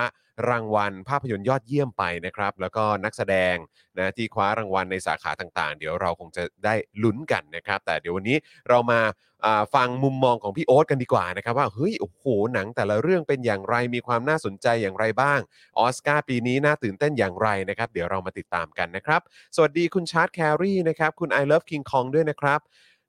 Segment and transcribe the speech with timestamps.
[0.48, 3.56] รางวัลภาพยนตร์ยอดเยี่ยมไปนะครับ แล้วก็นักแสดง
[3.98, 8.36] นะที่คว้ารางวัลในสาขาต่างๆ เดี๋ยวเราคงจะได้ลุ้นกันนะครับ แต่เดี๋ยววันนี้
[8.68, 9.00] เรามา
[9.44, 15.40] อ่าฟังมุมมองของพี่โอ๊ตกันดีกว่านะครับ ว่าเฮ้ยโอ้โหหนังแต่ละเรื่องเป็นอย่างไรมีความน่าสนใจอย่างไรบ้าง
[15.78, 19.20] ออสการ์ปีนี้น่าตื่นเต้นอย่างไรนะครับ เดี๋ยวเรามาติดตามกันนะครับ
[19.56, 22.60] สวัสดีคุณชาร์ตแครีนะครับคุณ I love King Kong ด้วยนะครับ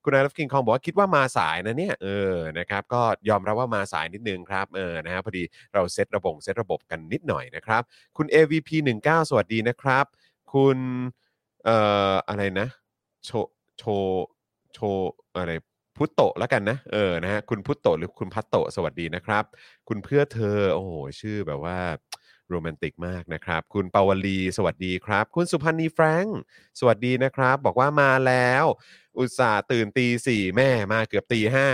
[0.03, 5.44] คุณ I love King Kong บอกว่าคิดว่ามาสายนะเนี่ยเออนะครับก็ยอมรับว่ามาสายนิดนึงครับเออนะฮะพอดี
[5.74, 7.81] เราเซตระบบเซตระบบกันนิดหน่อยนะครับ
[8.18, 8.69] คุณ AVP
[9.03, 10.06] 19 สวัสดีนะครับ
[10.53, 10.78] คุณ
[11.66, 11.78] เอ่
[12.12, 12.68] ออะไรนะ
[13.25, 13.30] โช
[13.78, 13.84] โช
[14.74, 14.80] โช
[15.38, 15.53] อะไร
[15.97, 19.44] พุตโตแล้วกันนะเออนะฮะคุณพุตโตหรือคุณพัตโตสวัสดีนะครับ
[19.88, 21.78] คุณเพื่อเธอ โอ้โหชื่อแบบว่า
[22.50, 26.40] โรแมนติกมากนะครับ คุณปาวลี สวัสดีครับ คุณสุพันธ์นีแฟรงค์
[26.80, 28.66] สวัสดีนะครับ บอกว่ามาแล้ว
[29.18, 31.68] อุตส่าห์ตื่นตีสี่แม่มาเกือบตีห้า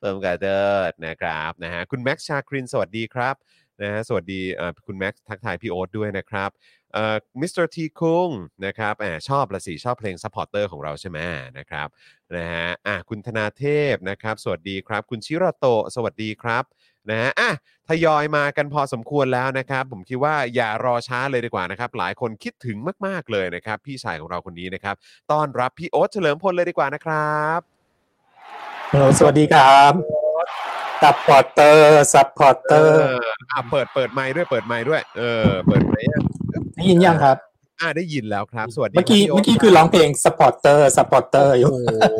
[0.00, 3.36] เติมกับเดิดนะครับนะฮะคุณแม็กซ์ชาคริน สวัสดีครับ
[3.82, 4.40] นะฮะสวัสดี
[4.86, 6.50] คุณแม็กซ์ทักทายพี่โอ๊ตด้วยนะครับ
[6.92, 8.28] เอ่อมิสเตอร์ทีคุง
[8.66, 11.18] นะครับแหมชอบละสิ ชอบเพลง supporter ของเราใช่ไหม
[11.58, 11.88] นะครับ
[12.36, 16.64] นะฮะอะคุณธนาเทพนะครับ สวัสดีครับ คุณชิระโต สวัสดีครับ
[17.10, 17.50] นะฮะอะ
[17.88, 22.76] ทยอยมากันพอสมควรแล้วนะครับ ผมคิดว่าอย่ารอช้าเลยดีกว่านะครับ หลายคนคิดถึง
[23.06, 24.94] มาก ๆ เลยนะครับ พี่ชายของเราคนนี้นะครับ
[25.32, 27.60] ต้อนรับพี่โอ๊ตเฉลิมพลเลยดีกว่านะครับ
[28.92, 29.92] ฮัลโหลสวัสดีครับ
[31.02, 32.96] supporter supporter
[33.50, 36.22] อะเปิดเปิดไมค์ด้วยเปิดไมค์ด้วย เออ เปิดไมค์ยัง
[36.76, 37.36] ได้ยินยังครับ
[37.80, 42.18] อะได้ยินแล้วครับ สวัสดีเมื่อกี้รับเมื่อกี้พี่โตคือร้องเพลง supporter supporter อยู่โอ้โห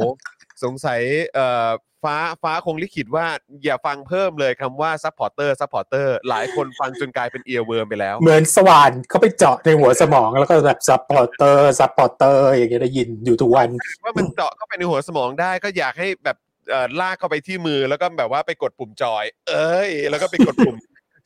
[0.63, 1.01] สงสัย
[1.35, 1.69] เอ่อ
[2.05, 3.27] ฟ้าฟ้าคงลิขิตว่า
[3.65, 13.69] อย่าฟังเพิ่มเลยคำว่า supporter supporter หลายคนฟังจนกลายเป็น earworm ไปแล้ว เหมือนสว่านเข้าไปเจาะในหัวสมองแล้วก็แบบ supporter supporter อย่างเงี้ยได้ยินอยู่ทุกวัน
[14.05, 16.37] ว่ามันเจาะเข้าไปในหัวสมองได้ก็อยากให้แบบ
[16.71, 20.77] เอ่อลากเข้าไปที่มือแล้วก็แบบว่าไปกดปุ่มจอย เอ้ย แล้วก็ไปกดปุ่ม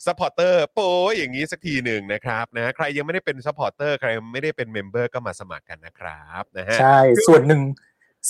[0.06, 7.60] supporter โป้ยอย่างนี้สักทีหนึ่งนะครับนะใครยังไม่ได้เป็น supporter ใครไม่ได้เป็น member ก็มาสมัครกันนะครับนะฮะใช่ส่วนหนึ่ง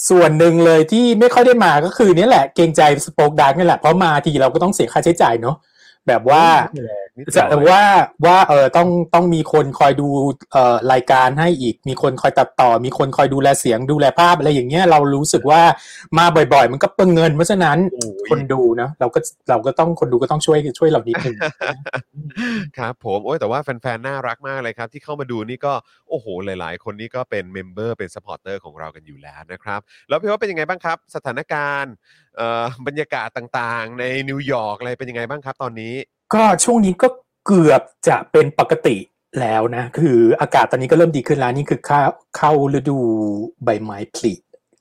[0.08, 5.56] ส่วนหนึ่งเลยที่ไม่ค่อยได้มาก็คือนี่แหละเกรงใจสปอคดักนี่แหละเพราะมาทีเราก็ต้องเสียค่าใช้จ่ายเนาะ
[6.06, 6.44] แบบว่า
[7.16, 7.82] นิดหจะน่อยว่า
[8.26, 10.08] ว่าเออต้องต้องมีคนคอยดู
[10.52, 15.62] เอ่อรายการให้อีก มีคนคอยตัดต่อ มีคนคอยดูแลเสียงดูแลภาพอะไรอย่างเงี้ยเรารู้สึกว่า
[16.18, 19.18] มาบ่อยๆ มันก็เปลืองเงินเพราะฉะนั้นโอ้ยคนดูนะเราก็
[19.50, 21.36] เราก็ต้องคนดูก็ต้องช่วยช่วยเรานิดนึง
[22.78, 25.72] ครับผมโอ้ยแต่ว่าแฟนๆน่ารักมากเลยครับ ที่เข้ามาดูนี่ก็
[26.08, 31.94] โอ้โหหลายๆ คนนี่ก็เป็น member เป็น supporter ของเรากันอยู่แล้วนะครับ แล้วพี่ว่าเป็นยังไงบ้างครับ สถานการณ์
[32.36, 35.94] เอ่อบรรยากาศต่างๆ ในนิวยอร์กอะไรเป็นยังไงบ้างครับตอนนี้
[36.34, 37.08] ก็ช่วงนี้ก็
[37.46, 38.96] เกือบจะเป็นปกติ
[39.40, 42.00] แล้วนะ คืออากาศตอนนี้ก็เริ่มดีขึ้นแล้วนี่คือเข้า
[42.36, 42.98] เข้าฤดู
[43.64, 44.32] ใบไม้ผลิ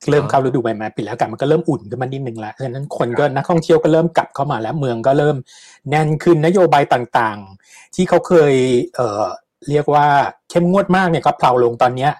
[0.09, 5.35] เริ่มเข้าฤดูใบไม้ผลิแล้วอากาศมันก็เริ่มอุ่นขึ้นมานิดนึงแล้วฉะนั้นคนก็นักท่องเที่ยวก็เริ่มกลับเข้ามาแล้วเมืองก็เริ่ม
[5.89, 8.53] แน่นขึ้นนโยบายต่างๆ ที่เขาเคย
[8.95, 9.25] เอ่อ
[9.69, 10.07] เรียกว่า
[10.49, 12.11] เข้มงวดมากเนี่ยก็เพลาลงตอนเนี้ย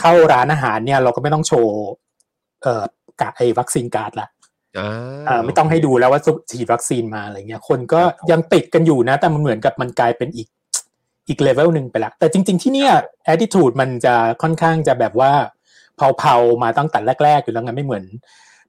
[0.00, 1.74] เข้าร้านอาหารเนี่ยเราก็ไม่ต้องโชว์
[2.62, 2.84] เอ่อ
[3.20, 4.28] กะไอ้วัคซีนการ์ดละ
[5.44, 6.20] ไม่ต้องให้ดูแล้วว่า
[6.50, 8.00] ฉีดวัคซีนมาอะไรเงี้ย คนก็
[8.30, 10.48] ยังติดกันอยู่นะ แต่มันเหมือนกับมันกลายเป็นอีก
[11.28, 12.92] อีกเลเวลหนึ่งไปละ แต่จริง ๆ ที่เนี่ย
[13.32, 15.32] attitude มันจะค่อนข้างจะแบบว่า
[16.18, 18.04] เผาๆมาตั้งแต่แรก ๆ อยู่แล้วไงไม่เหมือน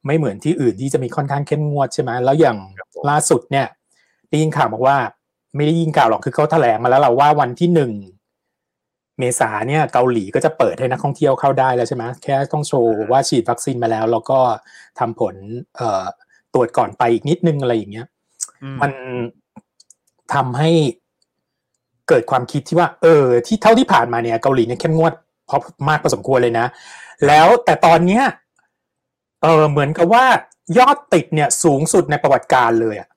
[0.07, 2.57] ไม่เหมือนที่อื่นที่จะมีค่อนข้างเข้มงวดใช่ไหมแล้วอย่าง
[3.09, 3.67] ล่าสุดเนี่ย
[4.29, 4.97] ได้ยินข่าวบอกว่า
[5.55, 7.91] ไม่ได้ยินข่าวหรอกคือเขาแถลงมาแล้วเราว่าวันที่หนึ่ง
[9.21, 14.39] เมษาเนี่ยเกาหลีก็จะเปิดให้นักท่องเที่ยวเข้าได้แล้วใช่ไหมแค่ต้องโชว์ว่าฉีดวัคซีนมาแล้ว แล้วก็
[14.99, 15.35] ทำผล
[15.77, 16.05] เอ่อ
[16.53, 18.07] ตรวจก่อนไปอีกนิดนึงอะไรอย่างเงี้ย
[18.63, 18.91] อืมมัน
[20.33, 20.69] ทำให้
[22.09, 25.13] เกิดความคิดที่ว่า เออ ที่เท่าที่ผ่านมาเนี่ยเกาหลีเนี่ยเข้มงวด
[25.49, 25.57] พอ
[25.87, 26.65] มากพอสมควรเลยนะ
[27.27, 28.23] แล้วแต่ตอนเนี้ย
[29.43, 30.25] เออเหมือนกับว่า
[30.77, 33.07] ยอดติดเนี่ยสูงสุดในประวัติการเลยอะ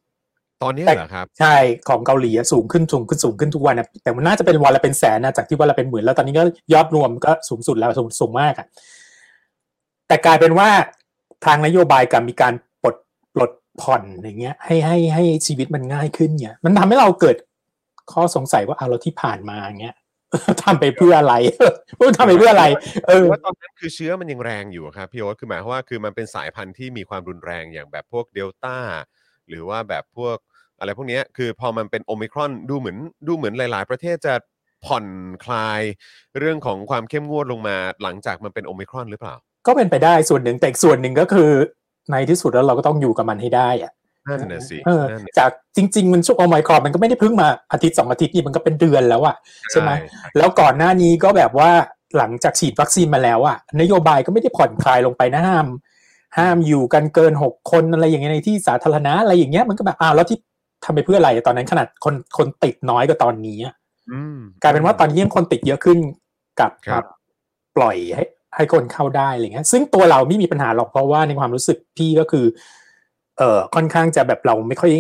[0.65, 1.55] ตอนนี้เหรอครับ ใช่
[1.89, 8.67] ของเกาหลีอะสูงขึ้นสูงขึ้นสูงขึ้นทุกวันนะแต่มันน่าจะเป็นวันละเป็นแสนนะจากที่วันละเป็นหมื่นแล้วตอนนี้ก็ยอดรวมก็สูงสุดแล้วสูงสูงมากอะ
[10.09, 10.69] แต่กลายเป็นว่า
[11.45, 12.97] ทางนโยบายกับมีการปลด
[13.35, 13.51] ปลด
[13.81, 17.37] ผ่อนอย่างเงี้ย ให้ให้ให้ชีวิตมันง่ายขึ้นเนี่ย มันทำให้เราเกิด
[18.13, 19.97] ข้อสงสัยว่าเอาเราที่ผ่านมาอย่างเงี้ย
[20.63, 21.35] ทำไปเพื่ออะไร
[22.17, 22.67] ทำไปเพื่ออะไร
[23.07, 28.79] เออว่าตอนนั้นคือเชื้อมันยังแรงอยู่ครับพี่โอ๊ตคือหมายความว่าคือมันเป็นสายพันธุ์ที่มีความรุนแรงอย่างแบบพวกเดลต้า
[29.49, 30.37] หรือว่าแบบพวก
[30.79, 34.35] อะไรพวกเนี้ยคือพอมันเป็นโอมิครอนดูเหมือนดูเหมือนหลาย ๆ ประเทศจะ
[34.87, 35.07] ผ่อน
[35.45, 35.81] คลาย
[36.39, 39.35] เรื่องของความเข้มงวดลงมาหลังจากมันเป็นโอมิครอนหรือเปล่า
[39.67, 41.51] ก็เป็นไปได้ส่วนหนึ่งแต่อีกส่วนหนึ่งก็คือ
[42.11, 43.93] ในที่สุดแล้วเราก็ต้องอยู่กับมันให้ได้อะ
[44.29, 49.37] นั่นน่ะสิเออนั่นน่ะจากจริง ๆ มันช่วงโอไมครอนมันก็ไม่ได้เพิ่งมาอาทิตย์สองอาทิตย์นี่มันก็เป็นเดือนแล้วอะ
[49.71, 49.91] ใช่ไหม
[50.37, 51.71] แล้วก่อนหน้านี้ก็แบบว่า
[52.19, 55.67] หลังจากฉีดวัคซีนมาแล้วอะนโยบายก็ไม่ได้ผ่อนคลายลงไปนะห้าม
[56.39, 60.39] ห้ามอยู่กันเกินหกคนอะไรอย่างเงี้ยในที่สาธารณะอะไรอย่างเงี้ยมันก็แบบอ้าวแล้วที่
[60.85, 63.75] ทำไปเพื่ออะไรตอนนั้นขนาดคนคนติดน้อยกว่าตอนนี้อะ
[64.13, 65.99] อืมกลายเป็นว่าตอนนี้ยังคนติดเยอะขึ้น
[66.61, 67.05] กับครับ
[67.77, 68.25] ปล่อยให้
[68.57, 72.47] ให้คนเข้าได้อะไรเงี้ย ซึ่งตัวเราไม่มีปัญหาหรอกเพราะว่าในความรู้สึกพี่ก็คือ
[73.39, 74.93] เอ่อค่อนข้างจะแบบเราไม่ค่อย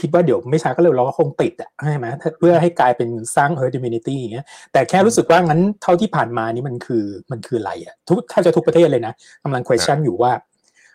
[0.00, 9.12] คิดว่าเดี๋ยวไม่ช้าก็เร็วเราก็คงติดอะใช่ไหมถ้าเพื่อให้กลายเป็นสร้าง herd immunity อย่างเงี้ยแต่แค่รู้สึกว่างั้นเท่าที่ผ่านมานี่มันคือมันคืออะไรอะทุกถ้าจะทุกประเทศเลยนะ
[9.44, 10.32] กำลัง question อยู่ว่า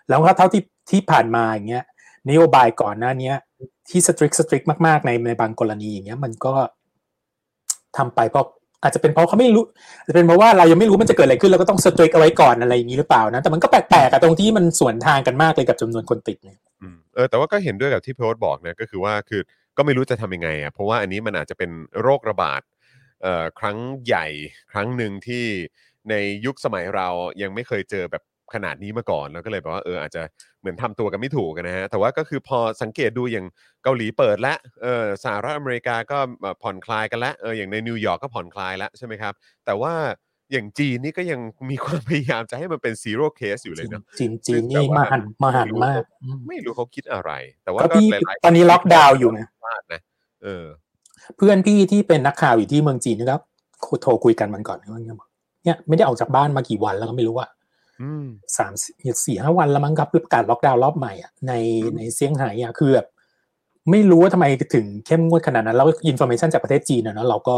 [0.10, 1.84] แล้วถ้าเท่าที่ที่ผ่านมาอย่างเงี้ย
[2.30, 3.36] นโยบายก่อนหน้าเนี้ย
[3.90, 6.54] ที่ strict strict มากๆในในบางกรณีอย่างเงี้ย มันก็
[7.98, 8.46] ทำไปเพราะ
[8.84, 9.64] อาจจะเป็นเพราะเขาไม่รู้
[10.04, 16.60] อาจจะเป็นเพราะว่าเรายังไม่รู้มันจะเกิดอะไรขึ้นเราก็ต้อง strict เอาไว้ก่อนอะไรอย่างนี้หรือเปล่านะแต่มันก็แปลกๆอะตรงที่มันสวนทางกันมากเลยกับจำนวนคนติดเนี่ย
[17.16, 19.42] เออแต่ว่าก็เห็นด้วยกับที่พี่โอ๊ตบอกนะก็คือว่าคือ
[19.78, 22.62] ก็ไม่รู้จะทำยังไงอะเพราะว่าอันนี้มันอาจจะเป็นโรคระบาด
[23.22, 24.26] เอ่อครั้งใหญ่
[24.72, 25.46] ครั้งหนึ่งที่
[26.10, 27.08] ในยุคสมัยเรา
[27.42, 28.24] ยังไม่เคยเจอแบบ
[28.54, 30.22] ขนาดนี้มาก่อน แล้วก็เลยแบบว่าเอออาจจะ
[30.60, 33.46] เหมือนทำตัวกันไม่ถูกกันนะฮะ แต่ว่าก็คือพอสังเกตดูอย่าง
[33.84, 36.18] เกาหลีเปิดแล้วเออสหรัฐอเมริกาก็
[36.64, 39.34] ผ่อนคลายกันแล้วเอออย่างในนิวยอร์กก็ผ่อนคลายแล้วใช่ไหมครับ
[39.66, 39.94] แต่ว่า
[40.52, 41.40] อย่างจีนนี่ก็ยัง
[41.70, 47.32] มีความพยายามจะให้มันเป็นซีโร่เคสอยู่เลยเนาะจีนจีนซึ่งนี่แบบว่ามาหนักมาหนักมากอืมไม่รู้เขาคิดอะไร
[47.64, 50.02] แต่ว่าก็ก็พี่หลายๆตอนนี้ล็อกดาวน์อยู่ไงพลาดนะ
[50.44, 50.66] เออ
[51.38, 53.42] เพื่อนพี่ที่เป็นนักข่าวอยู่ที่เมืองจีนนะครับ
[54.02, 55.02] โทรคุยกันมันก่อนว่า
[55.64, 57.57] เนี่ยไม่ได้ออกจากบ้านมากี่วันแล้วก็ไม่รู้ว่าอืม
[58.58, 58.74] สาม
[59.26, 63.08] สี่ห้าวันแล้วมั้งครับประกาศล็อกดาวน์รอบใหม่อะในอืมในเซี่ยงไฮ้อะคือแบบ
[63.92, 67.58] ไม่รู้ว่าทำไมถึงเข้มงวดขนาดนั้น แล้ว information จากประเทศจีนอะเนาะเราก็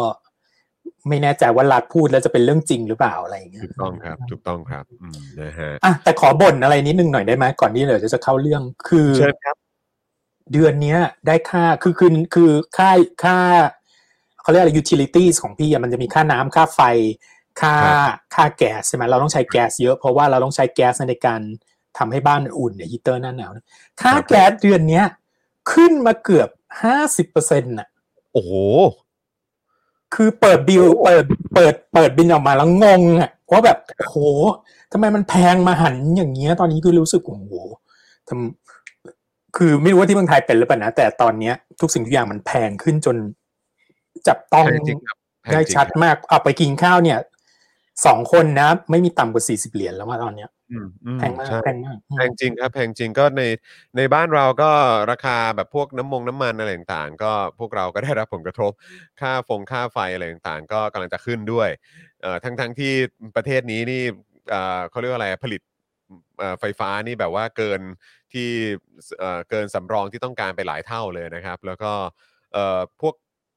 [1.09, 9.55] ไม่แน่ใจว่ารัฐพูดแล้วจะเป็นเรื่องจริงหรือเปล่าอะไรอย่างเงี้ยถูกต้องครับถูกต้องครับอืมนะฮะอะแต่ขอบ่นอะไรนิดนึงหน่อยได้ไหมก่อนที่เดี๋ยวจะเข้าเรื่องคือเชิญครับ
[10.53, 12.89] เดือนเนี้ย ได้ค่าคือคือคือค่า
[13.23, 13.37] ค่า
[14.41, 16.81] เขาเรียกอะไร utilities ของพี่อะมันจะมีค่าน้ำค่าไฟ
[17.61, 21.41] ค่าครับค่าแก๊สใช่ไหมเราต้องใช้แก๊สเยอะเพราะว่าเราต้องใช้แก๊สในการ
[21.97, 23.65] ทำให้บ้านอุ่นเนี่ยฮีเตอร์หน้าหนาวนะ
[24.01, 25.05] ค่าแก๊สเดือนเนี้ย
[25.71, 26.49] ขึ้นมาเกือบ
[26.81, 27.87] ห้าสิบเปอร์เซ็นต์น่ะ
[28.33, 28.51] โอ้โห
[30.15, 31.25] คือเปิดบิลเปิด
[31.55, 34.17] เปิดเปิดบินออกมาแล้วงงอะว่าแบบโห
[34.91, 37.53] ทำไมมันแพงมาหันอย่างเงี้ย ตอนนี้คือรู้สึกโอ้โห
[38.27, 43.17] ทำคือไม่รู้ว่าที่เมืองไทยเป็นหรือเปล่านะแต่ตอนเนี้ย ทุกสิ่งทุกอย่างมันแพงขึ้นจน
[44.27, 47.17] จับต้องแพงจริงครับแพงได้จริงชัดครับมากเอาไปกินข้าวเนี่ย
[48.05, 53.43] สองคนนะ ไม่มีต่ำกว่าสี่สิบเหรียญแล้วว่าตอนเนี้ยอืมอืมแพงมากใช่แพงมากอืมแพงจริงครับแพงจริงก็ใน
[53.97, 54.71] ในบ้านเราก็
[55.11, 58.71] ราคาแบบพวกน้ำมงน้ำมันอะไรต่างๆ ก็พวกเราก็ได้รับผลกระทบ
[59.21, 61.69] ค่าฟงค่าไฟอะไรต่างๆ ก็กำลังจะขึ้นด้วย
[62.21, 62.93] เอ่อทั้งทั้งที่
[63.35, 64.03] ประเทศนี้นี่
[64.49, 65.61] เอ่อเขาเรียกว่าอะไรผลิต
[66.39, 67.81] เอ่อไฟฟ้านี่แบบว่าเกิน
[68.33, 68.49] ที่
[69.19, 71.91] เอ่อเกินสำรองที่ต้องการไปหลายเท่าเลยนะครับ แล้วก็
[72.53, 73.15] เอ่อพวก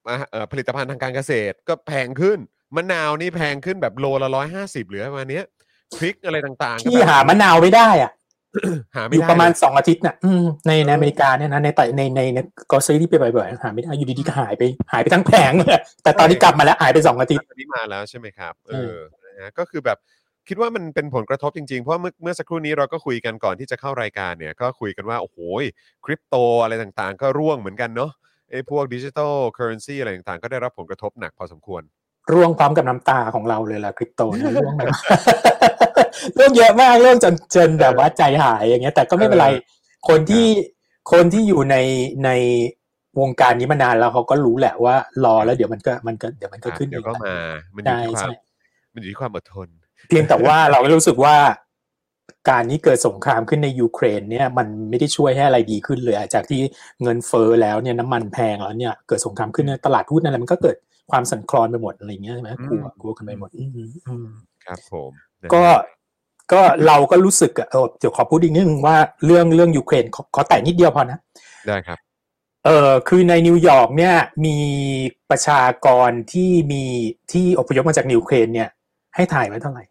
[0.08, 2.38] อะเอ่อผลิตภัณฑ์ทางการเกษตรก็แพงขึ้น
[2.76, 5.45] มะนาวนี่แพงขึ้นแบบโลละร้อยห้าสิบหรือประมาณเนี้ย
[5.99, 8.12] พริกอะไรต่างๆก็ที่แบบ หามะนาวไม่ได้อะ
[8.97, 12.38] หาอไม่ยู่ได้ประมาณเลยสองอาทิตย์น่ะอืมในในอเมริกาเนี่ยนะในแต่ในในใน
[12.71, 14.62] กอซีที่ไปบ่อยๆหาไม่ได้อยู่ดีๆก็หายไป
[14.93, 19.99] หายไปทั้งแผงเลยแต่ตอนนี้กลับมาแล้วหายไปสองอาทิตย์ตอนนี้มาแล้วใช่ไหมครับเอเอออนะฮะก็คือแบบ
[20.49, 25.37] คิดว่ามันเป็นผลกระทบจริงๆ เพราะเมื่อเมื่อสักครู่นี้เราก็คุยกันก่อนที่จะเข้ารายการเนี่ยก็คุยกันว่า โอ้โห
[26.05, 28.11] คริปโตอะไรต่างๆ ก็ร่วงเหมือนกันเนาะ
[28.50, 31.83] ไอ้พวกดิจิทัลเคอร์เรนซีอะไรต่างๆ ก็ได้รับผลกระทบหนักพอสมควร
[32.33, 34.95] ร่วงพร้อมกับน้ำตาของเราเลยล่ะคริปโตเนี่ยร่วงแบบ
[36.38, 39.49] ร่วงเยอะมากร่วงจนจนแบบว่าใจหายอย่างเงี้ย แต่ก็ไม่เป็นไร
[40.09, 40.47] คนที่
[41.12, 41.76] คนที่อยู่ใน
[42.25, 42.31] ใน
[43.21, 47.37] วงการนี้มานานแล้วเขาก็รู้แหละว่ารอแล้วเดี๋ยวมันก็มันก็เดี๋ยวมันก็ขึ้นเดี๋ยวก็อีแหละมา
[47.76, 48.33] มันอยู่ใช่ที่ความใช่
[48.95, 49.69] มันอยู่ที่ความอดทน
[50.09, 51.37] เพียงแต่ว่าเรารู้สึกว่า
[52.49, 56.61] การนี้เกิดสงครามขึ้นในยูเครนเนี่ยมันไม่ได้ช่วยให้อะไรดีขึ้นเลยอะจากที่
[57.02, 60.76] เงินเฟ้อแล้วเนี่ยน้ำมันแพงแล้วเนี่ยเกิดสงครามขึ้นในตลาดหุ้นอะไรมันก็เกิด
[61.12, 63.71] ความสั่นคลอนไปหมดอะไรอย่างเงี้ยใช่ไหมกลัวอืมกลัวกันไปหมดอืม
[64.09, 64.26] อืม
[64.64, 65.11] ครับผม
[65.42, 65.64] นะฮะก็
[66.52, 71.19] ก็เราก็รู้สึกอะเออเดี๋ยวขอพูดอีกนิดนึงว่าเรื่องเรื่องยูเครนขอขอแต่นิดเดียวพอนะ
[71.69, 71.99] ได้ครับ
[72.66, 74.14] เออคือในนิวยอร์กเนี่ย
[74.45, 74.59] มี
[75.31, 76.85] ประชากรที่มี
[77.33, 78.69] ที่อพยพมาจากยูเครนเนี่ย
[79.14, 79.85] ให้ทายว่าเท่าไหร่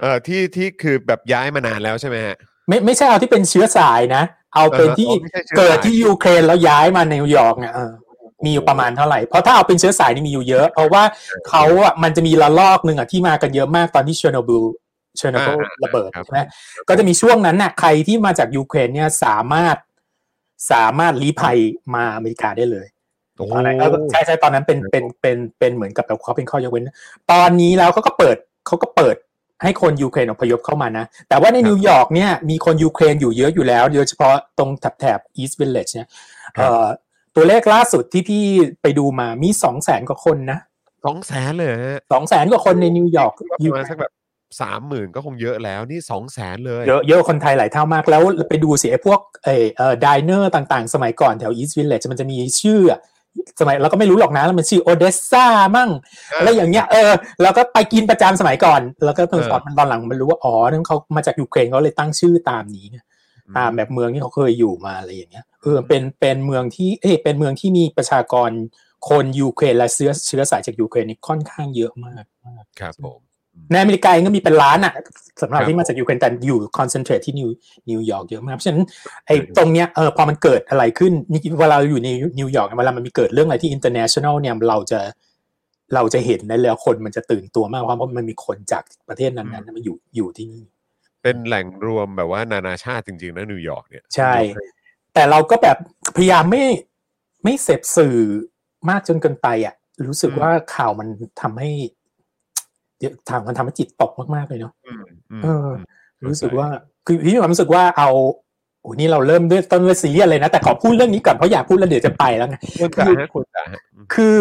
[0.00, 2.36] เอ่อที่ที่คือแบบย้ายมานานแล้วใช่ไหมฮะ
[2.68, 4.22] ไม่ไม่ใช่เอาที่เป็นเชื้อสายนะ
[4.54, 7.92] เอาเป็นที่อ๋อไม่ใช่เชื้อสายเกิดที่ยูเครนแล้วย้ายมานิวยอร์กเนี่ยเออ
[8.44, 11.02] มีอยู่ประมาณเท่าไหร่ เพราะถ้าเอาเป็นเชื้อสายนี่มีอยู่เยอะ เพราะว่า
[11.48, 14.62] เขาอะมันจะมีระลอกหนึ่งอะที่มากันเยอะมากตอนที่เชอร์โนบิล
[15.16, 16.40] เชอร์โนบิลอ่าระเบิดครับใช่ไหม
[16.88, 19.76] ก็จะมีช่วงนั้นน่ะใครที่มาจากยูเครนเนี่ยสามารถ
[20.72, 21.58] สามารถลี้ภัย
[21.94, 22.86] มาอเมริกาได้เลย
[23.36, 26.88] โอ้โหตอนนั้นเออใช่ใช่ตอนนั้นเป็นเป็นเป็นเป็นเหมือนกับแบบเขาเป็นข้อยกเว้น
[27.32, 29.16] ตอนนี้แล้วเขาก็เปิดเขาก็เปิด
[29.62, 36.08] ให้คนยูเครนอพยพเข้ามานะ แต่ว่าในนิวยอร์กเนี่ยมีคนยูเครนอยู่เยอะอยู่แล้ว โดยเฉพาะตรงแถบแถบอีสต์วิลเลจเนี่ย
[36.56, 36.86] เอ่อ
[37.36, 38.42] ตัวเลขล่าสุดที่พี่
[38.82, 40.58] ไปดูมามีสองแสนกว่าคนนะ
[41.04, 44.12] สองแสนเลยฮะสองแสนกว่าคนในนิวยอร์กก็ประมาณสักแบบ
[44.60, 53.00] สามหมื่นก็คงเยอะแล้วนี่สองแสนเลย เยอะเยอะกว่าคนไทยหลายเท่ามากแล้วไปดูสิไอ้พวกเออเอ่อ diner ต่างๆ สมัยก่อนแถวอีสต์วิลเลจมันจะมีชื่ออะ
[53.60, 55.90] สมัยเราก็ไม่รู้หรอกนะแล้วมันชื่อโอเดสซามั่ง
[56.38, 57.12] อะไรอย่างเงี้ยเออ
[57.42, 62.98] แล้วก็ไปกินประจำสมัยก่อน แล้วก็ตอนเออตอนหลังมันรู้ว่าอ๋อนั่นเขามาจากยูเครนเขาเลยตั้งชื่อตามนี้ไง
[63.58, 68.50] ตามแบบเมืองที่เขาเคยอยู่มาอะไรอย่างเงี้ยเออเป็นเป็นเมืองที่เอ้ยเป็นเมืองที่มีประชากร
[69.08, 73.20] คนยูเครนและเชื้อเชื้อสายจากยูเครนนี่ค่อนข้างเยอะมากมากครับผม
[73.72, 74.94] ในอเมริกาเองก็มีเป็นล้านอะ
[75.42, 77.48] สำหรับครับที่มาจากยูเครนแต่อยู่ concentrate ที่นิว
[77.90, 78.84] นิวยอร์กเยอะมากเพราะฉะนั้น
[79.26, 82.08] ไอ้ตรงเนี้ยเออพอมันเกิดอะไรขึ้นนี่เวลาเราอยู่ใน
[82.38, 85.00] นิวยอร์กเวลามันมีเกิดเรื่องอะไรที่ international เนี่ยเราจะ
[85.94, 90.64] เราจะเห็นได้เลยว่าคนมันจะตื่นตัวมากเพราะมันมีคนจากประเทศนั้นๆมาอยู่อยู่ที่นี่
[91.22, 94.32] เป็นแหล่งรวมแบบว่านานาชาติจริงๆนะนิวยอร์กเนี่ยใช่
[95.14, 95.78] แต่เราก็แบบ
[96.16, 96.64] พยายามไม่
[97.44, 98.16] ไม่เสพสื่อ
[98.88, 99.74] มากจนเกินไปอะ
[100.06, 101.08] รู้สึกว่าข่าวมัน
[101.40, 101.70] ทำให้
[102.98, 105.68] เดี๋ยวทางมันทำให้จิตตกมากๆเลยเนาะอืมอืมเออ
[106.22, 106.68] มรู้สึกว่า
[107.06, 108.10] คือพี่มีความรู้สึกว่าเอา
[108.80, 114.36] โอ้นี่เราเริ่มด้วยต้นด้วยซีเรียสเลยนะแต่ขอพูดเรื่องนี้ก่อนเพราะอยากพูดแล้วเดี๋ยวจะไปแล้วไงควรจะฮะควรจะฮะอืมคือ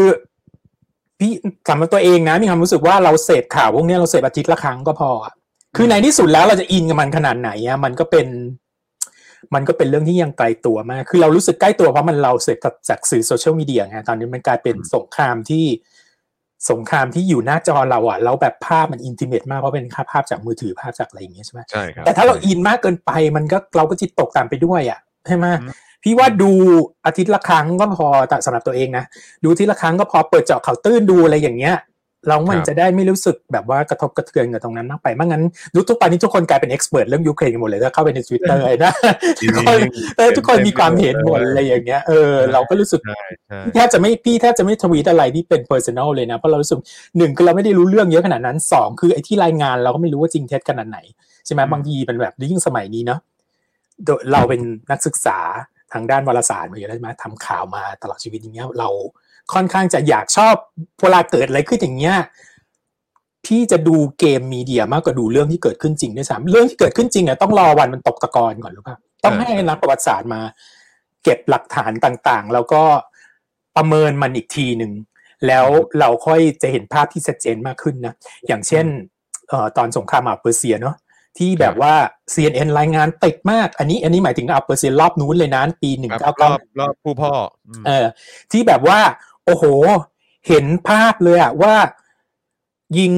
[1.20, 1.32] พี่
[1.68, 5.34] สำหรับตัวเองนะมีความรู้สึกว่าเราเสพข่าวพวกเนี้ยเราเสพอาทิตย์ละครั้งก็พออะ
[5.76, 8.28] คือในที่สุดแล้วเราจะอินกับมันขนาดไหนอะมันก็เป็น
[9.54, 15.66] มันก็เป็นเรื่องที่ยังไกลตัวมาก คือเรารู้สึกใกล้ตัวเพราะมันเราเสพจากจากสื่อโซเชียลมีเดียไงตอนนี้มันกลายเป็นสงครามที่
[16.72, 25.72] สงครามที่อยู่หน้าจอเราอะแล้วแบบภาพมันอินทิเมตมากเพราะเป็นภาพจากมือถือภาพจากอะไรอย่างเงี้ยใช่ไหมใช่ครับแต่ถ้าเราอินมากเกินไปมันก็เราก็จิตตกตามไปด้วยอะใช่ไหมอืม
[26.04, 26.52] พี่ว่าดู
[27.06, 29.06] อาทิตย์ละครั้งก็พอแต่สำหรับตัวเองนะ
[29.44, 31.76] ดูอาทิตย์ละครั้งก็พอเปิดเจาะข่าวตื้นดูอะไรอย่างเงี้ย
[32.28, 38.94] แล้วมันครับจะได้ไม่รู้สึกแบบว่ากระทบกระเทือนกับตรงนั้นมากไปไม่งั้นดูทุกตอนนี้ทุกคนกลายเป็นเอ็กซ์เพรสเรื่องยูเครนกันหมดเลยถ้าเข้าไปในทวิตเตอร์นะ
[39.40, 39.80] ทุกคน
[40.18, 46.80] เออทุกคนมีความเห็นหมดอะไรอย่างเงี้ยเออเราก็รู้สึกใช่ใช่แทบจะไม่พี่แทบจะไม่ทวีตอะไรที่เป็น personal เลยนะ เพราะเรารู้สึก
[47.18, 51.00] หนึ่งคือเราไม่ได้รู้เรื่องเยอะขนาดนั้นสองคือไอ้ที่รายงานเราก็ไม่รู้ว่าจริงเท็จขนาดไหน
[51.46, 53.20] ใช่ไหมบางทีเป็นแบบยิ่งสมัยนี้เนาะ
[54.06, 54.62] โดยเราเป็น
[54.92, 55.40] นักศึกษา
[55.94, 58.90] ทางด้านวารสารมาอยู่แล้วใช่ไหมทำข่าวมาตลอดชีวิตอย่างเงี้ยเรา
[59.54, 60.56] ค่อนข้างจะอยากชอบ
[61.02, 62.18] เวลาเกิดอะไรขึ้นอย่างเงี้ย
[63.46, 70.42] พี่จะดูเกมมีเดียมากกว่าดูเรื่องที่เกิดขึ้นจริงด้วยซ้ำเรื่องที่เกิดขึ้นจริงอะต้องรอวันมันตกตะกอนก่อนหรือเปล่าต้องให้นักประวัติศาสตร์มา
[71.24, 72.84] เก็บหลักฐานต่างๆ แล้วก็
[73.76, 74.92] ประเมินมันอีกทีหนึ่ง
[75.48, 75.68] แล้ว
[76.00, 78.14] เราค่อยจะเห็นภาพที่ชัดเจนมากขึ้นนะ
[78.48, 78.86] อย่างเช่น
[79.50, 80.96] เอ่อตอนสงครามอาบเปอร์เซียเนาะ
[81.38, 81.94] ที่แบบว่า
[82.34, 87.32] CNN รายงานติดมาก อันนี้อันนี้หมายถึงอาบเปอร์เซียรอบนู้นเลยนะปีหนึ่งครับเก้ารเก้าอบรอบผู้พ่อ
[87.68, 88.06] อืมเออ
[88.52, 89.00] ที่แบบว่า
[89.46, 89.64] โอ้โห
[90.48, 91.76] เห็นภาพเลยอะว่า
[92.98, 93.12] ยิง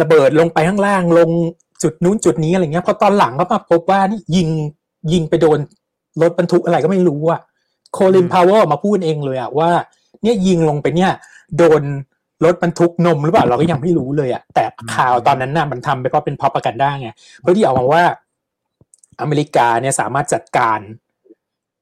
[0.00, 1.30] ระเบิดลงไปข้างล่างลง
[1.82, 4.48] จุดนู้นจุดนี้อะไรเงี้ยพอตอนหลังก็มาพบว่านี่ยิง
[5.12, 5.58] ยิงไปโดน
[6.22, 7.40] รถบรรทุกอะไรก็ไม่รู้อะ
[7.92, 9.70] โคลินพาวเวอร์มาพูดเองเลยอะว่า
[10.22, 11.10] เนี่ยยิงลงไปเนี่ย
[11.58, 11.82] โดน
[12.44, 14.64] รถบรรทุกนมหรือเปล่าเราก็ยังไม่รู้เลยอะแต่
[14.94, 17.08] ข่าวตอนนั้นน่ะมันทำไปเพราะเป็นพอประกันได้ไง
[17.40, 18.04] เพื่อที่ออกมาว่า
[19.20, 20.78] อเมริกาเนี่ยสามารถจัดการ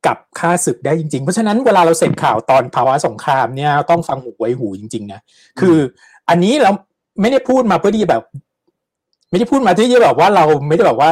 [0.06, 5.20] กับค่าศึกได้จริง ๆ เพราะฉะนั้นเวลาเราเสพข่าวตอนภาวะสงครามเนี่ยต้องฟังหูไว้หูจริง ๆ นะ
[5.60, 5.78] คือ
[6.28, 6.70] อันนี้เรา
[7.20, 8.22] ไม่ได้พูดมาเพื่อที่จะแบบ
[9.30, 11.10] ไม่ได้พูดมาที่จะแบบว่าเราไม่ได้แบบว่า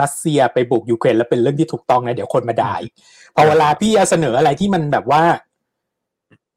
[0.00, 2.92] รัสเซียไปบุกยูเครนแล้วเป็นเรื่องที่ถูกต้องนะเดี๋ยวคนมาด่าอีก
[3.34, 5.22] พอเวลาพี่จะเสนออะไรที่มันแบบว่า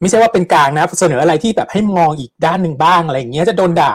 [0.01, 3.93] ไม่ใช่ว่าเป็นกลางนะ เสนออะไรที่แบบให้มองอีกด้านหนึ่งบ้างอะไรอย่างเงี้ยจะโดนด่า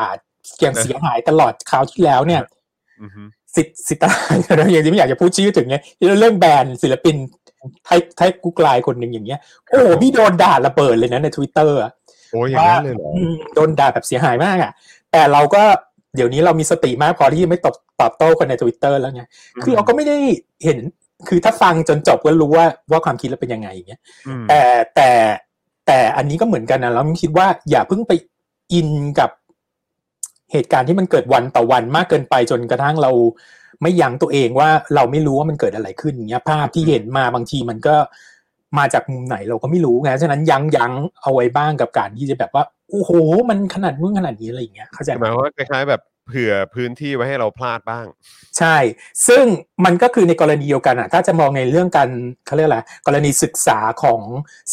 [0.60, 2.42] อย่างเสียหายตลอดคราวที่แล้วเนี่ย
[3.02, 3.22] อือฮึ
[3.56, 7.16] สิทธิ์สิทธิ์อะไรอย่างที่ไม่อยากจะพูดชื่อถึงเนี่ยที่เรื่องแบนศิลปิน
[7.86, 9.40] ไทยไทยกูกลายคนหนึ่งอย่างเงี้ย
[9.70, 11.76] โอ้โหพี่โดนด่าระเบิดเลยนะในทวิตเตอร์
[12.32, 13.10] โอ้ยอย่างนั้นเลยเหรอ
[13.54, 14.72] โดนด่าแบบเสียหายมากอะ
[15.12, 15.62] แต่เราก็
[16.16, 19.22] เดี๋ยวนี้เรามีสติมากพอที่จะไม่ตอบตอบโต้คนในทวิตเตอร์แล้วไง
[19.64, 20.16] คือเราก็ไม่ได้
[20.64, 20.78] เห็น
[21.28, 24.60] คือถ้าฟังจนจบก็รู้ว่าว่าความคิดเราเป็นยังไงอย่างเงี้ยอืมแต่
[24.94, 25.10] แต่
[25.86, 28.12] แต่อันนี้ก็เหมือนกันนะเราคิดว่าอย่าเพิ่งไป
[28.72, 28.88] อิน
[29.18, 29.30] กับ
[30.52, 33.10] เหตุการณ์ที่มันเกิดวันต่อวันมากเกินไปจนกระทั่งเรา
[33.82, 37.96] ไม่ยั้งตัวเองว่าเราไม่รู้ว่ามันเกิดอะไรขึ้นอย่างเงี้ยภาพที่เห็นมาบางทีมันก็
[38.78, 43.10] มาจากมุมไหนเราก็ไม่รู้ไงฉะนั้นยั้งยั้งเอาไว้บ้างกับการที่จะแบบว่าโอ้โห
[43.50, 48.06] มันขนาดนู้นขนาดนี้อะไรอย่างเงี้ยเข้าใจหไหมมายความว่าคล้ายๆแบบเผื่อพื้นที่ไว้ให้เราพลาดบ้าง
[48.58, 48.76] ใช่
[49.28, 49.44] ซึ่ง
[49.84, 52.08] มันก็คือในกรณีเดียวกันอะ ถ้าจะมองในเรื่องการ
[52.46, 54.20] เขาเรียกอะไรกรณีศึกษาของ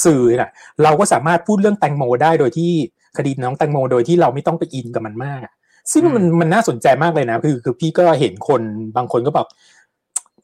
[0.04, 0.52] สื่อน่ะ
[0.84, 2.72] เราก็สามารถพูดเรื่องแตงโมได้โดยที่
[3.18, 5.54] คดีน้องแตงโมโดยที่เราไม่ต้องไปอินกับมันมากอะ
[5.92, 8.62] ซึ่งมันมันน่าสนใจมากเลยนะ คือคือพี่ก็เห็นคน
[8.98, 9.48] บางคนก็บอก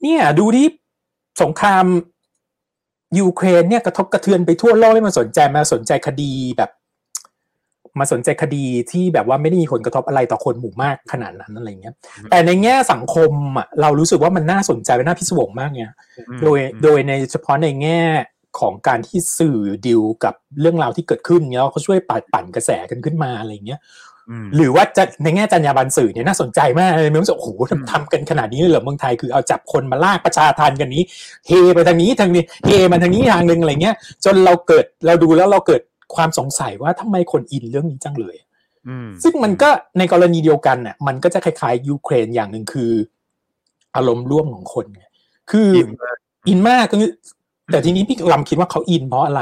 [0.02, 0.68] เนี่ย ดูที่
[1.42, 1.86] สงคราม
[3.20, 6.72] ยูเครนเนี่ยกระทบกระเทือนไปทั่วโลกให้มันสนใจมาสนใจคดีแบบ
[8.00, 11.94] มาสนใจคดีที่แบบว่าไม่ได้มีผลกระทบอะไรต่อคนหมู่มากขนาดนั้นอะไรเงี้ย
[12.32, 15.92] แต่ในแง่สังคมอะเรารู้สึกว่ามันน่าสนใจและน่าพิศวงมากเนี่ย
[16.30, 18.02] อืมโดยโดยในเฉพาะในแง่
[18.60, 24.13] ของการที่สื่อดิวกับเรื่องราวที่เกิดขึ้นเนี้ยเขาช่วยปัดปั่นกระแสกันขึ้นมาอะไรเงี้ยอืม
[24.56, 31.04] หรือว่าจะในแง่จรรยาบรรณสื่อเนี่ยน่าสนใจมากเลยมันรู้สึกโอ้โหทำทำกันขนาดนี้เลยเหรอเมืองไทยคือเอาจับคนมาลากประชาทันกันนี้
[31.48, 35.82] เฮไปทางนี้ทางนี้เฮมาทางนี้ทางหนึ่งอะไรเงี้ย จนเราเกิดเราดูแล้วเราเกิด
[36.16, 38.36] ความสงสัยว่าทำไมคนอินเรื่องนี้จังเลย
[38.88, 42.92] อืมซึ่งมันก็ในกรณีเดียวกันน่ะมันก็จะคล้ายๆยูเครนอย่างหนึ่งคือ
[43.96, 45.04] อารมณ์ร่วมของคนไง
[45.52, 46.18] คือออินมาก
[46.50, 47.12] อินมากก็คือ
[47.72, 49.42] แต่ทีนี้พี่ลำคิดว่าเขาอินเพราะอะไร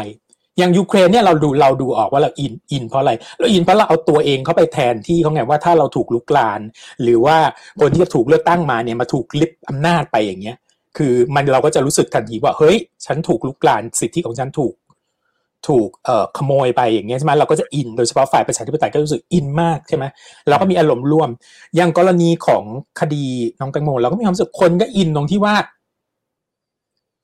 [0.57, 6.61] อย่างยูเครนเนี่ยเราดูเราดูออกว่าเราอินอินเพราะอะไรเราอินเพราะเราเอาตัวเองเข้าไปแทนที่เขาไงว่าถ้าเราถูกลุกลาน
[7.03, 7.37] หรือว่า
[7.79, 10.57] คนที่จะถูกเลือกตั้งมาเนี่ยมาถูกริบอำนาจไปอย่างเงี้ย
[10.97, 14.73] คือมันเราก็จะรู้สึกทันทีว่าเฮ้ย ฉันถูกรุกรานสิทธิของฉันถูก
[15.67, 20.05] ถูกเอ่อขโมยไปอย่างเงี้ยใช่ไหมเราก็จะอินโดยเฉพาะฝ่ายประชาธิปไตยก็รู้สึกอินมากใช่ไหม
[20.49, 21.29] เราก็มีอารมณ์ร่วม
[21.75, 22.63] อย่างกรณีของ
[22.99, 23.25] คดี
[23.59, 25.55] น้องแตงโมเราก็มีความรู้สึกคนก็อินตรงที่ว่า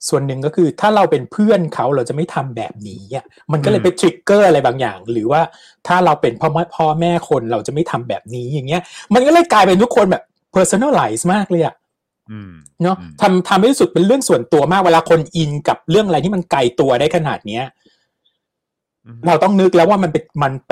[0.07, 5.41] ส่วนหนึ่งก็คือถ้าเราเป็นเพื่อนเขาเราจะไม่ทำแบบนี้อะมันก็เลยไป trigger อะไรบางอย่าง หรือว่า
[5.88, 8.81] ถ้าเราเป็นพ่อแม่พ่อแม่คนเราจะไม่ทำแบบนี้อย่างเงี้ย
[9.13, 10.23] มันก็เลยกลายเป็นทุกคนแบบ
[10.55, 11.75] personalize มากเลยอะ
[12.31, 17.63] อืมเนาะอืมทำทำให้รู้สึกเป็นเรื่องส่วนตัวมากเวลาคนอินกับเรื่องอะไรที่มันไกลตัวได้ขนาดเนี้ย
[19.05, 20.71] อืมเราต้องนึกแล้วว่ามันไปมันไป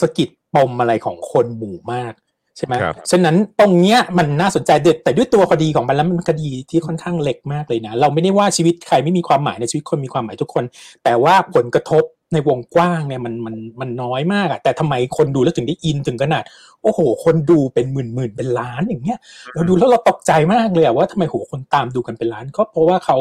[0.00, 2.12] สะกิดปมอะไรของคนหมู่มาก
[2.56, 10.64] ใช่ไหมครับฉะนั้นตรงเนี้ยมันน่าสนใจเด็ดแต่ด้วยตัวคดีของมันแล้วมันคดีที่ค่อนข้างเล็กมากเลยนะ เราไม่ได้ว่าชีวิตใครไม่มีความหมายในชีวิตคนมีความหมายทุกคน
[11.04, 16.42] แต่ว่าผลกระทบในวงกว้างเนี่ยมันมันมันน้อยมากอะแต่ทำไมคนดูแล้วถึงได้อินถึงขนาด
[16.82, 19.18] โอ้โห คนดูเป็นหมื่นหมื่นเป็นล้านอย่างเงี้ย
[19.54, 23.16] เราดูแล้วเราตกใจมากเลยอะว่าทำไมโหคนตามดูกันเป็นล้านก็เพราะว่าเขา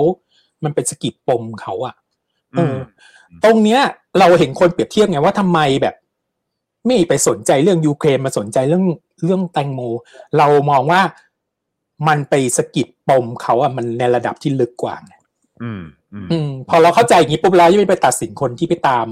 [0.64, 1.96] มันเป็นสะกิดปมเขาอะ
[2.56, 3.82] เอออตรงเนี้ย
[4.20, 5.96] เราเห็นคนเปรียบเทียบไงว่าทำไมแบบ
[6.86, 8.84] ไม่ไปสนใจเรื่องยูเครนมาสนใจเรื่อง
[9.24, 9.82] เรื่องแตงโม
[10.38, 11.02] เรามองว่า
[12.08, 15.14] มันไปสะกิดปมเขาอะมันในระดับที่ลึกกว่าไง
[15.64, 15.82] อืม
[16.14, 19.08] อืมอืมพอเราเข้าใจอย่างนี้ปุ๊บเราจะไม่ไปตัดสินคนที่ไปตาม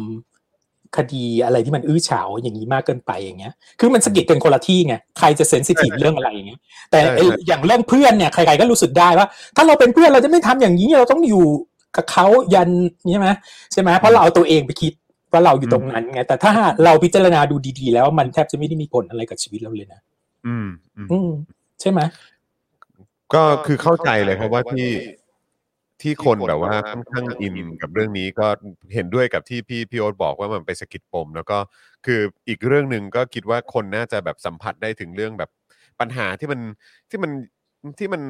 [0.97, 6.59] คดีอะไรที่มันอื้อฉาวอย่างนี้มากเกินไปอย่างเงี้ย คือมันสะกิดกันคนละที่ไง ใครจะเซนซิทีฟเรื่องอะไรอย่างเงี้ย
[6.91, 11.47] แต่ไอ้อย่างเรื่องเพื่อนเนี่ยใครๆก็รู้สึกได้ว่า ถ้าเราเป็นเพื่อนเราจะไม่ทำอย่างนี้เราต้องอยู่
[11.95, 12.69] กับเขายัน
[13.11, 13.29] ใช่ไหม
[13.71, 14.93] ใช่ไหมเพราะเราเอาตัวเองไปคิด
[15.33, 20.01] ว่าเราอยู่ตรงนั้นไงแต่ถ้าเราพิจารณาดูดีๆ แล้วมันแทบจะไม่ได้มีผลอะไรกับชีวิตเราเลยนะ
[20.47, 20.67] อืม
[20.97, 21.29] อืม อืม
[21.81, 22.01] ใช่ไหม
[23.33, 24.89] ก็คือเข้าใจเลยครับว่าที่
[26.01, 28.47] ที่คนแบบว่าค่อนข้างอินกับเรื่องนี้ก็
[28.93, 31.57] เห็นด้วยกับที่พี่พี่โอ๊ตบอกว่ามันไปสะกิดปม แล้วก็
[32.05, 35.49] คืออีกเรื่องหนึ่งก็คิดว่าคนน่าจะแบบสัมผัสได้ถึงเรื่องแบบ
[35.99, 36.59] ปัญหาที่มัน
[37.09, 37.31] ที่มัน
[37.99, 38.21] ที่มัน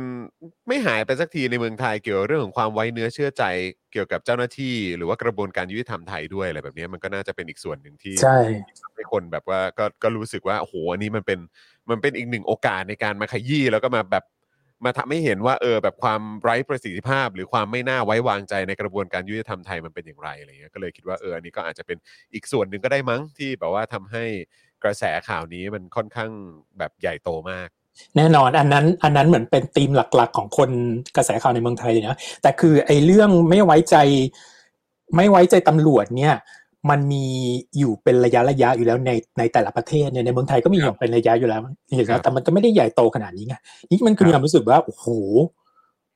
[0.68, 3.44] ไม่หายไปสักทีในเมืองไทยเกี่ยวกับเรื่องของความไว้เนื้อเชื่อใจ
[3.92, 8.38] เกี่ยวกับเจ้าหน้าที่ หรือว่ากระบวนการยุติธรรมไทยด้วยอะไรแบบนี้มันก็น่าจะเป็นอีกส่วนหนึ่งที่ใช่
[8.82, 11.39] ทำให้คนแบบว่าก็ก็รู้สึกว่าโอ้โหอันนี้มันเป็น
[11.89, 14.26] มันเป็นอีกหนึ่งโอกาสในการมาขยี้แล้วก็มาแบบ
[14.86, 21.98] มาทำให้เห็นว่าเออแบบความไร้ประสิทธิภาพ หรือความไม่น่าไว้วางใจในกระบวนการยุติธรรมไทยมันเป็นอย่างไรอะไรเงี้ยก็เลยคิดว่าเอออันนี้ก็อาจจะเป็น
[22.34, 24.24] อีกส่วนหนึ่งก็ได้มั้งที่แบบว่าทำให้
[24.84, 26.32] กระแสข่าวนี้มันค่อนข้าง
[26.78, 27.70] แบบใหญ่โตมาก
[28.17, 30.69] แน่นอนอันนั้นอันนั้นเหมือนเป็นธีมหลัก ๆ ของคน
[31.15, 33.95] กระแสข่าวในเมืองไทยเลยนะแต่คือไอ้เรื่องไม่ไว้ใจ
[35.15, 36.36] ไม่ไว้ใจตำรวจเนี่ย
[36.89, 37.25] มันมี
[37.77, 41.62] อยู่เป็นระยะระยะอยู่แล้วในในแต่ละประเทศเนี่ยในเมืองไทยก็มีอย่างเป็นระยะอยู่แล้ว
[41.95, 43.56] เห็นครันะบแต่มันก็ไม่ได้ใหญ่โตขนาดนี้ไง
[43.91, 45.06] นี่มันคือครับมีความรู้สึกว่าโอ้โห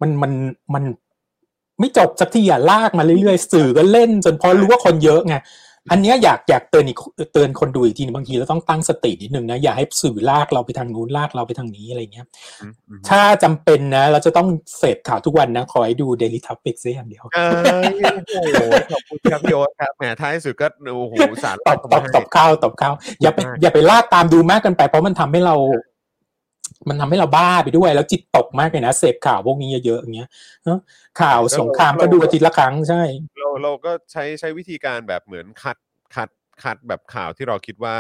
[0.01, 0.31] มันมัน
[0.73, 0.83] มัน
[1.79, 5.35] ไม่จบสักทีอะลากมาเรื่อยๆสื่อก็เล่น จนพอรู้ว่าคนเยอะไง
[5.91, 6.97] อันเนี้ยอยากอยากเตือนอีก
[7.33, 12.25] เตือนคนดูอีกทีนึงบางทีเราต้องตั้งสตินิดนึงนะอย่าให้สื่อลากเราไปทางนู้นลากเราไปทางนี้อะไรเงี้ย
[12.61, 14.47] อืมอืมถ้าจำเป็นนะ เราจะต้อง
[14.77, 17.39] เสพข่าวทุกวันนะ ขอให้ดู Daily Topic ซะอย่างเดียวเอ
[17.89, 17.91] ย
[18.27, 25.57] โอ้โหขอบคุณครับพี่โอ๊ตครับแหมท้ายสุดก็โอ้โหสารตบตบตบเข้าตบเข้าอย่าไปมากอย่าไปลากตามดูมากเกินไป เพราะมันทำให้เรา
[26.89, 30.29] มันทำให้เราบ้าไปด้วย แล้วจิตตกมากเลยนะเสพข่าวพวกนี้เยอะๆอย่างเงี้ย
[30.65, 30.79] เนอะ
[31.21, 33.01] ข่าวสงครามก็ดูอาทิตย์ละครั้งใช่
[33.47, 35.77] เราเราก็ใช้ใช้วิธีการแบบเหมือนคัด
[36.15, 36.29] คัด
[36.63, 37.95] คัดแบบข่าวที่เราคิดว่า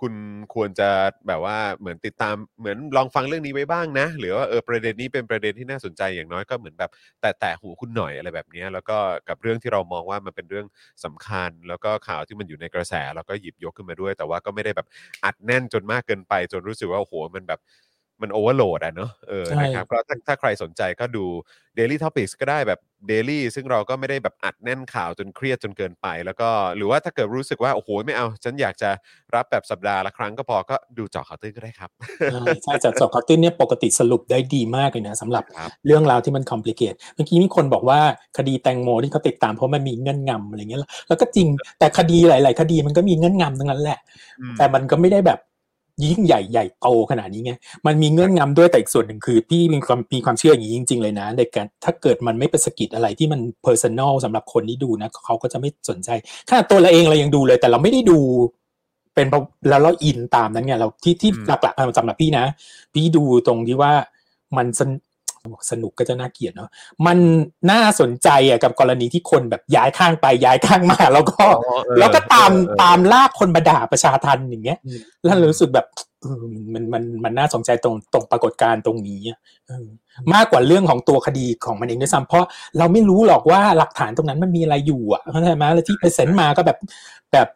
[0.00, 0.12] คุณ
[0.54, 0.88] ควรจะ
[1.28, 10.66] แบบว่าเหมือนติดตามเหมือนลองฟังเรื่องนี้ไว้บ้างนะ หรือว่าเออประเด็นนี้เป็นประเด็นที่น่าสนใจอย่างน้อยก็เหมือนแบบ แต่แต่หูคุณหน่อยอะไรแบบนี้แล้วก็กับเรื่องที่เรามองว่ามันเป็นเรื่อง
[11.04, 14.86] สำคัญ แล้วก็ข่าวที่มันอยู่ในกระแสเราก็หยิบยกขึ้นมาด้วย แต่ว่าก็ไม่ได้แบบ
[15.24, 17.60] อัดแน่นจนมากเกินไป จนรู้สึกว่าโอ้โหมันแบบ
[18.22, 21.24] มันโอเวอร์โหลดอะเนอะเออใช่นะครับก็ถ้าถ้าใครสนใจก็ดู
[21.78, 28.90] Daily Topics ก็ได้แบบ Daily ซึ่งเราก็ไม่ได้แบบอัดแน่นข่าวจนเครียดจนเกินไป แล้วก็หรือว่าถ้าเกิดรู้สึกว่า โอ้โห ไม่เอา ฉันอยากจะ
[29.34, 31.90] รับแบบสัปดาห์ละครั้งก็พอก็ดูเจาะข่าวตื้นก็ได้ครับ
[32.32, 38.00] ใช่ใช่จากสอบคาติ้นเนี่ยปกติสรุปได้ดีมากเลยนะสำหรับครับเรื่องราวที่มัน complicate เมื่อกี้มีคนบอกว่า
[38.38, 41.46] คดีแตงโมที่เขาติดตามเพราะมันมีเงื่อนงำอะไรเงี้ยแล้วก็จริง
[41.78, 43.98] แต่คดีหลาย ๆ คดีมันก็มีเงื่อนงำทั้งนั้นแหละ
[44.40, 45.38] อืมแต่มันก็ไม่ได้แบบ
[46.04, 47.52] ยิ่งใหญ่ใหญ่โตขนาดนี้ไง
[47.86, 56.08] มันมีเงื่อนงำด้วยแต่อีกส่วนหนึ่งคือพี่มีความมีความเชื่ออย่างนี้จริง ๆ เลยนะในการถ้าเกิดมันไม่เป็นสะกิดอะไรที่มัน personal สำหรับคนที่ดูนะเขาก็จะไม่สนใจ
[56.48, 58.18] ขนาดตัวเราเองเรายังดูเลย แต่เราไม่ได้ดู
[59.14, 62.44] เป็นเพราะแล้วเราอินตามนั้นไงเราที่ที่อืมหลักๆสำหรับพี่นะ
[62.94, 63.92] พี่ดูตรงที่ว่า
[64.56, 64.90] มันสน
[65.52, 66.70] บอกสนุกก็จะน่าเกลียดเนาะ
[67.06, 67.18] มัน
[67.70, 75.86] น่าสนใจอะกับกรณีที่คนแบบย้ายข้างไปย้ายข้างมา แล้วก็อ๋อเออแล้วก็ตามเออเออตามลากคนมาด่าประชาทันอย่างเงี้ยอืมแล้วเรารู้สึกแบบ
[76.22, 79.86] เออมันมันมันน่าสนใจตรงตรงปรากฏการณ์ตรงนี้อะเออ
[80.34, 82.44] มากกว่าเรื่องของตัวคดีของมันเองด้วยซ้ำเพราะ
[82.78, 86.78] เราไม่รู้หรอกว่าหลักฐานตรงนั้นมันมีอะไรอยู่อะเข้าใจไหมแล้วที่ไปเซ็นมาก็แบบ
[87.32, 87.48] แบบ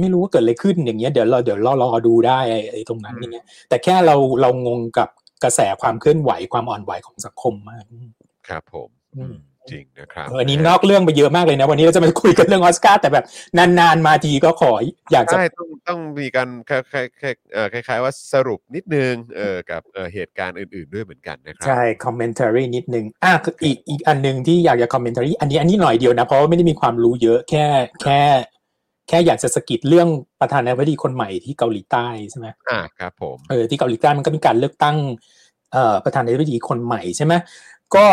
[0.00, 5.08] ไม่รู้ว่าเกิดอะไรขึ้นอย่างเงี้ยเดี๋ยวเราเดี๋ยวเรารอดูได้ไอ้ไอ้ตรงนั้นอย่างเงี้ยแต่แค่เราเรางงกับ
[5.44, 7.84] กระแสความเคลื่อนไหวความอ่อนไหวของสังคมมาก
[8.48, 9.36] ครับผมอืม
[9.70, 13.24] จริงนะครับเอออันนี้นอกเรื่องไปเยอะมากเลยนะ วันนี้เราจะมาคุยกันเรื่องออสการ์แต่แบบ
[13.58, 14.72] นานๆมาทีก็ขอ
[15.12, 23.32] อยากจะใช่ต้องต้องมีการคล้ายคล้ายคล้ายเอ่อคล้ายๆว่าสรุปนิดนึงเออกับเอ่อเหตุการณ์อื่นๆด้วยเหมือนกันนะครัใช่คอมเมนต์ r y นิดนึงอะ
[23.64, 27.66] อีกอีกอันหนึ่งที่อยากจะคอมเมนต์ r y อันนี้อันนี้หน่อยเดียวนะ เพราะว่าไม่ได้มีความรู้เยอะแค่
[28.02, 28.22] แค่
[29.10, 30.08] แค่อยากจะสะกิดเรื่อง
[30.40, 34.96] ประธานาธิบดีคนใหม่ที่เกาหลีใต้ใช่ไหมอ่าครับผมเออที่เกาหลีใต้มันก็มีการเลือกตั้ง
[35.72, 37.34] เอ่อประธานาธิบดีคนใหม่ใช่ไหม
[37.94, 38.06] ก็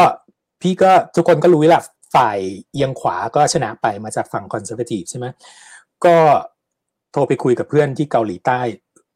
[0.62, 1.84] พี่ก็ทุกคนก็รู้แหละ
[2.16, 2.38] ฝ่าย
[2.72, 5.26] เอียงขวาก็ชนะไปมาจากฝั่งคอนเซอร์เวทีฟใช่ไหม
[6.06, 6.16] ก็
[7.12, 8.60] โทรไปคุยกับเพื่อนที่เกาหลีใต้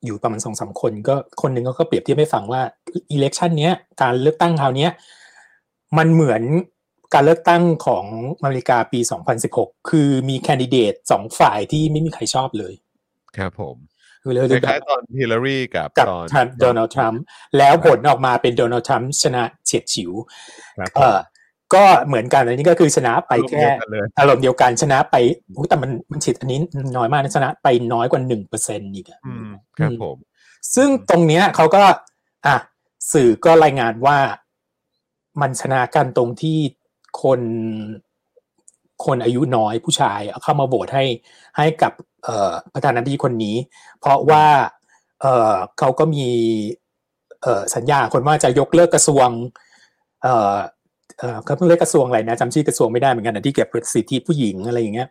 [0.05, 2.61] อยู่ประมาณสองสามคน ก็คนหนึ่งก็เปรียบเทียบให้ฟังว่า
[3.11, 4.91] อิเล็กชันเนี้ยการเลือกตั้งคราวเนี้ย
[5.97, 6.41] มันเหมือน
[7.13, 8.05] การเลือกตั้งของ
[8.41, 8.99] อเมริกาปี
[9.45, 12.73] 2016 คือมีแคนดิเดตสองฝ่ายที่ไม่มีใครชอบเลย
[13.37, 13.75] ครับผม
[14.23, 17.21] คือเลยคแบบล้ายๆตอนฮิลลารีกับกับตอนทรัมป์โดนัลด์ทรัมป์
[17.57, 20.11] แล้วผลออกมาเป็นโดนัลด์ทรัมป์ชนะเฉียดฉิว
[20.79, 21.19] ครับเออ
[21.73, 25.15] ก็เหมือนกันอันนี้ก็คือชนะไปแค่รวมกันเลยอารมณ์เดียวกันชนะไป
[25.55, 26.59] อุ๊ยแต่มันมันฉีดอันนี้
[26.97, 30.17] น้อยมากนะชนะไปน้อยกว่าหนึ่งเปอร์เซ็นต์อีกอะอืมครับผม
[30.75, 31.83] ซึ่งตรงเนี้ยเขาก็
[32.45, 32.55] อะ
[33.13, 34.17] สื่อก็รายงานว่า
[35.41, 36.57] มันชนะกันตรงที่
[37.21, 37.41] คน
[39.05, 41.05] คนอายุน้อยผู้ชายเข้ามาโหวตให้
[41.57, 41.91] ให้กับ
[42.73, 43.55] ประธานาธิบดีคนนี้
[43.99, 44.45] เพราะว่า
[45.79, 46.27] เขาก็มี
[47.75, 49.27] สัญญาคนว่าจะยกเลิกกระทรวง
[50.21, 50.57] เอ่อ
[51.19, 55.07] เอ่อเขาเพิ่งเลิกกระทรวงอะไรนะจำชื่อกระทรวงไม่ได้เหมือนกันนะที่เก็บสิทธิผู้หญิงอะไรอย่างเงี้ย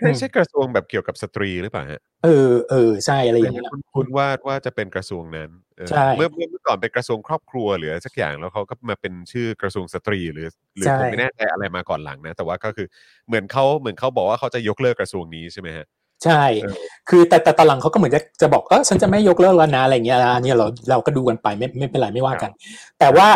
[0.00, 12.86] ใช่ใช่กระทรวงแบบเกี่ยวกับสตรีหรือเปล่าฮะเออเออใช่อะไรอย่างเงี้ยคุณคุณว่าว่าจะเป็นกระทรวงนั้นเออใช่เมื่อเมื่อเมื่อก่อนเป็นกระทรวงครอบครัวหรืออะไรสักอย่างแล้วเขาก็มาเป็นชื่อกระทรวงสตรีหรือ หรือใช่ผมไม่แน่ใจอะไรมาก่อนหลังนะ แต่ว่าก็คือ
[13.26, 15.86] เหมือนเขาเหมือนเขาบอกว่าเขาจะยกเลิกกระทรวงนี้ใช่ไหมฮะ
[16.24, 16.74] ใช่เออ
[17.08, 22.50] คือแต่แต่ตอนหลังเขาก็เหมือนจะจะบอกเออฉันจะไม่ยกเลิกแล้วนะอะไรเงี้ยอันนี้เราเราก็ดูกันไปไม่ไม่เป็นไรไม่ว่ากัน
[22.98, 23.28] แต่ว่า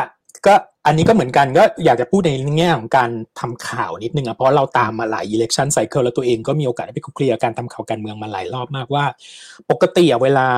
[0.47, 0.55] ก็
[0.87, 9.05] อันนี้ก็เหมือนกันก็อยากจะพูดในแง่ของการทำข่าวนิดนึงอะเพราะเราตามมาหลาย election cycle แล้วตัวเองก็มีโอกาสได้ไปคลุกคลีกับการทำข่าวการเมืองมาหลายรอบมากว่า
[9.71, 10.49] ปกติอะเวลา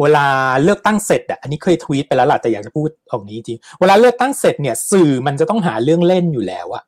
[0.00, 0.26] เวลา
[0.62, 6.84] เลือกตั้งเสร็จอะอันนี้เคยทวีตไปแล้วล่ะแต่อยากจะพูดออกนี้จริงเวลาเลือกตั้งเสร็จเนี่ย สื่อมันจะต้องหาเรื่องเล่นอยู่แล้วอะ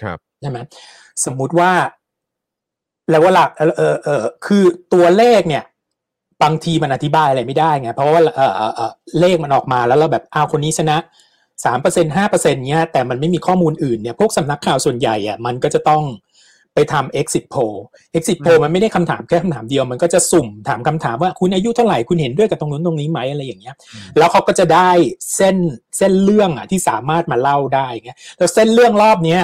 [0.00, 0.58] ครับใช่ไหม
[1.24, 1.70] สมมุติว่า
[3.10, 5.64] แล้วเวลาเออเออเออคือตัวเลขเนี่ย
[6.42, 10.96] บางทีมันอธิบายอะไรไม่ได้ไงเพราะว่าเออเออเออเลขมันออกมาแล้วเราแบบอ้าวคนนี้ชนะ
[11.64, 16.04] สามเปอร์เซ็นห้าเปอร์เซ็นเนี้ยแต่มันไม่มีข้อมูลอื่นเนี่ยพวกสำนักข่าวส่วนใหญ่อะมันก็จะต้อง
[16.74, 17.76] ไปทำ exit poll
[18.16, 23.74] exit poll มันไม่ได้คำถามแค่คำถามเดียว มันก็จะสุ่มถามคำถามว่าคุณอายุเท่าไหร่คุณเห็นด้วยกับตรงนู้นตรงนี้ไหมอะไรอย่างเงี้ย
[24.18, 24.90] แล้วเขาก็จะได้
[25.36, 25.56] เส้น
[25.98, 29.42] เส้นเรื่องอะที่สามารถมาเล่าได้เงี้ยแล้วเส้นเรื่องรอบเนี้ย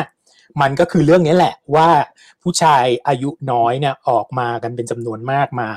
[0.61, 1.89] มันก็คือเรื่องนี้แหละว่า
[2.43, 5.71] ผู้ชายอายุน้อยเนี่ยออกมากันเป็นจำนวนมากมา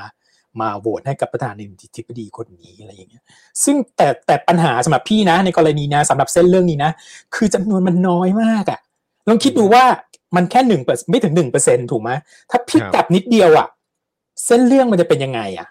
[0.61, 1.57] มาโหวตให้กับประธานา
[1.95, 3.23] ธิบดีคนนี้อะไรอย่างเงี้ย
[3.63, 6.91] ซึ่งแต่แต่ปัญหาสำหรับพี่นะ ในกรณีนะสำหรับเส้นเรื่องนี้นะ
[7.35, 8.79] คือจำนวนมันน้อยมากอะ
[9.27, 9.83] ลองคิดดูว่า
[10.35, 12.11] มันแค่หนึ่งไม่ถึงหนึ่งเปอร์เซ็นถูกไหม
[12.49, 13.67] ถ้าพลิกครับกลับนิดเดียวอะ
[14.45, 15.67] เส้นเรื่องมันจะเป็นยังไงอะ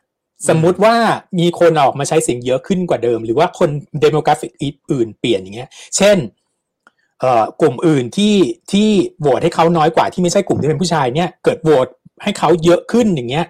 [0.49, 0.95] สมมุติว่า
[1.39, 3.71] มีคนออกมาใช้เสียงเยอะขึ้นกว่าเดิม หรือว่าคน
[4.01, 6.17] demographic อื่นเปลี่ยนอย่างเงี้ย เช่น
[7.21, 8.37] เอ่อกลุ่มอื่นที่
[8.73, 8.89] ที่
[9.21, 11.89] โหวตให้เขาน้อยกว่าที่ไม่ใช่กลุ่มที่เป็นผู้ชายเนี่ย เกิดโหวต
[12.23, 13.45] ให้เขาเยอะขึ้นอย่างเงี้ย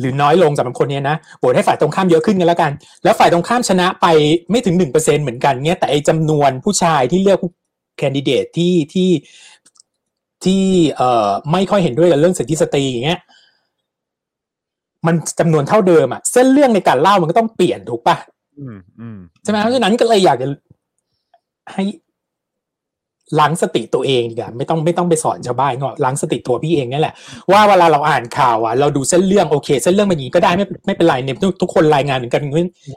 [0.00, 2.72] หรือน้อยลงสำหรับคนเนี้ยนะโหวตให้ฝ่ายตรงข้ามเยอะขึ้นกันแล้วกัน
[3.04, 4.06] แล้วฝ่ายตรงข้ามชนะไป
[4.50, 7.38] ไม่ถึงหนึ่งเปอร์เซ็นเหมือนกันเงี้ยแต่ไอจำนวนผู้ชายที่เลือก
[7.98, 9.10] แคนดิเดตที่ที่
[10.44, 10.62] ที่
[10.96, 13.20] เอ่อไม่ค่อยเห็นด้วยกับเรื่องสิทธิสตรีอย่างเงี้ย
[15.06, 18.16] มันจำนวนเท่าเดิมอะเส้นเรื่องในการเล่ามันก็ต้องเปลี่ยนถูกปะ
[18.58, 20.48] อืมอืมใช่ไหมเพราะฉะนั้นก็เลยอยากจะ
[21.72, 21.84] ให้
[23.38, 27.14] ล้างสติตัวเองดีกว่าไม่ต้องไม่ต้องไปสอนชาวบ้านก็ล้างสติตัวพี่เองนี่แหละ
[27.52, 32.42] ว่าเวลาเราอ่านข่าวอะเราดูเส้นเรื่องโอเค เส้นเรื่องเป็นอย่างนี้ก็ได้ไม่ไม่เป็นไรเนี่ยทุกทุกคนรายงานเหมือนกัน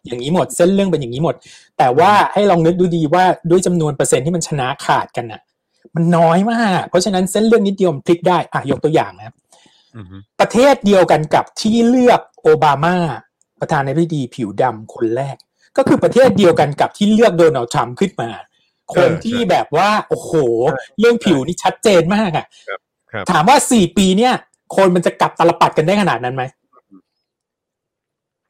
[0.05, 1.35] อย่างนี้หมด เส้นเรื่องเป็นอย่างนี้หมด
[1.77, 5.41] แต่ว่าให้ลองนึกดูดีว่าด้วยจำนวนเปอร์เซ็นต์ที่มันชนะขาดกันอะ
[5.95, 9.33] มันน้อยมาก เพราะฉะนั้นเส้นเรื่องนิดเดียวมันพลิกได้อะยกตัวอย่างนะ
[9.95, 10.07] อืม
[10.39, 12.95] ประเทศเดียวกันกับที่เลือกโอบามา
[13.61, 15.35] ประธานาธิบดีผิวดำคนแรก
[15.77, 18.29] ก็คือประเทศเดียวกันกับที่เลือกโดนัลด์ทรัมป์ขึ้นมา
[18.95, 20.31] คนที่แบบว่า โอ้โห
[20.99, 22.69] เรื่องผิวนี่ชัดเจนมากอะค
[23.15, 24.33] รับถามว่าสี่ปีเนี่ย
[24.75, 26.43] คนมันจะกลับตลปัดกันได้ขนาดนั้นไหม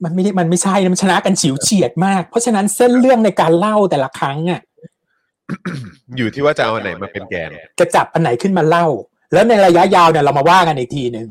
[0.04, 4.62] มันไม่ได้มันไม่ใช่นะมันชนะกันฉิวเฉียดมาก เพราะฉะนั้นเส้นเรื่องในการเล่าแต่ละครั้งอะ
[6.18, 8.86] อยู่ที่ว่าจะเอาอันไหนมาเป็นแกนจะจับอันไหนขึ้นมาเล่า
[9.34, 11.28] แล้วในระยะยาวเนี่ยเรามาว่ากันอีกทีหนึ่ง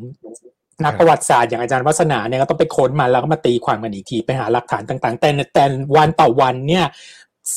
[0.85, 5.64] นักประวัติศาสตร์อย่างอาจารย์วัฒนาเนี่ยก็ต้องไปค้นมาแล้วก็มาตีความกันอีกทีไปหาหลักฐานต่าง ๆ แต่แต่
[5.97, 6.85] วันต่อวันเนี่ย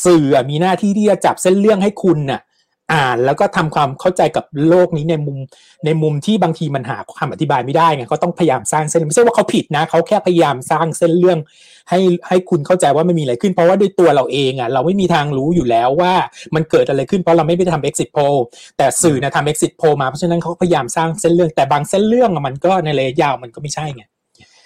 [0.05, 2.41] สื่อมีหน้าที่ที่จะจับเส้นเรื่องให้คุณน่ะ
[2.93, 5.37] อ่านแล้วก็ทำความเข้าใจกับโลกนี้ในมุม
[5.85, 11.39] ในมุมที่บางทีมันหาคำอธิบายไม่ได้ไงก็ต้องพยายามสร้างเส้นไม่ใช่ว่าเขาผิดนะเขาแค่พยายามสร้างเส้นเรื่อง
[11.89, 16.13] ให้ให้คุณเข้าใจว่าไม่มีอะไรขึ้นเพราะว่าด้วยตัวเราเองอะเราไม่มีทางรู้อยู่แล้วว่า
[16.55, 18.37] มันเกิดอะไรขึ้นเพราะเราไม่ไปทำ exit poll
[18.77, 24.03] แต่สื่อนะทำ exit poll มาเพราะฉะนั้นเขาก็พยายามสร้างเส้นเรื่อง แต่บางเส้นเรื่องอะมันก็ในระยะยาวมันก็ไม่ใช่ไง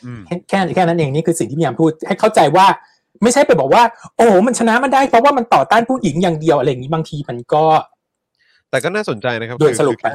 [0.05, 2.67] อืมแค่แค่แค่นั้นเองนี่คือสิ่งที่พยายามพูดให้เข้าใจว่า
[3.21, 3.83] ไม่ใช่ไปบอกว่า
[4.17, 7.63] โอ้โหมันชนะมันได้เพราะว่ามันต่อต้านผู้หญิงอย่างเดียวอะไรอย่างนี้บางทีมันก็
[8.69, 10.13] แต่ก็น่าสนใจนะครับโดยคือสรุปคือแค่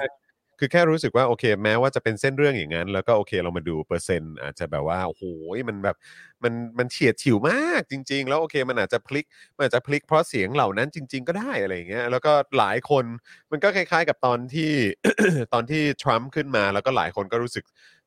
[0.59, 5.23] คือแค่รู้สึกว่าโอเค แม้ว่าจะเป็นเส้นเรื่องอย่างนั้น แล้วก็โอเคเรามาดูเปอร์เซ็นต์อาจจะแบบว่าโอ้โห
[5.69, 5.97] มันแบบ
[6.45, 13.05] มันมันเฉียดฉิวมากจริง ๆ แล้วโอเค มันอาจจะพลิกมันอาจจะพลิกเพราะเสียงเหล่านั้นจริง ๆ ก็ได้อะไรอย่างเงี้ยแล้วก็หลายคน
[13.51, 14.73] มันก็คล้าย ๆ กับตอนที่
[15.53, 17.65] ตอนที่ทรัมป์ขึ้นมา แล้วก็หลายคนก็รู้สึก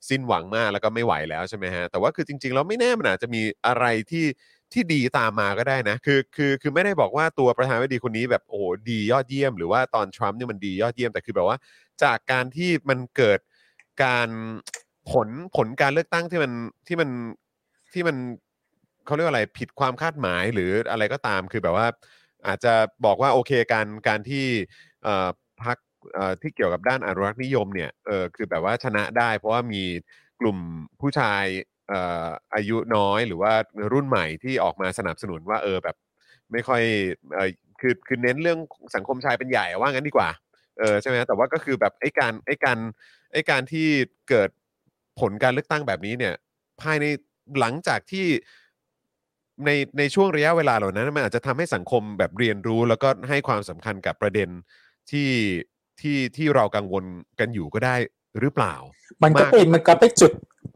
[0.10, 4.26] สิ้นหวังมากแล้วก็ไม่ไหวแล้วใช่ไหมฮะแต่ว่าคือจริง ๆ แล้วไม่แน่มันอาจจะมีอะไรที่
[4.74, 11.58] ที่ดีตามมาก็ได้นะ คือคือคือไม่ได้บอกว่าตัวประธานาธิบดีคนนี้แบบโอ้โหดียอดเยี่ยม หรือว่าตอนทรัมป์เนี่ยมันดียอดเยี่ยมแต่คือแบบว่า
[12.04, 13.40] จากการที่มันเกิด
[14.04, 14.30] การ
[15.12, 16.52] ผลผลการเลือกตั้งที่มัน
[16.88, 17.10] ที่มัน
[17.94, 18.18] ที่มัน
[19.06, 21.88] เขาเรียกว่าอะไรผิดความคาดหมายหรืออะไรก็ตาม คือแบบว่า
[22.48, 22.74] อาจจะ
[23.06, 24.46] บอกว่าโอเคการการที่
[25.06, 25.28] อ่อ
[25.64, 25.78] พัก
[26.18, 29.84] อ่อที่เกี่ยวกับด้านอนุรักษ์นิยมเนี่ยเออคือแบบว่าชนะได้ เพราะว่ามี
[30.40, 30.58] กลุ่ม
[31.02, 31.44] ผู้ชาย
[32.56, 33.54] อายุน้อยหรือว่า
[33.94, 35.96] รุ่นใหม่ที่ออกมาสนับสนุนว่าเออแบบ
[36.52, 36.82] ไม่ค่อย
[37.36, 37.50] เออ
[37.82, 38.60] คือคือเน้นเรื่อง
[38.96, 40.30] สังคมชายเป็นใหญ่ว่างั้นดีกว่า
[40.80, 42.78] เออใช่ไหมแต่ว่าก็คือแบบไอ้การไอ้การ
[43.34, 43.88] ไอ้การที่
[44.30, 44.50] เกิด
[45.20, 46.34] ผลการเลือกตั้งแบบนี้เนี่ย
[46.82, 47.06] ภายใน
[47.60, 48.28] หลังจากที่
[49.66, 54.50] ในในช่วงระยะเวลาเหล่านั้นมันอาจจะทำให้สังคมแบบเรียนรู้ แล้วก็ให้ความสำคัญกับประเด็น
[55.12, 55.30] ที่
[56.02, 57.06] ที่ที่เรากังวล
[57.40, 57.96] กันอยู่ก็ได้
[58.40, 58.74] หรือเปล่า
[59.24, 60.32] มันก็เป็นมันก็ไปจุด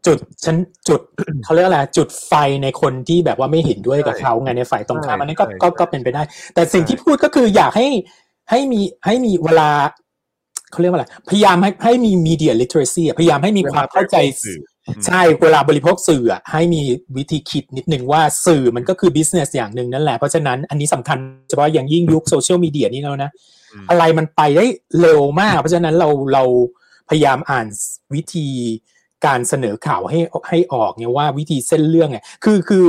[0.07, 0.55] จุดฉัน
[0.87, 1.01] จุด
[1.43, 7.87] เขาเรียกอะไรจุดไฟในคนที่แบบว่าไม่เห็นด้วยกับใช่เขาไงในฝ่ายตรงข้ามใช่อันนี้ก็ใช่ก็ใช่ก็เป็นไปได้ แต่สิ่งที่พูดก็คืออยากให้
[8.49, 9.69] ให้มีให้มีเวลา
[10.71, 14.59] เขาเรียกว่าอะไรพยายามให้ให้มี media literacy อะพยายามให้มีความเข้าใจสื่อ
[15.05, 16.81] ใช่เวลาบริโภคสื่ออะให้มี
[17.17, 21.17] วิธีคิดนิดนึงว่าสื่อมันก็คือ business อย่างหนึ่งนั่นแหละเพราะฉะนั้นอันนี้สำคัญ
[21.49, 23.31] เฉพาะอย่างยิ่งยุคโซเชียลมีเดียนี่แล้วนะ
[23.73, 24.65] อืมอะไรมันไปได้
[25.01, 26.43] เร็วมาก เพราะฉะนั้นเราเรา
[27.09, 27.67] พยายามอ่าน
[28.13, 28.47] วิธี
[29.25, 32.88] การเสนอข่าวให้ให้ออกเนี่ยว่าวิธีเส้นเรื่องไงคือคือ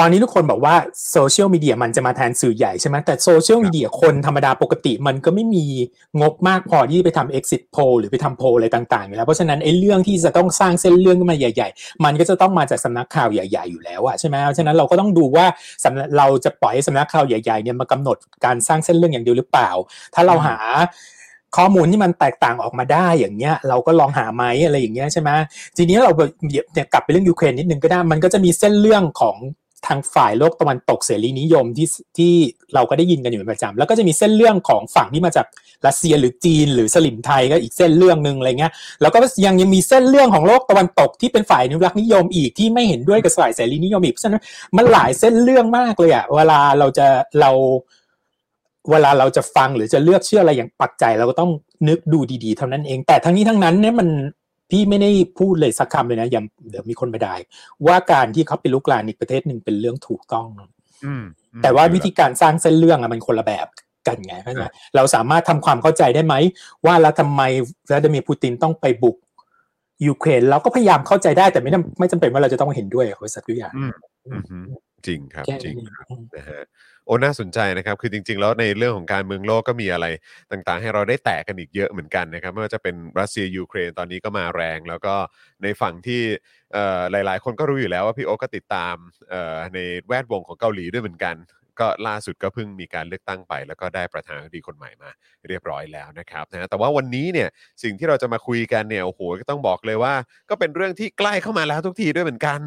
[0.00, 0.74] ตอนนี้ทุกคนบอกว่า
[1.10, 5.64] โซเชียลมีเดียมันจะมาแทนสื่อใหญ่ใช่ไหมแต่โซเชียลมีเดียคนธรรมดาปกติมันก็ไม่มี
[6.20, 15.46] งบมากพอที่ไปทำ exit poll หรือไปทำโพลอะไรต่างๆอยู่แล้วเพราะฉะนั้นไอ้เรื่องที่จะต้องสร้างเส้นเรื่องขึ้นมาใหญ่ ๆ มันก็จะต้องมาจากสำนักข่าวใหญ่ ๆ อยู่แล้วอะใช่ไหมเพราะฉะนั้นเราก็ต้องดูว่า
[15.84, 19.70] สำนักเราจะปล่อยให้สำนักข่าวใหญ่ๆเนี่ยมากำหนดการสร้างเส้นเรื่องอย่างเดียวหรือเปล่า
[20.14, 20.56] ถ้าเราหา
[21.56, 25.30] ข้อมูลที่มันแตกต่างออกมาได้อย่างเงี้ย เราก็ลองหาไหมอะไรอย่างเงี้ยใช่ไหม
[25.76, 26.30] ทีนี้เราแบบ
[26.72, 29.36] เนี่ยกลับไปเรื่องยูเครนนิดนึงก็ได้มันก็จะมีเส้นเรื่องของ
[29.86, 31.88] ทางฝ่ายโลกตะวันตกเสรีนิยมที่
[32.18, 32.32] ที่
[32.74, 35.46] เราก็ได้ยินกันอยู่เป็นประจำแล้วก็จะมีเส้นเรื่องของฝั่งที่มาจาก
[35.86, 44.42] รัสเซียหรือจีน หรือสลิมไทยก็อีกเส้นเรื่องหนึ่งอะไรเงี้ยแล้วก็ยังยังมีเส้นเรื่องของโลกตะวันตกที่เป็นฝ่ายอนุรักษ์นิยมอีกที่ไม่เห็นด้วยกับฝ่ายเสรีนิยมอีกเพราะฉะนั้น
[44.76, 47.06] มันหลายเส้นเรื่องมากเลยอะเวลาเราจะ
[47.40, 47.50] เรา
[48.90, 51.50] เวลาเราจะฟังหรือจะเลือกเชื่ออะไรอย่างปักใจเราก็ต้อง
[51.88, 54.08] นึกดูดีๆเท่านั้นเอง แต่ทั้งนี้ทั้งนั้นเนี่ยมัน
[54.70, 57.34] พี่ไม่ได้พูดเลยสักคำเลยนะยังเดี๋ยวมีคนมาได้
[57.86, 60.46] ว่าการที่เขาไปลุกลานอีกประเทศหนึ่งเป็นเรื่องถูกต้อง
[61.04, 63.66] อืมอืมแต่ว่าวิธีการสร้างเส้นเรื่องอะมันคนละแบบ
[64.06, 64.66] กันไงเข้าใจไหม
[64.96, 66.34] เราสามารถทำความเข้าใจได้ไหม
[66.86, 67.42] ว่าแล้วทำไม
[67.88, 69.16] วลาดิเมียร์ปูตินต้องไปบุก
[70.06, 73.92] ยูเครนเราก็พยายามเข้าใจได้แต่ไม่จำไม่จำเป็นว่าเราจะต้องเห็นด้วยกับเขาสักทุกอย่างอืม
[74.26, 74.66] อืม
[75.06, 75.88] จริงครับแค่จริงนี้
[76.36, 76.62] นะฮะ
[77.06, 80.06] โอ้น่าสนใจนะครับคือจริง ๆ แล้วในเรื่องของการเมืองโลกก็มีอะไร
[80.52, 85.14] ต่างๆ ให้เราได้แตะกันอีกเยอะเหมือนกันนะครับไม่ว่าจะเป็นรัสเซียยูเครนตอนนี้ก็มาแรง แล้วก็
[85.62, 86.22] ในฝั่งที่
[86.72, 88.94] เอ่อหลาย ๆ คนก็รู้อยู่แล้วว่าพี่โอ๊ก็ติดตาม
[89.30, 91.36] เอ่อในแวดวงของเกาหลีด้วยเหมือนกัน
[91.80, 95.10] ก็ล่าสุดก็เพิ่งมีการเลือกตั้งไป แล้วก็ได้ประธานาธิบดีคนใหม่มา
[95.48, 97.48] เรียบร้อยแล้วนะครับนะแต่ว่าวันนี้เนี่ย
[97.82, 100.14] สิ่งที่เราจะมาคุยกันเนี่ยโอ้โหก็ต้องบอกเลยว่า
[100.50, 102.60] ก็เป็นเรื่องที่ใกล้เข้ามาแล้วทุกทีด้วยเหมือนกัน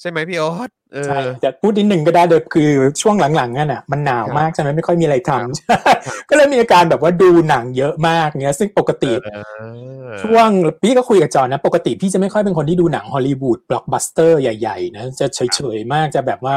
[0.00, 2.70] ใช่ไหมพี่โอ๊ตเอใช่อจะพูดนิดหนึ่งก็ได้โดยคือ
[3.02, 10.48] ช่วงหลังๆนั่นอะมันหนาวมากใช่ไหมไม่ค่อยมีอะไรทำก็เลยมีอาการแบบว่าดูหนังเยอะมากเนี้ย ซึ่งปกติเออช่วง
[10.82, 16.56] พี่ก็คุยกับจอห์นนะ ปกติพี่จะไม่ค่อยเป็นคนที่ดูหนังฮอลลีวูดบล็อกบัสเตอร์ใหญ่ๆนะจะเฉยๆมากจะแบบว่า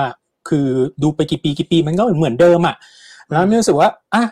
[0.50, 0.68] คือ
[1.04, 2.76] ดูไปกี่ปีกี่ปีมันก็เหมือนเดิมอะ
[3.30, 4.24] แล้วมีรู้สึกว่าอะ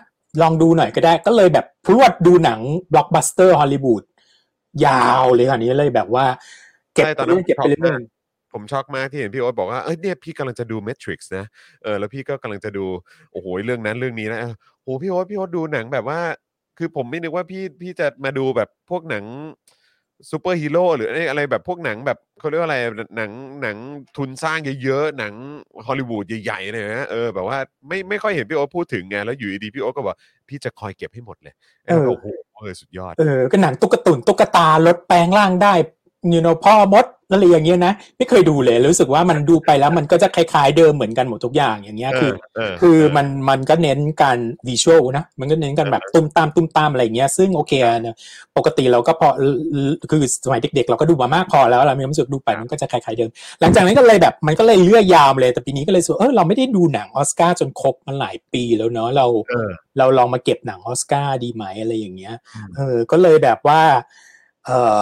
[0.42, 2.60] ลองดูหน่อยก็ได้ ก็เลยแบบพรวดดูหนัง
[2.94, 4.04] บล็อกบัสเตอร์ฮอลลีวูด
[4.86, 6.26] ยาวเลยค่ะนี้เลยแบบว่า
[6.96, 8.00] เก็บใช่ตไปอนนั้นเรื่อยๆเก็บไปผมช็อกเรื่อมายก
[8.56, 11.46] ผมช็อกมากที่เห็นพี่โอ๊ตบอกว่าเอ้ยเนี่ยพี่กำลังจะดู Matrix นะ
[11.84, 12.86] เออแล้วพี่ก็กำลังจะดู
[13.32, 16.20] โอ้โหเรื่องนั้นเรื่องนี้นะเออโหพี่โอ๊ตพี่โอ๊ตดูหนังแบบว่า
[16.78, 19.24] คือผมไม่นึกว่าพี่พี่จะมาดูแบบพวกหนัง
[20.32, 22.78] ซูเปอร์ฮีโร่หรืออะไรแบบพวกหนังแบบเขาเรียกว่าอะไร
[23.16, 23.78] หนังหนัง
[24.18, 25.34] ทุนสร้างเยอะๆหนัง
[25.88, 30.16] ฮอลลีวูดใหญ่ๆเลยนะเออแบบว่าไม่ไม่ค่อยเห็นพี่โอ๊ตพูดถึงไงแล้วอยู่ดีๆพี่โอ๊ตก็บอก
[30.50, 31.54] พี่จะคอยเก็บให้หมดเลย
[31.88, 32.26] เออโอ้โห
[32.58, 35.74] เออสุดยอดเออก็หนังตุ๊กตุนตุ๊กตารถแปลงร่างได้
[36.34, 48.16] ยูโนพ่อมด อะไรอย่างเงี้ยนะไม่เคยดูเลยรู้สึกว่ามันดูไปแล้วมันก็จะคล้ายๆเดิมเหมือนกันหมดทุกอย่างอย่างเงี้ยคือเออคือมันมันก็เน้นการวิชวลนะมันก็เน้นกันแบบตุ้มตามตุ้มตามอะไรอย่างเงี้ยซึ่งโอเคนะ
[48.58, 49.30] ปกติเราก็พอ
[50.12, 53.30] คือสมัยเด็ก ๆ เราก็ดูมามากพอแล้วเรามีความรู้สึกดูไปมันก็จะคล้ายๆเดิม
[53.62, 63.82] หลังจากนั้นก็เลยแบบมันก็เลยเลื่อยยาวเลยแต่ปีนี้ก็เลยรู้สึกว่าเออเราไม่ได้ดูหนังออสการ์จนครบมันหลายปีแล้วเนาะเราเออเราลองมาเก็บหนังออสการ์ดีไหมอะไรอย่างเงี้ยอืมเออก็เลยแบบว่า
[64.66, 65.02] เออ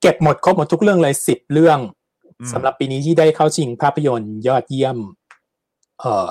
[0.00, 1.78] เก็บหมดครบหมดทุกเรื่องเลยสิบเรื่อง
[2.40, 4.98] อืมสำหรับปีนี้ที่ได้เข้าชิงภาพยนตร์ยอดเยี่ยม
[6.00, 6.28] เอ่อ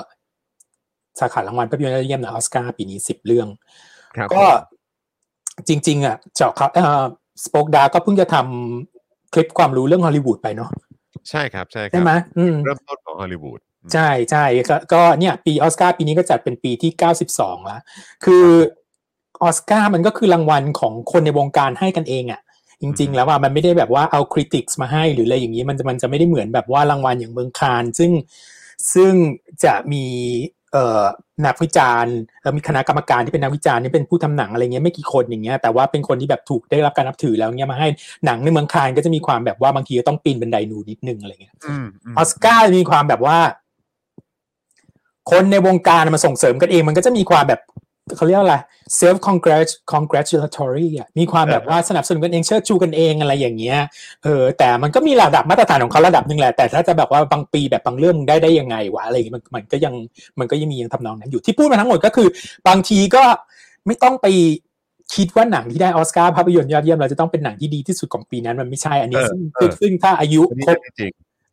[1.20, 3.48] สาขารางวัลภาพยนตร์ยอดเยี่ยมในออสการ์ปีนี้สิบเรื่อง
[4.16, 4.44] ครับก็
[5.68, 7.04] จริง ๆ อะ เจาะครับเอ่อ
[7.44, 10.70] สปอคดาก็เพิ่งจะทำคลิปความรู้เรื่องฮอลลีวูดไปเนาะ
[11.30, 13.60] ใช่ครับ ใช่คใช่รัไหมอืมเริ่มต้นของฮอลลีวูด
[13.94, 17.82] ใช่ใช่ก็ก็เนี่ย ปีออสการ์ปีนี้ก็จัดเป็นปีที่เก้าสิบสองแล้ว
[18.26, 18.46] คือ
[19.44, 22.42] ออสการ์มันก็คือรางวัลของคนในวงการให้กันเองอะ่ะ
[22.82, 28.12] จริง ๆ แล้วว่ามันไม่ได้แบบว่าเอาคริติกส์มาให้หรืออะไรอย่างนี้มันจะมันจะไม่ได้เหมือนแบบว่ารางวัลอย่างเมืองคานซึ่ง
[28.94, 29.14] ซึ่ง
[29.64, 30.06] จะมี
[30.74, 31.04] เอ่อ
[31.46, 37.88] นักวิจารณ์แล้วมีคณะกรรมการที่เป็นนักวิจารณ์ที่เป็นผู้ทำหนังอะไรเงี้ยไม่กี่คนอย่างเงี้ยแต่ว่าเป็นคนที่แบบถูกได้รับการนับถือแล้วเงี้ยมาให้
[38.26, 43.38] หนังในเมืองคานก็จะมีความแบบว่าบางทีก็ต้องปีนบันไดหนูนิดนึงอะไรเงี้ยอืมมออสการ์มีความแบบว่า
[45.32, 47.62] คนในวงการมาส่งเสริมกันเอง มันก็จะมีความแบบ
[48.18, 48.58] เขาเรียกว่าอะไร
[49.00, 49.18] self
[49.94, 53.78] congratulatory อะมีความแบบว่าสนับสนุนกันเองเชิดชูกันเองอะไรอย่างเงี้ย
[54.24, 59.94] เออแต่มันก็มีระดับมาตรฐานของเขาระดับหนึ่งแหละ แต่ถ้าจะแบบว่าบางปีแบบบางเรื่องได้ได้ยังไงวะอะไรอย่างเงี้ยมันมันก็ยัง
[60.40, 62.28] มันก็ยังมียังทำนองนั้นอยู่ที่พูดมาทั้งหมดก็คือ
[62.68, 63.24] บางทีก็
[63.86, 64.28] ไม่ต้องไป
[65.16, 71.12] คิดว่าหนังที่ได้ออสการ์ภาพยนตร์ยอดเยี่ยมเราจะต้องเป็นหนังที่ดีที่สุดของปีนั้นมันไม่ใช่อันนี้เออซึ่งเออซึ่งถ้าอายุอันนี้ครบจริง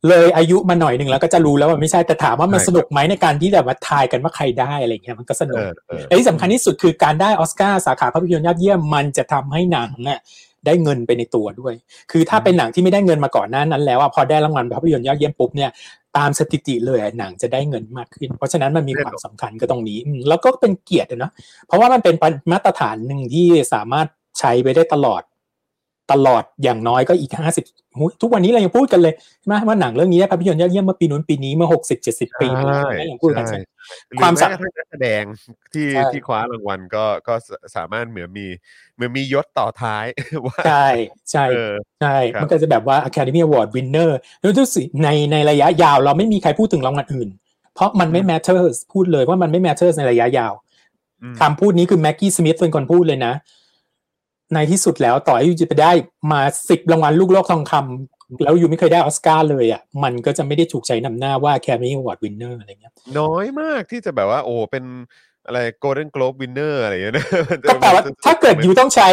[0.09, 10.21] เลยอายุมาหน่อยหนึ่งแล้วก็จะรู้แล้วว่าไม่ใช่แต่ถามว่ามันใช่สนุกไหมในการที่แบบว่าทายกันว่าใครได้อะไรเงี้ยมันก็สๆนุเอกอเออและที่สำคัญที่สุดคือการได้ออสการ์สาขาภาพยนตร์ยอดเยี่ยมมันจะทำให้หนังน่ะ
[10.67, 11.75] ได้เงินไปในตัวด้วย
[12.13, 15.71] คือถ้าเป็นหนังที่ไม่ได้เงินมาก่อนหน้านั้น แล้วอะพอได้รางวัลภาพยนตร์ยอดเยี่ยมปุ๊บเนี่ย
[16.17, 21.33] ตามสถิติเลยอะหนังจะได้เงินมากขึ้น เพราะฉะนั้นมันมีความสำคัญก็ตรงนี้อืมแล้วก็เป็นเกียรติอะเนาะ
[21.67, 22.15] เพราะว่ามันเป็น
[22.53, 24.07] มาตรฐานหนึ่งที่สามารถ
[24.39, 25.23] ใช้ไปได้ตลอด
[26.13, 27.65] ตลอดอย่างน้อยก็อีกห้าสิบ
[28.23, 33.61] ทุกวันนี้เรายังพูดกันเลยใช่ไหมว่าหนังเรื่องนี้ได้ภาพยนตร์ยอดเยี่ยมเมื่อปีนู้นปีนี้เมื่อหกสิบเจ็ดสิบปีมาแล้วใช่ยังพูดกันใช่ใช่
[34.09, 35.23] หรือความแม้สักระทั่งนักแสดง
[35.73, 38.47] ที่ใช่ที่คว้ารางวัลก็ก็สสามารถเหมือนมี
[38.95, 40.05] เหมือนมียศต่อท้าย
[40.47, 40.89] ว่าใช่
[41.31, 47.29] ใช่เออใช่ครับมันก็จะแบบว่า Academy Award Winner แล้วดูสิในในระยะยาวเราไม่มีใครพูดถึงรางวัลอื่น
[47.75, 50.53] เพราะมันไม่ matters พูดเลยว่ามันไม่ matters ในระยะยาว
[51.23, 53.33] อืมคำพูดนี้คือแม็กกี้สมิธเป็นคนพูดเลยนะ
[54.55, 55.93] ในที่สุดแล้วต่อให้ยูจะไปได้
[56.33, 64.85] มาสิบรางวัลลูกโลกทองคำแล้วยูไม่เคยได้ออสการ์เลยอะมันก็จะไม่ได้ถูกใช้นำหน้าว่า Academy Award Winner อะไรเงี้ยน้อยมากที่จะแบบว่า โอ้เป็น
[65.47, 69.09] อะไร Golden Globe Winner อะไรอย่างเงี้ยนะมันจะก็แปลว่ามันจะถ้าเกิดยูต้องใช้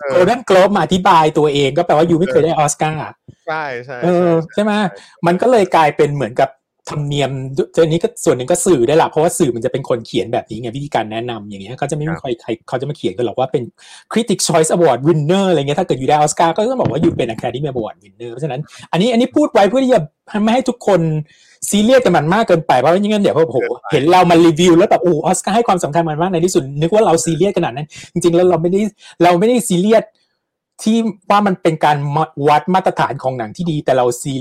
[0.00, 3.00] เออ Golden Globe มาอธิบายตัวเอง ก็แปลว่ายูไม่เคยได้ออสการ์
[3.46, 4.72] ใช่ใช่เออใช่ไหม
[5.26, 6.48] มันก็เลยกลายเป็นเหมือนกับ
[6.90, 7.30] ธรรมเนียม
[7.74, 13.62] เจอนี้ก็ส่วนหนึ่งก็สื่อได้วยละเพราะว่าสื่อมันจะเป็นคนเขียนแบบนี้ไงวิธีการแนะนำอย่างเงี้ยเขาจะไม่มีใครใครเขาจะมาเขียนกันหรอกว่าเป็น
[14.12, 18.60] Critic Choice Award Winner อะไรเงี้ยถ้าเกิดอยู่ได้ออสการ์ก็ต้องบอกว่าอยู่เป็น Academy Award Winner เพราะฉะนั้น
[18.92, 20.00] อันนี้อันนี้พูดไว้เพื่อที่จะ
[20.42, 21.00] ไม่ให้ทุกคน
[21.70, 23.58] ซีเรียสกับมันมากเกินไปเพราะไม่งั้นเดี๋ยวโอ้โห
[23.92, 28.80] เห็นเรามารีวิวแล้วแบบโอ้ออสการ์ให้ความสำคัญมันมากในที่สุดนึกว่าเราซีเรียสขนาดนั้น จริงๆแล้วเราไม่ได้
[29.22, 30.04] เราไม่ได้ซีเรียส
[30.82, 30.96] ที่
[31.30, 31.98] ว่ามันเป็นการ
[32.48, 34.34] วัดมาตรฐานของหนังที่ดี แต่เราซี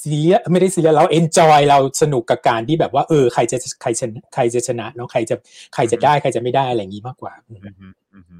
[0.00, 5.36] ซีเรียสไม่ได้ซีเรียสเรา enjoy เราสนุกกับการที่แบบว่าเออใครจะใครชนะใครจะชนะเนาะใครจะ
[5.74, 8.36] ใครจะได้ใครจะไม่ได้อะไรอย่างนี้มากกว่าอืมฮึอืมฮึ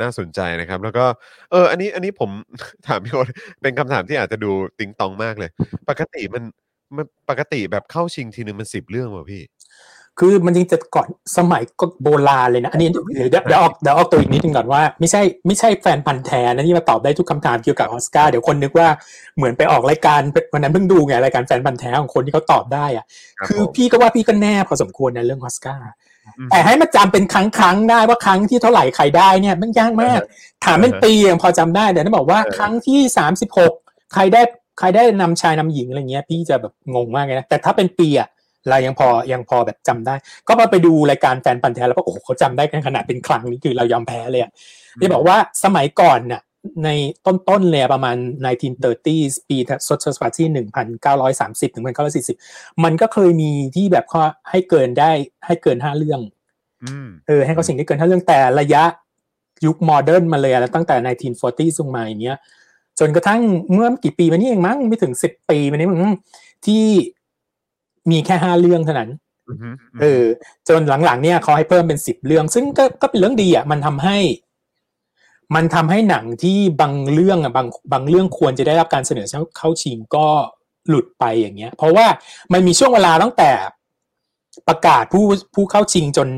[0.00, 1.04] น่าสนใจนะครับ แล้วก็
[1.50, 2.30] เออ อันนี้อันนี้ผม
[2.86, 3.28] ถามพี่โอ๊ต
[3.62, 5.50] เป็นคำถามที่อาจจะดูติงตองมากเลย
[5.88, 6.42] ปกติมัน
[6.96, 9.42] มันปกติแบบเข้าชิงทีนึงมันสิบเรื่องว่ะพี่
[10.20, 18.88] คือมันจริงจะก่อนสมัยก็โบราณเลยนะ อันนี้เดี๋ยวเดี๋ยวเดี๋ยวออกเดี๋ยวออกตัวอีกนิดนึงก่อนว่าไม่ใช่ไม่ใช่แฟนพันธ์แท้นะที่มาตอบได้ทุกคำถามเกี่ยวกับออสการ์เดี๋ยวคนนึกว่า
[19.36, 20.20] เหมือนไปออกรายการ
[20.52, 23.04] วันนั้นเพิ่งดูไงรายการแฟนพันธ์แท้ของคนที่เขาตอบได้อะ
[23.38, 25.82] ครับคือผมพี่ก็ว่าพี่ก็แน่พอสมควรในเรื่องออสการ์
[26.38, 30.20] อืมแต่ให้มาจำเป็นครั้งครั้งๆได้ว่าครั้งที่เท่าไหร่ใครได้เนี่ยมันยากมาก
[30.64, 33.72] ถามเป็นปียังพอจำได้แต่ถ้าบอกว่าเออครั้งที่สามสิบหก
[34.14, 34.42] ใครได้
[34.78, 38.28] ใครได้นำชายนำหญิงอะไรเงี้ย พี่จะแบบงงมากเลยนะแต่ถ้าเป็นปีอะ
[38.68, 40.14] เรายังพอยังพอแบบจำได้
[40.48, 44.50] ก็มาไปดูรายการแฟนพันธ์แท้แล้วก็โอ้โหเขาจำได้กันขนาดเป็นครั้งนี้คือเรายอมแพ้เลยอะ
[45.00, 46.42] ที่บอกว่าสมัยก่อนน่ะ
[46.84, 46.88] ใน
[47.26, 48.16] ต้นๆเลยอะประมาณ
[48.82, 49.70] 1930ปีท
[50.14, 50.48] ศวรรษที่
[51.70, 51.84] 1930 ถึง
[52.32, 55.10] 1940 มันก็เคยมีที่แบบข้อให้เกินได้
[55.46, 56.20] ให้เกิน5เรื่อง
[56.84, 58.82] อืมเออให้เขาสิ่งที่เกินห้าเรื่องแต่ระยะ
[59.64, 60.96] ยุค modern มาเลยอะแล้วตั้งแต่
[61.70, 62.36] 1940ส่งมาอย่างเงี้ย
[62.98, 63.40] จนกระทั่ง
[63.72, 66.14] เมื่อกี่ปีมานี้เองมั้งไม่ถึงสิบปีมานี้มั้ง
[66.66, 66.84] ที่
[68.10, 69.10] มีแค่ห้าเรื่องเท่านั้น
[69.48, 69.68] อืมฮึ
[70.00, 70.24] เออ
[70.68, 74.18] จนหลังๆเนี่ยเขาให้เพิ่มเป็นสิบเรื่อง ซึ่งก็ก็เป็นเรื่องดีอะมันทำให้
[75.54, 79.26] มันทำให้หนังที่บางเรื่องอะบางบางเรื่องควรจะได้รับการเสนอ
[79.58, 80.26] เข้าชิงก็
[80.88, 82.06] หลุดไปอย่างเงี้ย เพราะว่า
[82.52, 83.50] มันมีช่วงเวลาตั้งแต่
[84.68, 85.24] ประกาศผู้
[85.54, 86.28] ผู้เข้าชิงจน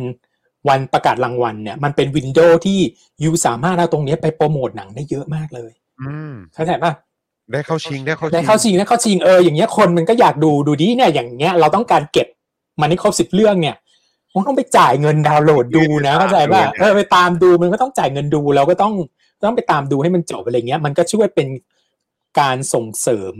[0.69, 2.79] วันประกาศรางวัลเนี่ย มันเป็นวินโดว์ที่
[3.23, 6.93] ยูสามารถเอาตรงเนี้ยไปโปรโมทหนังได้เยอะมากเลยอืมเข้าใจป่ะ
[7.53, 12.29] ได้เข้าชิงได้เข้าชิงได้เข้าชิงได้เข้าชิงเอออย่างเงี้ยคนมันก็อยากดูดูดีเนี่ยอย่างเงี้ยเราต้องการเก็บ
[12.81, 13.77] มันให้ครบสิบเรื่องเนี่ย
[14.35, 18.93] มันต้องไปจ่ายเงินดาวน์โหลดดูนะเข้าใจป่ะเออไปตามดูมันก็ต้องจ่ายเงินดูเราก็ต้อง
[19.45, 21.49] ต้องไปตามดูให้มันจบอะไรเงี้ย มันก็ช่วยเป็น
[22.41, 23.35] การส่งเสริม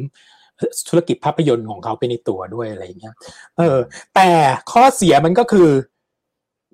[0.89, 3.15] ธุรกิจภาพยนตร์ของเขาไปในตัวด้วยอะไรเงี้ย
[3.59, 3.79] เออ
[4.15, 4.29] แต่
[4.73, 5.69] ข้อเสียมันก็คือ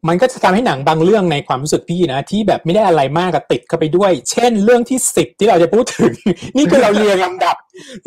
[0.08, 6.12] มันก็จะทำให้หนังบางเรื่องในความรู้สึกพี่นะ ที่แบบไม่ได้อะไรมากกับติดเข้าไปด้วย เช่น เรื่องที่สิบที่เราจะพูดถึง
[6.56, 7.56] นี่คือเราเรียงลำดับ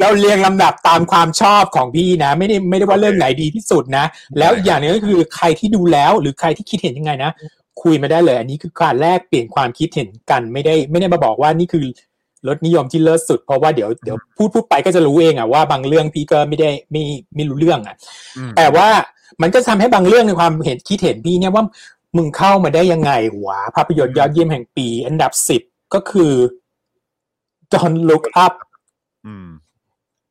[0.01, 4.05] เราเรียงลำดับตามความชอบของพี่นะ ไม่ได้ไม่ได้ว่าเรื่องไหนดีที่สุดนะ
[4.37, 7.31] แล้วอีกอย่างหนึงก็คือใครที่ดูแล้ว หรือใครที่คิดเห็นยังไงนะ
[7.81, 11.85] คุยมาได้เลย อันนี้คือการแลกเปลี่ยนความคิดเห็นกันไม่ได้ ไม่ได้มาบอกว่านี่คือ
[12.47, 17.03] รสนิยมที่เลิศสุด เพราะว่าเดี๋ยวเดี๋ยวพูดพูดไปก็จะรู้เองอะว่าบางเรื่องพี่ก็ไม่ได้ไม่
[17.35, 17.95] ไม่รู้เรื่องอะ
[18.37, 18.89] อืมแต่ว่า
[19.41, 21.65] มันก็ทำให้บางเรื่องในความเห็นคิดเห็นพี่เนี่ยว่า
[22.17, 23.11] มึงเข้ามาได้ยังไง
[23.45, 25.61] วะภาพยนตร์ยอดเยี่ยมแห่งปี อันดับสิบ
[25.93, 26.33] ก็คือ
[27.71, 28.53] Don't Look Up
[29.25, 29.47] อืม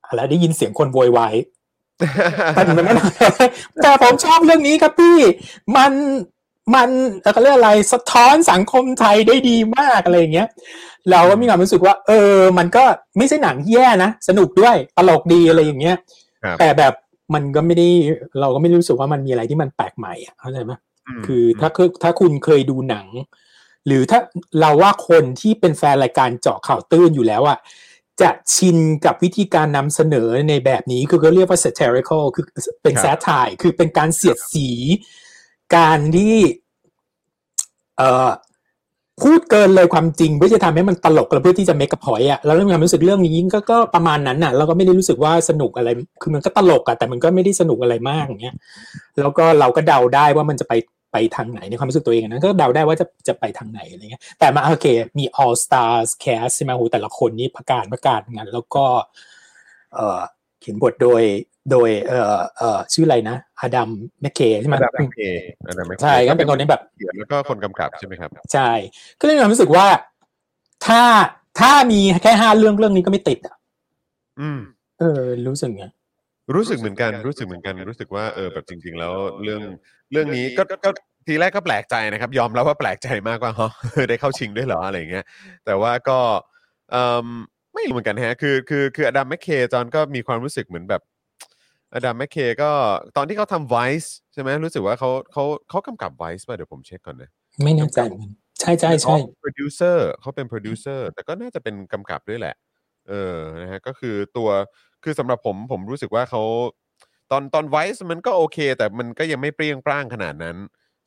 [0.06, 1.34] อะไรได้ยินเสียงคนโวยวาย
[2.54, 2.94] แต่มันไม่
[3.82, 5.18] แต่ผมชอบเรื่องนี้ครับพี่
[5.76, 5.92] มัน
[6.74, 6.88] มัน
[7.32, 10.48] เขาเรียกอะไรสะท้อนสังคมไทยได้ดีมากอะไรอย่างเงี้ย
[11.10, 12.84] เราก็มีความรู้สึกว่า เออ มันก็
[13.18, 15.96] ไม่ใช่หนังแย่นะ สนุกด้วยตลกดีอะไรอย่างเงี้ย
[16.44, 16.92] ครับแต่แบบ
[17.34, 17.88] มันก็ไม่ได้
[18.40, 20.72] เราก็ไม่รู้สึกว่ามันมีอะไรที่มันแปลกใหม่อะเข้าใจไหม
[21.18, 23.06] มคือถ้าคือถ้าคุณเคยดูหนัง
[23.86, 24.20] หรือถ้า
[24.60, 27.58] เราว่าคนที่เป็นแฟนรายการเจาะข่าวตื้นอยู่แล้วอะ
[28.20, 32.44] จะชินกับวิธีการนำเสนอในแบบนี้คือเขาเรียกว่า satirical คือ
[32.82, 34.68] เป็นครับ satire คือเป็นการเสียดสี
[35.76, 36.36] การที่
[37.96, 38.30] เอ่อ
[39.22, 45.88] พูดเกินเลยความจริงเพื่อจะทำให้มันตลกแล้วเพื่อที่จะ make a point อะแล้วเรามีความรู้สึกเรื่องนี้ก็ก็ประมาณนั้นน่ะ เราก็ไม่ได้รู้สึกว่าสนุกอะไร
[46.22, 48.54] คือมันก็ตลกอะแต่มันก็ไม่ได้สนุกอะไรมากอย่างเงี้ย
[49.18, 50.74] แล้วก็เราก็เดาได้ว่ามันจะไป
[51.12, 54.86] ไปทางไหนในความรู้สึกตัวเองนะก็เดาได้ว่าจะจะไปทางไหนอะไรเงี้ยแต่มาโอเค
[55.18, 58.84] มี all stars cast ใช่ไหมโหแต่ละคนนี่ประกาศประกาศงานแล้วก็
[59.94, 60.20] เออ
[60.60, 61.22] เขียนบทโดย
[61.70, 63.88] โดยเอ่อเอ่อชื่ออะไรนะอดัม
[64.20, 65.20] แมคเคใช่ไหมอันดับแมคเค
[65.68, 68.70] อันดับแมคเคใช่ก็เป็นคนที่แบบเขียนแล้วก็คนกำกับใช่ไหมครับ ใช่
[69.20, 69.86] ก็เลยมีความรู้สึกว่า
[70.86, 71.02] ถ้า
[71.60, 73.54] ถ้ามีแค่ห้าเรื่องเรื่องนี้ก็ไม่ติดอะ
[74.40, 74.60] อืม
[75.00, 75.84] เออ รู้สึกไง
[76.54, 79.60] รู้สึกเหมือนกันรู้สึกเหมือนกันรู้สึกว่าเออแบบจริง ๆ แล้วเรื่อง
[80.12, 80.90] เรื่องนี้ก็ก็
[81.26, 83.72] ทีแรกก็แปลกใจนะครับ ยอมรับว่าแปลกใจมากว่าฮะ
[84.08, 85.24] ได้เข้าชิงด้วยเหรออะไรอย่างเงี้ย
[85.66, 86.18] แต่ว่าก็
[86.90, 87.26] เอิ่ม
[87.74, 91.02] ไม่รู้เหมือนกันฮะคือคือคืออดัมแมคเคจอนก็มีความรู้สึกเหมือนแบบ
[91.94, 92.70] อดัมแมคเคก็
[93.16, 97.30] ตอนที่เขาทำ Vice ใช่ไหมรู้สึกว่าเขาเขาเขากำกับ Vice ป่ะเดี๋ยวผมเช็คก่อนนะ
[97.62, 102.54] ไม่แน่ใจเหมือนกันใช่ใช่ใช่โปรดิวเซอร์เขาเป็นโปรดิวเซอร์แต่ก็น่าจะเป็นกำกับด้วยแหละ
[103.08, 104.48] เออนะฮะก็คือตัว
[105.04, 106.42] คือสำหรับผมผมรู้สึกว่าเขา
[107.30, 110.56] ตอนตอน Vice มันก็โอเค แต่มันก็ยังไม่เปรี้ยงปร้างขนาดนั้น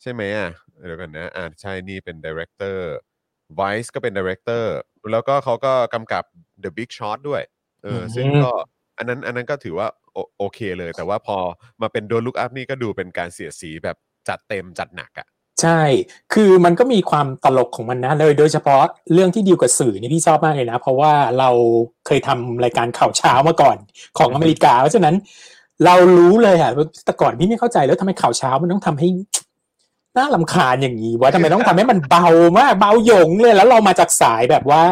[0.02, 0.50] ใช่ไหมอะ
[0.86, 4.74] เดี๋ยวกันนะอ่าใช่นี่เป็น director Vice ก็เป็น director
[5.12, 6.24] แล้วก็เขาก็กำกับ
[6.64, 7.42] The Big Short ด้วย
[7.84, 8.52] เออซึ่งก็
[8.98, 11.38] อันนั้นอันนั้นก็ถือว่า โอโอเคเลย แต่ว่าพอ
[11.82, 13.98] มาเป็นโดนลุกอัพนี่ก็ดูเป็นการเสียสีแบบ
[14.30, 15.28] จัดเต็มจัดหนักอะ
[15.62, 15.82] ใช่
[16.34, 18.82] คือมันก็มีความตลกของมันนะเลยโดยเฉพาะ
[19.14, 21.50] เรื่องที่ดีวกับสื่อนี่พี่ชอบมากเลยนะ เพราะว่าเรา
[22.06, 23.78] เคยทำรายการข่าวเช้ามาก่อน
[24.18, 25.16] ของอเมริกา เพราะฉะนั้น
[25.86, 26.72] เรารู้เลยอะ
[27.06, 29.08] แต่ก่อนพี่ไม่เข้าใจแล้วทำไมข่าวเช้ามันต้องทำให้
[30.18, 34.84] น่าลำคาญอย่างนี้วะทำไมต้องทำให้มันเบามากเบาหยงเลย แล้วเรามาจากสายแบบว่า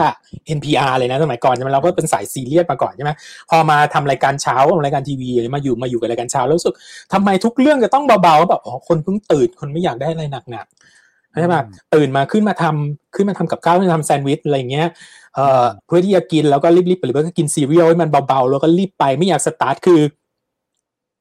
[0.58, 3.12] NPR เลยนะสมัยก่อนใช่ไหมเราก็เป็นสายซีเรียสมาก่อนใช่ไหม
[3.50, 6.76] พอมาทำรายการเช้ารายการทีวีมาอยู่มาอยู่กับรายการเช้าแล้วรู้สึก
[7.14, 11.62] ทำไมทุกเรื่องจะต้องเบาๆแบบอ๋อคนเพิ่งตื่นคนไม่อยากได้อะไรหนักๆใช่ป่ะ
[11.94, 14.88] ตื่นมาขึ้นมาทำขึ้นมาทำกับข้าวขึ้นมาทำแซนด์วิชอะไรเงี้ย
[15.36, 20.02] เอ่อเพื่อที่จะกินแล้วก็รีบๆไปหรือว่าก็กินซีเรียลให้มันเบาๆแล้วก็รีบไปไม่อยากสตาร์ทคือ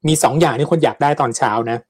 [0.08, 1.89] มีสองอย่างที่คนอยากได้ตอนเช้านะอือ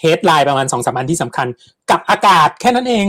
[0.00, 1.46] headline ประมาณสองสามอันที่สำคัญ
[1.90, 3.06] กับอากาศแค่นั้นเอง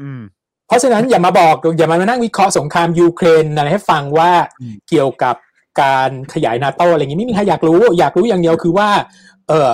[0.00, 0.20] อืม
[0.66, 4.30] เพราะฉะนั้นอย่ามาบอกอย่ามานั่งวิเคราะห์สงครามยูเครนอะไรให้ฟังว่า
[4.60, 5.36] อืมเกี่ยวกับ
[5.82, 8.88] การขยายนาโตอะไรอย่างนี้ไม่มีใครอยากรู้ อยากรู้อย่างเดียวคือว่า
[9.48, 9.70] เออ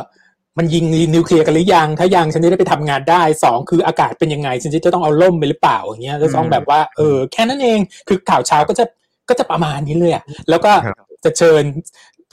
[0.58, 0.84] มันยิง
[1.14, 8.84] นิวเคลียร์กันหรือยัง ถ้ายังฉันจะได้ไปทำงานได้สองคืออากาศเป็นยังไง ฉันจะต้องเอาล่มไปหรือเปล่าอย่างเงี้ยแล้วต้องแบบว่าเออแค่นั้นเองคือข่าวเช้าก็จะ
[9.28, 11.62] ก็จะประมาณนี้เลยอะแล้วก็ครับจะเชิญ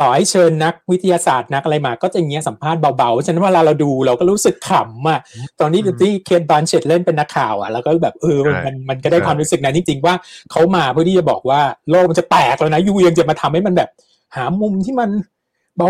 [0.02, 5.20] ต่อให้เชิญนักวิทยาศาสตร์นักอะไรมา ก็จะอย่างเงี้ยสัมภาษณ์เบาๆฉะนั้นเวลาเราดูเราก็รู้สึกขำอะ
[5.60, 10.16] ตอนนี้ที่เคทบันเชตเล่นเป็นนักข่าวอะแล้วก็แบบเออมันมันมันก็ได้ความรู้สึกนั้นจริงๆว่า
[10.52, 13.90] เขามาเพื่อที่จะบอกว่าโลกมันจะแตกแล้วนะยูยังจะมาทำให้มันแบบ
[14.36, 15.10] หามุมที่มัน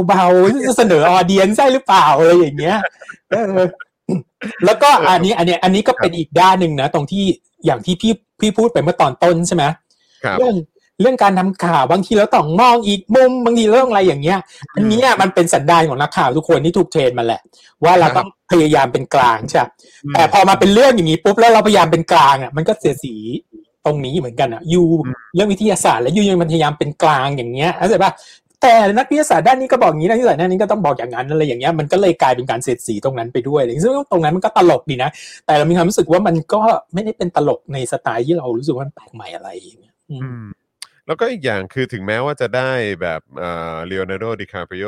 [0.07, 2.77] เบาๆจะเสนอออเดียนใช่หรือเปล่าอะไรอย่างเงี้ย
[3.31, 3.65] เออ
[4.65, 7.25] แล้วก็อันนี้อันนี้อันนี้ก็เป็นอีกด้านหนึ่งนะ ตรงที่
[7.65, 9.63] อย่างที่พี่พี่พูดไปเมื่อตอนต้นใช่ไหม
[10.23, 10.55] ครับเรื่อง
[11.01, 14.39] เรื่องการทำข่าวบางทีเราต้องมองอีกมุมบางทีเรื่องอะไรอย่างเงี้ย
[14.75, 17.41] อันเนี้ยมันเป็นสันดานของนักข่าวทุกคนที่ถูกเทรนมาแหละ
[17.83, 19.69] ว่าเราต้องพยายามเป็นกลางใช่ปะ
[20.13, 23.13] แต่พอมาเป็นเรื่องอย่างนี้ปุ๊บแล้วเราพยายามเป็นกลางอะมันก็เสียสี
[23.85, 28.11] ตรงนี้เหมือนกันอะยูอืมเรื่องวิทยาศาสตร์แล้วยูยังพยายามเป็นกลางอย่างเงี้ยเข้าใจปะ
[28.61, 35.09] แต่นักวิทยาศาสตร์ด้านนี้ก็บอกอย่างนี้นักวิทยาศาสตร์ด้านนี้ก็ต้องบอกอย่างนั้นอะไรอย่างเงี้ยมันก็เลยกลายเป็นการเสียดสีตรงนั้นไปด้วยอะไรอย่างเงี้ยซึ่งตรงนั้นมันก็ตลกดีนะ
[35.45, 36.61] แต่เรามีความรู้สึกว่ามันก็
[36.93, 40.45] ไม่ได้เป็นตลกในสไตล์ที่เรารู้สึกว่ามันแปลกใหม่อะไรอย่างเงี้ยอืมอืม
[41.07, 44.87] แล้วก็อีกอย่างคือถึงแม้ว่าจะได้แบบเอ่อเลโอนาร์โดดิคาปริโอ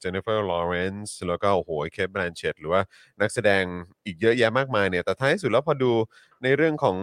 [0.00, 2.82] เจนนิเฟอร์ลอเรนซ์แล้วก็โอ้โหเคทแบลนเชตหรือว่า
[3.20, 3.64] นักแสดง
[4.04, 5.92] อีกเยอะแยะมากมายเนี่ยแต่ท้ายสุดแล้วพอดู
[6.42, 6.96] ในเรื่องของ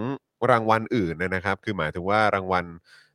[0.52, 2.66] รางวัลอื่นเนยนะครับ คือหมายถึงว่ารางวัล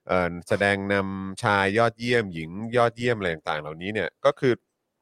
[0.09, 4.53] เอ่อแสดงนำชายยอดเยี่ยมหญิงยอดเยี่ยมอะไรต่างๆ เหล่านี้เนี่ยก็คือ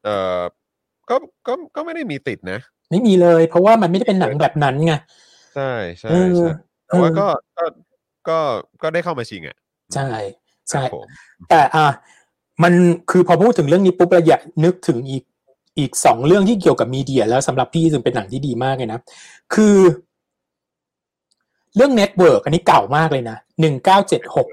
[0.03, 0.41] เอ่อ
[1.09, 1.15] ก็
[1.47, 4.93] ก็ก็ไม่ได้มีติดนะ ไม่มีเลย เพราะว่ามันไม่ได้เป็นหนังแบบนั้นไง
[5.55, 6.51] ใช่ใช่เออใช่
[6.87, 7.27] แต่ว่าเออก็
[7.57, 7.65] ก็
[8.29, 8.39] ก็
[8.81, 9.57] ก็ได้เข้ามาชิงอะ
[9.95, 11.07] ใช่ค ใช่รับผม
[11.49, 11.87] แต่อะ
[12.63, 12.73] มัน
[13.11, 15.23] คือพอพูดถึงเรื่องนี้ปุ๊บเราอยากนึกถึงอีก
[15.79, 18.99] อีกสองเรื่องที่เกี่ยวกับ media แล้วสำหรับพี่ซึ่งเป็นหนังที่ดีมากเลยนะ
[19.53, 19.77] คือ
[21.75, 24.47] เรื่อง Network อันนี้เก่ามากเลยนะหนึ่งเก้าเจ็ดหก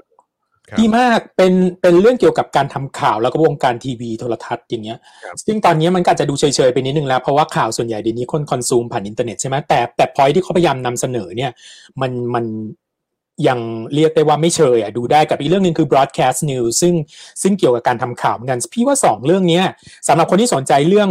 [0.69, 11.51] ครับดีมากเป็นเป็นเรื่องเกี่ยวกับการทำข่าวแล้วก็วงการทีวีโทรทัศน์อย่างเงี้ยครับซึ่งตอนนี้มันก็อาจจะดูเฉยๆไปนิดนึงแล้วเพราะว่าข่าวส่วนใหญ่เดี๋ยวนี้คน consume ผ่านอินเทอร์เน็ตใช่ไหมแต่แต่พอยที่เขาพยายามนำเสนอเนี่ย
[12.01, 12.45] มันมัน
[13.47, 13.59] ยัง
[13.93, 16.93] เรียกได้ว่าไม่เชยอะดูได้กับอีกเรื่องหนึ่งคือ Broadcast News ซึ่ง
[17.41, 19.63] ซึ่งเกี่ยวกับการทำข่าวเหมือนกันพี่ว่าสองเรื่องเนี้ย
[20.07, 21.09] สำหรับคนที่สนใจเรื่อง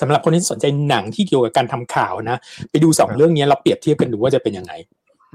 [0.00, 2.38] สำหรับคนที่สนใจหนังที่เกี่ยวกับการทำข่าวนะ
[2.70, 4.72] ไปดูสองเรื่องเนี้ยเราเปรียบเทียบกันดูว่าจะเป็นยังไง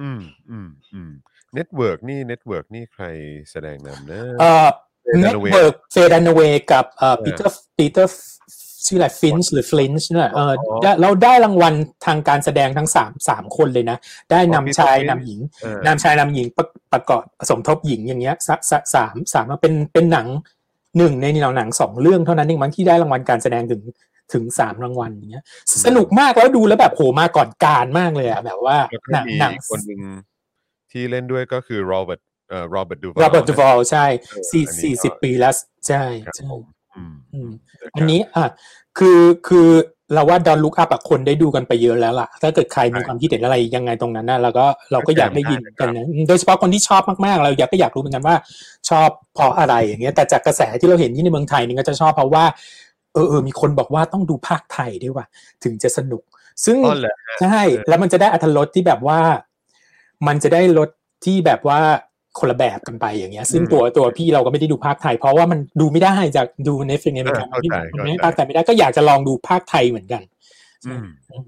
[0.01, 1.11] อืมอืมอืม
[1.55, 3.05] Network นี่ Network นี่ใคร
[3.51, 4.67] แสดงนำนะเอ่อ
[5.05, 8.11] Faye เน็ต Dunaway เวิร์ก Faye Dunaway กับเอ่อเออปีเตอร์ปีเตอร์
[8.85, 11.73] ชื่ออะไรฟินช์หรือฟลินช์เนี่ยเอออ๋อได้เราได้รางวัล
[12.05, 13.97] ทางการแสดงทั้งสามสามคนเลยนะ
[14.31, 20.27] ได้อ๋อนำชาย Peter นำ Finch หญิงเออนำชายนำหญิงประประกอบสมทบหญิงอย่างเงี้ยสสสามสามเป็นเป็นหนัง
[20.97, 23.81] หนึ่งในหนังหนังสองเรื่องเท่านั้นเองมั้งที่ได้รางวัลการแสดงถึง
[24.33, 25.43] ถึงสามรางวัลอย่างเงี้ย
[25.85, 29.99] สนุกมากแล้วดูแล้วแบบโหมาก่อนการมากเลยอะแบบว่าแล้วก็หนังมีหนังคนหนึ่ง
[30.91, 35.53] ที่เล่นด้วยก็คือโรเบิร์ตเอ่อโรเบิร์ตดูโรเบิร์ตดูวอลใช่เออสี่อันนี้สี่ก็สิบปีแล้ว
[35.87, 36.63] ใช่ครับใช่ผม
[36.99, 37.49] อืมอืม
[37.81, 38.45] นะครับอันนี้อะ
[38.97, 39.69] คือคือ
[40.13, 48.35] เราว่าดอนลุกอัพคนได้ดูกันไปเยอะแล้วล่ะ ถ้าเกิดใครมีความคิดเห็นอะไรยังไงตรงนั้นนะเราก็เราก็อยากได้ยินกันนะโดยเฉพาะคนที่ชอบมากๆ เราอยากก็อยากรู้เหมือนกันว่า
[48.89, 52.45] ชอบเพราะอะไรอย่างเงี้ยแต่จากกระแสที่เราเห็นที่ในเมืองไทยนี่ก็จะชอบเพราะว่า
[53.13, 55.25] เออเออมีคนบอกว่าต้องดูภาคไทยด้วยว่ะ
[55.63, 56.23] ถึงจะสนุก
[56.65, 59.19] ซึ่งอ๋อเหรอใช่แล้วมันจะได้อัธรสที่แบบว่า
[60.27, 60.89] มันจะได้รส
[61.25, 61.79] ที่แบบว่า
[62.39, 70.21] คนละแบบกันไปอย่างเงี้ย ซึ่งตัวตัวพี่เราก็ไม่ได้ดูภาคไทย เพราะว่ามันดูไม่ได้จากดูในฟิล์มในเมืองไทยเข้าใจมันไม่เข้าใจภาคไทยไม่ได้ก็อยากจะลองดูภาคไทยเหมือนกัน
[70.87, 71.47] อืมอืม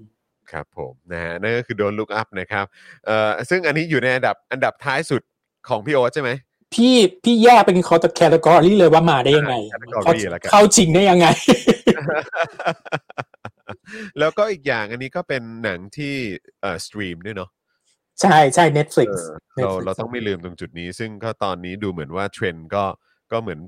[0.52, 2.64] ครับผมนะฮะนั่นก็คือ Don't Look Up นะครับ
[3.06, 5.22] เอ่อซึ่งอันนี้อยู่ในอันดับอันดับท้ายสุด
[5.68, 6.30] ของพี่โอ๊ตใช่ไหม
[6.74, 11.26] พี่พี่แยกเป็นคอร์ต category เลยว่ามาได้ยังไงอ่า category แล้วกันเข้าชิงได้ยังไง
[14.18, 16.14] แล้วก็อีกอย่างอันนี้ก็เป็นหนังที่
[16.60, 17.50] เอ่อ stream ด้วยเนาะ
[18.20, 19.08] ใช่ใช่ Netflix
[19.54, 22.84] เออเรา Netflix เราต้องไม่ลืมตรงจุดนี้ ซึ่งก็ตอนนี้ดูเหมือนว่าเทรนด์ก็
[23.32, 23.60] ก็เหมือน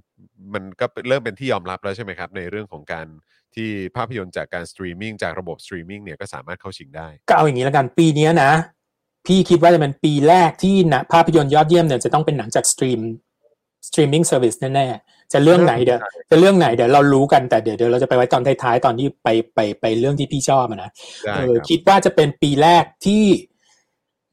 [0.55, 3.07] มันก็เริ่มเป็นที่ยอมรับแล้วใช่ไหมครับ ในเรื่องของการ
[3.55, 8.53] ที่ภาพยนตร์จากการสตรีมมิ่งจากระบบสตรีมมิ่งเนี่ยก็สามารถเข้าชิงได้ ก็เอาอย่างนี้แล้วกันปีเนี้ยนะ
[9.27, 13.01] พี่คิดว่าจะเป็นปีแรกที่ชนะภาพยนตร์ยอดเยี่ยมเนี่ยจะต้องเป็นหนังจาก stream
[13.89, 15.99] streaming service แน่ๆจะเรื่องไหนเดี๋ยว
[16.31, 20.91] จะเรื่องไหนเดี๋ยวเรารู้กันแต่เดี๋ยวเดี๋ยวเราจะไปไว้ตอนท้ายๆตอนที่ไปไปไปเรื่องที่พี่ชอบอะนะ
[21.25, 23.25] ได้เอคอรับคิดว่าจะเป็นปีแรกที่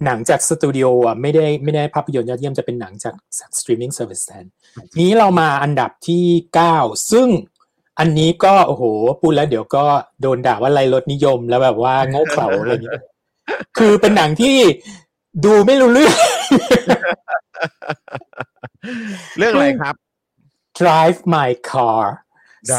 [0.06, 3.14] หนังจากสตูดิโออะไม่ได้ไม่ได้ภาพยนตร์ยอดเยี่ยมจะเป็นหนังจาก
[3.58, 4.46] streaming service แทน
[5.00, 6.78] นี้เรามาอันดับที่เก้า
[7.12, 7.28] ซึ่ง
[8.00, 8.84] อันนี้ก็โอ้โห
[9.22, 9.86] พูดแล้วเดี๋ยวก็
[10.22, 13.02] โดนด่าว่าไรลดนิยมแล้วแบบว่าโง่เขลาอะไรอย่างเงี้ย
[13.78, 14.58] คือเป็นหนังที่
[15.46, 16.14] ดูไม่รู้เรื่อง
[19.38, 19.96] เรื่องอะไรครับ
[20.80, 22.04] Drive My Car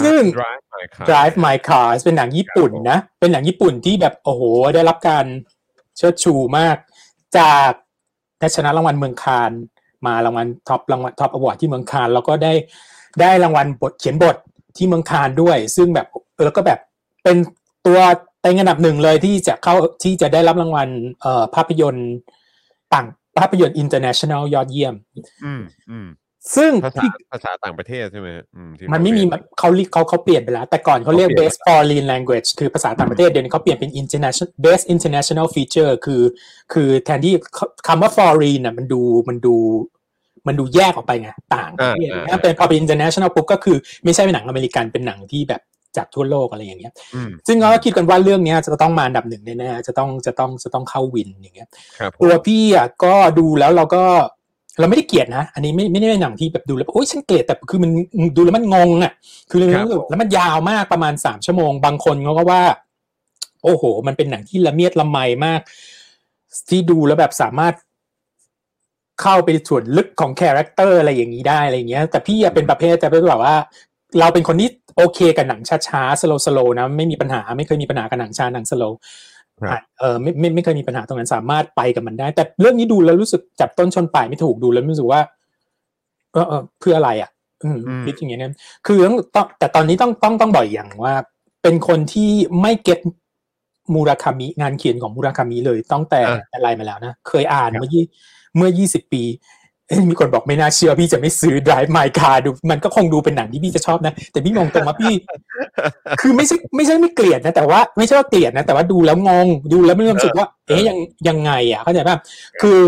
[0.02, 4.42] ซึ่ง Drive My Car Drive My Car เป็นหนังญี่ปุ่นนะ เป็นหนังญี่ปุ่นที่แบบโอ้โห
[4.74, 5.26] ได้รับการ
[5.96, 6.76] เชิดชูมาก
[7.38, 7.70] จาก
[8.38, 9.50] ได้ชนะรางวัลเมืองคาน
[10.06, 12.52] มารางวัล top รางวัล top award ที่เมืองคานแล้วก็ได้
[13.20, 14.36] ได้รางวัลบทเขียนบท
[14.76, 16.06] ที่เมืองคานด้วย ซึ่งแบบ
[16.44, 16.78] แล้วก็แบบ
[17.24, 17.36] เป็น
[17.86, 17.98] ตัว
[18.40, 19.74] เต็งอันดับหนึ่งเลยที่จะเข้า
[20.04, 20.88] ที่จะได้รับรางวัล
[21.20, 22.10] เอ่อภาพยนตร์
[22.92, 23.06] ต่าง
[23.38, 24.94] ภาพยนตร์ international ยอดเยี่ยม
[25.44, 26.08] อืมอืม
[26.56, 29.22] ซึ่งภาษาที่ภาษาต่างประเทศใช่ไหมอืมที่มันไม่มี
[29.58, 36.22] เขาเรียกเขาเรียกเขาเขาเปลี่ยนไปแล้ว แต่ก่อนเขาเรียกเขาเปลี่ยน best foreign language คือภาษาต่างประเทศเดี๋ยวนี้เขาเปลี่ยนเป็น international best international feature คือ
[36.72, 37.34] คือแทนที่
[37.88, 39.56] คำว่า foreign น่ะมันดูมันดู
[40.46, 45.62] มันดูแยกออกไปไงต่างประเทศอ่าอ่าถ้าเป็นพอเป็น international ปุ๊บก็คือไม่ใช่เป็นหนังอเมริกันเป็นหนังที่แบบ
[45.96, 51.68] จากทั่วโลกอะไรอย่างเงี้ยอืมซึ่งเราก็คิดกันว่าเรื่องเนี้ยจะต้องมาอันดับหนึ่งแน่ๆจะต้องจะต้องจะต้องเข้าวินอย่างเงี้ย
[51.98, 54.04] ครับผมตัวพี่อะก็ดูแล้วเราก็
[54.78, 57.90] เราไม่ได้เกลียดนะ อันนี้ไม่ไม่ได้เป็นหนังที่แบบดูแล้วโอ้ยฉันเกลียดแต่คือมัน
[58.36, 59.12] ดูแล้วมันงงอะ
[59.50, 59.70] คือเรื่อง
[60.10, 62.62] แล้วมันยาวมากประมาณสามชั่วโมง บางคนเขาก็ว่า
[63.64, 65.60] โอ้โห มันเป็นหนังที่ละเมียดละไมมาก
[66.68, 67.74] ที่ดูแล้วแบบสามารถ
[69.22, 73.56] เข้าไปส่วนลึกของคาแรคเตอร์อะไรอย่างนี้ได้อะไรอย่างเงี้ย แต่พี่อะเป็นประเภทแต่เป็นแบบว่า
[74.20, 79.00] เราเป็นคนที่โอเคกับหนังช้าๆ slow slow นะไม่มีปัญหาไม่เคยมีปัญหากับหนังช้าหนัง slow ครับ
[80.00, 85.20] เออไม่ไม่ไม่เคยมีปัญหาตรงนั้นสามารถไปกับมันได้ แต่เรื่องนี้ดูแล้วรู้สึกจับต้นชนปลายไม่ถูกดูแล้วรู้สึกว่า
[86.32, 87.30] เออเออเพื่ออะไรอะ
[87.62, 91.14] อืมอืมคิดอย่างเงี้ยนะคือต้องต้องแต่ตอนนี้ต้องต้องต้องบอกอีกอย่างว่า
[91.62, 92.30] เป็นคนที่
[92.62, 92.98] ไม่เก็ต
[93.94, 96.20] มูราคามิงานเขียนของมูราคามิเลยตั้งแต่
[96.54, 98.04] อะไรมาแล้วนะ เคยอ่านเมื่อยี่
[98.56, 99.61] เมื่อยี่สิบปีเอ้ย
[100.10, 105.14] มีคนบอกไม่น่าเชื่อพี่จะไม่ซื้อ Drive My Car ดูมันก็คงดูเป็นหนังที่พี่จะชอบนะ แต่พี่มองตรงว่าพี่
[106.20, 112.16] คือไม่ใช่ไม่ใช่ไม่เกลียดนะ แต่ว่าไม่ใช่ว่าเกลียดนะ แต่ว่าดูแล้วงงดูแล้วไม่รู้สึกว่า เอ๊ยยังยังไง อะเข้าใจป่ะ
[112.62, 112.78] คือ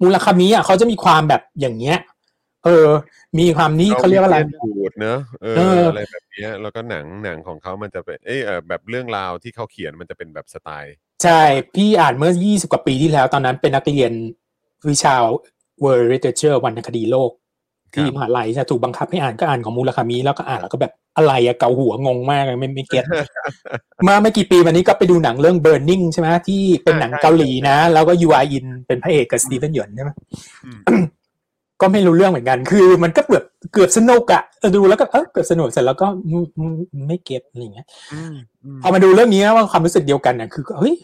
[0.00, 1.98] มูราคามิอะเขาจะมีความแบบอย่างเงี้ย
[2.64, 2.88] เออ
[3.38, 10.94] มีความนี้เขาเรียกว่าอะไรมีพูดเนอะเออเออออะไรแบบเนี้ยแล้วก็หนังหนังของเขามันจะเป็นเอยเออแบบเรื่องราวที่เขาเขียนมันจะเป็นแบบสไตล์
[11.24, 11.42] ใช่
[11.74, 14.12] พี่อ่านเมื่อ 20 กว่าปีที่แล้ว ตอนนั้นเป็นนักเรียน
[14.90, 15.14] วิชา
[15.84, 17.30] World Literature วรรณคดีโลก
[17.94, 23.04] ที่มหาลัยจะถูกบังคับให้อ่านก็อ่านของมูราคามิแล้วก็อ่านแล้วก็แบบอะไรอะเกาหัวงงมากเลยไม่ไม่ get
[24.08, 30.10] มาไม่กี่ปีมานี้ก็ไปดูหนังเรื่อง Burning ใช่ไหมที่เป็นหนังเกาหลีนะ แล้วก็ยูอาอินเป็นพระเอกกับสตีเวน ยอนใช่ไหม
[31.80, 36.74] ก็ไม่รู้เรื่องเหมือนกัน คือ มันก็เกือบเกือบสนุกอะเออดูแล้วก็เออเกือบสนุกเสร็จแล้วก็อืมอืม
[37.08, 40.94] ไม่ get อะไรอย่างเงี้ยอืมอืมพอมาดูเรื่องนี้นะว่าความรู้สึกเดียวกันเนี่ยคือเฮ้ย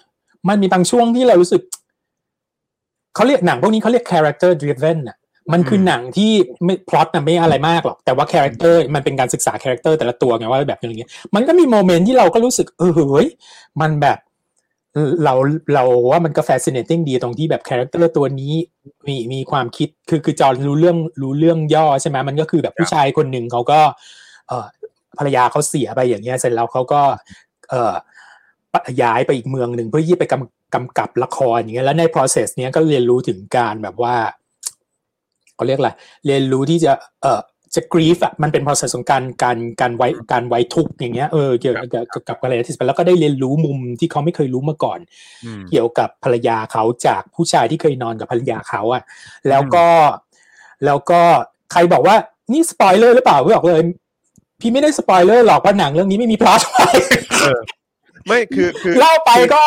[0.48, 1.62] มันมีบางช่วงที่เรารู้สึก
[3.14, 5.16] เขาเรียกหนังพวกนี้เขาเรียก character driven อะ
[5.52, 6.30] มันคือหนังที่
[6.64, 13.28] ไม่พล็อตนะไม่อะไรมากหรอก แต่ว่าคาแรคเตอร์มันเป็นการศึกษาคาแรคเตอร์แต่ละตัวไงว่าแบบอย่างเงี้ยมันก็มีโมเมนต์ที่เราก็รู้สึกเออเฮ้ย
[13.80, 14.18] มันแบบ
[15.24, 15.34] เรา
[15.74, 18.54] เราว่ามันก็ fascinating ดีตรงที่แบบคาแรคเตอร์ตัวนี้
[19.06, 23.80] มีมีความคิดคือคือจอรู้เรื่องรู้เรื่องย่อใช่ไหมมันก็คือแบบผู้ชายคนหนึ่งเขาก็
[24.48, 24.66] เออ
[25.18, 27.00] ภรรยาเขาเสียไปอย่างเงี้ยเสร็จแล้วเขาก็
[27.70, 27.92] เออ
[29.02, 34.16] ย้ายไปอีกเมืองหนึ่งเพื่อที่ไปกำกำกับละครอย่างเงี้ยแล้วใน process เนี้ยก็เรียนรู้ถึงการแบบว่า
[35.54, 35.90] เขาเรียกอะไร
[36.26, 36.92] เรียนรู้ที่จะ
[37.22, 37.40] เออ
[37.74, 44.98] จะ grieve อะมันเป็น process ของการการการไว้การไว้ทุกข์อย่างเงี้ยเออเกี่ยวกับกับอะไรที่แล้วก็ได้เรียนรู้มุมที่เขาไม่เคยรู้มาก่อน
[45.44, 49.02] อืมเกี่ยวกับภรรยาเขาจากผู้ชายที่เคยนอนกับภรรยาเขาอะ
[49.48, 49.86] แล้วก็
[50.84, 51.20] แล้วก็
[51.72, 52.16] ใครบอกว่า
[52.52, 53.82] นี่สปอยเลอร์หรือเปล่าพี่บอกเลย
[54.60, 59.62] พี่ไม่ได้สปอยเลอร์หรอกว่าหนังเรื่องนี้ไม่มีพล็อตไม่คือคือเล่าไปก็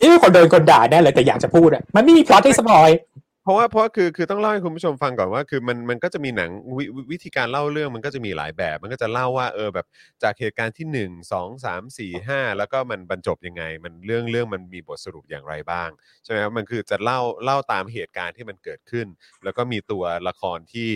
[0.00, 2.90] เอ้ยคนเดินคนด่าแน่เลยแต่อยากจะพูดอะมันไม่มีพล็อตให้สปอย
[3.44, 9.86] เพราะว่าเพราะว่าคือคือต้องเล่าให้คุณผู้ชมฟังก่อนว่าคือมันมันก็จะมีหนังวววิธีการเล่าเรื่องมันก็จะมีหลายแบบ มันก็จะเล่าว่าเออแบบ
[10.22, 15.90] จากเหตุการณ์ที่หนึ่งสองสามสี่ห้าแล้วก็มันบรรจบยังไง มันเรื่องเรื่องมันมีบทสรุปอย่างไรบ้าง
[16.24, 19.06] ใช่ไหมครับมันคือจะเล่าเล่าตามเหตุการณ์ที่มันเกิดขึ้น
[19.44, 20.90] แล้วก็มีตัวละครที่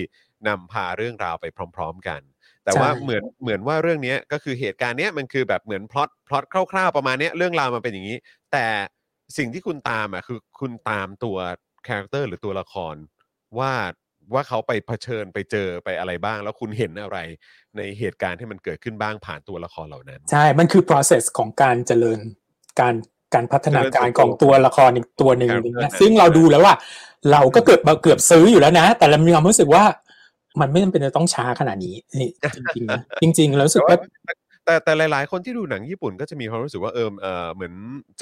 [0.48, 1.46] นำพาเรื่องราวไป
[1.76, 2.20] พร้อม ๆ กัน
[2.66, 8.16] แต่ว่าใช่เหมือนเหมือนว่าเรื่องเนี้ยก็คือเหตุการณ์เนี้ยมันคือแบบเหมือนพล็อตพล็อตคร่าวๆประมาณเนี้ยเรื่องราวมันเป็นอย่างนี้
[8.52, 8.66] แต่
[9.36, 11.36] สิ่งที่คุณตามอะคือคุณตามตัว
[11.86, 12.94] คาแรคเตอร์หรือตัวละคร
[13.58, 13.72] ว่า
[14.34, 17.18] ว่าเขาไปเผชิญไปเจอไปอะไรบ้าง แล้วคุณเห็นอะไร
[17.76, 22.18] ในเหตุการณ์ที่มันเกิดขึ้นบ้างผ่านตัวละครเหล่านั้น ใช่ มันคือ process ของการเจริญ
[22.80, 22.94] การ
[23.34, 26.74] การพัฒนาการเจริญเติบโตของตัวละครอีกตัวหนึ่งครับอย่างเงี้ยใช่ซึ่งเราดูแล้วว่า
[27.32, 29.84] เราก็เกือบเกือบซื้ออยู่แล้วนะ แต่เรามีความรู้สึกว่า
[30.60, 33.96] มันไม่จำเป็นจะต้องช้าขนาดนี้นี่จริงๆนะจริง ๆ แล้วรู้สึกว่า
[34.64, 37.72] แต่แต่หลาย ๆ คนที่ดูหนังญี่ปุ่นก็จะมีความรู้สึกว่าเออเออเหมือน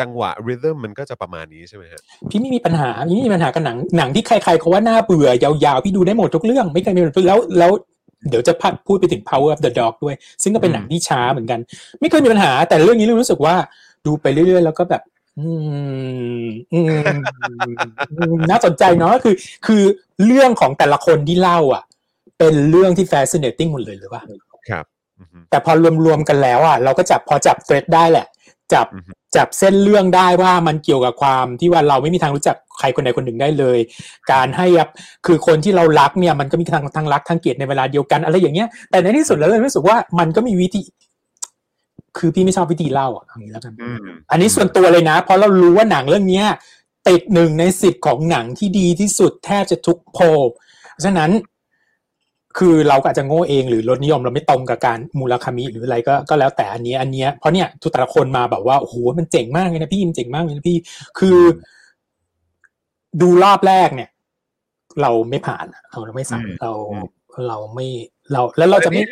[0.00, 7.72] จังหวะริทึมมันก็จะประมาณนี้ใช่ไหมฮะพี่ไม่มีปัญหาพี่ไม่มีปัญหากับหนังหนังที่ใคร ๆเขาว่าน่าเบื่อยาวๆ พี่ดูได้หมดทุกเรื่องไม่เคยมีปัญหาแล้วแล้ว
[8.28, 11.60] เดี๋ยวจะพัดพูดไปถึง power of the dog ด้วย ซึ่งก็เป็นหนังที่ช้าเหมือนกัน
[12.00, 13.54] ไม่เคยมีปัญหา แต่เรื่องนี้รู้สึกว่า
[14.06, 15.02] ดูไปเรื่อย ๆ แล้วก็แบบ
[15.38, 15.48] อื
[16.44, 16.88] มอืม
[18.10, 19.34] อืมน่าสนใจเนาะคือ
[19.66, 19.82] คือ
[20.26, 21.84] เรื่องของแต่ละคนที่เล่า อะ
[22.44, 24.22] เป็นเรื่องที่ fascinating หมดเลยหรือว่า
[24.68, 24.84] ครับ
[25.20, 25.72] อือฮึแต่พอ
[26.06, 28.26] รวมๆกันแล้วอะเราก็จับพอจับเทรดได้แหละ
[28.74, 33.78] จับอือฮึจับเส้นเรื่องได้ว่ามันเกี่ยวกับความที่ว่าเราไม่มีทางรู้จักใครคนใดคนหนึ่งได้เลย
[34.32, 34.88] การให้อัพ
[35.26, 40.82] คือคนที่เรารักเนี่ยมันก็มีทางทางรักทางเกลียดในเวลาเดียวกันอะไรอย่างเงี้ย แต่ในที่สุดแล้วเรารู้สึกว่ามันก็มีวิธี
[42.18, 43.98] คือพี่ไม่ชอบวิธีเล่าอะเอางี้แล้วกันอืม
[44.30, 46.46] อันนี้ส่วนตัวเลยนะ เพราะเรารู้ว่าหนังเรื่องเนี้ย
[47.08, 50.24] ติดหนึ่งในสิบของหนังที่ดีที่สุดแทบจะทุกโพล
[50.92, 51.30] เพราะฉะนั้น
[52.58, 60.78] คือเราก็อาจจะโง่เองหรือรสนิยมเราไม่ตรงกับการมูลคามิหรืออะไรก็ก็แล้วแต่อันเนี้ยอันเนี้ยเพราะเนี่ยทุกแต่ละคนมาแบบว่าโอ้โหมันเจ๋งมากเลยนะพี่มันเจ๋งมากเลยนะพี่
[61.18, 61.38] คือ
[63.20, 64.10] ดูรอบแรกเนี่ย
[65.02, 67.06] เราไม่ผ่านอะเราเราไม่สั่งอืมเราอืม
[67.48, 67.86] เราไม่
[68.32, 69.02] เราแล้วเราจะไม่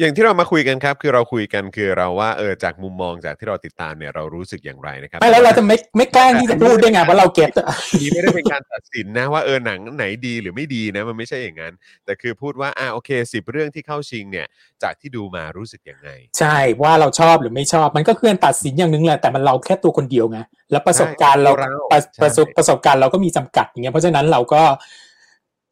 [0.00, 7.66] อย่างที่เรามาคุยกันครับ คือเราคุยกันคือเราว่าเออจากมุมมองจากที่เราติดตามเนี่ยเรารู้สึกอย่างไรนะครับไม่แล้วเราจะไม่ไม่แกล้งที่จะพูดได้ไงว่าเราเก็ตอะ
[8.00, 11.72] นี่ไม่ได้เป็นการตัดสินนะว่าเออหนังไหนดีหรือไม่ดีนะมันไม่ใช่อย่างนั้น
[12.04, 14.46] แต่คือพูดว่าอ่าโอเคสิบเรื่องที่เข้าชิงเนี่ย
[14.82, 16.08] จากที่ดูมารู้สึกยังไง
[16.38, 20.38] ใช่ว่าเราชอบหรือไม่ชอบ มันก็คือการตัดสินอย่างหนึงแหละแต่มันเราแค่ตัวคนเดียวไง
[20.70, 24.62] แล้วประสบการณ์เราใช่ประใช่ประสบประสบการณ์เราก็มีจำกัดอย่างเงี้ยเพราะฉะนั้นเราก็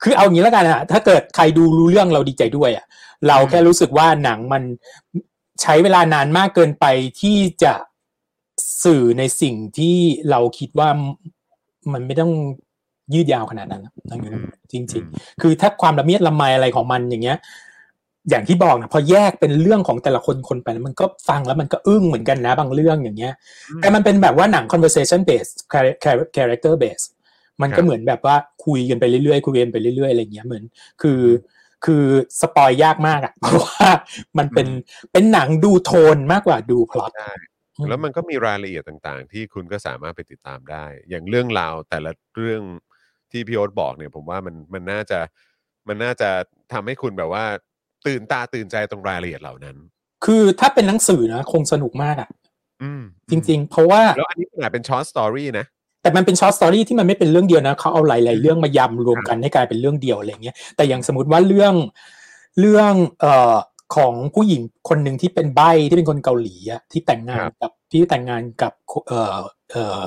[0.02, 2.86] คือเอางี้แล้วกันอะถ้าเกิดใครดูรู้เรื่องเราดีใจด้วยอะ
[3.28, 4.62] เราแค่รู้สึกว่าหนังมัน
[5.62, 6.86] ใช้เวลานานมากเกินไป
[7.20, 7.74] ที่จะ
[8.84, 9.96] สื่อในสิ่งที่
[10.30, 10.88] เราคิดว่า
[11.92, 12.32] มันไม่ต้อง
[13.14, 13.92] ยืดยาวขนาดนั้นนะ
[14.72, 17.38] จริง ๆ คือถ้าความละเมียดละไมอะไรของมันอย่างเงี้ย
[18.30, 23.32] อย่างที่บอกนะพอแยกเป็นเรื่องของแต่ละคนคนไปแล้วมันก็ฟังแล้วมันก็อึ้งเหมือนกันนะบางเรื่องอย่างเงี้ย
[23.80, 27.08] แต่มันเป็นแบบว่าหนัง conversation based char- char- character based
[27.62, 28.36] มันก็ครับเหมือนแบบว่า
[28.66, 30.64] คุยกันไปเรื่อยๆคุยกันไปเรื่อยๆอะไรอย่างเงี้ยเหมือน
[31.02, 31.22] คือ
[31.84, 32.04] คือ
[32.40, 33.88] สปอยยากมากอะเพราะว่า
[34.38, 34.68] มันเป็น
[35.12, 37.32] เป็นหนังดูโทนมากกว่าดูพล็อตใช่
[37.88, 42.62] แล้วมันก็มีรายละเอียดต่างๆ ที่คุณก็สามารถไปติดตามได้ อย่างเรื่องราวแต่ละเรื่อง
[43.30, 45.18] ที่พี่โอ๊ตบอกเนี่ยผมว่ามันมันน่าจะ
[45.88, 46.30] มันน่าจะ
[46.72, 47.44] ทำให้คุณแบบว่า
[48.06, 49.76] ตื่นตาตื่นใจตรงรายละเอียดเหล่านั้น
[50.24, 52.28] คือถ้าเป็นหนังสือนะคงสนุกมากอะ
[52.82, 55.66] อืมจริง ๆ เพราะว่าแล้วอันนี้ขนาดเป็น short story นะ
[56.02, 61.74] แต่มันเป็น short story ที่มันไม่เป็นเรื่องเดียวนะเขาเอาหลาย ๆ เรื่องมายำรวมกันให้กลายเป็นเรื่องเดียวอะไรเงี้ยแต่อย่างสมมติว่าเรื่อง
[62.60, 63.54] เรื่องเอ่อ
[63.96, 68.72] ของผู้หญิงคนหนึ่งที่เป็นใบ้ที่เป็นคนเกาหลีอะที่แต่งงานครับกับที่แต่งงานกับ
[69.08, 69.38] เอ่อ
[69.70, 70.04] เอ่อ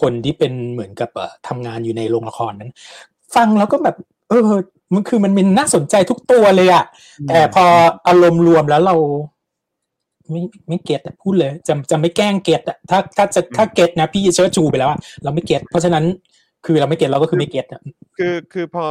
[0.00, 2.72] คนที่เป็นเหมือนกับเอ่อทำงานอยู่ในโรงละครนั้น
[3.34, 3.96] ฟังแล้วก็แบบ
[4.28, 4.42] เออ
[4.94, 6.84] มันคือมันมันน่าสนใจทุกตัวเลยอะ
[7.28, 7.64] แต่พอ
[8.08, 8.96] อารมณ์รวมแล้วเรา
[10.30, 16.04] ไม่ไม่เก็ตอะพูดเลยจะจะไม่แกล้งเก็ตอะถ้าถ้าจะถ้าเก็ตนะพี่จะเชิดชูไปแล้วอะเราไม่เก็ตเพราะฉะนั้น
[16.66, 17.80] คือเราไม่เก็ตเราก็คือไม่เก็ตอะ
[18.18, 18.84] คือคือพอ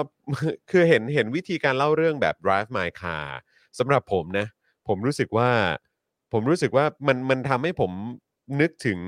[0.72, 3.26] คือเห็นเห็นวิธีการเล่าเรื่องแบบ drive my car
[3.80, 4.48] สำหรับผมนะ
[4.88, 5.50] ผมรู้สึกว่า
[6.34, 7.92] ผมรู้สึกว่ามันมันทำให้ผม
[8.62, 9.00] นึกถึง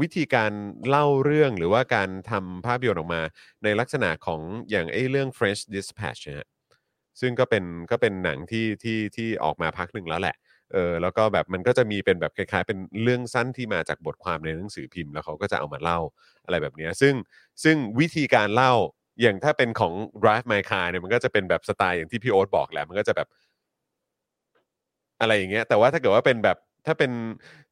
[0.00, 0.52] วิธีการ
[0.88, 3.22] เล่าเรื่องหรือว่าการทำภาพยนตร์ออกมา
[3.64, 4.40] ในลักษณะของ
[4.70, 6.48] อย่างไอ้เรื่อง French Dispatch นะฮะ
[7.20, 10.36] ซึ่งก็เป็นก็เป็นหนังที่ที่ที่ออกมาพักหนึ่งแล้วแหละ
[10.72, 15.98] เออแล้วก็แบบมันก็จะมีเป็นแบบคล้ายๆ เป็นเรื่องสั้นที่มาจากบทความในหนังสือพิมพ์แล้วเขาก็จะเอามาเล่า
[16.44, 17.14] อะไรแบบเนี้ยซึ่ง
[17.64, 18.72] ซึ่งวิธีการเล่า
[19.22, 19.92] อย่างถ้าเป็นของ
[20.22, 23.28] Drive My Car เนี่ยมันก็จะเป็นแบบสไตล์อย่างที่พี่โอ๊ตบอกแหละมันก็จะแบบ
[25.20, 26.56] อะไรอย่างเงี้ย แต่ว่าถ้าเกิดว่าเป็นแบบ
[26.86, 27.10] ถ้าเป็น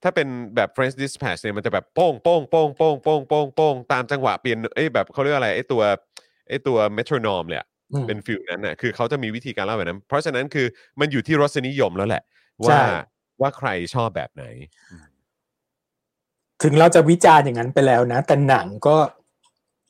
[0.02, 5.82] ถ้าเป็นแบบ French Dispatch เนี่ยมันจะแบบโป้งโป้งโป้งโป้งโป้งโป้งโป้งตามจังหวะเปลี่ยนเอ้ยแบบเขาเรียกว่าอะไรไอ้ตัว
[6.48, 10.66] ไอ้ตัว metronome เลยอะอืมเป็น feel นั้นน่ะคือเขาจะมีวิธีการเล่าแบบนั้น เพราะฉะนั้นคือ
[11.00, 12.80] มันอยู่ที่รสนิยมแล้วแหละใช่ ว่า
[13.40, 14.44] ว่าใครชอบแบบไหน
[16.62, 18.96] ถึงเราจะวิจารณ์อย่างนั้นไปแล้วนะ แต่หนังก็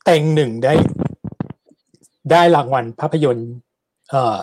[0.05, 0.75] เต็งหนึ่งได้
[2.31, 3.51] ได้รางวัลภาพยนตร์
[4.11, 4.37] เอ่อ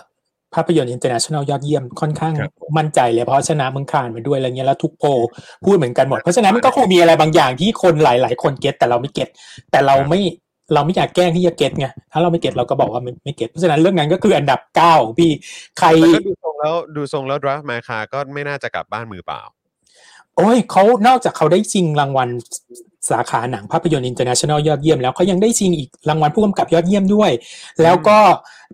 [0.55, 5.07] ภาพยนตร์ international ยอดเยี่ยมค่อนข้างครับมั่นใจเลยเพราะชนะเมืองคานมาด้วยอะไรเงี้ยแล้วทุกโพล
[5.65, 9.29] พูดเหมือนกันหมด เพราะฉะนั้นมันก็คงมีอะไรบางอย่างที่คนหลาย ๆ คน get แต่เราไม่ get
[9.71, 10.19] แต่เราไม่
[10.73, 15.31] เราไม่อยากแกล้งที่จะ get ไงถ้าเราไม่ get เราก็บอกว่าไม่ไม่ get เพราะฉะนั้นเรื่องนั้นก็คืออันดับเก้าของพี่
[15.79, 19.41] ใครแต่ก็ดูทรงแล้วดูทรงแล้ว Drive My Car ก็ไม่น่าจะกลับบ้านมือเปล่า
[20.37, 22.29] โอ้ยเขานอกจากเขาได้ชิงรางวัล
[23.09, 27.31] สาขาหนังภาพยนตร์ international ยอดเยี่ยมแล้วเขายังได้ชิงอีกรางวัลผู้กำกับยอดเยี่ยมด้วย
[27.83, 28.17] แล้วก็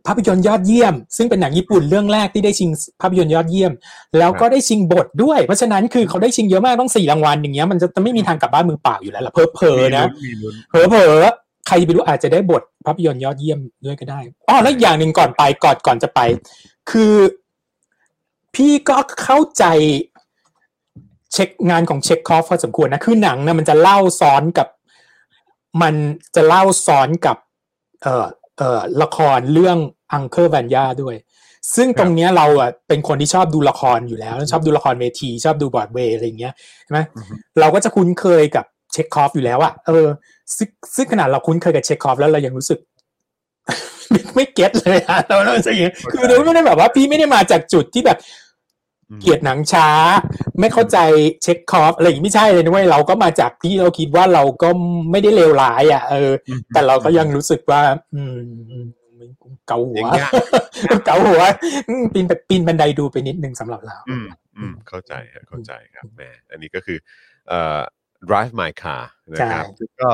[0.07, 2.69] ภาพยนตร์ยอดเยี่ยม ซึ่งเป็นหนังญี่ปุ่นเรื่องแรกที่ได้ชิง
[3.01, 3.71] ภาพยนตร์ยอดเยี่ยม
[4.17, 16.19] แล้วก็ได้ชิงบทด้วย เพราะฉะนั้นคือเขาได้ชิงเยอะมากต้องสี่รางวัลอย่างเงี้ยมันจะไม่มีทางกลับบ้านมือเปล่าอยู่แล้วล่ะเพอเพอๆนะมีลุ้นเผลอเผลอๆ ใครจะไปรู้อาจจะได้บทภาพยนตร์ยอดเยี่ยมด้วยก็ได้อ๋อแล้วอีกอย่างหนึ่งก่อนไปก่อนก่อนจะไป
[16.91, 17.15] คือ
[18.55, 19.65] พี่ก็เข้าใจ
[21.33, 24.67] เช็คงานของเช็คคอฟพอสมควรนะคือหนังนะมันจะเล่าซ้อนกับ
[25.81, 25.95] มัน
[26.35, 27.37] จะเล่าซ้อนกับ
[28.01, 29.77] เอ่อเอ่อละครเรื่อง
[30.13, 31.15] Uncle Vanya ด้วย
[31.75, 36.53] ซึ่งตรงเนี้ยเราอะเป็นคนที่ชอบดูละครอยู่แล้ว ชอบดูละครเวที ชอบดูบรอดเวย์อะไรอย่างเงี้ย
[36.83, 36.99] ใช่ไหม
[37.59, 40.07] เราก็จะคุ้นเคยกับ Chekhov อยู่แล้วอะเออ
[40.55, 42.79] ซึ่งซึ่งขนาดเราคุ้นเคยกับ Chekhov แล้วเรายังรู้สึก
[44.11, 48.17] ไม่ไม่ get เลยอะเราเราจะอย่างเงี้ยคือเราไม่ได้แบบว่าพี่ไม่ได้มาจากจุดที่แบบ
[49.09, 49.89] อืมเกลียดหนังช้า
[50.59, 50.97] ไม่เข้าใจ
[51.43, 54.69] เช็คคอฟอะไรอย่างงี้ไม่ใช่เลยนะเว้ยเราก็มาจากที่เราคิดว่าเราก็
[55.11, 56.31] ไม่ได้เลวร้าย อะ เออ
[56.73, 57.81] แต่เราก็ยังรู้สึกว่า
[58.15, 58.37] อืม
[59.67, 60.31] เกาหัวยังยาก
[61.05, 61.41] เกาหัว
[61.89, 64.25] อืมปีนแบบปีนบันไดดูไปนิดนึงสำหรับเรา อืม
[64.57, 66.21] อืมเข้าใจฮะเข้าใจครับแหม
[66.51, 66.97] อันนี้ก็คือ
[67.49, 67.79] เอ่อ
[68.29, 69.03] drive my car
[69.35, 70.09] นะครับใช่ซึ่งก็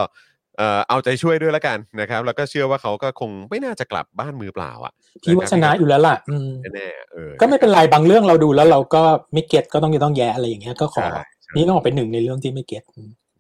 [0.58, 4.94] เอ่อเอาใจช่วยด้วยแล้วกันนะครับ แล้วก็เชื่อว่าเขาก็คงไม่น่าจะกลับบ้านมือเปล่าอะ
[5.24, 12.84] พี่ว่าชนะอยู่แล้วล่ะอืมแน่ๆเออก็ไม่เป็นไรบางเรื่องเราดูแล้วเราก็ไม่เก็ตก็ต้องต้องแย่อะไรอย่างเงี้ยก็ขอใช่ใช่นี่ก็ออกเป็นหนึ่งในเรื่องที่ไม่เก็ต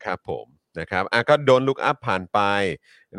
[0.06, 0.48] ครับผม
[0.80, 2.40] นะครับอะก็โดน look up ผ่านไป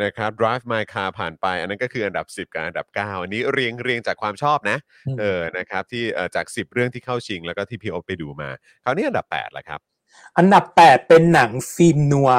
[0.02, 8.48] นะครับ drive my car ผ่านไป อันนั้นก็คืออันดับ 10 กับอันดับ 9 อันนี้เรียงเรียงจากความชอบนะอืมเออนะครับที่เอ่อจาก 10 เรื่องที่เข้าชิง แล้วก็ที่พี่โอ๊ตไปดูมา
[8.84, 9.80] คราวนี้อันดับ8ละครับ
[10.36, 12.30] อันดับแปดเป็นหนังฟิล์มนัว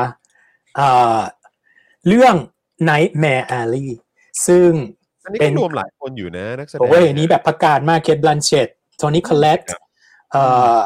[0.75, 1.19] เอ่อ
[2.07, 2.35] เรื่อง
[2.89, 3.89] Nightmare Alley
[4.47, 4.69] ซึ่ง
[5.23, 8.67] อันนี้ก็เป็ก็นรวมหลายคนอยู่นะนักแสดงโอ้ยนี่แบบประกาศมาก Cate Blanchett
[8.97, 9.81] Toni Collette ครับ
[10.31, 10.43] เอ่
[10.75, 10.77] อ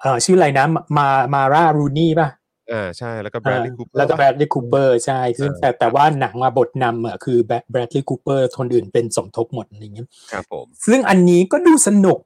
[0.00, 0.66] เอ่อชื่ออะไรนะ
[0.98, 2.28] มา Mara Rooney ป่ะ
[2.72, 7.38] อ่าใช่แล้วก็ Bradley Cooper แล้วก็ Bradley Cooper ใช่ซึ่งเออแต่แต่ว่าหนังมาบทนำอะคือ
[7.70, 12.18] Bradley Cooper คนอื่นเป็นสมทบหมดอะไรเงี้ยครับผมซึ่งอันนี้ก็ดูสนุก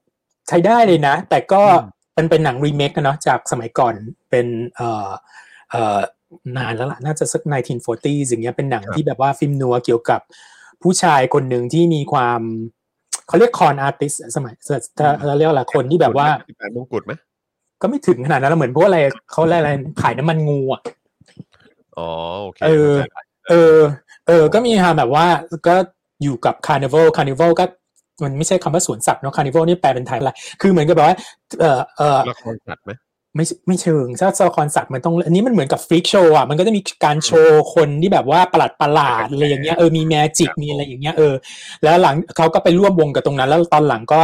[0.49, 1.62] ใช้ได้เลยนะ แต่ก็
[2.17, 3.95] อืมมันเป็นหนังรีเมคกันเนาะจากสมัยก่อน
[4.31, 4.47] เป็น
[4.77, 5.09] เอ่อ
[5.71, 5.99] เอ่อ
[6.57, 10.21] นานแล้วล่ะน่าจะสัก 1940อย่างเงี้ยเป็นหนังที่แบบว่า film noir เกี่ยวกับ
[10.83, 12.41] ผู้ชายคนหนึ่งที่มีความ
[13.29, 14.55] เขาเรียก con artist สมัย
[14.99, 17.12] ถ้าเราเรียกอะไรคนที่แบบว่าที่แปดมงกุฎไหม
[17.83, 18.99] ก็ไม่ถึงขนาดนั้นแล้วเหมือนพวกอะไร
[19.33, 20.83] เขาเรียกอะไรขายน้ำมันงูอะ
[21.99, 22.11] อ๋อ
[22.43, 23.79] โอเคเออเข้าใจละเออ
[24.27, 25.27] เออ ก็มีฮะแบบว่า
[25.69, 25.75] ก็
[26.23, 27.65] อยู่กับ carnival carnival ก็
[28.23, 31.17] มันไม่ใช่คำว่าสวนสัตว์เนาะ carnival นี่แปลเป็นไทยอะไรคือเหมือนกับแบบว่า
[31.61, 32.93] เออเออละครสัตว์ไหม
[33.37, 41.35] ไม่ไม่เชิงถ้าละครสัตว์มันต้องอันนี้มันเหมือนกับฟรีคโชว์อะมันก็จะมีการโชว์คนที่แบบว่าประหลาดประหลาดอะไรอย่างเงี้ยเออมีแมจิกมีอะไรอย่างเงี้ยเออ
[41.83, 44.23] แล้วหลังเขาก็ไปร่วมวงกับตรงนั้น แล้วตอนหลังก็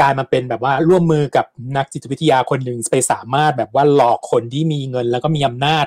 [0.00, 5.86] กลายมาเป็นแบบว่าร่วมมือกับนักจิตวิทยาคนหนึ่งไปสามารถแบบว่าหลอกคนที่มีเงิน แล้วก็มีอำนาจ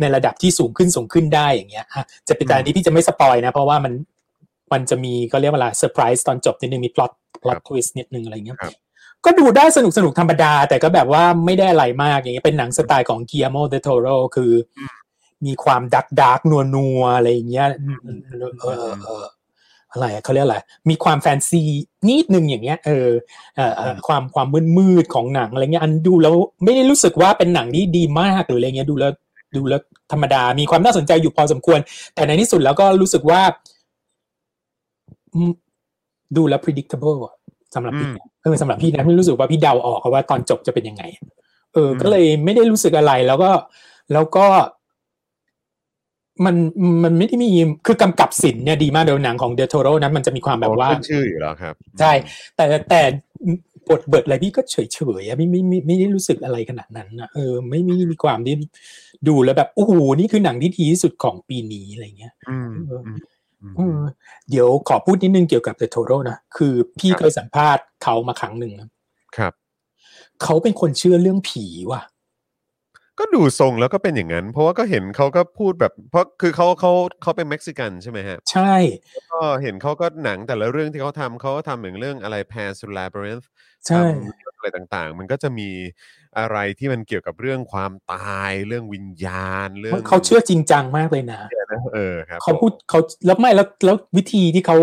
[0.00, 3.92] ในระดับที่สูงขึ้นสูงขึ้นได้อย่างเงี้ยอะจะเป็นแต่อันนี้พี่จะไม่สปอยนะ เพราะว่ามัน
[4.72, 8.74] มันจะมีก็เรียกว่าอะไรเซอร์ไพรส์ตอนจบนิดนึงมี plot plot twist นิดนึงอะไรเงี้ยครับ
[9.24, 14.06] ก็ดูได้สนุกสนุกธรรมดา แต่ก็แบบว่าไม่ได้อะไรมากอย่างเงี้ยเป็นหนังสไตล์ของ Guillermo del Toro
[14.36, 14.80] คืออ
[15.46, 17.66] มีความ dark dark noir noir ๆอะไรอย่างเงี้ย
[18.30, 19.24] เออเออเออ
[19.92, 20.58] อะไรอะเขาเรียกอะไร
[20.90, 21.62] มีความแฟนซี
[22.08, 23.08] นิดนึงอย่างเงี้ยเออ
[23.56, 29.12] เออเออความความมืดมืดๆของหนังอะไรเงี้ยอันดูแล้วไม่ได้รู้สึกว่าเป็นหนังที่ดีมากหรืออะไรเงี้ยดูแล้ว
[29.56, 29.80] ดูแล้ว
[30.12, 31.78] ธรรมดา มีความน่าสนใจอยู่พอสมควร
[32.14, 33.79] แต่ในที่สุดแล้วก็รู้สึกว่าอืม
[36.36, 37.34] ดูแล้ว predictable อะ
[37.74, 41.04] สำหรับพี่นะเออสำหรับพี่นะพี่รู้สึกว่าพี่เดาออกว่าตอนจบจะเป็นยังไง
[41.74, 43.50] เออ ก็เลยไม่ได้รู้สึกอะไรแล้วก็
[44.12, 44.46] แล้วก็
[46.44, 46.56] มัน
[47.04, 47.48] มันไม่ได้มี
[47.86, 52.12] คือกำกับสินเนี่ยดีมากเดี๋ยวหนังของเดโทโรนะมันจะมีความแบบว่าขึ้นชื่ออยู่แล้วครับ ใช่
[52.56, 53.00] แต่แต่
[53.88, 58.54] บทเบิดอะไรพี่ก็เฉยเฉยๆอะไม่ไม่ไม่ไม่ได้รู้สึกอะไรขนาดนั้นนะเออ ไม่ไม่มีความที่
[59.28, 62.72] ดูแล้วแบบโอ้โหนี่คือหนังที่ดีที่สุดของปีนี้อะไรเงี้ยอืม
[63.60, 64.02] เอออืมเออ
[64.50, 68.88] เดี๋ยวขอพูดนิดนึงเกี่ยวกับ The Toro นะคือพี่ครับเคยสัมภาษณ์เขามาครั้งหนึ่งนะ
[69.36, 69.52] ครับ
[70.42, 72.02] เขาเป็นคนเชื่อเรื่องผีว่ะ
[73.20, 76.92] ก็ดูทรงแล้วก็เป็นอย่างนั้น เพราะว่าก็เห็นเขาก็พูดแบบ เพราะคือเขาเขา
[77.22, 78.74] เขาเป็นเม็กซิกันใช่ไหมฮะ ใช่
[79.32, 83.46] ก็เห็นเขาก็หนังแต่ละเรื่องที่เขาทำเขาก็ทำอย่างเรื่องอะไร Pan s u l a b y r i n t h
[83.86, 84.02] ใช่
[84.44, 85.70] ทำอะไรต่างๆ มันก็จะมี
[86.38, 91.40] อะไรที่มันเกี่ยวกับเรื่องความตายเรื่องวิญญาณเรื่องเขาเชื่อจริงจังมากเลยนะ
[91.72, 94.76] นะเออครับเขาพูดเขาแล้วไม่แล้วแล้ววิธีที่เขา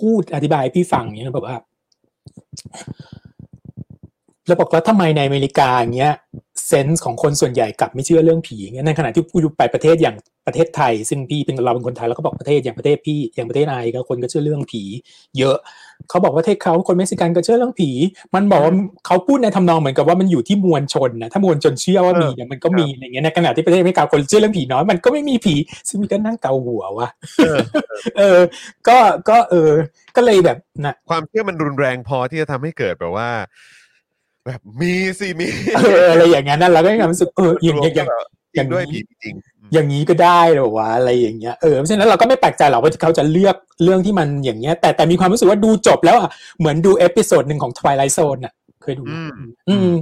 [0.00, 1.56] พูดอธิบายให้พี่ฟังเนี่ยแบบว่า
[4.46, 6.14] แล้วบอกว่าทำไมในอเมริกาอย่างเงี้ย
[6.68, 14.82] เซนส์ของคนส่วนใหญ่กลับไม่เชื่อเรื่องผีอย่างเงี้ยในขณะที่ผู้ไปประเทศอย่างประเทศไทย ซึ่งพี่เป็นเราเป็นคนไทยแล้วก็บอกประเทศอย่างประเทศพี่อย่างประเทศไทยก็คนก็เชื่อเรื่องผี
[15.38, 15.56] เยอะ
[16.08, 17.90] เขาบอกว่าประเทศเขาคนเม็กซิกันก็เชื่อเรื่องผี
[18.34, 18.72] มันบอกว่า
[19.06, 25.54] เขาพูดในทำนองเหมือนกับว่ามันอยู่ที่มวลชนนะถ้ามวลชนเชื่อว่ามีเนี่ยมันก็มีอย่างเงี้ยในขณะที่ประเทศอเมริกาคนเชื่อเรื่องผีน้อยมันก็ไม่มีผี
[25.88, 27.08] ซึ่งมีก็นั่งเกาหัวว่ะ
[27.38, 27.58] เออ
[28.18, 28.40] เออ
[28.88, 28.98] ก็
[29.28, 29.70] ก็เออ
[30.16, 33.30] ก็เลยแบบนะความเชื่อมันรุนแรงพอที่จะทำให้เกิดแบบว่า
[34.46, 38.08] แบบมีสิมีเอออะไรอย่างเงี้ยนั่นเราก็มีความรู้สึกเอออย่างอย่าง
[38.54, 49.32] อย่างจริงด้วยอย่างนี้ผีจริงอืมอย่างนี้ก็ได้เหรอวะอะไรอย่างเงี้ยเออเพราะฉะนั้นเราก็ไม่แปลกใจหรอกว่าเขาจะเลือกเรื่องที่มันอย่างเงี้ย แต่แต่มีความรู้สึกว่าดูจบแล้วอะเหมือนดู episode หนึ่งของ Twilight Zone อะเคยดูไหมอืม
[49.68, 49.92] อืม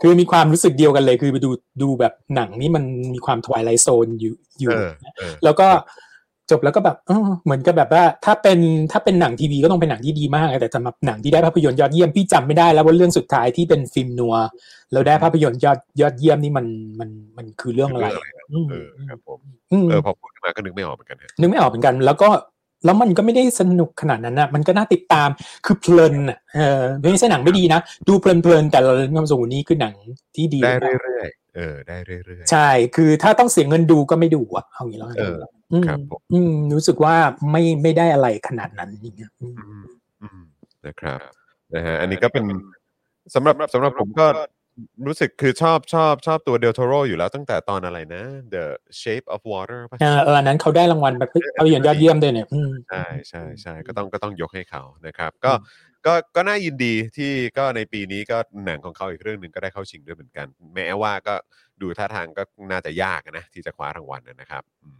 [0.00, 1.50] คือมีความรู้สึกเดียวกันเลย คือไปดู
[1.82, 2.84] ดูแบบหนังนี่มัน
[3.14, 5.68] มีความ Twilight Zone อยู่อยู่เออเออแล้วก็
[6.50, 8.58] จบแล้วก็แบบเออเหมือนกับแบบว่า ถ้าเป็น
[8.92, 14.34] ถ้าเป็นหนังทีวีก็ต้องเป็นหนังที่ดีมากแต่สำหรับหนังที่ได้ภาพยนตร์ยอดเยี่ยมพี่จำไม่ได้แล้วว่าเรื่องสุดท้ายที่เป็น film noir
[14.92, 16.66] แล้วได้ภาพยนตร์ยอดยอดเยี่ยมนี่มัน
[17.00, 18.06] มันมันคือเรื่องอะไร
[18.52, 19.38] อืมเออครับผม
[19.72, 22.28] อืมเออพอพูดขึ้นมาก็นึกไม่ออกเหมือนกันฮะนึกไม่ออกเหมือนกัน แล้วก็
[22.86, 25.28] แล้วมันก็ไม่ได้สนุกขนาดนั้นนะมันก็น่าติดตาม
[25.66, 26.82] คือเพลินอะเออ
[27.12, 29.94] ไม่ใช่หนังไม่ดีนะ ดูเพลินๆแต่เราเล่นความสูงนี้คือหนัง
[30.34, 35.38] ที่ดีได้มากเรื่อยๆเออได้เรื่อยใช่ คือถ้าต้องเสียเงินดูก็ไม่ดูอะเอางี้แล้วกันเออ
[35.72, 37.14] อืมครับผมอืมรู้สึกว่า
[37.50, 39.84] ไม่ไม่ได้อะไรขนาดนั้นอย่างเงี้ยอืมๆอืม
[40.22, 40.40] อืม
[40.86, 41.18] นะครับ
[41.74, 42.44] นะฮะอันนี้ก็เป็น
[43.34, 44.26] สำหรับสำหรับผมก็
[45.06, 48.22] รู้สึกคือชอบชอบชอบตัวเดลโทโรอยู่แล้วตั้งแต่ตอนอะไรนะ
[48.54, 48.64] The
[49.00, 55.52] Shape of Water ป่ะเออเอออันนั้นเขาได้รางวัลแบบภาพยนตร์ยอดเยี่ยมด้วยเนี่ยอืมใช่ใช่ใช่ก็ต้องก็ต้องยกให้เขานะครับ ก็
[56.06, 61.34] ก็ก็น่ายินดีที่ก็ในปีนี้ก็หนังของเขาอีกเรื่องหนึ่งก็ได้เข้าชิงด้วยเหมือนกัน แม้ว่าก็
[61.80, 64.98] ดูท่าทางก็น่าจะยากนะ ที่จะคว้ารางวัลนะครับอืม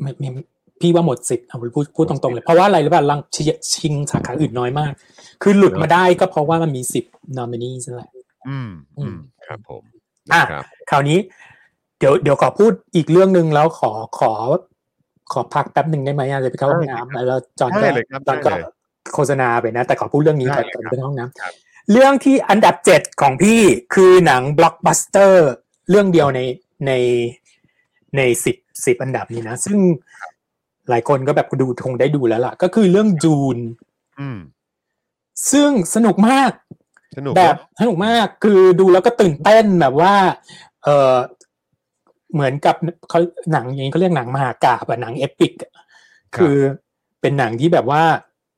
[0.00, 0.42] ไม่ไม่
[0.80, 3.20] พี่ว่าหมดสิทธิ์เอาพูดพูดตรงๆเลย เพราะว่าอะไรหรือเปล่าลัง
[3.74, 4.92] ชิงสาขาอื่นน้อยมาก
[5.42, 7.04] คือหลุดมาได้ก็เพราะว่ามันมีสิบ
[7.36, 8.10] นอมินีนั่นแหละ
[8.48, 9.82] อืมอือืมมครับผม
[10.32, 11.18] อะนะครับคราวนี้
[11.98, 14.32] เดี๋ยวเดี๋ยวขอพูดอีกเรื่องหนึ่งแล้วขอขอ
[15.32, 18.72] ขอพักแป๊บหนึ่งได้ไหมอาจจะไปเข้าห้องน้ำแล้วจอนก็ได้เลยครับจอนก็ได้เลย
[19.14, 23.60] โฆษณาไปนะ แต่ขอพูดเรื่องนี้ก่อนได้เลยก่อนครับไปเข้าห้องน้ครับำเรื่องที่อันดับเจ็ดของพี่
[23.94, 25.48] คือหนังบล็อกบัสเตอร์
[25.90, 26.40] เรื่องเดียวใน
[26.86, 26.92] ใน
[28.16, 29.78] ในสิบสิบอันดับนี้นะ ซึ่ง
[30.90, 33.56] หลายคนก็แบบดูคงได้ดูแล้วล่ะ ก็คือเรื่องจูน
[34.20, 34.38] อืม
[35.52, 36.50] ซึ่งสนุกมาก
[37.16, 40.14] สนุกแบบเนอะสนุกมากคือดูแล้วก็ตื่นเต้นแบบว่า
[40.84, 41.14] เออ
[42.32, 42.76] เหมือนกับ
[43.08, 43.20] เขา
[43.52, 45.72] หนังอย่างนี้เขาเรียกหนังมหากาบอะหนังเอปิกอะ
[46.36, 46.56] คือ
[47.20, 48.02] เป็นหนังที่แบบว่า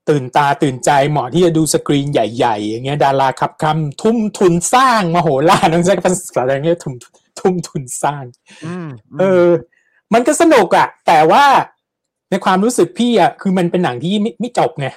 [0.08, 6.94] ตื่นตาตื่นใจเหมาะที่จะดูสกรีนใหญ่ ๆ อย่างเงี้ย ดาราขับคำทุ่มทุนสร้างมโหฬารต้องใช้ภาษาอะไรเงี้ยทุ่ม
[7.38, 8.24] ทุ่มทุนสร้าง
[8.64, 8.88] อืม
[9.20, 9.46] เออ
[10.14, 11.44] มันก็สนุกอะแต่ว่า
[12.30, 14.88] ในความรู้สึกพี่อะคือมันเป็นหนังที่ไม่ไม่จบไง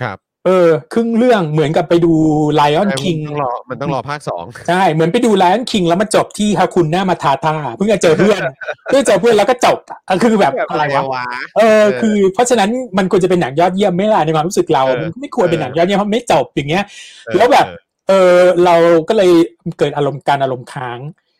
[0.00, 2.12] ครับ เออ ครึ่งเรื่องเหมือนกับไปดู
[2.60, 8.40] Lion แต่ King มันต้องรอมันต้องรอภาคสองใช่เหมือนไปดู Lion King แล้วมาจบที่ฮาคุณหน้ามาทาทาเพิ่งจะเจอเพื่อน
[8.88, 11.24] เพิ่งเจอเพื่อนแล้วก็จบอะอะคือแบบอะไรวะวะ
[11.58, 16.84] เออคือ เพราะฉะนั้นมันควรจะเป็นหนังยอดเยี่ยมไหม่ล่ะในความรู้สึกเราเออมันก็ไม่ควรเป็นหนังยอดเยี่ยมเพราะไม่จบอย่างเงี้ย
[17.26, 17.66] เออแล้วแบบ
[18.08, 18.76] เออเรา
[19.08, 19.30] ก็เลย
[19.78, 20.98] เกิดอารมณ์การอารมณ์ค้าง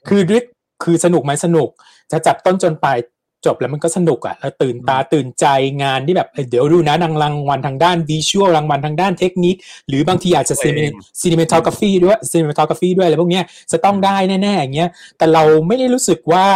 [0.08, 0.42] คือด้วย
[0.84, 1.68] คือสนุกไหมสนุก
[2.12, 2.98] จะจับต้นจนปลาย
[3.46, 5.46] จบแล้วมันก็สนุกอะแล้วตื่นตาตื่นใจ
[5.82, 9.54] งานที่แบบเอ้ยเดี๋ยวดูนะรางรางวัลทางด้าน visual รางวัลทางด้านเทคนิค
[9.88, 16.46] หรือบางทีอาจจะ cinematography ด้วย cinematography ด้วยอะไรพวกเนี้ยจะต้องได้แน่ๆอย่างเงี้ยแต่เราไม่ได้รู้สึกว่า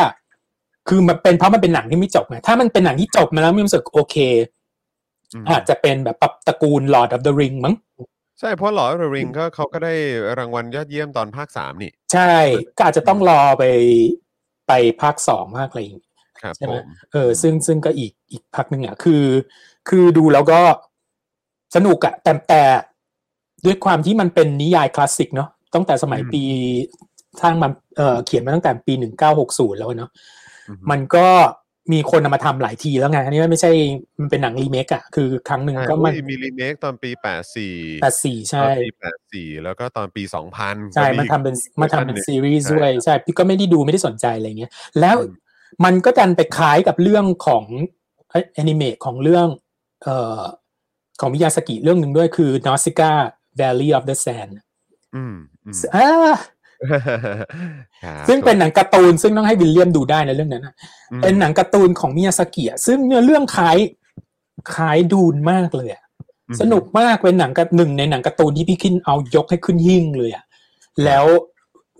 [0.88, 4.16] คือมันเป็นเพราะมันเป็นหนังที่ไม่จบไงถ้ามันเป็นหนังที่จบมาแล้วมีความรู้สึกโอเค
[5.42, 6.16] มอาจจะเป็นแบบ
[6.46, 7.74] ตระกูล Lord of the Ring มั้ง
[8.40, 9.94] ใช่เพราะหลอดริงก็เขาก็ได้
[10.38, 12.34] รางวัลยอดเยี่ยมตอนภาคสามนี่ ใช่
[12.76, 13.64] ก็อาจจะต้องรอไป
[14.68, 14.72] ไป
[15.02, 16.03] ภาคสองภาคอะไรอย่างเงี้ยครับ
[16.56, 19.24] ใช่ไหผมมเออซึ่งซึ่งก็อีกอีกพักหนึ่งอะคือ
[19.88, 20.60] คือดูแล้วก็
[21.74, 22.62] สนุกอะแต่แต่
[23.64, 26.42] ด้วยความที่มันเป็นนิยายคลาสสิกเนาะตั้งแต่สมัยปี
[27.40, 30.10] สร้างมาเอ่อเขียนมาตั้งแต่ปีหนึ่งเก้าหกศูนย์แล้วเนาะ
[30.68, 31.26] อืมมันก็
[31.92, 33.70] มีคนนำมาทำหลายทีแล้วไงอันนี้ไม่ใช่
[34.20, 38.88] มันเป็นหนังรีเมคอะคือครั้งหนึ่งอ่าก็มันอุ้ยมีรีเมคตอนปี84แปดสี่ตอใช่นปี
[39.22, 45.22] 84แล้วก็ตอนปี2000ใช่ก็มันทำเป็นอีกมันทำเป็นวอร์ชัหงซีรีส์ใช่ด้วยใช่พี่ก็ไม่ได้ดูไม่ได้สนใจอะไรเงี้ยแล้วอื
[45.82, 47.64] มมันก็ดันไปคล้ายกับเรื่องของ
[48.54, 49.48] แอนิเมตของเรื่อง
[50.02, 50.42] เอ่อ
[51.20, 53.16] ของมิยาสกิเรื่องหนึ่งด้วยคือ Nausicaa
[53.58, 54.52] Valley of the Sand
[55.16, 55.34] อืม
[55.66, 56.10] อืมอ่า
[58.04, 60.74] ครับซึ่งเป็นหนังการ์ตูนซึ่งต้องให้วิลเลียมดูได้นะเรื่องนั้นนะ
[61.12, 63.78] อืมเป็นหนังการ์ตูนของมิยาสกิอะซึ่งเนื้อเรื่องคล้าย
[64.74, 66.02] คล้ายดูนมากเลยอะ
[66.60, 70.44] สนุกมากเป็นหนังกับหนึ่งในหนังการ์ตูนที่พี่คินเอายกให้ขึ้นหิ้งเลยอะ
[71.04, 71.24] แล้ว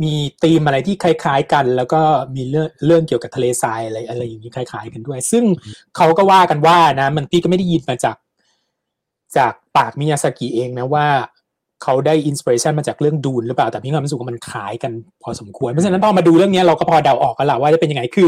[0.03, 2.01] มีธีมอะไรที่คล้าย ๆ กัน แล้วก็
[2.37, 5.45] มีเรื่องเรื่องเกี่ยวกับทะเลทรายอะไรอะไรอย่างนี้คล้าย ๆ กันด้วย ซึ่ง
[5.97, 8.17] เขาก็ว่ากันว่านะ มันพี่ก็ไม่ได้ยินมาจาก
[9.37, 11.07] จากปากมิยาสกิเองนะว่า
[11.83, 14.93] เขาได้ inspiration มาจากเรื่อง Dune หรือเปล่าแต่พี่ก็รู้สึกว่ามันคล้ายกัน
[15.23, 18.27] พอสมควรเพราะฉะนั้นพอมาดูเรื่องนี้เราก็พอเดาออกกันแหละว่าจะเป็นยังไงคือ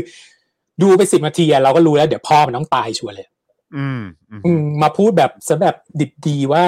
[0.83, 3.27] ดูไปสิบนาทีอะเราก็รู้แล้วเดี๋ยวพ่อมันต้องตายชัวร์เลย
[3.77, 6.65] อืม อืมอืมมาพูดแบบซะแบบดิบดีว่า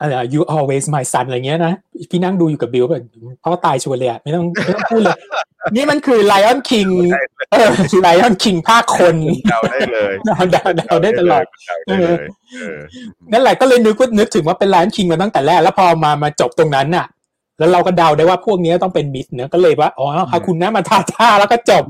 [0.00, 1.74] อะไรอะ you always my son อะไรเงี้ยนะ
[2.10, 3.02] พี่นั่งดูอยู่กับบิลแบบ
[3.44, 5.16] พ่อตายชัวร์เลยอะไม่ต้องไม่ต้องพูดเลย
[5.76, 6.90] นี่มันคือ Lion King
[7.52, 7.68] เออ
[8.06, 9.16] Lion King ภาคคน
[9.48, 12.16] เดาได้เลยเดาเดาเดาได้ตลอดเดาได้เลย
[12.52, 12.76] เออ
[13.32, 17.06] นั่นแหละก็เลยนึกว่านึกถึงว่าเป็น Lion King มาตั้งแต่แรก แล้วพอมามาจบตรงนั้นน่ะ
[17.58, 21.84] แล้วเราก็เดาได้ว่าพวกนี้ต้องเป็นมิดเนะก็เลยว่าอ๋อฮาคุณนะมาทาท่าแล้วก็จบ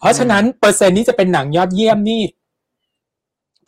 [0.00, 2.22] เพราะฉะนั้นเปอร์เซ็นต์ที่จะเป็นหนังยอดเยี่ยมนี่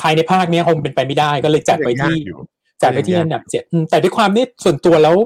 [0.01, 2.39] ภายในภาคเนี้ยคงเป็นไปไม่ได้ก็เลยจัดไปที่ยังยากอยู่
[2.83, 5.17] จัดไปที่อันดับเจ็ดอืมแต่ด้วยความนี่ส่วนตัวแล้ว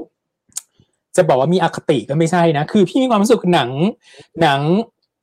[1.15, 3.69] จะบอกว่ามีอคติก็ไม่ใช่นะ คือพี่มีความรู้สึกหนัง
[4.41, 4.61] หนัง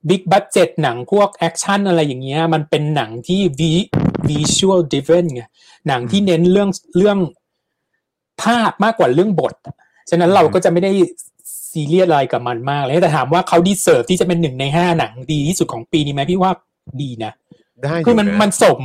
[0.09, 3.89] บิ๊กบั d เจ็ตหนังพวก action อะไรอย่างเงี้ย มันเป็นหนังที่ vi-
[4.29, 5.43] visual driven ไง
[5.89, 7.19] หนังที่เน้นเรื่องเรื่อง
[8.43, 9.55] ภาพมากกว่าเรื่องบท
[10.11, 10.93] ฉะนั้นเราก็จะไม่ได้
[11.71, 16.53] ซีเรียสอะไรกับมันมากเลยแต่ถามว่าเขา deserve ที่จะเป็นหนึ่งในห้าหนังดีที่สุดของปีนี้ไหมพี่ว่า
[17.03, 17.33] ดีนะ
[17.85, 18.81] ได้อยู่คือมันนะมันสม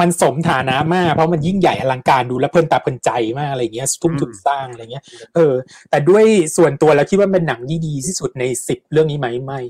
[0.00, 5.54] มันสมฐานะมาก เพราะมันยิ่งใหญ่อลังการดูแล้วเพลินตาเพลินใจมากอะไรเงี้ยทุ่มทุนสร้างอะไรเงี้ย เออ
[5.90, 6.24] แต่ด้วย
[6.56, 9.60] ส่วนตัวแล้วคิดว่าเป็นหนังที่ดีที่สุดในสิบเรื่องนี้ไหมไม่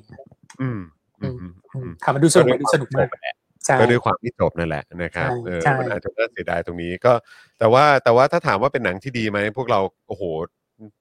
[0.60, 0.80] อืม
[1.22, 3.08] อืมอือืมทำมาดูสนุกดูสนุกมาก
[3.66, 7.12] ใช่ก็ด้วยความที่จบนั่นแหละนะครับใช่เออใช่มันอาจจะน่าเสียดายตรงนี้ก็
[7.58, 10.22] แต่ว่าแต่ว่าถ้าถามว่าเป็นหนังที่ดีไหมพวกเราโอ้โห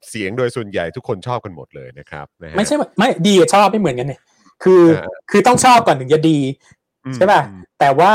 [0.10, 4.22] เสียงโดยส่วนใหญ่ทุกคนชอบกันหมดเลยนะครับนะฮะไม่ใช่ว่าไม่ดีกับชอบไม่เหมือนกันเนี่ย
[4.64, 6.79] คือเออคือต้องชอบก่อนถึงจะดีอืม
[7.16, 8.12] ใช่ป่ะอืมแต่ว่า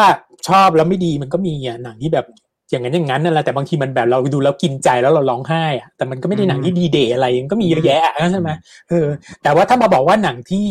[0.49, 2.26] ชอบแล้วไม่ดีมันก็มีอะหนังที่แบบ
[2.70, 8.51] อย่างนั้นอย่างนั้นนั่นแหละแต่บางทีมันแบบเราดูแล้วกินใจแล้วเราร้องไห้อะแต่มันก็ไม่ได้หนังที่ดีเดย์อะไรมันก็มีเยอะแยะอะใช่ไหม
[8.91, 9.07] เออ
[9.43, 10.66] แต่ว่าถ้ามาบอกว่าหนังที่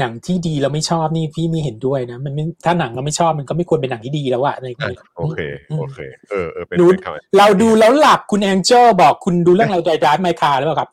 [0.00, 5.38] หนังที่ดีเราไม่ชอบนี่พี่ไม่เห็นด้วยนะ มันไม่ถ้าหนังเราไม่ชอบมันก็ไม่ควรเป็นหนังที่ดีแล้วอะอะไรอย่างอะเงี้ยโอเค
[5.78, 5.98] โอเค
[6.30, 10.88] เออเออเป็นดูเป็นคำเราดูแล้วหลับคุณแองเจลบอกคุณดูเรื่องอะไรไดดาร์ไมคาหรือเปล่าครับ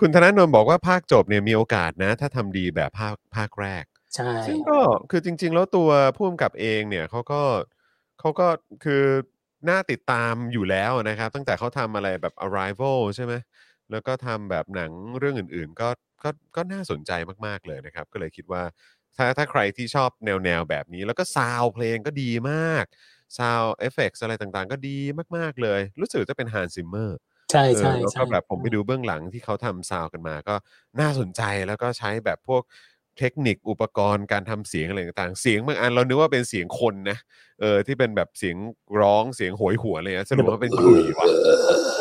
[0.00, 3.84] คุณธนาโนนบอกว่าภาคจบเนี่ยมีโอกาสนะ ถ้าทำดีแบบภาคภาคแรก
[4.14, 4.78] ใช่ ซึ่งก็
[5.10, 7.42] คือจริง ๆ แล้วตัวผู้กำกับเองเนี่ยเขาก็
[8.20, 8.46] เขาก็
[8.84, 9.04] คือ
[9.68, 13.34] น่าติดตามอยู่แล้วนะครับ ตั้งแต่เขาทำอะไรแบบ Arrival ใช่ไหม
[13.90, 15.88] แล้วก็ทำแบบหนังเรื่องอื่น ๆ ก็
[16.24, 17.12] ก็ก็น่าสนใจ
[17.46, 18.62] มากๆเลยนะครับ ก็เลยคิดว่า
[19.16, 22.84] ถ้าถ้าใครที่ชอบแนวแนวแบบนี้ แล้วก็ซาวเพลงก็ดีมาก
[23.38, 24.98] sound effect อะไรต่างๆ ก็ดี
[25.36, 27.18] มากๆเลย รู้สึกจะเป็น Hans Zimmer
[27.50, 30.54] ใช่เออใช่แล้วใช่ก็แบบผมไปดูเบื้องหลังที่เขาทำ sound กันมา ก็
[31.00, 32.62] น่าสนใจแล้วก็ใช้แบบพวก
[33.18, 37.18] เทคนิคอุปกรณ์การทำเสียงอะไรต่างๆ เสียงบางอันเรานึกว่าเป็นเสียงคนนะ
[37.60, 38.56] เออที่เป็นแบบเสียง
[39.00, 41.26] ร้องเสียงโหยหวนอะไรเลยสรุปว่าเป็นขลุ่ยว่ะ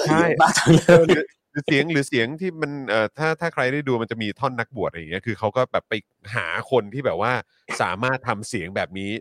[0.07, 5.93] ใช่บ้าจังเลเออยหรือหรือเสียงหรือเสียงที่มันเอ่อถ้าถ้าใครได้ดูมันจะมีท่อนนักบวชอะไรอย่างเงี้ยคือเขาก็แบบไป
[6.35, 7.33] หาคนที่แบบว่า
[7.81, 9.11] สามารถทำเสียงแบบนี้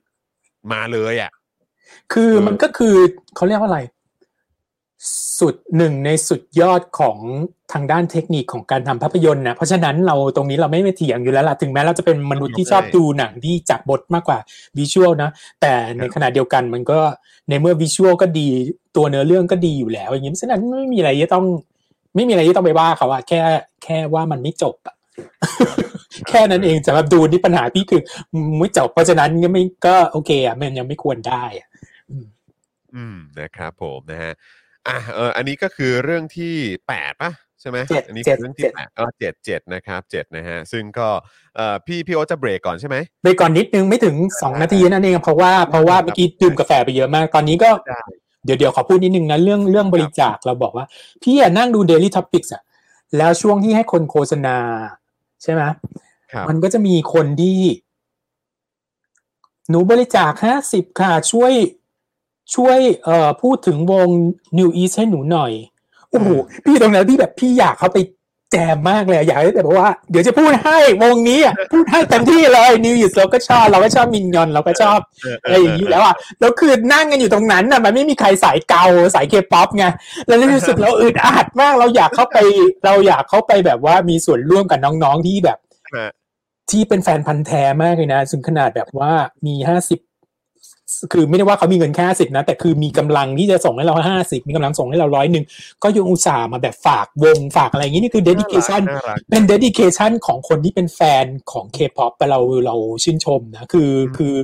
[0.72, 1.32] มาเลยอะ
[2.12, 2.94] คือเออมันก็คือ
[3.36, 3.80] เขาเรียกว่าอะไร
[5.40, 7.18] สุดหนึ่งในสุดยอดของ
[7.72, 14.38] ทางด้านเทคนิคของการทำภาพยนตร์นะเพราะฉะนั้นเราตรงนี้เราไม่ไปเถียงอยู่แล้วล่ะถึงแม้เราจะเป็นมนุษย์ที่ชอบดูหนังที่จับบทมากกว่า
[14.76, 16.98] วิชวลนะแต่ในขณะเดียวกันมันก็
[17.48, 18.48] ในเมื่อวิชวลก็ดี
[18.96, 21.44] ตัวเนื้อเรื่องก็ดีอยู่แล้ว อย่างนี้เพราะฉะนั้นไม่มีอะไรที่ต้อง
[22.14, 23.40] ไม่มีอะไรที่ต้องไปว่าเขาอะแค่
[23.84, 24.94] แค่ว่ามันไม่จบอะ
[26.28, 28.02] แค่นั้นเองสำหรับดูนี่ปัญหาพี่คือ
[28.58, 31.68] ไม่จบเพราะฉะนั้นก็ไม่ก็โอเคอะมันยังไม่ควรได้อะ
[32.94, 34.32] อืมนะครับผมนะฮะ
[34.88, 36.54] อะเอออันนี้ก็คือเรื่องที่
[36.88, 41.08] แปดป่ะใช่ไหมเจ็ดอันนี้เจ็คืดอเรื่องที่เจ็ด แปดอ๋อเจ็ดเจ็ดนะครับเจ็ดนะฮะซึ่งก็
[41.56, 48.02] เอ่อพี่พี่โอ๊ตจะเบรกก่อนใช่ไหม ไปก่อนนิดนึงไม่ถึงสองได้นาทีนั่นเองเพราะว่าเพราะว่าเมื่อกี้ดื่มกาแฟไปเยอะมาก ตอนนี้ก็ได้
[48.44, 50.84] เดี๋ยวเดี๋ยวขอพูดนิดนึงนะเรื่องเรื่องบริจาคเราบอกว่า
[51.22, 52.62] พี่อะนั่งดู Daily Topics อะ
[53.16, 54.56] แล้วช่วงที่ให้คนโฆษณา
[55.42, 55.62] ใช่ไหม
[56.32, 57.58] ครับ มันก็จะมีคนที่
[59.68, 61.52] หนูบริจาคห้าสิบค่ะช่วย
[62.54, 64.08] ช่วยเอ่อพูดถึงวง
[64.58, 65.52] New East ให้หนูหน่อย
[66.10, 66.28] โอ้โห
[66.64, 67.98] พี่ตรงนั้นพี่แบบพี่อยากเขาไป
[68.52, 74.98] แจมมากเลยอะอยากให้แบบว่า เดี๋ยวจะพูดให้วงนี้อะพูดให้เต็มที่เลย New East เราก็ชอบเราก็ชอบมินยอนเราก็ชอบ
[75.44, 78.84] อะไรอย่างนี้แล้วอะแล้วคือนั่งกันอยู่ตรงนั้นน่ะมันไม่มีใครสายเกา
[79.14, 79.84] สายเคป๊อปไง
[80.26, 82.38] แล้วรู้สึกเราอึดอัดมาก เราอยากเข้าไป
[82.84, 85.58] เราอยากเข้าไปแบบว่ามีส่วนร่วมกับน้องๆที่แบบ
[85.94, 86.10] ฮะ
[86.70, 89.12] ที่เป็นแฟนพันธ์แท้มากเลยนะถึงขนาดแบบว่า
[89.46, 89.98] มีห้าสิบ
[91.12, 95.44] คือไม่ได้ว่าเขามีเงินแค่สิบนะ แต่คือมีกำลังที่จะส่งให้เราห้าสิบมีกำลังส่งให้เราร้อยหนึ่ง
[95.82, 104.34] ก็ยังอุตส่าห์มาแบบฝากวงฝากอะไรอย่างนี้นี่คือ dedication น่ารักเป็น dedication ของคนที่เป็นแฟนของ K-pop แต่เราเราชื่นชมนะคือคือ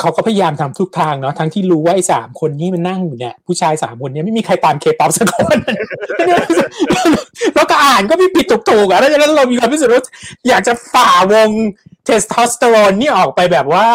[0.00, 5.58] เขาก็พยายามทำทุกทางเนาะทั้งที่รู้ว่าไอ้สามคนนี้มันนั่งอยู่เนี่ยผู้ชายสามคนเนี้ไม่มีใครตาม K-pop สักคน
[7.54, 10.02] แล้วก็อ่านก็ไม่ผิดถูกๆอะแล้วฉะนั้นเรามีความรู้สึกว่า
[10.48, 11.50] อยากจะฝ่าวง
[12.04, 13.86] เทสโทสเตอโรนนี่ออกไปแบบว่า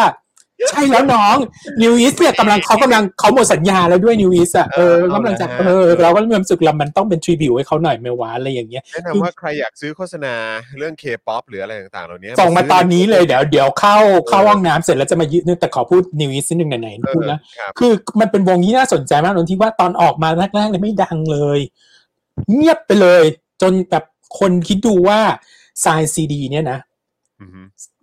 [0.70, 1.36] ใช่แล้วน้อง
[1.82, 10.34] นิวอิสเนี่ยกำลังเขากำลังเขาหมดสัญญาแล้วด้วยนิวอิสอะเออกำลังจะเออเราก็มีความรู้สึกเรามันต้องเป็นทริบิวให้เขาหน่อยไหมวะอะไรอย่างเงี้ยแนะนำว่าใครอยากซื้อโฆษณา
[10.78, 13.96] เรื่อง K-POP หรืออะไรต่างๆเหล่านี้ส่งมาซื้ตอนนี้เลยเดี๋ยวเดี๋ยวเข้า
[14.28, 21.60] เข้าห้องน้ำเสร็จแล้วจะมายืดแต่ขอพูดนิวอิสนิดนึงไหนเอๆพูดอนะครับคือมันเป็นวงที่น่าสนใจมากตรงที่ว่าตอนออกมาแรกๆเลยไม่ดังเลย
[22.54, 23.22] เงียบไปเลย
[23.62, 24.04] จนแบบ
[24.38, 25.20] คนคิดดูว่า
[25.80, 26.78] ไซน์ซีดี เนี่ยนะ
[27.40, 27.62] อือฮึ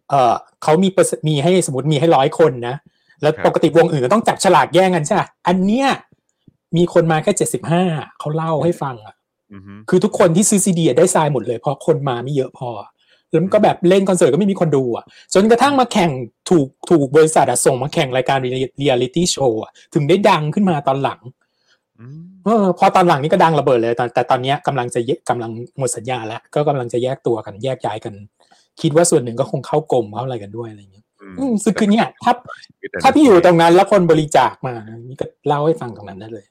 [0.10, 2.76] เออเขามีเปอร์เซ็นต์มีให้สมมติมีให้ร้อยคนนะ
[3.22, 5.88] แล้วครับปกติวงอื่นก็ต้องจับฉลากแย่งกันใช่ปะอันเนี้ย
[6.78, 7.84] มีคนมาแค่เจ็ดสิบห้า
[8.20, 9.16] เขาเล่าให้ฟังอะ
[9.54, 12.70] อือฮึคือทุกคนที่ซื้อซีดีได้ทรายหมดเลยเพราะคนมาไม่เยอะพอ
[13.30, 16.12] แล้วมันก็แบบเล่นคอนเสิร์ตก็ไม่มีคนดูอะจนกระทั่งมาแข่ง
[16.50, 19.62] ถูกถูกบริษัทอะส่งมาแข่งรายการเรียลิตี้โชว์
[19.94, 21.20] ถึงได้ดังขึ้นมาตอนหลัง
[22.00, 28.14] อืมเออพอตอนหลังนี่ก็ดังระเบิดเลยตอนแต่ตอนเนี้ยกำลังจะแยกกำลังหมดสัญญาแล้ว ก็กำลังจะแยกตัวกันแยกย้ายกัน
[28.82, 32.34] คิดว่าส่วนหนึ่งก็คงเข้ากรมเข้าอะไรกันด้วยอะไรอย่างเงี้ยอืมอืมซึ่งคือเนี่ยถ้า
[32.66, 36.46] ชีวิตะถ้าพี่อยู่ตรงนั้นแล้วคนบริจาคมานะนี่ก็เล่าให้ฟังตรงนั้นได้เลย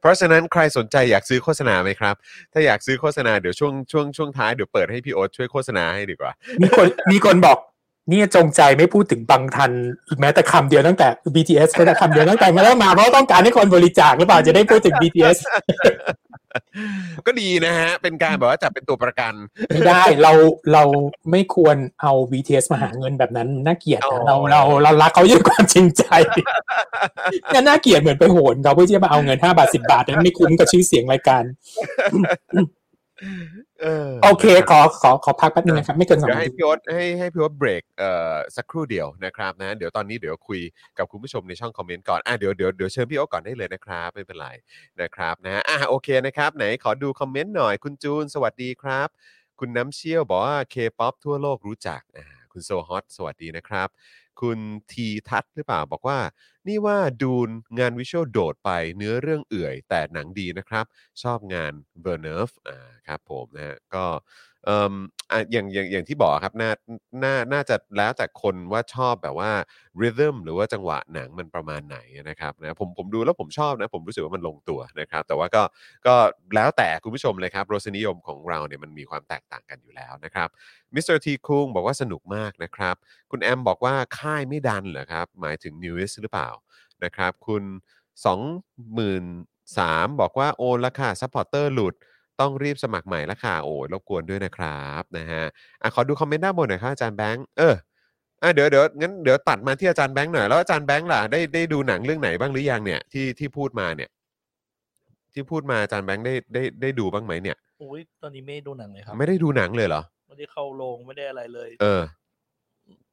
[0.00, 2.14] เพราะฉะนั้นใครสนใจอยากซื้อโฆษณาไหมครับ
[2.52, 7.58] ถ้าอยากซื้อโฆษณาเดี๋ยวช่วงช่วงช่วงท้ายเดี๋ยวเปิดให้พี่โอ๊ตช่วยโฆษณาให้ดีกว่า มีคนมีคนบอก
[8.10, 9.70] เนี่ยจงใจไม่พูดถึงบังทัน
[10.20, 15.38] แม้แต่คำเดียวตั้งแต่ BTS แม้แต่คำเดียวตั้งแต่มาแล้วมาเพราะต้องการให้คนบริจาคหรือเปล่าจะได้พูดถึง BTS
[17.26, 19.32] ก็ดีนะฮะ เป็นการแบบว่าจับเป็นตัวประกัน
[19.68, 20.32] ไม่ได้เรา
[20.72, 20.82] เรา
[21.30, 26.04] ไม่ควรเอา BTS มาหาเงินแบบนั้นน่าเกลียดอ๋อนะเราเราเรารักเขาด้วยความจริงใจ
[26.34, 31.42] เนี่ยน่าเกลียดเหมือนไปโหนเขาเพื่อที่จะมาเอาเงินห้าบาทสิบาทนั้นไม่คุ้มกับชื่อเสียงรายการ
[33.20, 33.44] เออ
[34.22, 40.60] โอเค ขอขอขอพักแป๊บนึงนะครับ ไม่เกินสองเดี๋ยวนาให้ทีพี่โอ๊ตให้ให้พี่โอ๊ตเบรกเอ่อสักครู่เดียวนะครับนะเดี๋ยวตอนนี้เดี๋ยวคุย
[40.98, 44.48] กับคุณผู้ชมในช่องคอมเมนต์ก่อนอะเดี๋ยวเดี๋ยวเดี๋ยวเชิญพี่โอ๊ตก่อนได้เลยนะครับ ไม่เป็นไร
[45.02, 49.08] นะครับนะฮะอะโอเคนะครับ ไหนขอดูคอมเมนต์หน่อยคุณจูน สวัสดีครับ
[49.60, 53.88] คุณน้ำเชี่ยวบอกว่าเคป๊อปทั่วโลกรู้จักอ่าคุณโซฮอตสวัสดีนะครับ
[54.40, 54.58] คุณ
[54.92, 56.18] ทีทัศน์หรือเปล่าบอกว่า
[56.68, 57.48] นี่ว่า Dune
[57.78, 60.84] งาน visual โดดไปเนื้อเรื่องเอื่อย แต่หนังดีนะครับ
[61.22, 61.72] ชอบงาน
[62.02, 64.04] Villeneuve อ่าครับผมนะฮะก็
[64.66, 64.94] เอ่ม
[65.32, 66.70] อะอย่างอย่างอย่างที่บอกครับน่า
[67.24, 69.50] น่าน่าจะแล้วแต่คนว่าชอบแบบว่า
[70.00, 71.98] rhythm หรือว่าจังหวะหนังมันประมาณไหน
[72.30, 75.62] นะครับนะผมผมดูแล้วผมชอบนะผมรู้สึกว่ามันลงตัวนะครับ แต่ว่าก็
[76.06, 76.14] ก็
[76.56, 80.48] แล้วแต่คุณผู้ชมเลยครับรสนิยมของเราเนี่ยมันมีความแตกต่างกันอยู่แล้วนะครับ
[80.94, 82.96] มิสเตอร์ทีคุงบอกว่าสนุกมากนะครับ
[83.30, 86.48] คุณแอมบอกว่าค่ายไม่ดันเหรอครับ หมายถึง n e w s หรือเปล่า
[87.04, 87.62] นะครับ คุณ
[88.24, 91.94] 23,000บอกว่าโอนราคา supporter หลุด
[92.40, 95.44] ต้องรีบสมัครใหม่ละค่ะโอ้ยรบกวนด้วยนะครับนะฮะ
[95.82, 97.74] อะขอดูคอมเมนต์ด้านบนหน่อยครับอาจารย์แบงค์เออ
[98.42, 104.10] อะเดี๋ยวเดี๋ยวงั้นเดี๋ยวตัดมาที่อาจารย์แบงค์หน่อยแล้วอาจารย์แบงค์ล่ะได้ได้ดูหนังเรื่องไหนบ้างหรือยังเนี่ยที่ที่พูดมาเนี่ย
[105.34, 112.02] ที่พูดมาอาจารย์แบงค์ได้ได้ได้ดูบ้างไหมเนี่ยโอ้ยตอนนี้ไม่ได้ดูหนังเลยครับ ไม่ได้ดูหนังเลยเหรอไม่ได้เข้าโรงไม่ได้อะไรเลย เออ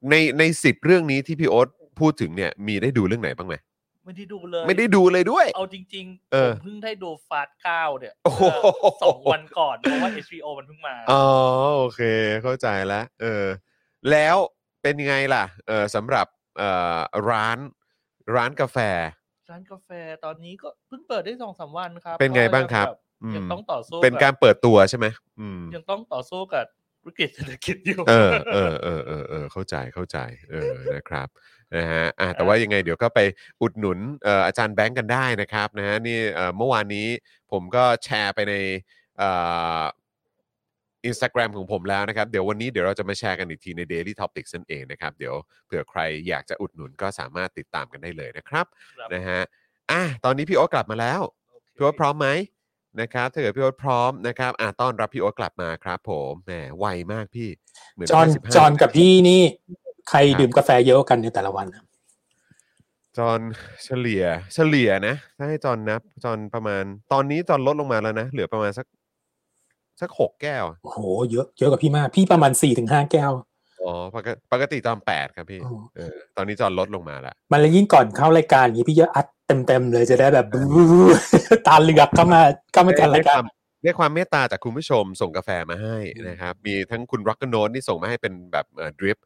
[0.10, 1.68] ในในสิบเรื่องนี้ที่พี่โอ๊ต
[2.00, 3.56] พูดถึงเนี่ย มีได้ดูเรื่องไหนบ้างไหม
[4.06, 11.24] ไม่ได้ดูเลย ไม่ได้ดูเลยด้วย เอาจริงเอๆอผมเพิ่งได้ดูฟาสเก้าเนี่ยโอ้โหเมื่อสองวันก่อนเพราะว่า HBO มันเพิ่งมาอ๋อ
[11.78, 12.02] โอเค
[12.44, 13.46] เข้าใจแล้วเออ
[14.12, 14.38] แล้ว
[14.82, 16.28] เป็นยังไงล่ะ เออสำหรับ
[16.58, 17.00] เอ่อ
[17.30, 17.58] ร้าน
[18.36, 18.78] ร้านกาแฟ
[19.50, 19.90] ร้านกาแฟ
[20.26, 22.94] ตอนนี้ก็เพิ่งเปิดได้สองสามวันครับเป็นไงบ้างครับก็
[23.24, 25.06] อืม ยังต้องต่อสู้เป็นการเปิดตัวใช่ไหม
[25.40, 26.66] อืม ยังต้องต่อสู้กับ
[27.06, 30.18] วิกฤตเศรษฐกิจอยู่ เออเออเออเออเออเข้าใจเข้าใจ
[30.52, 31.28] เออนะครับ
[31.78, 33.20] นะฮะอะแต่ว่ายังไงเดี๋ยวก็ไป
[33.62, 37.08] อุดหนุนเอ่ออาจารย์แบงค์กันได้นะครับนะฮะนี่เอ่อเมื่อวานนี้
[37.52, 38.54] ผมก็แชร์ไปใน
[39.18, 39.30] เอ่
[39.80, 39.82] อ
[41.06, 45.36] อินสตาแกรมของผมแล้วนะครับ เดี๋ยววันนี้เดี๋ยวเราจะมาแชร์กันอีกทีใน Daily Topics นั่นเองนะครับ เดี๋ยว
[45.66, 48.66] เผื่อใครอยากจะอุดหนุนก็สามารถติดตามกันได้เลยนะครับ
[48.98, 49.42] ครับ นะฮะ
[49.92, 51.22] อะตอนนี้พี่โอ๊ตกลับมาแล้ว
[51.52, 52.28] โอเคพี่โอ๊ตพร้อมไหม
[53.02, 57.50] นะครับถ้าเกิดพี่โอ๊ตพร้อมนะครับอะต้อนรับพี่โอ๊ตกลับมาครับ ผมแหมไวมากพี่
[57.94, 59.44] เหมือนจอห์นแค่15จอห์นกับพี่นี่
[60.10, 61.84] ใครครับดื่มกาแฟเยอะกว่ากันในแต่ละวันนะ
[63.18, 63.40] จอห์น
[63.86, 64.24] เฉลี่ย
[64.54, 68.86] เฉลี่ยนะถ้าให้จอห์นนับจอห์นประมาณ ตอนนี้จอห์นลดลงมาแล้วนะเหลือประมาณสัก
[70.02, 71.00] สักหกแก้วโอ้โห
[71.32, 73.32] เยอะเยอะกว่าพี่มาก พี่ประมาณสี่ถึงห้าแก้ว
[73.82, 79.28] อ๋อปกติปกติจอห์นแปดครับพี่อ๋อเออตอนนี้จอห์นลดลงมาละมันเลยยิ่งก่อนเข้ารายการอย่างนี้พี่จะอัด
[79.68, 80.48] เต็มๆเลยจะได้แบบ
[81.68, 82.42] ตาเหลือกเข้ามา
[82.74, 83.42] เข้ามาจัดรายการ
[83.84, 85.98] เรียกความเมตตาจากคุณผู้ชมส่งกาแฟมาให้
[86.30, 89.18] นะครับ มีทั้งคุณร็อกเกอร์โนนี่ส่งมาให้เป็นแบบเอ่อดริป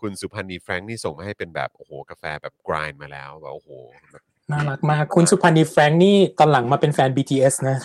[0.00, 3.70] คุณสุพันธ์นีแฟรงค์นี่ส่งมาให้เป็นแบบโอ้โหกาแฟแบบกรายมาแล้วแบบโอ้โห
[4.12, 7.76] แบบน่ารักมาก คุณสุพันธ์นีแฟรงค์นี่ตอนหลังมาเป็นแฟน BTS นะ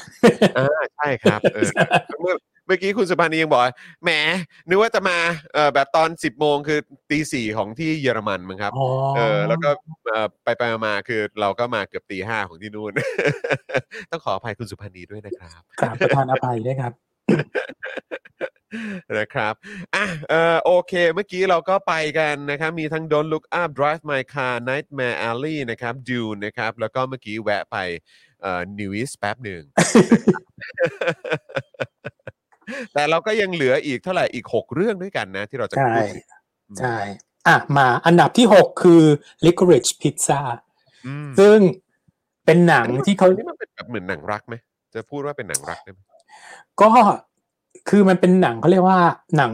[0.57, 1.71] อ่าใช่ครับเออ
[2.21, 2.35] เมื่อ
[2.65, 3.73] เมื่อกี้คุณสุพันธ์นียังบอกว่า
[4.03, 4.09] แหม
[4.67, 5.17] นึกว่าจะมา
[5.53, 6.79] เอ่อแบบตอน 10บโมงคือ
[7.09, 9.69] ตีสี่ของที่เยอรมันมั้งครับอ๋อเออแล้วก็
[10.07, 12.91] เอ่อไปไปมาๆคือเราก็มาเกือบตีห้าของที่นู่น
[14.11, 16.93] ต้องขออภัยคุณสุพันธ์นีด้วยนะครับกราบประทานอภัยด้วยครับ
[19.17, 19.53] นะครับ
[19.95, 27.77] อะเออโอเค เมื่อกี้เราก็ไปกันนะครับ มีทั้ง Don't Look Up Drive My Car Nightmare Alley นะครับ Dune นะครับ แล้วก็เมื่อกี้แวะไป
[28.41, 29.61] เอ่อ Newish แป๊บหนึ่ง
[32.93, 36.97] แต่เราก็ยังเหลืออีกเท่าไหร่อีก 6 เรื่องด้วยกันนะ ที่เราจะใช่พูดถึงใช่
[37.47, 39.03] อะมาอันดับที่หกคือ
[39.45, 40.41] Licorice Pizza
[41.07, 41.57] อืมซึ่ง
[42.45, 44.55] เป็นหนังที่เขาอันนี้มันเป็นแบบเหมือนหนังรักไหม
[44.93, 45.99] จะพูดว่าเป็นหนังรักได้ไหม
[46.81, 46.89] ก็
[47.89, 49.01] คือมันเป็นหนังเขาเรียกว่า
[49.37, 49.53] หนัง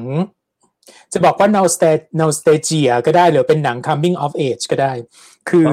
[1.14, 4.94] จะบอกว่า nostalgia nostalgia ก็ได้หรือเป็นหนัง coming of age ก็ได้
[5.50, 5.68] คือ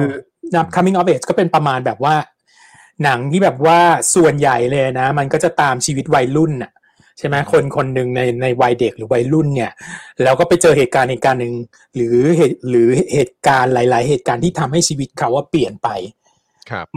[0.55, 2.15] นับ coming of age ก็เป็นประมาณแบบว่า
[3.03, 3.79] หนังที่แบบว่า
[4.15, 6.71] ส่วนใหญ่เลยนะ มันก็จะตามชีวิตวัยรุ่นน่ะ
[7.17, 9.71] ใช่ไหมคนคนหนึ่งในในวัยเด็กหรือวัยรุ่นเนี่ย
[10.23, 11.55] แล้วก็ไปเจอเหตุการณ์เหตุการณ์หนึ่ง
[11.95, 16.24] หรือเหตุหรือเหตุการณ์หลาย ๆ เหตุการณ์ที่ทำให้ชีวิตเขาว่าเปลี่ยนไปครับ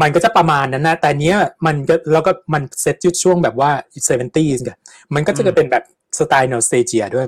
[0.03, 1.37] มันก็จะประมาณนั้นนะ แต่เนี้ย
[1.67, 3.71] มันก็แล้วก็มันเซตยู่ช่วงแบบว่า
[4.09, 4.79] 70s กัน
[5.15, 5.85] มันก็จะเป็นแบบ
[6.19, 7.27] สไตล์ nostalgia ด้วย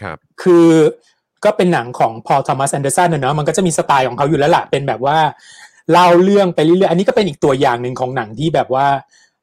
[0.00, 0.68] ครับ คือ
[1.44, 5.18] ก็เป็นหนังของพอลทอมัสแอนเดอร์สันนะเนาะมันก็จะมีสไตล์ของเขาอยู่แล้วล่ะ เป็นแบบว่า
[5.92, 8.86] เล่าเรื่องไปเรื่อยๆ อันนี้ก็เป็นอีกตัวอย่างหนึ่งของหนังที่แบบว่า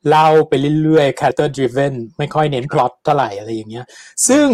[0.09, 0.53] เล่าไป
[0.83, 3.85] เรื่อยๆ character driven ไม่ค่อยเน้นพล็อตเท่าไหร่อะไรอย่างเงี้ย
[4.27, 4.45] ซึ่ง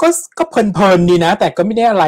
[0.00, 0.08] ก็
[0.38, 2.04] ก็เพลินๆดีนะ แต่ก็ไม่ได้อะไร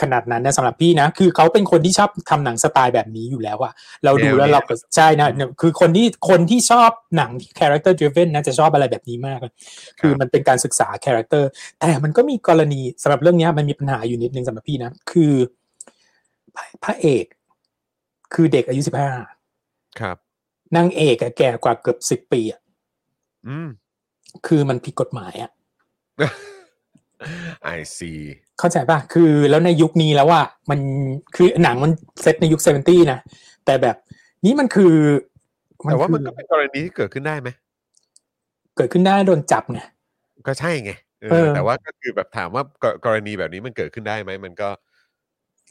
[0.00, 3.72] ขนาดนั้นนะสำหรับพี่นะ คือเขาเป็นคนที่ชอบทำหนังสไตล์แบบนี้อยู่แล้วอะ
[4.04, 5.28] เราดูแล้วเราก็ใช่นะ
[5.60, 9.38] คือคนที่คนที่ชอบหนังที่ character driven นะจะชอบอะไรแบบนี้มาก
[10.00, 11.48] คือมันเป็นการศึกษา character
[11.78, 15.32] แต่มันก็มีกรณีสำหรับเรื่องเนี้ยมันมีปัญหาอยู่นิดนึงสำหรับพี่นะ คือ
[16.56, 17.24] พระพระเอก
[18.34, 19.10] คือเด็กอายุสิบห้า
[20.00, 20.16] ครับ
[20.76, 22.60] นางเอกอะแก่กว่าเกือบสิบ10ปีอะ
[23.48, 23.68] อืม
[24.46, 25.50] คือมันผิดกฎหมายอะ
[27.76, 28.20] I see
[28.58, 30.40] เข้าใจป่ะ คือแล้วในยุคนี้แล้วว่า
[30.70, 30.80] มัน
[31.36, 31.92] คือหนังมัน
[32.22, 33.18] เซตในยุคเซเวนตี้นะ
[33.64, 33.96] แต่แบบ
[34.44, 34.94] นี้มันคือ
[35.90, 37.48] แต่ว่ามันคือก็เป็นกรณีที่เกิดขึ้นได้ไหม
[38.76, 39.80] เกิดขึ้นได้โดนจับไง
[40.46, 44.68] ก็ใช่ไงเออเออแต่ว่าก็คือแบบถามว่ากรกรณีแบบนี้มันเกิดขึ้นได้ไหม มันก็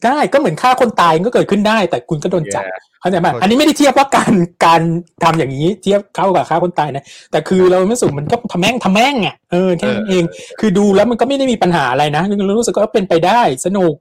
[0.06, 4.34] ได้ก็เหมือนฆ่าคนตายก็เกิดขึ้นได้ แต่คุณก็โดนจับแย่เข้าใจไหมเข้าใจอันนี้ไม่ได้เทียบว่าการ
[4.66, 4.82] การ
[5.24, 10.24] ทำอย่างนี้เทียบเข้ากับฆ่าคนตายนะแต่คือเราไม่สูงมันก็ทำแม่งทำแม่งอะเออแค่นั้นเอง
[10.60, 12.24] คือดูแล้วมันก็ไม่ได้มีปัญหาอะไรนะ
[12.60, 13.96] รู้สึกว่าเป็นไปได้สนุก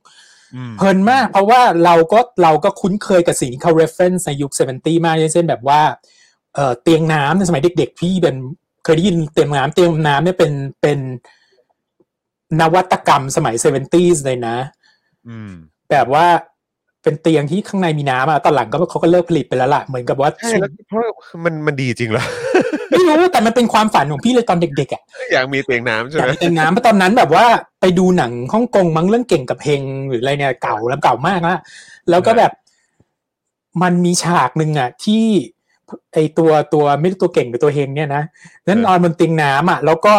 [0.54, 5.80] อืมเพลินมาก เพราะว่าเราก็เราก็คุ้นเคยกับสิ่งที่เขา reference ในยุค 70 มากอย่างเช่นแบบว่า
[6.54, 8.36] เอ่อเตียงน้ำในสมัยเด็ก ๆ พี่เป็น
[8.84, 10.52] เคยได้ยินเตียงน้ำเตียงน้ำเนี่ยเป็น
[10.82, 10.98] เป็น
[12.60, 14.56] นวัตกรรมสมัย 70s เลยนะ
[15.28, 15.52] อืม
[15.90, 16.26] แบบว่า
[17.02, 21.00] เป็นเตียงที่ข้างในมีน้ำอะตอนหลังก็เขาก็เลิกผลิตไปแล้วล่ะเหมือนกับว่าใช่แล้วเพราะ
[21.44, 22.24] มันมันดีจริงเหรอ
[22.90, 25.02] ไม่รู้แต่มันเป็นความฝันของพี่เลยตอนเด็กๆอะ
[25.32, 27.46] อยากมีเตียงน้ำใช่อยากไหมมีเตียงน้ำเพราะตอนนั้นแบบว่า
[27.80, 31.58] ไปดูหนังฮ่องกงมั้งเรื่องเก่งกับเฮงหรืออะไรเนี่ยเก่าแล้วเก่ามากแล้ว
[32.10, 32.52] แล้วก็แบบ
[33.82, 35.24] มันมีฉากหนึ่งอะ ที่
[36.14, 38.22] ไอตัวตัวไม่รู้ตัวเก่งหรือตัวเฮงเนี่ยนะ
[38.66, 40.14] นั้นนอนบนเตียงน้ำอะ แล้วก็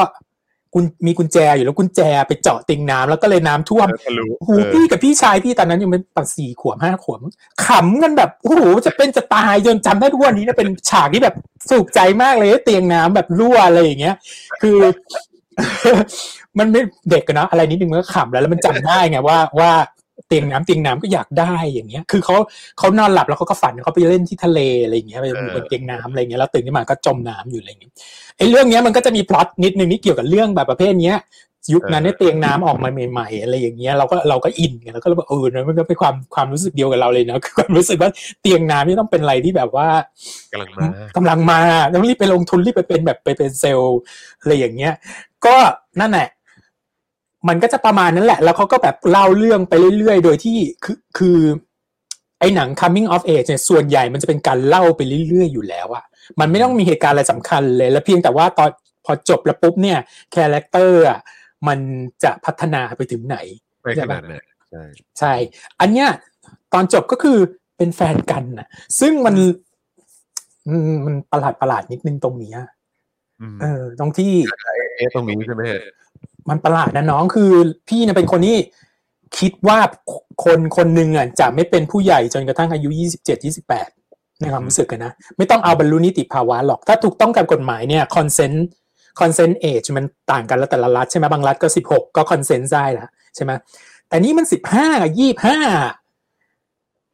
[0.74, 7.20] กุญมีกุญแจอยู่แล้วกุญแจไปเจาะเตียงน้ำแล้วก็เลยน้ำท่วมทะลุโอ้โหเออพี่กับพี่ชายพี่ตอนนั้นยังเป็นปันสี่ขวบห้าขวบ
[7.66, 11.36] ขำกันแบบโอ้โหจะเป็นจะตายจนจำได้ทุกวันนี้นะเป็นฉากที่แบบ
[11.70, 14.16] สุขใจมากเลยเตียงน้ำแบบรั่วอะไรอย่างเงี้ย
[14.62, 14.78] คือ
[16.60, 19.72] มันไม่เด็กกันเนอะอะไรนิดนึงมันก็ขำแล้วแล้วมันจำได้ไงว่าว่า
[20.28, 22.36] เตียงน้ำเตียงน้ำก็อยากได้อย่างเงี้ย คือเขา
[22.78, 27.92] เขานอนหลับแล้วเขาก็ฝันเขาไปเล่นที่ทะเลอะไรอย่างเงี้ยไปอยู่บนเตียงน้ำอะไรเงี้ยแล้วตื่นขึ้นมาก็จมน้ำอยู่อะไรอย่างเงี้ย
[28.38, 31.18] ไอ้เรื่องเนี้ยมันก็จะมีพล็อตนิดนึงที่เกี่ยวกับเรื่องแบบประเภทเนี้ย
[31.74, 38.10] ยุคนั้นเนี่ยเตียงน้ำออกมาใหม่ๆอะไรอย่างเงี้ยเราก็เราก็อินไงเราก็เลยบอกเออนะมันก็เป็นความความรู้สึกเดียวกับเราเลยนะคือความรู้สึกว่า
[38.42, 39.88] เตียงน้ำนี่ต้องเป็นอะไรที่แบบว่า
[40.54, 40.86] กำลังมา
[41.16, 41.60] กำลังมา
[41.94, 44.00] ต้องรีบไปลงทุนรีบไปเป็นแบบไปเป็นเซลล์
[44.40, 44.94] อะไรอย่างเงี้ย
[45.46, 45.56] ก็
[46.00, 46.28] นั่นแหละ
[47.48, 51.40] มันก็จะประมาณนั้นแหละ แล้วเขาก็แบบเล่าเรื่องไปเรื่อยๆ โดยที่คือคือ
[52.40, 56.06] ไอ้หนัง coming of age เนี่ยส่วนใหญ่มันจะเป็นการเล่าไปเรื่อยๆ อยู่แล้วอะ
[56.40, 58.70] มันไม่ต้องมีเหตุการณ์อะไรสำคัญเลย แล้วเพียงแต่ว่าตอน
[59.06, 59.98] พอจบแล้วปุ๊บเนี่ย
[60.34, 61.20] character อะ
[61.68, 61.80] มัน
[62.24, 63.38] จะพัฒนาไปถึงไหน
[63.82, 64.84] ไม่ขนาดนั้นใช่
[65.20, 65.34] ใช่
[65.80, 66.10] อันเนี้ย
[66.74, 67.38] ตอนจบก็คือ
[67.78, 68.68] เป็นแฟนกันนะ
[69.00, 69.36] ซึ่งมัน
[70.68, 72.58] อืมมันประหลาดประหลาดๆนิดนึงตรงเนี้ย
[73.42, 74.34] อืมเออตรงที่
[74.98, 75.82] เอ๊ะตรงนี้ใช่ไหมฮะ
[76.50, 77.52] มันประหลาดนะน้องคือ
[77.88, 78.58] พี่เนี่ยเป็นคนที่
[79.40, 79.80] คิดว่า
[80.44, 83.90] คนคนหนึ่งอะจะไม่เป็นผู้ใหญ่จนกระทั่งอายุยี่สิบเจ็ดยี่สิบแปด
[84.40, 88.58] ในความรู้สึกกันนะไม่ต้องเอาบรรลุนิติภาวะหรอก ถ้าถูกต้องกับกฎหมายเนี่ย consent
[89.20, 93.52] consent age มันต่างกันแล้วแต่ละรัฐใช่ไหมบางรัฐก็สิบหกก็ consent ได้ละใช่ไหม
[94.08, 95.58] แต่นี่มันสิบห้ากับยี่ห้า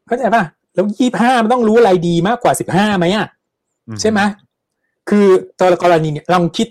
[0.07, 0.43] เข้าใจป่ะ
[0.73, 3.27] แล้วยี่ห้ามันต้องรู้อะไรดีมากกว่าสิบห้าไหมอะ
[4.01, 4.19] ใช่ไหม
[5.09, 5.25] คือ
[5.59, 6.67] ตัวกรณีเนี่ยลองคิด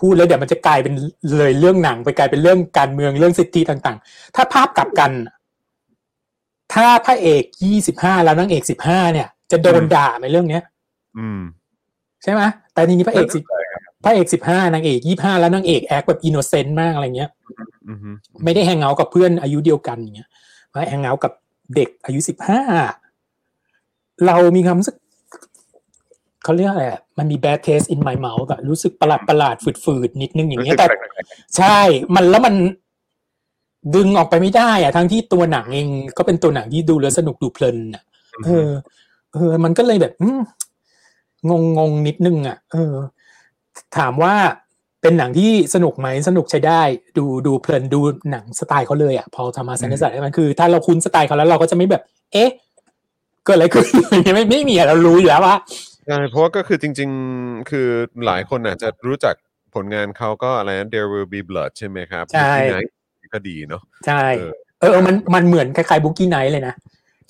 [0.00, 0.94] พูดแล้วเดี๋ยวมันจะกลายเป็น
[1.36, 5.10] เลยเรื่องหนังไปกลายเป็นเรื่องการเมืองเรื่องสิทธิต่าง ๆ ถ้าภาพกลับกัน
[6.74, 10.62] ถ้าพระเอกยี่สิบห้าแล้วนางเอกสิบห้าเนี่ย จะโดนด่าไหมเรื่องเนี้ย
[11.18, 11.40] อืม
[12.22, 13.40] ใช่ไหมแต่ทีนี้พระเอกสิ
[14.04, 17.30] พระเอกสิบห้านางเอกยี่ห้าแล้วนางเอก act แบบ innocent มากอะไรเงี้ย
[17.88, 17.98] อืม
[18.44, 20.28] ไม่ได้ hang out กับเพื่อนอายุเดียวกันอย่างเงี้ย
[20.74, 21.32] มา hang out กับ
[21.76, 22.60] เด็กอายุสิบห้า
[24.26, 24.96] เรามีความรู้สึก
[26.44, 30.86] เขาเรียกอะไรอะมันมี bad taste in my mouth อะรู้สึกประหลาดประหลาดฝืดฝืดๆนิดนึงอย่างเงี้ยแต่
[31.56, 31.78] ใช่
[32.14, 32.54] มันแล้วมัน
[33.94, 35.88] ดึงออกไปไม่ได้อะทั้งที่ตัวหนังเอง
[36.18, 38.02] ก็เป็นตัวหนังที่ดูแล้วสนุกดูเพลินอะ
[38.44, 38.68] เออ
[39.34, 40.40] เออ มันก็เลยแบบอืม
[41.48, 42.94] งงงงๆนิดนึงอะเออ
[43.96, 44.34] ถามว่า
[45.02, 46.82] เป็นหนังที่สนุกไหมสนุกใช้ได้
[47.18, 48.00] ดูดูเพลินดู
[48.30, 52.02] หนังสไตล์เขาเลยอะพอทำมาแซนด์สันมันคือ ถ้าเราคุ้นสไตล์เขาแล้วเราก็จะไม่แบบ
[52.32, 52.50] เอ๊ะ
[53.44, 53.84] เกิดอะไรขึ้น
[54.34, 55.56] ไม่ไม่มีอะเรารู้อยู่แล้วว่า
[56.10, 57.88] ใช่เพราะว่าก็คือจริง ๆ คือ
[58.26, 59.34] หลายคนอาจจะรู้จัก
[59.74, 62.78] ผลงานเขาก็อะไรนะ There Will Be Blood ใช่ไหมครับใช่ที่ไหน
[63.34, 66.74] ก็ดีเนาะใช่เออเออเออมันมันเหมือนคล้ายๆ Boogie Nights เลยนะ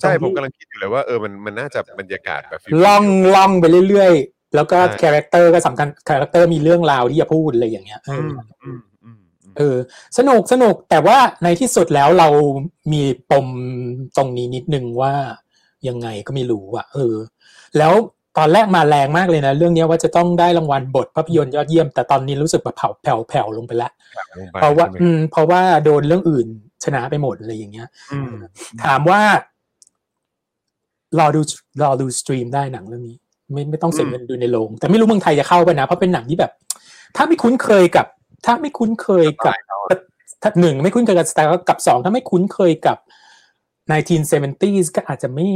[0.01, 3.05] ใช่ตรงที่ผมกำลังคิดอยู่เลยว่าเออมันมันน่าจะบรรยากาศแบบล่อง
[3.35, 9.77] ล่องไปเรื่อยๆ แล้วก็ใช่ character ก็สำคัญ character มีเรื่องราวที่จะพูดอะไรอย่างเงี้ยเออือมออืมอืมอืมเออ
[10.17, 12.27] สนุกสนุกแต่ว่าในที่สุดแล้วเรา
[12.93, 13.01] มี
[13.31, 13.47] ปม
[14.17, 15.13] ตรงนี้นิดนึงว่า
[15.87, 17.15] ยังไงก็ไม่รู้อะเออ
[17.77, 17.93] แล้ว
[18.37, 23.91] ตอนแรกมาแรงมากเลยนะ เรื่องเนี้ยว่าจะต้องได้รางวัลบทภาพยนตร์ยอดเยี่ยม แต่ตอนนี้รู้สึกแบบเผาแผ่วแผ่วลงไปแล้ว
[24.37, 26.47] ลงไปเพราะว่าใช่ไหมอืม เพราะว่าโดนเรื่องอื่น
[26.83, 28.33] ชนะไปหมดอะไรอย่างเงี้ยอืม
[28.83, 29.21] ถามว่า
[31.19, 31.41] รอดู
[31.81, 33.17] รอดูสตรีมได้หนังเรื่องนี้
[33.53, 36.51] ไม่ไม่ต้องเสียเงินดูในโรงแต่ไม่รู้เมืองไทยจะเข้าไปนะ เพราะเป็นหนังที่แบบ
[37.15, 38.05] ถ้าไม่คุ้นเคยกับ
[38.45, 39.55] ถ้าไม่คุ้นเคยกับ
[40.41, 42.97] ถ้าหนึ่งไม่คุ้นเคยกับสไตล์เขากับสองถ้าไม่คุ้นเคยกับ
[43.91, 45.47] 1970s ก็อาจจะไม่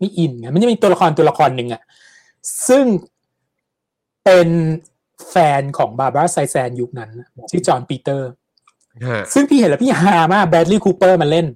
[0.00, 1.82] ไม่อินไงมันจะมีตัวละครตัวละครหนึ่งอะ
[2.68, 2.84] ซึ่ง
[4.24, 4.48] เป็น
[5.30, 8.28] แฟนของบาร์บรา สไตรแซนด์ยุคนั้นน่ะชื่อจอห์นปีเตอร์
[9.08, 11.46] ฮะซึ่งพี่เห็นแล้วพี่ฮามากแบรดลีย์ คูเปอร์มาเล่น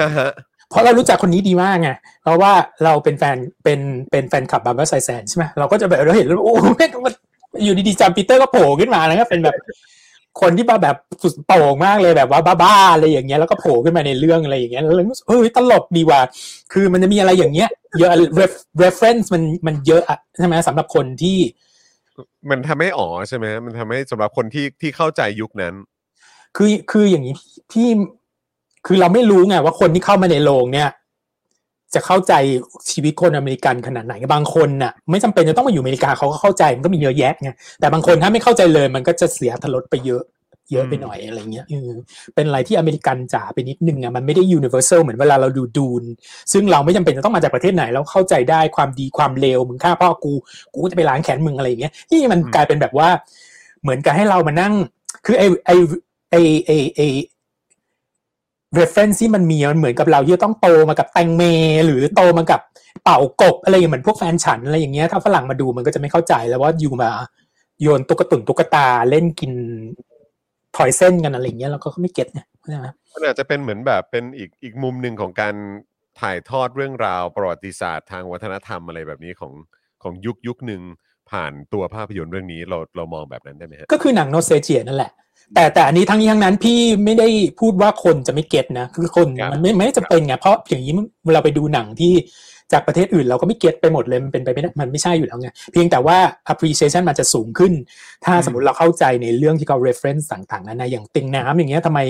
[0.00, 0.30] อ่าฮะ
[0.70, 1.90] เพราะเรารู้จักคนนี้ดีมากไง
[2.22, 2.52] เพราะว่า
[2.84, 7.14] เราเป็นแฟนเป็นเป็นแฟนคลับบาร์บาไซแซนใช่ไหมเราก็จะแบบเราเห็นแล้วโอ้แม่งมัน
[7.64, 9.56] อยู่ดีๆจำปีเตอร์ก็โผล่ขึ้นมาแล้วก็เป็นแบบ
[10.40, 16.20] คนที่มาแบบสุดโต่งมากเลยแบบว่าบ้าๆอะไรอย่างเงี้ยแล้วก็โผล่ขึ้นมาในเรื่องอะไรอย่างเงี้ยแล้วเราก็รู้สึกเฮ้ยตลกดีว่ะ
[16.72, 17.68] คือมันจะมีอะไรอย่างเงี้ย
[17.98, 18.10] เยอะ
[18.40, 21.38] ref- reference มันมันเยอะอะใช่ไหมสำหรับคนที่
[22.50, 25.74] มันทำให้อ๋อใช่ไหมมันทำให้สำหรับคนที่ที่เข้าใจยุคนั้น
[26.56, 27.34] คือคืออย่างนี้
[27.72, 27.88] พี่
[28.86, 30.88] คือเราไม่รู้ไงว่าคนที่เข้ามาในโรงเนี่ย
[31.94, 32.32] จะเข้าใจ
[32.90, 37.50] ชีวิตคนอเมริกันขนาดไหนบางคนน่ะไม่จำเป็นจะต้องมาอยู่อเมริกาเขาก็เข้าใจมันก็มีเยอะแยะไง
[37.80, 40.22] แต่บางคนถ้าไม่เข้าใจเลยมันก็จะเสียทรสไปเยอะ
[40.72, 41.66] เยอะไปหน่อยอะไรเงี้ย
[42.34, 46.04] เป็นอะไรที่อเมริกันจ๋าไปนิดนึงอะมันไม่ได้ universal เหมือนเวลาเราดูดูน
[46.52, 50.32] ซึ่งเราไม่จำเป็นจะต้องมาจากประเทศไหนแล้วเข้าใจได้ความดีความเลวมึงฆ่าพ่อกู
[50.72, 53.08] กูจะไปล้างแขนมึงอะไรอย่างเงี้ยนี่มันกลายเป็นแบบว่า
[53.82, 54.74] เหมือนกับให้เรามานั่ง
[55.26, 55.70] คือไอไอ
[56.30, 56.34] ไอ
[56.66, 57.00] ไอไอ
[58.78, 61.42] reference ที่มันมีมันเหมือนกับเราที่จะต้องโตมากับแตงเม
[61.84, 62.60] หรือโตมากับ
[63.04, 67.10] เป่ากบอะไรอย่างเหมือนพวกแฟนฉันอะไรอย่างเงี้ยถ้าฝรั่งมาดูมันก็จะไม่เข้าใจแล้วว่าอยู่มา
[67.80, 69.52] โยนตุ๊กตุนตุ๊กตาเล่นกิน
[70.76, 75.54] ถอยเส้นกันอะไรอย่างเงี้ยเราก็ไม่เก็ตเนี่ยเข้าใจไหมมันอาจจะเป็นเหมือนแบบเป็นอีกอีกมุมหนึ่งของการ
[76.20, 79.52] ถ่ายทอดเรื่องราวประวัติศาสตร์ทางวัฒนธรรมอะไรแบบนี้ของ
[80.02, 80.82] ของยุคยุคหนึ่ง
[81.30, 85.12] ผ่านตัวภาพยนตร์เรื่องนี้เราเรามองแบบนั้นได้ไหมฮะก็คือหนังโนเซเจียนั่นแหละ
[85.54, 87.28] แต่แต่อันนี้ทั้งนี้ทั้งนั้นพี่ไม่ได้
[87.60, 90.92] พูดว่าคนจะไม่เก็ตนะคือคนครับมันไม่ไม่จะเป็นไงเพราะอย่างนี้
[91.26, 92.14] เวลาไปดูหนังที่
[92.72, 96.18] จากประเทศอื่นเราก็ไม่เก็ตไปหมดเลยมันเป็นไปไม่ได้มันไม่ใช่อยู่แล้วไงเพียงแต่ว่า
[96.52, 97.72] appreciation มันจะสูงขึ้น
[98.24, 102.00] ถ้าสมมติเราเข้าใจในเรื่องที่เขา reference ต่างๆนานาอย่างติงน้ำอย่างเงี้ยทำไม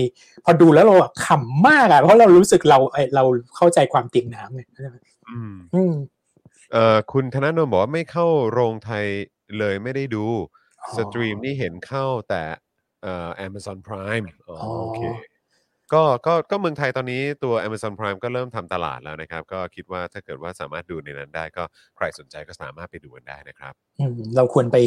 [0.44, 3.24] พอดูแล้วเราอะขำมากอะเพราะเรารู้สึกเราเอ้ยเรา
[3.56, 4.96] เข้าใจความติงน้ำไงเข้าใจไหม
[5.30, 5.94] อืมอืม
[6.72, 9.04] เอ่อคุณธนาโนมบอกว่าไม่เข้าโรงไทย
[9.58, 10.24] เลยไม่ได้ดู
[10.82, 12.42] อ๋อ stream นี่เห็นเข้าแต่
[13.06, 15.00] เอ่อ Amazon Prime อ๋อโอเค
[15.92, 21.64] ก็ก็ก็เมืองไทยตอนนี้ตัว Amazon Prime ก็เริ่มทำตลาดแล้วนะครับ ก็คิดว่าถ้าเกิดว่าสามารถดูในนั้นได้ก็
[21.96, 24.78] ใครสนใจก็สามารถไปดูกันได้นะครับอืมเราควรไป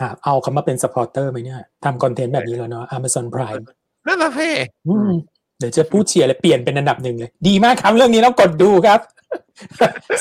[0.00, 3.64] หาเอาคำว่าเป็น supporter ไหมเนี่ยทำคอนเทนต์แบบนี้แล้วเนาะ Amazon Prime
[4.06, 4.50] นั่นแหละเพ่
[4.88, 5.10] อืม
[5.58, 9.00] เดี๋ยวจะพูดเชียร์เลยเปลี่ยนเป็นอันดับหนึ่งเลย ดีมากครับเรื่องนี้แล้วกดดูครับ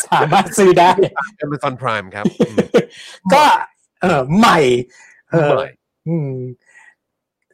[0.10, 0.92] สามารถซื้อได้
[1.46, 2.58] Amazon Prime ครับอืม
[3.34, 3.44] ก็
[4.02, 4.60] เออใหม่
[5.30, 5.68] เออใหม่
[6.08, 6.32] อืม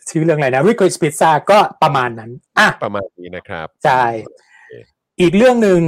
[0.09, 4.03] ชื่อเรื่องอะไรนะ r i c o i s Pizza ก็ประมาณนั้นอะประมาณนี้นะครับใช่
[5.21, 5.79] อีกเรื่องหนึ่ง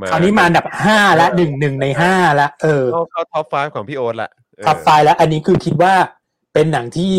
[0.00, 4.30] มาคราวนี้มาอันดับห้าละหนึ่งหนึ่งในห้าละเออเข้าเข้า top 5ของพี่โอ๊ตละ
[4.62, 5.94] top five แล้ว อันนี้คือคิดว่า
[6.54, 7.12] เป็นหนังที่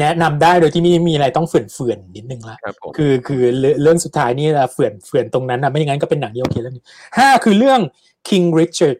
[0.00, 6.84] แนะนำได้โดยที่ไม่มีอะไรต้องเฝื่อนๆนิดนึงละครับผมคือคือเรื่องเรื่องสุดท้ายนี่ละเฝื่อนเฝื่อนตรงนั้นนะไม่อย่างนั้นก็เป็นหนังที่โอเคเรื่องนี้
[7.18, 7.80] ห้าคือเรื่อง
[8.28, 8.98] King Richard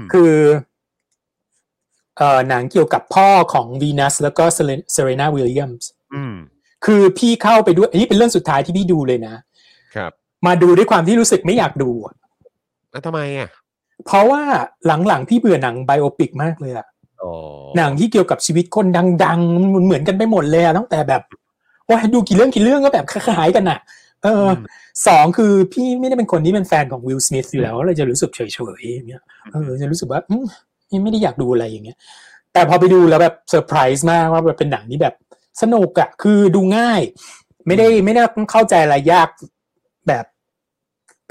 [0.00, 0.34] มคือ
[2.16, 4.44] เอ่อหนังเกี่ยวกับพ่อของวีนัสแล้วก็
[4.92, 6.34] เซเรนาวิลเลียมส์ อืม
[6.84, 9.34] คือพี่เข้าไปด้วยอันนี้เป็นเรื่องสุดท้ายที่พี่ดูเลยนะ
[9.96, 10.12] ครับ
[10.46, 12.14] มาดูด้วยความที่รู้สึกไม่อยากดูอะ
[12.92, 13.48] แล้วทำไมอะ
[14.06, 14.42] เพราะว่า
[14.86, 16.86] หลังๆพี่เบื่อหนังไบโอปิกมากเลยอะ
[17.22, 17.32] อ๋อ
[17.76, 18.86] หนังที่เกี่ยวกับชีวิตคน
[19.24, 21.22] ดังๆมันเหมือนกันไปหมดเลยอะตั้งแต่แบบ
[21.90, 23.78] ว่าดูกี่เรื่องกี่เรื่องก็แบบคล้ายๆกันอะ
[24.22, 24.50] เอออ
[25.06, 28.40] สองคือพี่ไม่ได้เป็นคนที่เป็นแฟนของวิลสมิธอยู่แล้วเลยจะรู้สึกเฉ
[28.80, 29.22] ยๆอย่างเงี้ย
[29.52, 30.44] เออจะรู้สึกว่าอืม
[31.02, 31.96] ไม่ได้อยากดูอะไรอย่างเงี้ย
[32.52, 35.14] แต่พอไปดูแล้วแบบเซอร์ไพรส์มากว่าแบบเป็นหนังที่แบบ
[35.62, 37.00] สนุกอะคือดูง่าย
[37.66, 39.28] ไม่ได้ไม่ได้เข้าใจอะไรยาก
[40.08, 40.24] แบบ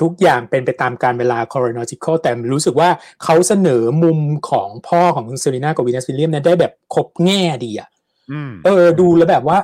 [0.02, 2.90] ทุกอย่างเป็นไปตามกาลเวลา chronological แต่รู้สึกว่า
[3.24, 4.20] เขาเสนอมุม
[4.50, 7.90] ของพ่อของคุณเซรีนากับวีนัสวิลเลียมเนี่ยได้แบบครบแง่ดีอะ
[8.32, 9.58] อืมเออ ดูแล้วแบบว่า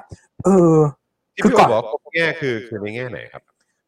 [0.46, 0.76] เออ
[1.36, 3.44] ที่คือพี่ก่โอ๊อนตบอกว่าแง่คือคือในแง่ไหนครับ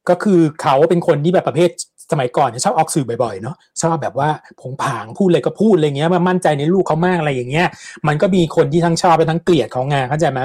[0.09, 1.69] ก็คือเขาเป็นคนที่แบบประเภท
[2.13, 4.29] สมัยก่อนเนี่ยชอบออกสื่อบ่อยๆเนาะชอบแบบว่า
[4.61, 7.67] ผงผางพูดอะไรก็พูดอะไรเงี้ยมามั่นใจในลูกเขามากอะไรอย่างเงี้ย
[8.07, 10.39] มันก็มีคนที่ทั้งชอบและทั้งเกลียดเขาไงเข้าใจไหม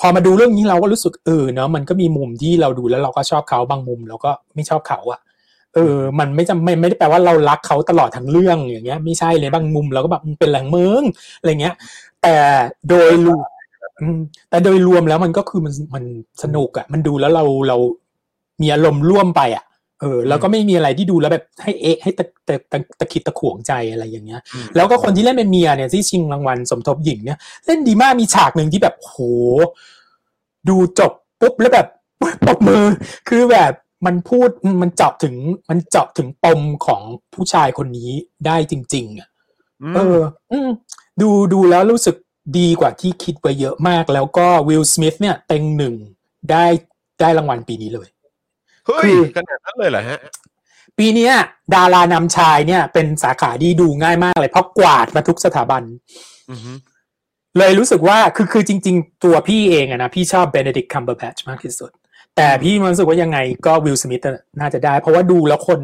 [0.00, 5.20] พอมาดูเรื่องนี้เราก็รู้สึกเออเนาะมันก็มีมุมที่เราดูแล้วเราก็ชอบเขาบางมุมเราก็ไม่ชอบเขาอะ
[5.74, 11.02] เออ มันไม่จำไม่ไม่ได้แปลว่าเรารักเขาตลอดทั้งเรื่องอย่างเงี้ย ไม่ใช่เลยบางมุมเราก็แบบมึงเป็นแหล่งเมือง
[11.38, 11.74] อะไรเงี้ย
[12.22, 12.34] แต่
[12.88, 13.46] โดยรวม
[14.00, 14.18] อืม
[14.50, 16.04] แต่โดยรวมแล้วมันก็คือมันมัน
[16.42, 17.76] สนุกอะมันดูแล้วเราเรา
[18.62, 19.64] มีอารมณ์ร่วมไปอะ
[20.02, 29.16] เออแล้วก็ไม่มีอะไรที่ดูแล้วแบบให้เอะให้ตะตะตะตะคิดตะขวงใจอะไรอย่างเงี้ยอืมแล้วก็คนที่เล่นเป็นเมียเนี่ยที่ชิงรางวัลสมทบหญิงเนี่ยเล่นดีมากมีฉากหนึ่งที่แบบโห
[30.68, 31.86] ดูจบปุ๊บแล้วแบบ
[32.46, 32.84] ปรบมือ
[33.28, 33.72] คือแบบ
[34.06, 34.48] มันพูด
[34.82, 35.34] มันเจาะถึง
[35.70, 37.02] มันเจาะถึงปมของ
[37.34, 38.10] ผู้ชายคนนี้
[38.46, 39.28] ได้จริง ๆอะ
[39.92, 40.18] มเออ
[40.52, 40.68] อืม
[41.20, 42.16] ดูดูแล้วรู้สึก
[42.58, 45.94] ดีกว่าที่คิดไว้เยอะมาก แล้วก็วิลสมิธเนี่ยเต็งหนึ่ง
[46.50, 46.64] ได้
[47.20, 48.08] ได้รางวัลปีนี้เลย
[48.86, 50.20] เฮ้คืยอขนาดนั้นเลยเหรอฮะ
[50.98, 51.32] ปีเนี้ย
[51.74, 55.82] ดารานำชายเนี่ย เป็นสาขาที่ดูง่ายมากเลย เพราะกวาดมาทุกสถาบัน
[56.50, 56.72] อือฮึ
[57.58, 61.90] เลยรู้สึกว่าคือคือจริง ๆ ตัวพี่เองอะนะ พี่ชอบเบ n เดดิกคัมเบอร์แพชมากที่สุด
[62.36, 64.20] แต่พี่มันรู้สึกว่ายังไงก็วิลสมิธ
[64.60, 65.80] น่าจะได้ เพราะว่าดูแล้วคน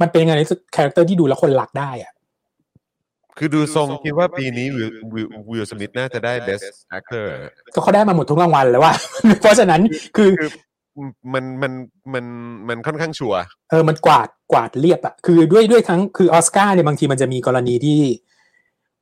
[0.00, 0.34] มันเป็นยังไง
[0.76, 2.12] character ที่ดูแล้วคนรักได้อะ
[3.38, 6.64] คือดูทรงคิดว่าปีนี้วิลวิลวิลสมิธน่าจะได้ best
[6.98, 7.26] actor
[7.74, 8.94] ก็เขาได้มาหมดทุกรางวัลแล้วว่า
[9.40, 9.80] เพราะฉะนั้น
[10.16, 10.50] คือคือ
[11.32, 11.72] มันมัน
[12.14, 12.24] มัน
[12.68, 13.40] มันค่อนข้างชัวร์
[13.70, 18.00] เออมันกวาดกวาดเรียบอะคือด้วยด้วยทั้งคือออสการ์เนี่ยบางทีมันจะมีกรณีที่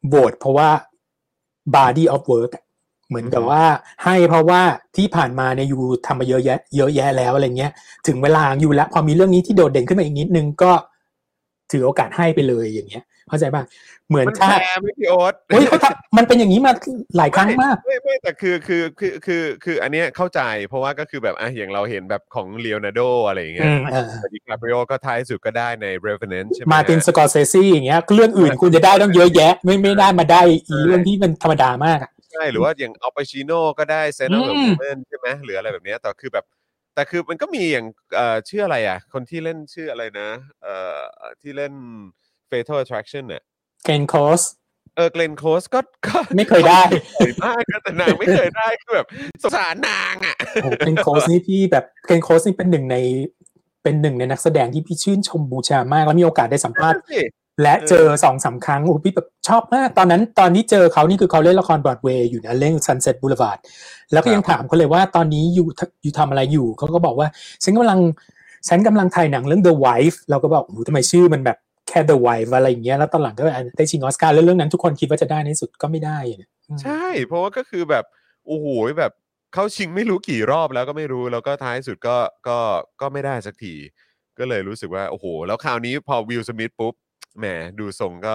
[0.08, 0.68] โหวตเพราะว่า
[1.74, 2.64] body of work อะ
[3.08, 3.64] เหมือนกับว่า
[4.04, 4.60] ให้เพราะว่า
[4.96, 7.72] ที่ผ่านมาเนี่ยอยู่ทำมาเยอะแยะ เยอะแยะแล้วอะไรเงี้ย
[8.06, 10.72] ถึงเวลาอยู่แล้ว พอมีเรื่องนี้ที่โดดเด่นขึ้นมาอีกนิดนึงก็
[11.70, 13.62] ถือโอกาสให้ไปเลยอย่างเงี้ย เข้าใจป่ะ
[14.10, 16.72] เหมือนมันถ้าแฟร์ไหมพี่โอ๊ตเฮ้ยเขาทำมันเป็นอย่างนี้มา
[17.16, 36.44] หลายครั้งมากไม่ไม่แต่คือคือคือคือคืออันเนี้ยเข้าใจเพราะว่าก็คือแบบอะอย่างเราเห็นแบบของเล o n นา r d โดอะไรอย่างเงี้อืยมเออดิคาปริโอก็ท้ายสุดก็ได้ใน Revenant ใช่ไหมมาตินฮะสกอร์เซซีอย่างเงี้ยเรื่องอื่นคุณจะได้ต้องเยอะแยะ ไม่ไม่ได้มาได้อีเรื่องที่มันธรรมดามากอะใช่หรือว่าอย่างอัลปาชิโนก็ได้เซนต์อือมฟเมนใช่ไหมหรืออะไรแบบเนี้ยแต่คือแบบ
[36.94, 40.28] แต่คือมันก็มีอย่างเอ่อชื่ออะไรอะ คนที่เล่นชื่ออะไรนะ
[40.62, 41.00] เอ่อ
[41.40, 41.72] ที่เล่น
[42.50, 43.42] Fatal Attraction เนี่ย
[43.84, 44.40] เคนโคส
[44.96, 46.82] เออเกรนโคสก็ก็ไม่เคยได้
[47.18, 49.06] สวยมากนะแต่นางไม่เคยได้คือแบบ
[49.42, 52.96] สงสารนางอะโอ้โหเคนโคสนี่พี่แบบเคนโคสนี่เป็นหนึ่งใน
[53.82, 57.00] เป็นหนึ่งในนักแสดงที่พี่ชื่นชมบูชามากแล้วมีโอกาสได้สัมภาษณ์
[57.62, 63.58] และเจอสองสามครั้งโอ้โหพี่แบบชอบมาก ตอนนั้นตอนที่เจอเขานี่คือเขาเล่นละครบรอดเวย์อยู่นะเล่น Sunset Boulevard
[64.12, 65.68] แล้วก็ยังถามเขาเลยว่าตอนนี้อยู่
[66.02, 67.28] อยู่ทำอะไรอยู่เขาก็บอกว่า
[67.64, 68.00] ฉันกำลัง
[68.68, 71.56] ฉันกำลังถ่ายหนังเรื่อง The Wife เราก็บอกโอ้โหทำไมชื่อมันแบบ
[71.90, 73.44] แค่ The Wife อะไรอย่างเงี้ยแล้วตอนหลังก็
[73.76, 78.04] ได้ชิงออสการ์แล้วเรื่องนั้นทุกคนคิดว่าจะได้ในที่สุดก็ไม่ได้เนี่ยอืมใช่ เพราะว่าก็คือแบบ
[78.46, 78.66] โอ้โห
[78.98, 79.12] แบบ
[79.54, 82.16] เขาชิงไม่รู้กี่รอบแล้วก็ไม่รู้แล้วก็ท้ายสุดก็
[82.48, 82.58] ก็
[83.00, 83.74] ก็ไม่ได้สักที
[84.38, 86.94] ก็เลยรู้สึกว่าโอ้โห แล้วคราวนี้พอวิลสมิธปุ๊บ
[87.38, 87.44] แหม
[87.78, 88.34] ดูทรงก็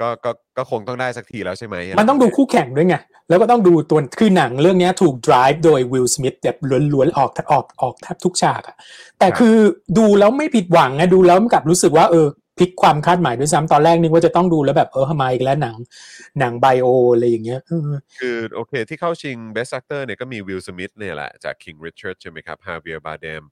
[0.00, 2.96] ก็ก็ก็คงต้องได้สักทีแล้วใช่ไหม มันต้องดูคู่แข่งด้วยไง
[3.28, 6.56] แล้วก็ต้องดูตัว คือหนังเรื่องเนี้ยถูก drive โดยวิลสมิธแบบ
[6.92, 8.76] ล้วนๆออกออกออกแทบทุกฉากอะ
[9.18, 9.56] แต่คือ
[9.98, 15.76] ดูแล้วไม่ผิดหวังไงดูแล้วมันกลับรู้สึกว่าเออพ ลิกความคาดหมายด้วยซ้ำตอนแรกนึกว่าจะต้องดูแล้วแบบเออทำไมอีกแล้วหนัง
[16.38, 17.90] หนังไบโออะไรอย่างเงี้ยเออ
[18.20, 23.42] คือโอเคที่เข้าชิง Best Actor เนี่ยก็มีวิลสมิธเนี่ยแหละจาก King Richard ใช่ไหมครับ Javier Bardem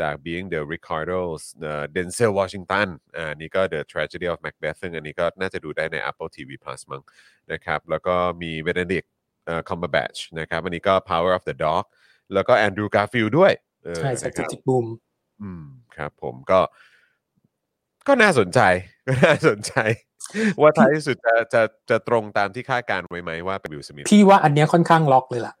[0.00, 6.50] จาก Being the Ricardos เอ่อ Denzel Washington อ่านี่ก็ The Tragedy of Macbeth ซึ่งอันนี้ก็น่าจะดูได้ใน Apple TV
[6.62, 7.02] Plus มั้ง
[7.52, 9.08] นะครับแล้วก็มี Benedict
[9.46, 11.84] เอ่อ Cumberbatch นะครับอันนี้ก็ Power of the Dog
[12.34, 13.52] แล้วก็ Andrew Garfield ด้วย
[13.84, 14.86] เออใช่สนะคถิรับติบูม
[15.42, 15.64] อืม
[15.96, 16.60] ครับผมก็
[18.08, 18.60] ก็น่าสนใจ
[19.08, 19.74] ก็น่าสนใจ
[20.60, 25.54] ว่าท้ายที่สุดจะจะจะตรงตามที่คาดการณ์ไว้ไหมว่าเป็นวิลสมิธพี่ว่าอันเนี้ยค่อนข้างล็อกเลยล่ะ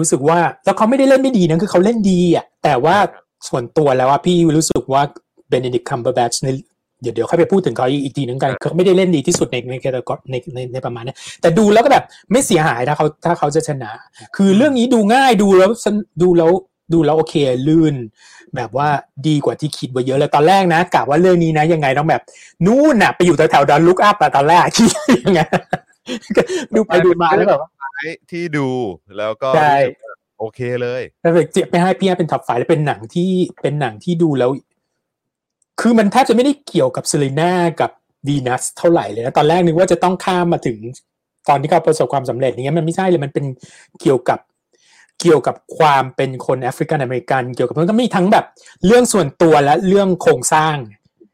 [0.00, 5.02] รู้สึกว่าแล้วเขาไม่ได้เล่นไม่ดีนะคือเขาเล่นดีอะแต่ว่าครับส่วนตัวแล้วว่าพี่รู้สึกว่า
[5.48, 6.48] Benedict Cumberbatch ใน
[7.02, 9.74] เดี๋ยวเดี๋ยวค่อยไปพูดถึงเขาอีกทีนึงกันเขาไม่ได้เล่นดีที่สุดในใน
[10.30, 13.90] ในในในประมาณเนี้ยแต่ดูแล้วก็แบบไม่เสียหายถ้าเขาถ้าเขาจะชนะ
[14.36, 16.50] คือเรื่องนี้ดูง่ายดูแล้วสนดูแล้ว
[16.92, 17.34] ดูแล้วโอเค
[17.68, 17.94] ลื่น
[18.56, 18.88] แบบว่า
[19.28, 22.22] ดีกว่าที่คิดไว้เยอะเลยตอนแรกนะกะว่าเรื่องนี้นะ ยังไงต้องแบบ
[22.66, 24.88] นู่นน่ะ ไปอยู่แถวๆ Don't Look Up อะตอนแรกคิด
[25.24, 25.40] ยังไง
[26.74, 27.70] ดูไปดูมาแล้วแบบว่า
[28.30, 28.68] ที่ดู
[29.18, 33.30] แล้วก็ใช่รู้สึกว่าโอเคเลยแล้วเจ็บไม่ให้พี่ให้เป็น top five แล้วเป็นหนังที่
[33.62, 34.50] เป็นหนังที่ดูแล้ว
[35.80, 37.90] คือมันแทบจะไม่ได้เกี่ยวกับเซเรน่ากับ
[38.26, 40.78] วีนัสเท่าไหร่เลยนะตอนแรกนึกว่าจะต้องข้ามมาถึง
[41.48, 43.44] ตอนที่เขาประสบความสำเร็จอย่างเงี้ยมันไม่ใช่เลยมันเป็น
[44.00, 44.38] เกี่ยวกับ
[45.20, 48.44] เกี่ยวกับความเป็นคนแอฟริกันอเมริกัน เกี่ยวกับมันก็มีทั้งแบบ
[48.86, 50.76] เรื่องส่วนตัวและเรื่องโครงสร้าง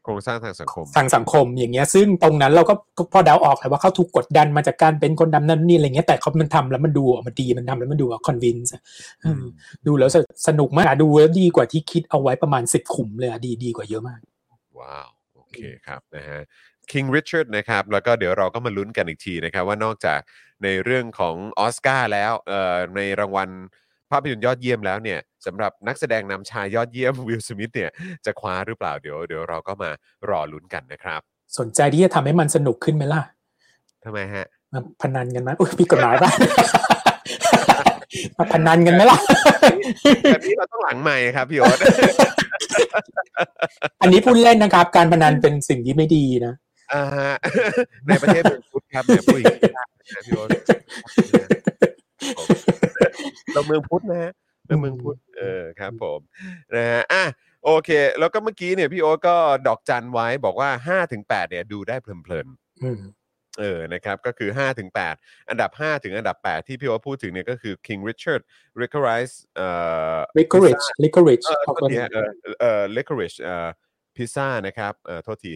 [0.03, 8.71] โครงสร้างทางสังคมทางสังคมอย่างเงี้ย ซึ่งตรงนั้นเราก็ก็พอเดาออกแหละว่าเขาถูกกดดันมาจากการเป็นคนดำนั่นนี่อะไรเงี้ยแต่เขามันทำแล้วมันดูออกมาดีมันทำแล้วมันดู convince
[9.87, 14.19] ดูแล้วสนุกมากอะดูแล้วดีกว่าที่คิดเอาไว้ประมาณสิบขุมเลยอะดีดีกว่าเยอะมาก
[14.79, 16.41] ว้าวโอเคครับนะฮะ
[16.91, 20.19] King Richard นะครับแล้วก็เดี๋ยวเราก็มาลุ้นกันอีกทีนะครับ ว่านอกจาก
[20.63, 23.49] ในเรื่องของออสการ์แล้วเอ่อในรางวัล
[24.11, 27.89] ภาพยนตร์ยอดเยี่ยมแล้วเนี่ยสำหรับนักแสดงนำชายยอดเยี่ยมวิลสมิธเนี่ย
[28.25, 29.89] จะคว้าหรือเปล่าเดี๋ยวเดี๋ยวเราก็มา
[30.29, 31.21] รอลุ้นกันนะครับ
[31.59, 33.21] สนใจที่จะทำให้มันสนุกขึ้นไหมล่ะ
[34.05, 36.31] ทำไมฮะมาพนันกันไหมอุ้ยพี่กฎหมายป่ะ
[38.37, 39.19] มาพนันกันไหมล่ะ
[40.29, 41.79] แบบนี้เราต้องหลังใหม่ครับพี่โอ๊ต
[44.01, 46.53] อันนี้พูดเล่นนะครับ การพนันเป็นสิ่งที่ไม่ดีนะ
[46.93, 47.33] อ่าฮะ
[48.07, 49.87] ในประเทศเมืองพุทธครับเนี่ยผู้หญิงนะ
[50.25, 50.49] พี่โอ๊ต
[53.53, 54.31] เราเมืองพุทธนะฮะ
[54.67, 56.19] เราเมืองพุทธเออครับผม
[56.75, 57.23] นะฮะอะ
[57.65, 57.89] โอเค
[58.19, 59.35] แล้วก็เมื่อกี้เนี่ยพี่โอ๊ตก็
[59.67, 60.69] ดอกจันไว้บอกว่า
[61.05, 62.99] 5ถึง8เนี่ยดูได้เพลินๆอืม
[63.59, 64.89] เออนะครับก็คือ5ถึง
[65.19, 68.41] 8อันดับ 5 ถึงอันดับ 8 ที่พี่ว่าพูดถึงเนี่ยก็คือ King Richard
[68.81, 69.67] r i c o r i c e เอ่
[70.15, 72.29] อ licorice licorice เออขอบโทคุษณทีฮะเออ
[72.61, 73.67] เอ่อ licorice เอ่อ
[74.17, 75.53] พิซซ่านะครับเอ่อโทษที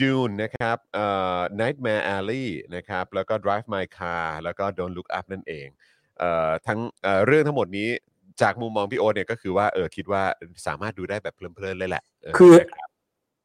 [0.00, 1.06] Dune นะครับเอ่
[1.36, 2.46] อ Nightmare Alley
[2.76, 5.66] นะครับ แล้วก็ Drive My Car แล้วก็ Don't Look Up นั่นเอง
[6.18, 7.88] เอ่อทั้งเอ่อเรื่องทั้งหมดนี้
[8.42, 10.22] จากมุมมองพี่โอ๊ตเนี่ยก็คือว่าเออคิดว่า
[10.66, 12.88] สามารถดูได้แบบเพลินๆเลยแหละเคือนะครับ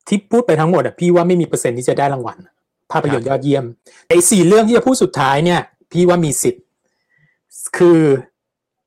[0.08, 2.38] ที่พูดไปทั้งหมดอะพี่ว่าไม่มีเปอร์เซ็นต์ที่จะได้รางวัล
[2.92, 3.66] ภาพยนตร์ยอดเยี่ยม
[4.10, 5.62] ไอ้สี่เรื่องที่จะพูดสุดท้ายเนี่ย
[5.92, 6.64] พี่ว่ามีสิทธิ์
[7.78, 8.02] คือ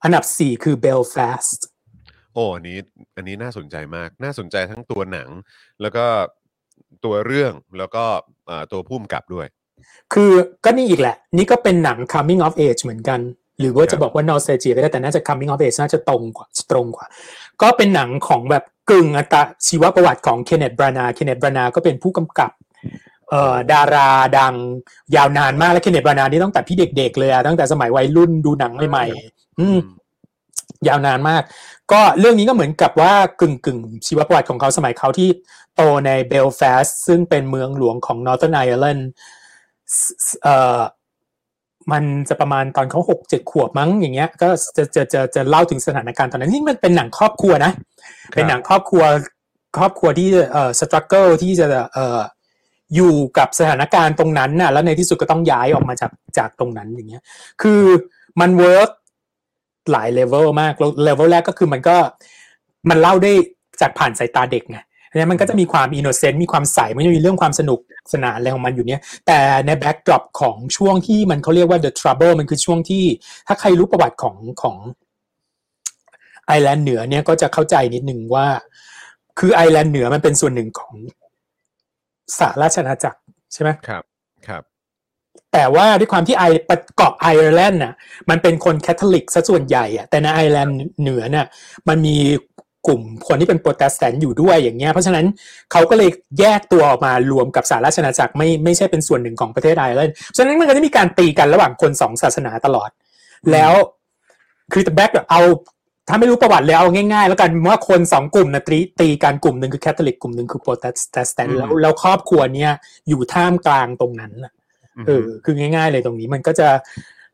[0.03, 2.79] อันดับสี่คือ Belfast โอ้อันนี้
[3.17, 5.29] อันนี้น่าสนใจมาก น่าสนใจทั้งตัวหนัง
[5.83, 6.05] แล้วก็
[7.05, 8.05] ตัวเรื่องแล้วก็
[8.47, 9.47] เอ่อตัวพุ่มกับด้วย
[10.13, 10.33] คือ
[10.65, 13.21] ก็นี่อีกแหละ นี่ก็เป็นหนัง coming of age เหมือนกัน
[13.61, 17.07] หรือว่าครัจะบบอกว่า nostalgia ก็ได้แต่น่าจะ coming of age น่าจะตรงกว่าตรงกว่า
[17.63, 19.35] ก็เป็นหนังของแบบกึ่งอัต
[19.67, 22.51] ชีวประวัติของเคนเนตบรานาเคนเนตบรานาก็เป็นผู้กำกับ
[23.31, 24.09] เอ่อดารา
[24.39, 24.55] ดัง
[25.17, 29.79] ยาวนานมากและเคนเนตบรานานี่ตั้งแต่พี่เด็กๆเลยอะตั้งแต่สมัยวัยรุ่นดูหนังใหม่ๆอืม
[30.89, 31.43] ยาวนานมาก
[31.93, 35.29] ก็เรื่องนี้ก็เหมือนกับว่ากึ่งกึ่งๆชีวประวัติของเขาสมัยเขาที่
[35.75, 39.03] โตในเบลฟาสต์ซึ่งเป็นเมืองหลวงของ Northern Ireland
[39.97, 39.99] ส
[40.43, 40.81] เอ่อ
[41.93, 47.73] มันจะประมาณตอนเขาหกเจ็ดขวบมั้งอย่างเงี้ย ก็จะจะจะจะเล่าถึงสถานการณ์ตอนนั้นนี่มันเป็นหนังครอบครัวนะ
[48.35, 49.05] เป็นหนังครอบครัว
[49.79, 52.21] ครอบครัวที่เอ่อสตรัคเกิลที่จะเอ่อ
[52.95, 57.23] อยู่กับสถานการณ์ตรงนั้นน่ะแล้วในที่สุดก็ต้องย้ายออกมาจากจากตรงนั้นอย่างเงี้ย
[57.63, 57.83] คือ
[58.41, 58.91] มัน work
[59.93, 60.73] หลายเลเวลมาก
[61.05, 61.97] เลเวลแรกก็คือมันก็
[62.91, 63.33] มันเล่าได้
[63.81, 64.79] จากผ่านสายตาเด็กไง
[65.09, 67.81] เนั้นมันก็จะมีความ innocent มีความใสมันจะมีเรื่องความสนุก
[68.13, 73.05] สนานอะไรของมันอยู่เนี่ยแต่ใน backdrop ของช่วงที่มันเขาเรียกว่า the trouble มันคือช่วงที่
[73.47, 74.77] ถ้าใครรู้ประวัติของของ
[76.47, 78.47] ไอร์แลนด์เหนือเนี่ยก็จะเข้าใจนิดนึงว่า
[79.39, 80.95] คือไอร์แลนด์เหนือมันเป็นส่วนหนึ่งของ
[82.39, 83.21] สหราชอาณาจักร
[83.53, 84.03] ใช่ไหมครับ
[84.49, 84.63] ครับ
[85.53, 86.45] แต่ว่าด้วยความที่ไอ
[86.97, 87.95] เกาะไอร์แลนด์น่ะ
[88.31, 91.47] มันเป็นคนแคทอลิกซะส่วนใหญ่อะแต่ในไอร์แลนด์เหนือน่ะ
[91.89, 92.17] มันมี
[92.87, 95.27] กลุ่มคนที่เป็นโปรเตสแตนต์อยู่ด้วยอย่างเงี้ยเพราะฉะนั้น
[95.73, 96.11] เขาก็เลย
[96.41, 102.91] แยกตัวออกมารวมกับสหราชอาณาจักรไม่ไม่ใช่เป็นส่วนหนึ่งของประเทศไอร์แลนด์ฉะนั้นมันก็จะมีการตีกันระหว่างคนสองศาสนาตลอด
[103.53, 103.73] แล้ว
[104.73, 105.41] คือแต่ back เอา
[106.09, 110.85] ถ้าไม่รู้ประวัติเลยเอาง่ายๆ แล้วกันว่าคนสองกลุ่มนะตีตีกันกลุ่มหนึ่งคือแคทอลิกกลุ่มหนึ่งคือโปรเต
[111.29, 112.71] สแตนต์แล้วแล้วครอบครัวเนี้ย
[113.09, 114.53] อยู่ท่ามกลางตรงนั้นน่ะ
[115.07, 116.69] เออคือง่ายๆเลยตรงนี้มันก็จะ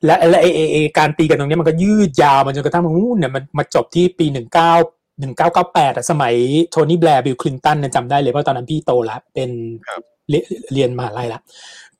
[0.05, 4.73] และและไอไอ้ไอการตีกันตรงนี้มันก็ยืดยาวมันจนกระทั่งอู้เนี่ยมันมาจบที่ปีหนึ่งเก้า
[5.20, 6.35] หนึ่งเก้าเก้าแปดสมัย
[6.70, 9.51] โทนี่แบลร์บิลคลินตันเนี่ยจำได้เลยเพราะตอนนั้นพี่โตแล้วเป็น
[9.86, 10.01] ครับ
[10.31, 10.43] เรีย
[10.73, 11.41] เรียนมหาลัยละ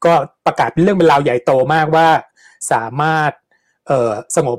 [0.05, 0.13] ก็
[0.47, 2.07] ประกาศเป็นเรื่องเป็นราวใหญ่โตมากว่า
[2.73, 3.31] สามารถ
[3.87, 4.59] เอ่อสงบ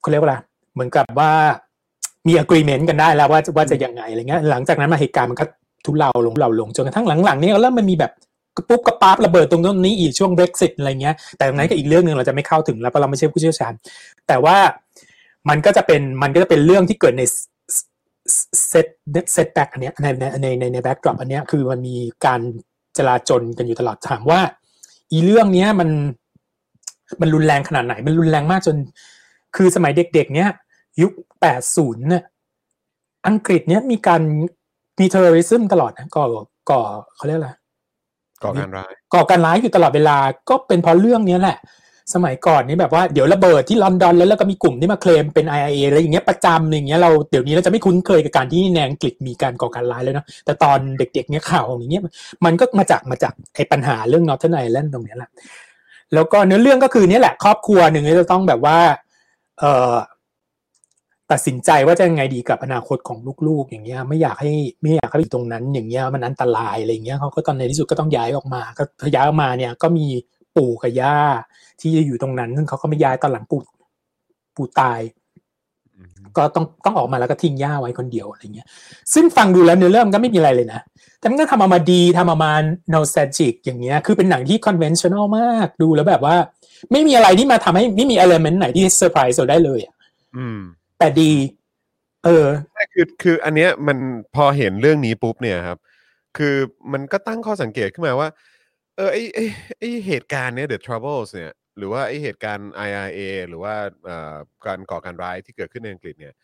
[0.00, 0.36] เขาเรียกว่าอะไร
[0.74, 1.32] เหมือนกับว่า
[2.26, 5.44] มี agreement กันได้แล้วว่าว่าจะยังไงอะไรเงี้ยหลังจากนั้นมาเหตุการณ์มันก็
[5.84, 8.25] ทุเลาลงทุเลาลงจนกระทั่งหลังๆนี้ก็เริ่มมันมีแบบกระ
[8.68, 13.72] ปุ๊บกระปั๊บระเบิดตรงนู้นนี้อีกช่วง Brexit อะไรเงี้ย แต่ตรงนั้นก็อีกเรื่องหนึ่งเราจะไม่เข้าถึงแล้วเพราะเราไม่ใช่ผู้เชี่ยวชาญ
[14.28, 14.56] แต่ว่า
[15.48, 17.22] มันก็จะเป็นมันก็จะเป็นเรื่องที่เกิดใน
[18.68, 18.86] เซต
[19.32, 20.06] เซตแบ็กอันเนี้ยใน
[20.42, 21.96] ในในใน backdrop อันเนี้ยคือมันมี
[22.26, 22.40] การ
[22.96, 24.40] จลาจลกันอยู่ตลอดถามว่า
[25.12, 25.90] อีเรื่องเนี้ยมัน
[27.20, 28.76] มันรุนแรงขนาดไหน มันรุนแรงมากจน
[29.56, 30.48] คือสมัยเด็ก ๆ เนี้ย
[31.02, 31.12] ยุค
[31.60, 32.24] 80เนี่ย
[33.26, 34.20] อังกฤษเนี้ยมีการ
[35.00, 36.24] มี terrorism ตลอดนะก่อ
[36.70, 36.80] ก่อ
[37.16, 37.50] เขาเรียกอะไร
[38.44, 40.16] ก่อการร้ายก่อการร้ายอยู่ตลอดเวลา
[40.48, 41.58] ก็เป็นเพราะเรื่องเนี้ยแหละ
[42.14, 52.02] สมัยก่อนนี่แบบว่าเดี๋ยวระเบิดที่ลอนดอนแล้วแล้วก็มีกลุ่มที่มาเคลมเป็น IRA อะไรอย่างเงี้ยประจำอย่างเงี้ยเราเดี๋ยวนี้เราจะไม่คุ้นเคยกับการที่ในอังกฤษมีการก่อการร้ายเลยนะแต่ตอนเด็ก ๆ เนี้ยข่าวอย่างเงี้ย
[52.44, 55.30] มันก็มาจากมาจากไอ้ปัญหาเรื่อง Northern Ireland ตรงเนี้ยแหละ
[56.14, 58.78] แล้วก็เนื้อเรื่องก็คือเนี่ยแหละ ครอบครัวหนึ่งจะต้องแบบว่า
[59.60, 59.94] เอ่อ
[61.32, 70.06] ตัดสินใจว่าจะยังไงดีกับอนาคตของลูกๆ อย่างเงี้ยไม่อยากให้ไม่อยากให้อยู่ตรงนั้น อย่างเงี้ยมันอันตรายอะไรอย่างเงี้ยเขาก็ตอนในที่สุดก็ต้องย้ายออกมา ก็พอย้ายออกมาเนี่ยก็มี
[70.56, 71.18] ปู่กับย่า
[71.80, 73.60] ที่จะอยู่ตรงนั้นซึ่งเขาก็ไม่ย้ายตอนหลังปู่
[74.56, 75.00] ปู่ตาย
[76.36, 78.66] ก็ต้องต้องออกมาแล้วก็ทิ้งย่าไว้คนเดียวอะไรเงี้ย
[79.14, 80.80] ซึ่งฟังดูแล้วเนื้อเรื่องก็ไม่มีอะไรเลยนะ
[81.18, 82.52] แต่มันก็ทำออกมาดีทำออกมา
[82.94, 86.36] nostalgic อย่างเงี้ยคือเป็นหนังที่ conventional มากดูแล้วแบบว่า
[86.92, 89.94] ไม่มีอะไรที่มาทำให้ไม่มี element ไหนที่เซอร์ไพรส์เราได้เลยอะ
[90.36, 90.60] อืม
[90.98, 91.32] แต่ดี
[92.24, 93.98] เออใช่คือคืออันเนี้ยมัน
[94.36, 95.78] พอเห็นเรื่องนี้ปุ๊บเนี่ยครับ
[96.36, 96.56] คือ
[96.92, 98.28] มันก็ตั้งข้อสังเกตขึ้นมาว่า
[98.96, 99.38] เออไอไอ
[99.78, 103.74] ไอเหตุการณ์เนี้ย The Troubles เนี่ยหรือว่าไอเหตุการณ์ IRA หรือว่า
[104.04, 104.34] เอ่อ
[104.66, 106.34] การก่อการร้ายที่เกิดขึ้นในอังกฤษเนี่ย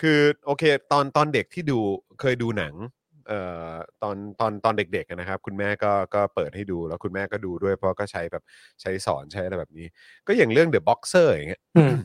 [0.00, 1.78] คือโอเค ตอนตอนเด็กที่ดู
[2.20, 2.74] เคยดูหนัง
[3.28, 3.72] เอ่อ
[4.02, 8.42] ตอนตอนตอนเด็กๆอะนะครับ คุณแม่ก็ก็เปิดให้ดูแล้วคุณแม่ก็ดูด้วยเพราะก็ใช้แบบ
[8.80, 9.86] ใช้สอนใช้อะไรแบบนี้
[10.26, 11.96] ก็อย่างเรื่อง The Boxer อย่างเงี้ยอืม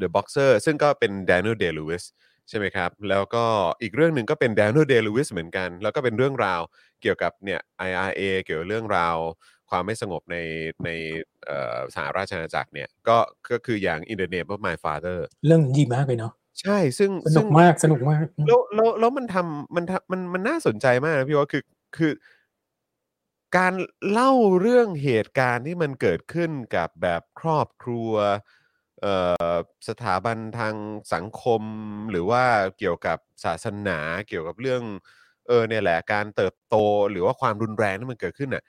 [0.00, 2.04] The Boxer ซึ่งก็เป็น Daniel Day Lewis
[2.48, 3.44] ใช่ไหมครับ แล้วก็
[3.82, 6.60] อีกเรื่องหนึ่งก็เป็น Daniel Day Lewis เหมือนกัน แล้วก็เป็นเรื่องราว
[7.02, 9.16] เกี่ยวกับเนี่ย IRA เกี่ยวกับเรื่องราว
[9.70, 10.36] ความไม่สงบใน
[10.84, 10.90] ใน
[11.46, 13.18] เอ่อสหราชอาณาจักรเนี่ยก็
[13.50, 21.62] ก็คืออย่าง In the Name of My Father เรื่องดีมากเลยเนาะใช่ซึ่งสนุซึ่กงมากสนุกมากแล้วแล้วแล้วมันทำมันทำมันมันน่าสนใจมากนะพี่ว่าคือ
[21.96, 22.12] คือ
[23.56, 23.74] การ
[24.10, 28.36] เล่าเรื่องเหตุการณ์ที่มันเกิดขึ้นกับแบบครอบครัวเอ่อ
[29.88, 30.74] สถาบันทาง
[31.14, 31.62] สังคม
[32.10, 32.42] หรือว่า
[32.78, 33.98] เกี่ยวกับศาสนา
[34.28, 34.82] เกี่ยวกับเรื่อง
[35.48, 36.76] เออเนี่ยแหละการเติบโต
[37.10, 38.64] หรือว่าความรุนแรงที่มันเกิดขึ้นน่ะ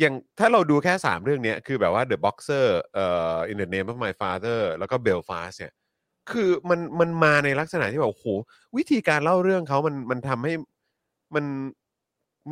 [0.00, 5.72] อย่างถ้าเราดูแค่ 3 เรื่องเนี้ยคือแบบว่า The Boxer เอ่อ In the Name of My Father แล้วก็ Belfast เนี่ย
[6.30, 8.26] คือมันมันมาในลักษณะที่แบบโอ้โห
[8.76, 10.52] วิธีการเล่าเรื่องเขามันมันทำให้
[11.34, 11.44] มัน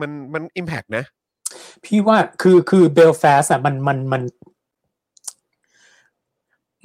[0.01, 1.05] มันมันอิมแพกนะ
[1.85, 4.23] พี่ว่าคือคือเบลฟาสอะมันมันมัน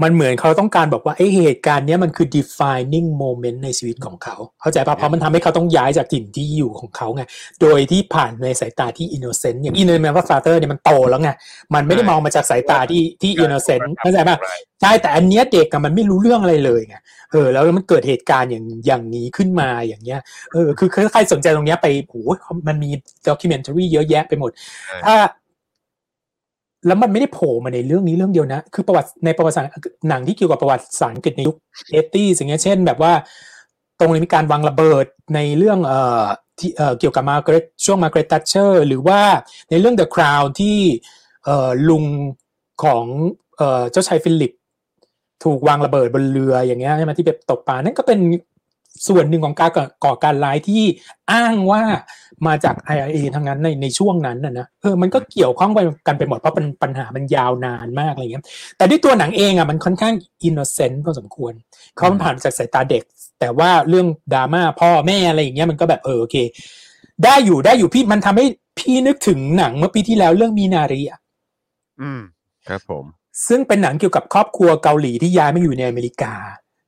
[0.04, 7.24] มันเหมือนเขาต้องการบอกว่าไอ้เหตุการณ์เนี้ยมันคือ defining moment ในชีวิตของเขา เข้าใจปะเพราะมันทำให้เขาต้องย้ายจากถิ่นที่อยู่ของเขาไง
[7.62, 11.30] โดยที่ผ่านในสายตาที่ innocent อย่าง innocent ว่า father เนี่ยมันโตแล้วไง
[11.74, 16.96] มันไม่ได้ใช่มองมาจากสายตาที่ที่ innocent เข้าใจปะไรใช่แต่อันเนี้ยเด็กอะมันไม่รู้เรื่องอะไรเลยไง
[17.32, 20.20] เออ แล้วมันเกิดเหตุการณ์อย่างอย่างนี้ขึ้นมาอย่างเงี้ย
[20.54, 22.30] เออ คือคือใครสนใจตรงเนี้ยไปโอ้โห
[22.68, 22.90] มันมี
[23.28, 24.52] ด็อกิเมนทารีเยอะแยะไปหมด
[24.88, 25.16] ใช่ถ้า
[26.88, 29.70] แล้วมันไม่ได้โผล่มาในเรื่องนี้เรื่องเดียวนะ คือประวัติในประวัติศาสตร์
[30.10, 31.56] หนังที่เกี่ยวกับประวัติศาสตร์อังกฤษในยุค
[31.92, 33.14] eighty อย่างเงี้ยเช่น แบบว่า
[34.00, 36.24] ตรงนี้มีการวางระเบิดในเรื่องเอ่อ
[36.60, 39.20] ที่เอ่อเกี่ยวกับมาเกรตช่วงมาเกรต t ัชเชอร์หรือว่า
[39.70, 40.78] ในเรื่อง The Crown ที่
[41.46, 42.04] เอ่อลุง
[42.84, 43.06] ของ
[43.58, 44.52] เอ่อเจ้าชายฟิลิป
[45.44, 48.20] ถูกวางระเบิดบนเรืออย่างเงี้ยใช่ไหมที่แบบตกปลานั่นก็เป็น
[49.08, 50.84] ส่วนหนึ่งของการก่อก่อการร้ายที่
[51.32, 51.84] อ้างว่า
[52.48, 58.44] มาจาก IRA ทั้งนั้นในในช่วงนั้นน่ะนะเออมันก็เกี่ยวข้องไปกันไปหมดเพราะเป็นปัญหามันยาวนานมากอะไรเงี้ย
[58.78, 60.14] แต่ด้วยตัวหนังเองอะมันค่อนข้าง
[60.44, 61.54] innocent พอสมควร
[61.96, 63.04] เขามันผ่านมาจากสายตาเด็ก
[63.40, 66.36] แต่ว่าเรื่องดราม่าพ่อแม่อะไรอย่างเงี้ยมันก็แบบเออโอเค
[67.24, 68.46] ได้อยู่ได้อยู่พี่มันทำให้
[68.80, 71.20] พี่นึกถึงหนังเมื่อปีที่แล้วเรื่อง Minari อะ
[72.02, 72.22] อืม
[72.68, 73.06] ครับผม
[73.48, 76.34] ซึ่งเป็นหนังเกี่ยวกับครอบครัวเกาหลีที่ย้ายมาอยู่ในอเมริกา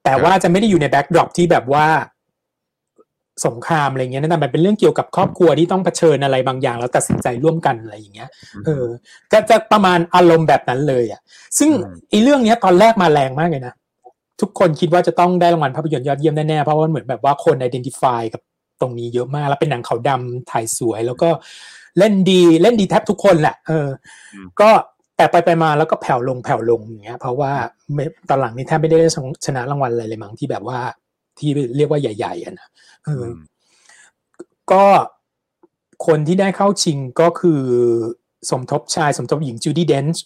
[0.04, 1.88] แต่ว่าจะไม่ได้อยู่ใน backdrop ที่แบบว่า
[3.48, 8.30] สงครามอะไรเงี้ยนั่นแต่มันเป็นเรื่องเกี่ยวกับครอบครัวที่ต้องเผชิญอะไรบางอย่าง แล้วตัดสินใจร่วมกันอะไรอย่างเงี้ย
[8.66, 8.86] เออ
[9.32, 11.22] ก็จะประมาณอารมณ์แบบนั้นเลยอะ
[11.58, 13.74] ซึ่งอืมไอีเรื่องเนี้ยตอนแรกมาแรงมากเลยนะ
[14.42, 18.42] ทุกคนคิดว่าจะต้องได้รางวัลภาพยนตร์ยอดเยี่ยมแน่ๆ เพราะว่าเหมือนแบบว่าคน identify กับ
[18.82, 21.30] ตรงนี้เยอะมาก แล้วเป็นหนังขาวดำถ่ายสวย แล้วก็
[22.00, 23.90] เล่นดี เล่นดีแทบทุกคนแหละ เออ
[24.34, 24.70] อมก็
[25.22, 27.52] แต่ไปไปๆมาแล้วก็แผ่วลงแผ่วลงอย่างเงี้ยเพราะว่า
[27.94, 28.98] ไม่ตอนหลังนี่แทบไม่ได้
[29.46, 30.80] ชนะรางวัลอะไรเลยมั้งที่แบบว่า
[31.40, 32.68] ที่เรียกว่าใหญ่ๆอะนะ
[33.06, 33.40] เอออม
[34.72, 34.84] ก็
[36.08, 37.62] คนที่ได้เข้าชิงก็คือ
[38.50, 40.24] สมทบชายสมทบหญิงจูดี้เดนช์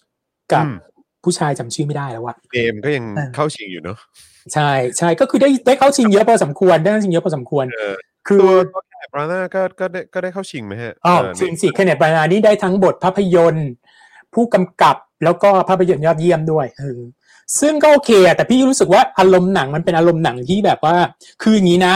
[0.53, 0.75] กับอืม
[1.23, 3.97] ผู้ชายจำชื่อไม่ได้แล้วว่าเกมก็ยังอ่าเข้าชิงอยู่เนาะ
[4.53, 7.95] ใช่ใช่ก็คือได้ได้เข้าชิงเยอะพอสมควรได้เข้าชิงเยอะพอสมควรเออ
[8.27, 13.69] คือตัวตัวแคปบราน่าก็ก็ได้ก็ได้เข้าชิงไหมฮะอ๋อเออชิงสิเคนเนตบรานานี่ได้ทั้งบทภาพยนตร์
[14.35, 16.99] ผู้กำกับแล้วก็ภาพยนตร์ยอดเยี่ยมด้วยเออ
[17.59, 20.95] ซึ่งก็โอเคอะแต่พี่รู้สึกว่าอารมณ์หนังมันเป็นอารมณ์หนังที่แบบว่า
[21.41, 21.95] คืออย่างนี้นะ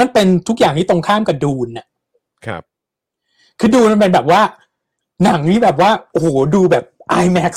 [0.00, 1.86] มันเป็นทุกอย่างที่ตรงข้ามกับ Dune น่ะ
[2.46, 2.62] ครับ
[3.60, 4.42] คือ Dune มันเป็นแบบว่า
[5.24, 6.84] หนังนี้แบบว่าโอ้โหดูแบบ
[7.22, 7.54] IMAX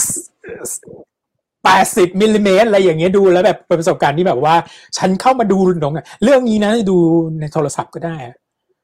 [1.66, 4.56] 80มิลลิเมตรอะไรอย่างเงี้ยดูแล้วแบบเป็นประสบการณ์ที่แบบว่า
[4.98, 6.98] ฉันเข้ามาดูหนังอะเรื่องนี้นะดู
[7.40, 8.36] ในโทรศัพท์ก็ได้อะ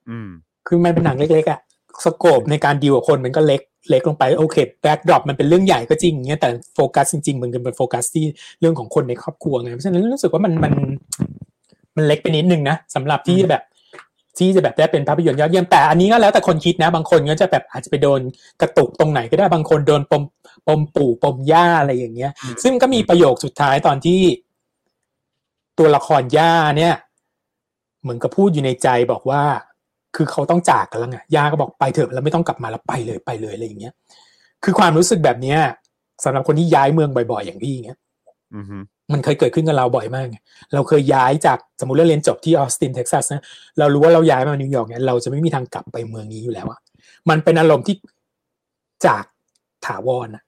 [0.09, 0.29] อืม
[0.67, 1.59] คือมันเป็นหนังเล็กๆอะ
[2.05, 8.25] scope ในการดีลกับคนมันก็เล็ก เล็กลงไปโอเค backdrop มันเป็นเรื่องใหญ่ก็จริงเงี้ยแต่โฟกัสจริงๆมันเป็นโฟกัสที่
[8.59, 10.73] เรื่องของคนในครอบครัวไงเพราะฉะนั้นรู้สึกว่ามันมัน
[11.95, 13.63] มันเล็กไปนิดนึงนะสำหรับที่แบบ
[14.37, 18.21] ที่จะแบบได้เป็นภาพยนตร์ยอดเยี่ยมแต่อันนี้ก็แล้วแต่คนคิดนะ บางคนก็จะแบบอาจจะไปโดน
[18.61, 20.23] กระตุกตรงไหนก็ได้บางคนโดนปม
[20.67, 24.19] ปมปู่ปมย่าอะไรอย่างเงี้ยอืมซึ่งก็มีประโยคสุดท้ายตอนที่
[25.79, 26.93] ตัวละครย่าเนี่ย
[28.01, 29.43] เหมือนกับพูดอยู่ในใจบอกว่า
[30.15, 33.93] คือเขาต้องจากกันแล้วไงย่าก็บอกไปเถอะแล้วไม่ต้องกลับมาแล้วไปเลยไปเลยอะไรอย่างเงี้ย
[34.63, 35.59] คือความรู้สึกแบบเนี้ย
[36.23, 37.97] สำหรับคนที่ย้ายเมืองบ่อยๆ อย่างพี่อย่างเงี้ย
[38.55, 38.77] อือฮึ
[39.13, 40.37] มันเคยเกิดขึ้นกับเราบ่อยมากไง
[40.73, 43.43] เราเคยย้ายจากสมมติเราเรียนจบที่ออสตินเท็กซัสนะ
[43.79, 46.79] เรารู้ว่าเราย้ายมานิวยอร์กเนี่ยเราจะไม่มีทางกลับไปเมืองนี้อยู่แล้วอะ
[47.29, 47.95] มันเป็นอารมณ์ที่
[49.05, 49.23] จาก
[49.85, 50.43] ถาวรอะ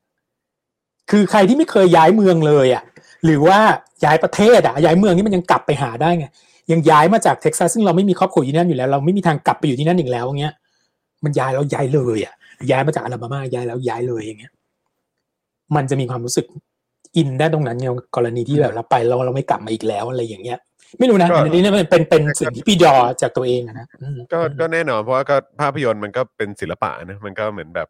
[1.11, 2.83] คือใครที่ไม่เคยย้ายเมืองเลยอะ
[3.25, 3.59] หรือว่า
[4.05, 6.25] ย้ายประเทศอะย้ายเมืองนี่มันยังกลับไปหาได้ไง
[6.71, 10.53] ยังย้ายมาจากเท็กซัสซึ่งเราไม่มีครอบครัวอยู่ที่นั่นอยู่แล้ว เราไม่มีทางกลับไปอยู่ที่นั่นอีกแล้วอย่างเงี้ย
[11.23, 12.33] มันย้ายแล้วย้ายเลยอะ
[12.71, 14.51] ย้ายมาจากอลาบามาย้ายแล้วย้ายเลยอย่างเงี้ย
[15.75, 16.45] มันจะมีความรู้สึก
[17.17, 20.59] อินได้ตรงนั้นไงกรณีที่แบบเราไปแล้วเราไม่กลับมาอีกแล้วอะไรอย่างเงี้ย
[20.99, 27.87] ไม่รู้นะอันนี้เนี่ยมันเป็นเป็นสิ่งที่พี่ดอจากตัวเองอะนะอืมก็ก็แน่นอนเพราะว่าก็ภาพยนตร์มันก็เป็นศิลปะนะมันก็เหมือนแบบ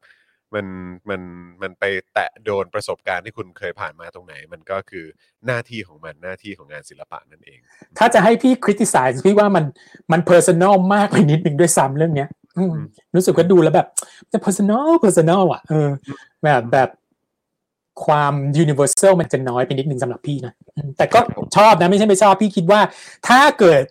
[0.56, 0.68] มัน
[1.10, 1.22] มัน
[1.62, 5.06] มันไปแตะโดนประสบการณ์ที่คุณเคยผ่านมาตรงไหน มันก็คือ
[5.46, 7.60] หน้าที่ของมันหน้าที่ของงานศิลปะนั่นเอง
[7.98, 9.66] ถ้าจะให้พี่คริติไซส์พี่ว่ามัน
[10.12, 12.76] มัน personal มากไปนิดนึงด้วยซ้ำเรื่องเนี้ยอืม
[13.16, 13.88] รู้สึกว่าดูแล้วแบบ
[14.32, 15.90] จะ personal personal อะเออ
[16.44, 16.90] แบบแบบ
[18.06, 21.20] ความ universal มันจะน้อยไปนิดนึงสำหรับพี่นะอืมแต่ก็
[21.58, 22.80] ชอบนะไม่ใช่ไม่ชอบพี่คิดว่า
[23.28, 23.84] ถ้าเกิด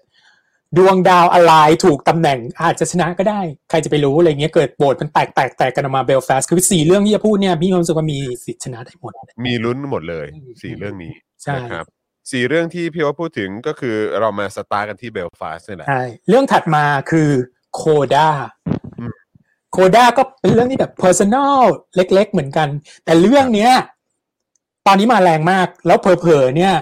[0.79, 1.53] ดวงดาวอะไร
[1.85, 3.41] ถูกตำแหน่งอาจจะชนะก็ได้
[3.71, 9.13] ใครจะไปรู้อะไรเงี้ยเกิดโหวตมันแตกแตกแตกกันออกมาเบลฟาสคือสี่เรื่องที่จะพูดเนี่ยพี่รู้สึกว่ามีสิทธิ์ชนะได้หมด
[9.47, 11.13] มีลุ้นหมดเลยอืมสี่เรื่องนี้
[11.43, 11.85] ใช่นะครับ
[12.31, 17.31] สี่เรื่องที่พี่ว่าพูดถึงก็คือเรามาสตาร์ทกันที่เบลฟาสนี่แหละใช่เรื่องถัดมาคือ
[17.75, 17.83] โค
[18.15, 18.29] ด้า
[18.99, 19.15] อืม
[19.73, 21.61] โคด้าก็เป็นเรื่องที่แบบ personal
[21.97, 22.69] เล็ก ๆ เหมือนกัน
[23.05, 23.73] แต่เรื่องเนี้ย
[24.87, 26.75] ตอนนี้มาแรงมาก แล้วเผลอๆเนี่ย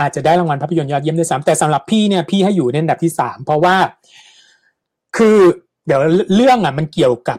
[0.00, 3.76] อาจจะได้รางวัลภาพยนตร์ยอดเยี่ยมด้วยซ้ำแต่สำหรับพี่เนี่ยพี่ให้อยู่ในอันดับที่สามเพราะว่า
[5.16, 5.38] คือ
[5.86, 6.00] เดี๋ยว
[6.34, 7.38] เรื่องอะ มันเกี่ยวกับ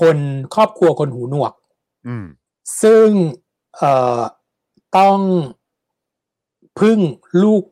[0.00, 0.18] คน
[0.54, 1.52] ครอบครัวคนหูหนวก
[2.08, 2.26] อืม
[2.82, 3.08] ซึ่ง
[3.76, 4.20] เอ่อ
[4.98, 5.18] ต้อง
[6.80, 6.98] พึ่ง
[7.42, 7.62] ลูก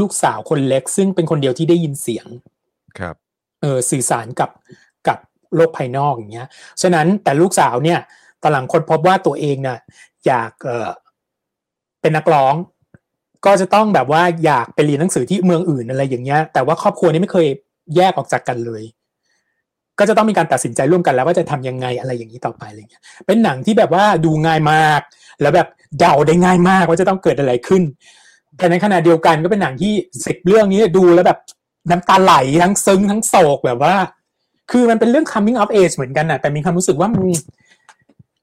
[0.00, 2.26] ลูกสาวคนเล็ก ซึ่งเป็นคนเดียวที่ได้ยินเสียง
[2.98, 3.14] ครับ
[3.60, 4.50] เออสื่อสารกับ
[5.08, 5.18] กับ
[5.54, 6.48] โลกภายนอกอย่างเงี้ย
[6.82, 7.98] ฉะนั้นแต่ลูกสาวเนี่ย
[8.42, 9.78] ตอนหลังคนพบว่าตัวเองเนี่ย
[10.26, 10.90] อยากเออ
[12.04, 12.54] เป็นนักร้อง
[13.44, 17.46] ก็จะต้องแบบว่าอยากไปเรียนหนังสือที่เมืองอื่นอะไรอย่างเงี้ย แต่ว่าครอบครัวนี้ไม่เคย
[17.96, 18.82] แยกออกจากกันเลย
[19.98, 25.00] ก็จะต้องมีการตัดสินใจร่วมกันแล้วว่าจะทำยังไงอะไรอย่างนี้ต่อไปอะไรเงี้ย เป็นหนังที่แบบว่าดูง่ายมาก
[25.40, 25.68] แล้วแบบ
[25.98, 27.82] เดาได้ง่ายมากว่าจะต้องเกิดอะไรขึ้น
[28.56, 29.92] แต่ในขณะเดียวกันก็เป็นหนังที่
[30.26, 31.38] สิบเรื่องนี้ดูแล้วแบบ
[31.90, 33.94] น้ำตาไหลทั้งซึ้งทั้งโศกแบบว่า
[34.70, 37.24] คือมันเป็นเรื่อง coming of age เหมือนกันนะแต่มีความรู้สึกว่ามัน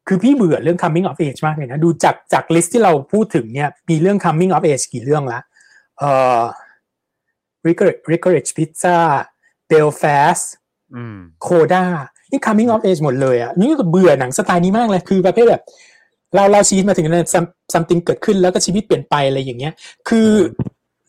[0.08, 5.40] คือพี่เบื่อเรื่อง coming of age มากเลยนะ ดูจากจากลิสต์ที่เราพูดถึงเนี่ย มีเรื่อง coming of age กี่เรื่องละ
[6.00, 6.42] เอ่อ
[8.12, 8.98] Ricourage Pizza
[9.72, 10.44] Belfast
[10.96, 11.84] อืมโคด้า
[12.32, 15.64] นี่ coming of age หมดเลยอะ นี่ก็เบื่อหนังสไตล์นี้มากเลย คือประเภทแบบ
[16.36, 19.74] เราเราชีวิตมาถึงนั้น some- something เกิดขึ้นแล้วก็ชีวิตเปลี่ยนไปอะไรอย่างเงี้ย
[20.10, 20.30] คือ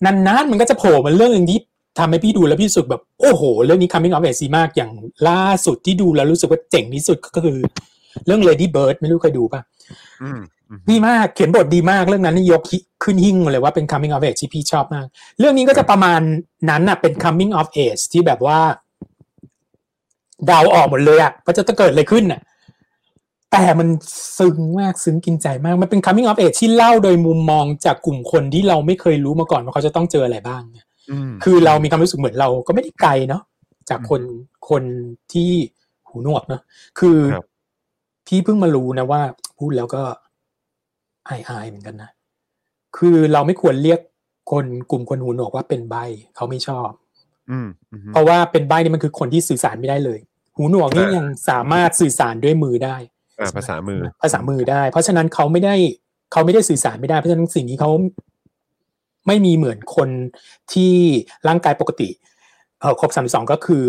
[0.04, 1.58] นานๆมันก็จะโผล่มาเรื่องหนึ่งที่
[1.98, 4.90] ทำให้พี่ดูแล้วพี่รู้สึกแบบ โอ้โห เรื่องนี้ coming of age ดีมากอย่าง
[5.28, 7.58] ล่าสุดที่ดูแล้วรู้สึกว่าเจ๋งที่สุดก็คือ
[8.26, 9.60] เรื่อง Lady Bird ไม่รู้เคยดูป่ะ
[10.22, 15.06] อืมอืมดีมากเขียนบทดีมากเรื่องนั้นนี่ยกฮิขึ้นหิ้งมาเลยว่าเป็น coming of age ที่พี่ชอบมาก
[15.38, 16.20] เรื่องนี้ก็จะประมาณ
[16.70, 18.58] นั้นอะเป็น coming of age ที่แบบว่า
[20.46, 22.40] เดาออกหมดเลยอะว่าจะต้องเกิดอะไรขึ้นอะ
[23.52, 23.88] แต่มัน
[24.38, 33.42] ซึ้งมากซึ้งกินใจมาก มันเป็น coming of age ที่เล่าโดยมุมมองจากกลุ่มคนที่เราไม่เคยรู้มาก่อนว่าเขาจะต้องเจออะไรบ้างเนี่ยอืมคือเรามีความรู้สึกเหมือนเราก็ไม่ได้ไกลเนาะ
[33.90, 34.20] จากคน
[34.70, 34.82] คน
[35.32, 35.50] ที่
[36.08, 36.62] หูหนวกเนาะ
[36.98, 37.46] คือครับ
[38.34, 39.22] พี่เพิ่งมารู้นะว่า
[39.58, 40.02] พูดแล้วก็
[41.28, 42.10] อายอายเหมือนกันนะ
[42.96, 44.00] คือเราไม่ควรเรียก
[44.50, 45.96] คนกลุ่มคนหูหนวกว่าเป็นใบ
[46.36, 46.90] เขาไม่ชอบ
[47.50, 50.18] อืมอืมเพราะว่าเป็นใบนี่มันคือคนที่สื่อสารไม่ได้เลย
[50.56, 52.96] หูหนวกนี่อ่ายัยังสามารถสื่อสารด้วยมือได้
[53.40, 55.74] อ่าภาษามือ ภาษามือได้ เพราะฉะนั้นเขาไม่ได้
[56.32, 57.90] เขาไม่ได้สื่อสารไม่ได้เพราะฉะนั้นสิ่งนี้เขา
[59.26, 60.08] ไม่มีเหมือนคน
[60.72, 60.94] ที่
[61.48, 62.08] ร่างกายปกติ
[62.80, 63.82] เออครบสามสองก็คือ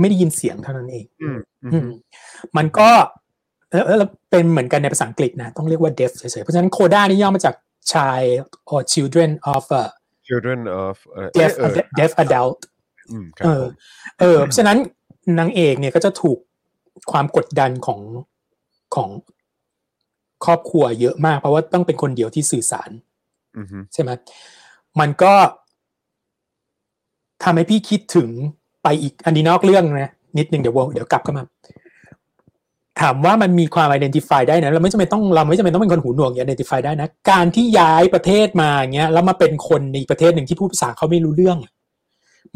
[0.00, 1.88] ไม่ได้ยินเสียงเท่านั้นเองอืมอืมอืม
[2.56, 3.25] มันก็เออเออ
[3.76, 7.54] แล้วเป็นเหมือนกันในภาษาอังกฤษนะต้องเรียกว่า deaf เฉยๆเพราะฉะนั้นโคด้านี่ย่อมาจาก
[7.92, 8.34] child
[8.72, 9.84] or children of a
[10.28, 12.58] children of เอ่อ deaf เออ deaf adult
[13.10, 13.72] อืมครับเออผม
[14.20, 14.78] เออเพราะฉะนั้น
[15.38, 16.38] นางเอกเนี่ยก็จะถูก
[17.12, 18.00] ความกดดันของ
[18.94, 19.08] ของ
[20.44, 22.90] ครอบครัวเยอะมาก เพราะว่าต้องเป็นคนเดียวที่สื่อสาร
[23.56, 24.10] อืมฮึใช่ไหม
[25.00, 25.34] มันก็
[27.44, 28.28] ทำให้พี่คิดถึง
[28.82, 31.44] ไปอีกอันนี้นอกเรื่องนะนิดนึงเดี๋ยววนเดี๋ยวกลับเข้ามา
[33.00, 41.72] ถามว่ามันมีความ identify ได้นะเราไม่จำเป็นต้องเราไม่จำเป็นต้องเป็นคนหูหนวกอย่าง identify ได้นะ การที่ย้ายประเทศมาอย่างเงี้ยแล้วมาเป็นคนในประเทศหนึ่งที่พูดภาษาเขาไม่รู้เรื่องอะ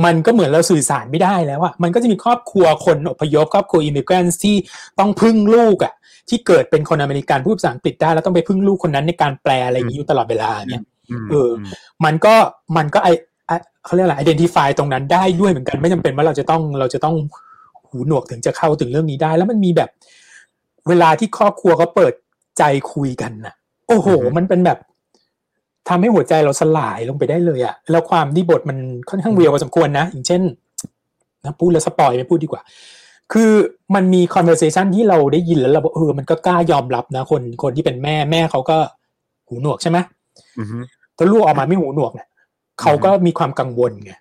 [0.04, 4.56] มันก็เหมือนเราสื่อสารไม่ได้แล้วอะมันก็จะมีครอบครัวคนอพยพครอบครัวอิมิเกรนที่
[4.98, 5.94] ต้องพึ่งลูกอะ
[6.28, 10.82] ที่เกิดเป็นคนอเมริกันพูดภาษาอังกฤษได้แล้วต้องไปพึ่งลูกคนนั้นในการแปลอะไรอย่างนี้อยู่ตลอดเวลาเนี่ย
[11.22, 11.50] มเออ
[12.04, 12.34] มันก็
[12.76, 13.08] มันก็ไอ
[13.46, 17.16] ไอ้เขาเรียกอะไร identify ตรงนั้นได้ด้วยเหมือนกันไม่จำเป็นว่าเราจะต้องเราจะต้อง
[17.90, 19.90] หูหนวกถึงจะเข้าถึงเรื่องนี้ได้ แล้วมันมีแบบ
[20.88, 22.12] เวลาที่ครอบครัวเขาเปิด
[22.58, 22.62] ใจ
[22.92, 23.54] คุยกันน่ะ
[23.88, 24.78] โอ้โห มันเป็นแบบ
[25.88, 28.78] ทำให้หัวใจเราสลายลงไปได้เลยอะแล้วความที่บทมัน
[29.10, 30.42] ค่อนข้างเวียวพอสมควรนะ อย่างเช่น
[31.44, 32.62] นะพูดแล้วสปอยไม่พูดดีกว่า
[33.32, 33.50] คือ
[33.94, 38.78] มันมี conversation ที่เราได้ยินแล้วเราบอกเออมันก็กล้ายอมรับนะ คนคนที่เป็นแม่แม่เขาก็
[39.48, 39.98] หูหนวกใช่ไหม
[40.58, 40.78] อืมฮึ
[41.16, 42.28] ถ้าลูกออกมาไม่หูหนวกเนี่ย
[42.80, 44.12] เขาก็มีความกังวลไง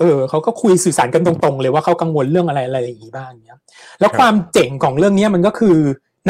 [0.00, 3.58] เออเขาก็คุยสื่อสารกันตรงๆ เลยว่าเขากังวลเรื่องอะไรอะไรอย่างนี้บ้างเนี้ย
[4.00, 5.76] แล้วความเจ๋งของเรื่องเนี้ยมันก็คือ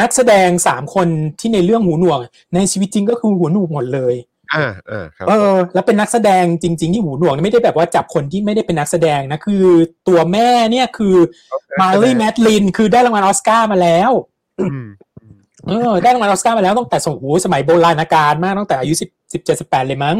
[0.01, 1.07] นักแสดงสามคน
[1.39, 2.19] ที่ในเรื่องหูหนวก
[2.55, 4.15] ในชีวิตจริงก็คือหูหนวกหมดเลย
[4.53, 9.65] อ่าอ่าครับเออ แล้วเป็นนักแสดงจริง ๆ ที่หูหนวกไม่ได้แบบว่าจับคนที่ไม่ได้เป็นนักแสดงนะคือ
[10.07, 11.15] ตัวแม่เนี่ยคือ
[11.81, 14.11] มารีแมดลินคือได้รางวัลออสการ์มาแล้ว
[14.59, 14.85] อืม
[15.67, 20.17] เออได้รางวัลออสการ์มาแล้วตั้งแต่สมโหสมัยโบราณกาลมากตั้งแต่อายุสิบสิบเจ็ดสิบแปดเลยมั้ง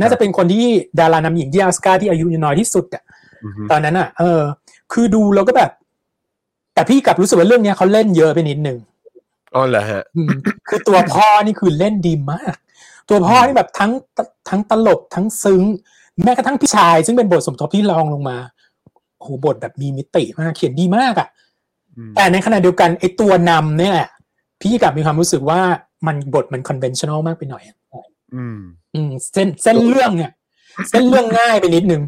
[0.00, 0.66] น่าจะเป็นคนที่
[0.98, 3.02] ดารานำหญิงที่ออสการ์ที่อายุน้อยที่สุดอะ
[3.44, 4.40] อืมฮึตอนนั้นอะ เออ
[4.92, 5.70] คือดูแล้วก็แบบ
[6.74, 8.78] แต่พี่กลับรู้สึกว่าเรื่องเนี้ยเขาเล่นเยอะไปนิดนึง
[9.54, 10.28] อ๋อเหรอฮะอืม
[10.68, 12.56] คือตัวพ่อนี่คือเล่นดีมาก
[13.08, 13.92] ตัวพ่อนี่แบบทั้ง
[14.48, 15.62] ทั้งตลกทั้งซึ้ง
[16.24, 18.38] แม้กระทั่งพี่ชาย ซึ่งเป็นบทสมทบที่รองลงมา
[19.16, 21.28] โอ้โหบทแบบมีมิติมากเขียนดีมากอะ
[21.96, 24.08] อืมแต่ในขณะเดียวกันไอ้ตัวนำเนี่ยแหละ
[24.60, 25.60] พี่กลับมีความรู้สึกว่า
[26.06, 27.76] มันบทมัน conventional มากไปหน่อยอะ
[28.34, 28.60] อืม
[28.94, 30.32] อืมเส้นเส้นเรื่องเนี่ย
[30.90, 32.02] เส้นเรื่องง่ายไปนิดนึง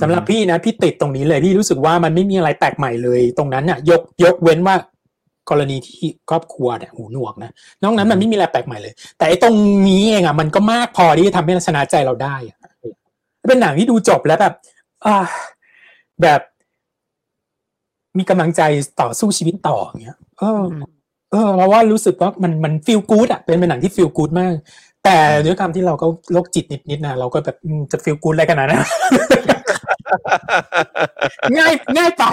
[0.00, 4.76] สำหรับพี่นะพี่ติดตรงนี้เลยพี่รู้สึกว่ามันไม่มีอะไรแปลกใหม่เลย ตรงนั้นน่ะยกยกเว้นว่า
[5.50, 7.50] กรณีที่ครอบครัวเนี่ยหูหนวกนะ
[7.82, 9.54] นอกนั้นมันไม่มีอะไรแปลกใหม่เลย แต่ไอ้ตรง
[9.88, 12.58] นี้เองอะมันก็มากพอที่จะทำให้ชนะใจเราได้อะ
[13.48, 14.54] เป็นหนังที่ดูจบแล้วแบบ
[15.06, 15.16] อ่า
[16.22, 16.40] แบบ
[18.18, 18.62] มีกำลังใจ
[19.00, 20.64] ต่อสู้ชีวิตต่ออย่างเงี้ยเออ
[21.30, 24.54] เออเพราะว่ารู้สึกว่ามันมันฟีลกู๊ดอะเป็นเป็นหนังที่ฟีลกู๊ดมาก
[25.06, 28.82] แต่ด้วยความที่เราก็โรคจิตนิดๆนะเราก็แบบอืมจะฟีลกู๊ดอะไรขนาดนั้น
[31.58, 32.24] ง่ายง่ายไป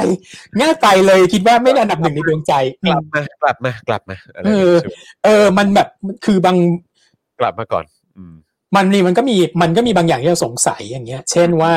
[0.60, 5.88] ง่ายไปเลยคิดว่าไม่ได้อันดับหนึ่งในดวงใจกลับมากลับมากลับมาอะไรเออย่างอเงี้ยใช่ไหมเออ มันแบบ
[6.26, 6.58] คือบาง
[7.40, 7.86] กลับมาก่อน
[8.18, 8.34] อืม
[8.76, 11.74] มันนี่มันก็มีมันก็มีบางอย่างที่เราสงสัยอย่างเงี้ย เช่นว่า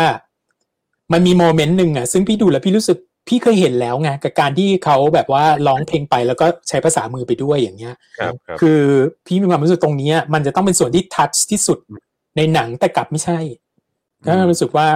[1.13, 2.99] มันมีโมเมนต์หนึ่งอะ ซึ่งพี่ดูแล้วพี่รู้สึก
[3.29, 8.81] พี่เคยเห็นแล้วไงกับการที่เขาแบบว่าร้องเพลงไปแล้วก็ใช้ภาษามือไปด้วยอย่างเงี้ยครับครับคือ
[9.27, 11.79] พี่มีความรู้สึกตรงเนี้ยมันจะต้องเป็นส่วนที่ทัชที่สุด
[12.37, 13.39] ในหนังแต่กลับไม่ใช่
[14.27, 14.87] ก็รู้สึกว่า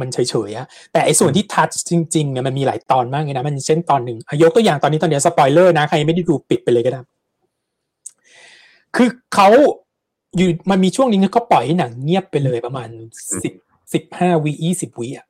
[0.00, 0.18] มันเฉ
[0.48, 7.02] ยๆอะแต่ไอ้ส่วนที่ touch จริงๆเนี่ยมันมีหลายตอนมากเลยนะ มันเช่นตอนหนึ่งอะยกตัวอย่างตอนนี้ตอนเดียวสปอยเลอร์นะใครยังไม่ได้ดูปิดไปเลยก็ได้
[8.96, 9.48] คือเขา
[10.36, 12.88] อยู่มันมีช่วงหนึงที่เขาปล่อยให้หนังเงียบไปเลยประมาณ
[13.42, 13.52] สิบ
[13.92, 15.29] สิบห้าวิยี่สิบวิอะอืมฮ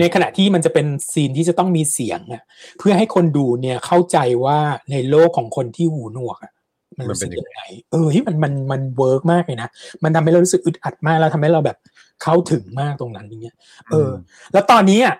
[0.00, 2.42] ในขณะที่มันจะเป็น scene ที่จะต้องมีเสียงอะ
[2.78, 4.58] เพื่อให้คนดูเนี่ยเข้าใจว่า
[4.90, 6.52] ในโลกของคนที่หูหนวกอะ
[6.98, 7.60] มันรู้สึกยังไง
[7.90, 9.68] เออที่มันมันมัน work มากเลยนะ
[10.04, 11.78] มันทำให้เรารู้สึกอึดอัดมากแล้วทำให้เราแบบ
[12.22, 13.56] เข้าถึงมากตรงนั้นอย่างเงี้ย
[13.90, 14.10] เออ
[14.52, 15.16] แล้วตอนนี้อะ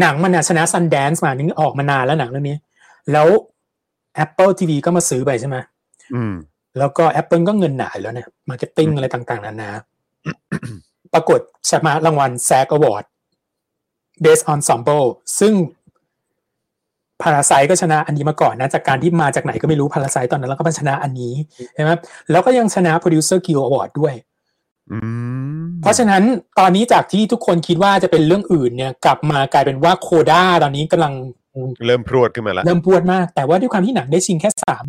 [0.00, 2.56] หนังมันอะชนะ Sundance มานี่ออกมานานแล้วหนังเรื่องนี้
[3.12, 3.28] แล้ว
[4.24, 5.56] Apple TV ก็มาซื้อไปใช่ไหม
[6.14, 6.34] อืม
[6.78, 9.70] แล้วก็ Apple ก็เงินหนาอยู่แล้วเนี่ย marketing อะไรต่าง ๆนานา
[11.14, 11.40] ปรากฏ
[11.70, 15.06] ชนะรางวัล SAG Award Best Ensemble
[15.40, 15.54] ซึ่ง
[17.22, 21.32] Parasite ก็ชนะอันนี้มาก่อนนะจากการที่มาจากไหนก็ไม่รู้ Parasite ตอนนั้นแล้วก็มาชนะอันนี้
[21.74, 21.90] ใช่ไหม
[22.30, 24.14] แล้วก็ยังชนะ Producer Guild Award ด้วย
[24.92, 24.98] อื
[25.62, 26.22] มเพราะฉะนั้น
[26.58, 31.12] ตอนนี้จากที่ทุกคนคิดว่าจะเป็นเรื่องอื่นเนี่ย กลับมากลายเป็นว่าโคด้าตอนนี้กำลัง
[31.86, 34.84] เริ่มพรวดขึ้นมาแล้ว เริ่มพรวดมาก แต่ว่าด้วยความที่หนังได้ชิงแค่สาม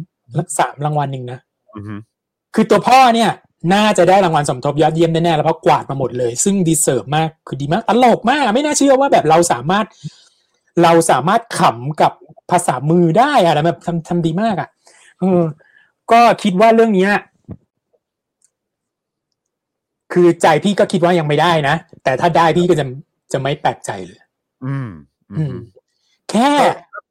[0.59, 1.39] สามรางวัลหนึ่งนะ
[1.75, 1.95] อือฮึ
[2.55, 3.31] คือตัวพ่อเนี่ย
[3.73, 9.85] น่าจะได้รางวัลสมทบยอดเยี่ยมแน่ๆแล้วเพราะกวาดมาหมดเลย ซึ่งดีเซิร์ฟมากคือดีมากตลกมาก ไม่น่าเชื่อว่าแบบเราสามารถ
[10.83, 12.11] เราสามารถขำกับ
[12.51, 14.69] ภาษามือได้อะแล้วแบบทำทำดีมากอะ
[15.19, 15.41] เออ
[16.11, 17.11] ก็คิดว่าเรื่องเนี้ย
[20.13, 22.85] คือใจพี่ก็คิดว่ายังไม่ได้นะ แต่ถ้าได้พี่ก็จะ
[23.33, 24.19] จะไม่แปลกใจเลย
[24.65, 24.89] อืม
[25.31, 25.55] อืม
[26.29, 26.49] แค่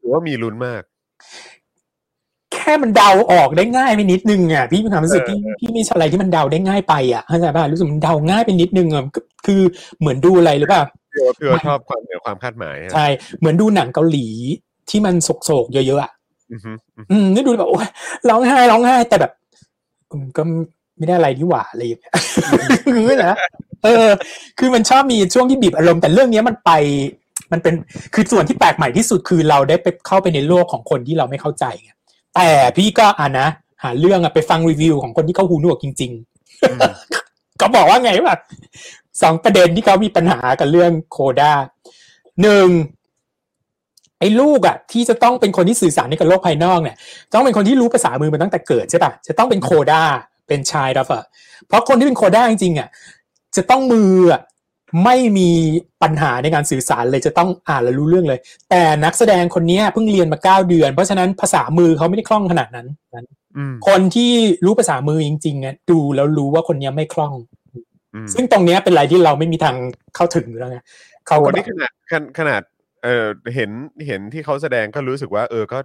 [0.01, 0.83] ถือว่ามีลุ้นมาก
[1.56, 9.61] แค่มันเดาออกได้ง่ายไปนิดนึงอะพี่มีความรู้สึกเออพี่พี่มีอะไรที่มันเดาได้ง่ายไปอะเข้าใจป่ะรู้สึกมันเดาง่ายไปนิดนึงอะก็คือ
[10.01, 10.83] เหมือนดูอะไรหรือเปล่า
[11.13, 13.07] พี่โอ๊ตพี่โอ๊ตชอบความเหนือความคาดหมายอะใช่
[13.39, 14.27] เหมือนดูหนังเกาหลี
[14.91, 15.15] ที่มัน
[15.45, 16.13] โศกๆเยอะๆอะ
[16.53, 17.89] อือฮึอือฮึอืมนี่ดูแบบโอ้ย
[18.29, 19.33] ร้องไห้ร้องไห้แต่แบบ
[20.11, 20.43] อืมก็
[20.99, 22.13] ไม่ได้อะไรที่หว่าอะไรอย่างเงี้ย
[22.95, 23.37] คือนะ
[23.85, 24.09] เออ
[24.59, 26.71] คือมันชอบมีช่วงที่บีบอารมณ์แต่เรื่องเนี้ยมันไป
[27.53, 27.75] มันเป็น
[28.15, 31.91] คือส่วนที่แปลกใหม่ที่สุดคือเราได้ไปเข้าไปในโลกของคนที่เราไม่เข้าใจไง
[32.37, 33.49] แต่พี่ก็อะนะ
[33.83, 38.35] หาเรื่องอะไปฟังรีวิวของคนที่เขาหูหนวกจริงๆก็บอกว่าไงว่า
[39.23, 41.53] สองประเด็นที่เขามีปัญหากับเรื่องโคด้า
[42.43, 42.69] หนึ่ง
[44.21, 46.97] ไอ้ลูกอะที่จะต้องเป็นคนที่สื่อสารกับโลกภายนอกเนี่ย
[47.33, 50.03] ต้องเป็นคนที่รู้ภาษามือมาตั้งแต่เกิดใช่ปะจะต้องเป็นโคด้า
[50.49, 51.25] เป็นชายดัฟอะ
[51.67, 52.89] เพราะคนที่เป็นโคด้าจริงๆอะ
[53.57, 54.41] จะต้องมืออะ
[55.05, 55.51] ไม่มี
[56.03, 58.41] ปัญหาในการสื่อสารเลยจะต้องอ่านแล้วรู้เรื่องเลย
[58.71, 62.87] แต่นักแสดงคนเนี้ยเพิ่งเรียนมาเก้าเดือน เพราะฉะนั้นภาษามือเขาไม่ได้คล่องขนาดนั้น
[63.57, 64.33] อืมคนที่
[64.65, 67.33] รู้ภาษามือจริงๆอะดูแล้วรู้ว่าคนเนี้ยไม่คล่อง
[68.15, 69.77] อืมซึ่งตรงเนี้ยเป็นอะไรที่เราไม่มีทาง
[70.15, 70.79] เข้าถึงอยู่แล้วไง
[71.27, 72.63] เขาวัก็นแบนี้บขนาดขนขนาด
[73.05, 73.71] เออเห็น
[74.07, 75.79] เห็นที่เขาแสดงก็รู้สึกว่า เออก็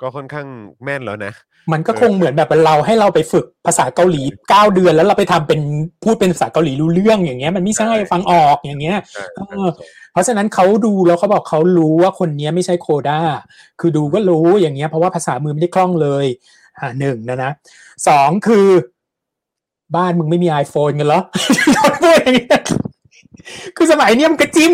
[0.00, 0.46] ก็ค่อนข้าง
[0.84, 1.32] แม่นแล้วนะ
[1.72, 5.60] มันก็คงเหมือนแบบเราให้เราไปฝึกภาษาเกาหลีเก้าเดือนแล้วเราไปทำเป็น
[6.04, 9.68] พูดเป็นภาษาเกาหลีรู้เรื่องอย่างเงี้ย มันไม่ใช่ใช่ฟังออกอย่างเงี้ยใช่เออ
[10.12, 13.20] เพราะฉะนั้นเขาดูแล้วเขาบอกเขารู้ว่าคนเนี้ยไม่ใช่โคด้า
[13.80, 16.26] คือดูก็รู้อย่างเงี้ยเพราะว่าภาษามือไม่ได้คล่องเลย
[16.78, 17.50] อ่าหนึ่งนะนะ
[18.08, 18.68] สองคือ
[19.96, 21.20] บ้านมึงไม่มี iPhone กันเหรอ
[22.02, 22.60] พูดอย่างเงี้ย
[23.76, 24.72] คือสมัยเนี้ยมันก็จิ้ม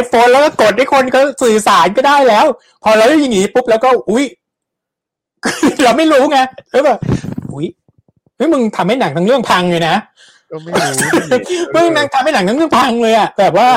[0.00, 2.46] iPhone แล้วก็กดให้คนเขาสื่อสารก็ได้แล้ว
[2.84, 4.26] พอเราได้อย่างงี้ปุ๊บแล้วก็อุ้ย
[5.84, 6.38] เราไม่รู้ไง
[6.70, 6.98] แล้วแบบ
[7.52, 7.66] อุ้ย
[8.36, 9.94] เฮ้ยมึงทำให้หนังทั้งเรื่องพังเลยนะ
[10.50, 10.94] ก็ไม่รู้
[11.32, 11.36] ดิ
[11.74, 13.68] มึงหนังทำให้หนังทั้งเรื่องพังเลยอะแบบว่า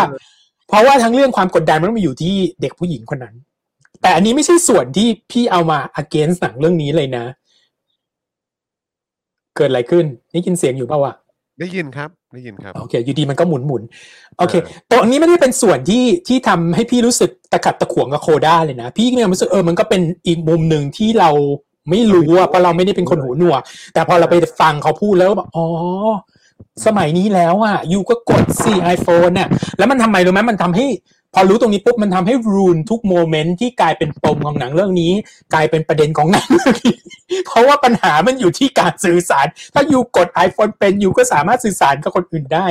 [0.67, 3.35] เพราะว่าทั้งเรื่องความกดดันมันต้องมาอยู่ที่เด็กผู้หญิงคนนั้น
[4.01, 7.25] แต่อันนี้ไม่ใช่ส่วนที่พี่เอามา against หนังเรื่องนี้เลยนะ
[9.55, 11.13] เกิดอะไรขึ้นได้ยินเสียงอยู่เปล่าวะ
[11.59, 21.29] ได้ยินครับได้ยินครับโอเคอยู่ดีมันก็หมุนหมุนๆโอเคเออตรงนี้ไม่ได้เป็นส่วนที่ที่ทำให้พี่รู้สึกตะขัดตะขวงกับโคด้าเลยนะ พี่ก็ยังรู้สึกเออมันก็เป็นอีกมุมหนึ่งที่เรา
[21.89, 23.61] ไม่รู้อะเพราะเราไม่ได้เป็นคนหูหนวก
[23.93, 25.65] แต่พอเราไปฟังเขาพูดแล้วก็แบบอ๋อ
[26.85, 30.85] สมัยนี้แล้วอะยูก็กดสิไอโฟนน่ะแล้วมันทำไมรู้ไหมมันทำให้
[31.33, 35.11] พอรู้ตรงนี้ปุ๊บมันทำให้รูนทุกโมเมนต์ที่กลายเป็นปมของหนังเรื่องนี้
[35.53, 36.95] กลายเป็นประเด็นของหนังเรื่องนี้
[37.47, 42.65] เพราะว่าปัญหามันอยู่ที่การสื่อสาร ถ้ายูกด iPhone เป็นยูก็สามารถสื่อสารกับคนอื่นได้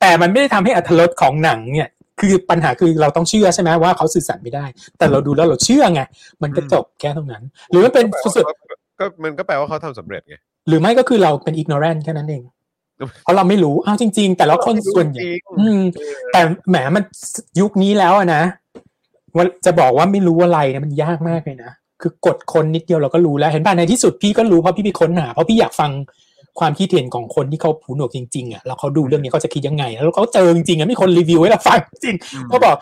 [0.00, 1.88] แต่มันไม่ได้ทำให้อัตรสของหนังเนี่ย
[2.20, 4.64] คือปัญหาคือเราต้องเชื่อใช่ไหมว่าเขาสื่อสารไม่ได้
[4.98, 6.00] แต่เราดูแล้วเราเชื่อไง
[6.42, 8.06] มันก็จบแค่ตรงนั้น หรือมันเป็น
[8.36, 8.44] สุด
[9.00, 10.36] ก็มันก็แปลว่าเขาทำสำเร็จไง
[10.68, 12.42] หรือไม่ก็คือเราเป็น ignorant แค่นั้นเอง
[13.22, 15.80] เพราะเราไม่รู้อ้าวจริง ๆ แต่ละคนส่วนใหญ่จริงอืม
[16.32, 17.02] แต่แหมมัน
[17.60, 18.42] ยุคนี้แล้วอะนะ
[19.36, 21.70] ว่าจะบอกว่าไม่รู้อะไรเนี่ยมันยากมากเลยนะ
[22.02, 25.90] คือกดคนนิดเดียวเราก็รู้แล้ว เห็นป่ะในที่สุดพี่ก็รู้เพราะพี่ไปค้นหาเพราะพี่อยากฟัง
[26.60, 32.16] ความคิดเห็นของคนที่เขาผูหนวกจริงๆอะแล้วเขาดูเรื่องนี้เขาจะคิดยังไง แล้วเขาเจอจริงๆอะมีคนรีวิวให้เราฟังจริง
[32.48, 32.76] เขาบอก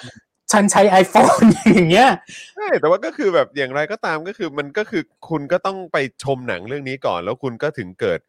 [0.53, 2.09] ฉันใช้ iPhone อย่างเงี้ย
[2.57, 8.21] ใช่แต่ว่าก็คือแบบอย่างไรก็ตามก็คือมันก็คือคุณก็ต้องไปชมหนังเรื่องนี้ก่อน แล้วคุณก็ถึงเกิด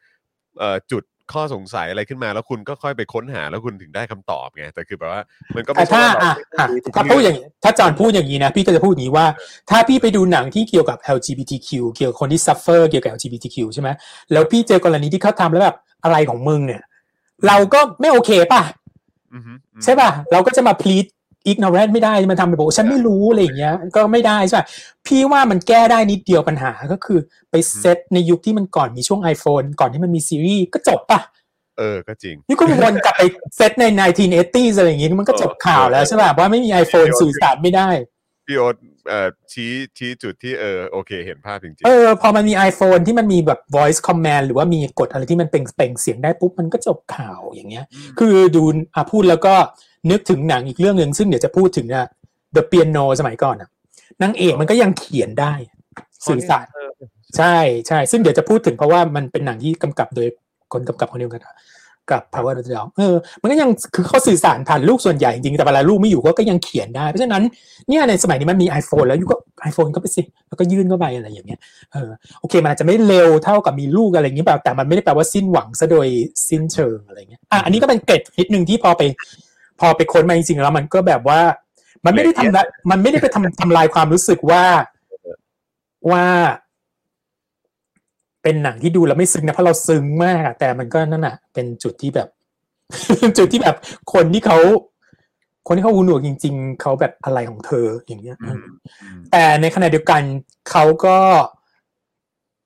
[0.59, 5.21] เอ่อจุด ข้อสงสัยอะไรขึ้นมาแล้วคุณก็ค่อยไปค้นหาแล้วคุณถึงได้คำตอบไงแต่คือแบบว่า
[5.55, 9.25] มันก็แต่ไม่ใช่ถ้าว่าเราอะอะถ้าพูดอย่างนี้ถ้าจอห์นพูดอย่างนี้นะ พี่ก็จะพูดอย่างนี้ว่า
[9.69, 13.89] ถ้าพี่ไปดูหนังที่เกี่ยวกับ LGBTQ เกี่ยวกับคนที่ suffer เกี่ยวกับ LGBTQ ใช่ไหม
[14.31, 16.81] แล้วพี่เจอกรณีที่เขาทำแล้วแบบอะไรของมึงเนี่ย
[17.47, 18.61] เราก็ไม่โอเคป่ะ
[19.33, 20.73] อือฮึอืมใช่ป่ะ เราก็จะมา
[21.43, 24.65] plead ignorant ไม่ได้มันทำไปบอกว่าฉันไม่รู้อะไรอย่างเงี้ย ก็ไม่ได้ใช่ป่ะ
[25.07, 27.19] พี่ว่ามันแก้ได้นิดเดียวปัญหาก็คือ
[27.51, 31.19] ไปเซตในยุคที่มันก่อนมีช่วง iPhone ก่อนที่มันมีซีรีส์ก็จบป่ะ
[31.77, 33.21] เออ ก็จริง นี่ก็วนกลับไป
[33.55, 37.89] เซตใน 1980s อะไรอย่างงี้มันก็จบข่าวแล้วใช่ป่ะว่าไม่มี iPhone สื่อสารไม่ได้
[38.47, 38.75] พี่โอ๊ต
[39.09, 47.85] เอ่อชี้ชี้จุดที่เออโอเค เห็นภาพจริงเออ พอมันมี iPhone ที่มันมีแบบ voice command หรือว่ามีกดอะไรที่มันเป็นเปล่งเสียงได้ปุ๊บ มันก็จบข่าวอย่างเงี้ย
[48.19, 48.63] คือดู
[48.95, 49.55] อะพูดแล้วก็
[50.11, 52.07] นึกถึงหนังอีกเรื่องหนึ่งซึ่งเดี๋ยวจะพูดถึงอะ
[52.55, 53.69] The Piano สมัยก่อนอะ
[54.23, 55.53] นางเอกมันก็ยังเขียนได้
[56.27, 56.91] สื่อสารเออ
[57.37, 57.57] ใช่
[57.87, 60.27] ใช่ซึ่งเดี๋ยวจะพูดถึงเพราะว่ามันเป็นหนังที่กำกับโดย
[60.73, 61.55] คนกำกับคนเดียวกันอะ
[62.11, 67.43] กับ Power of the Dog เออมันก็ยังคือเขาสื่อสารผ่านลูกส่วนใหญ่จริงๆแต่เวลาลูกไม่อยู่ก็ก็ยังเขียนได้ เพราะฉะนั้น
[67.87, 69.37] เนี่ยในสมัยนี้มันมี iPhone แล้วยูก็
[69.69, 71.59] iPhone ก็ไปสิ แล้วก็ยื่นเข้าไปอะไรอย่างเงี้ย
[71.93, 72.09] เออ
[72.39, 76.07] โอเค มันอาจจะไม่เร็วเท่ากับมีลูกอะไรอย่างเงี้ยแบบแต่มันไม่ได้แปลว่าสิ้นหวังซะโดย
[76.49, 79.01] สิ้นเชิงอะไรเงี้ยอะอันนี้ก็เป็นเกร็ดนิดนึงที่พอไป
[79.52, 79.52] พ
[79.85, 81.41] อไปค้นมาจริงๆแล้วมันก็แบบว่า
[82.05, 84.63] มันไม่ได้ทำลายมันไม่ได้ไปทำทำลายความรู้สึกว่า
[86.11, 86.25] ว่า
[88.43, 92.27] เป็นหนังที่ดูแล้วไม่ซึ้งนะเพราะเราซึ้งมากอะแต่มันก็นั่นแหะเป็นจุดที่แบบ
[93.19, 93.75] เป็นจุดที่แบบ
[94.13, 94.57] คนที่เขา
[95.67, 98.65] คนที่เขาหูหนวกจริง ๆเขาแบบอะไรของเธออย่างเงี้ยอืม
[99.31, 100.21] แต่ในขณะเดียวกัน
[100.71, 101.17] เขาก็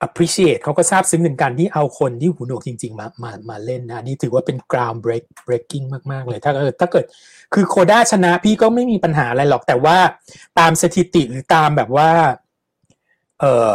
[0.06, 7.06] appreciate เขาก็ทราบซึ้งถึงการที่เอาคนที่หูหนวกจริง ๆ มามามาเล่นนะอันนี่ถือว่าเป็น ground break breaking มากๆ เลย ถ้าเกิดถ้าเกิด
[7.54, 9.98] คือโคด้าชนะพี่ก็ไม่มีปัญหาอะไรหรอกแต่ว่า
[10.60, 12.10] ตามสถิติหรือตามแบบว่า
[13.40, 13.74] เอ่อ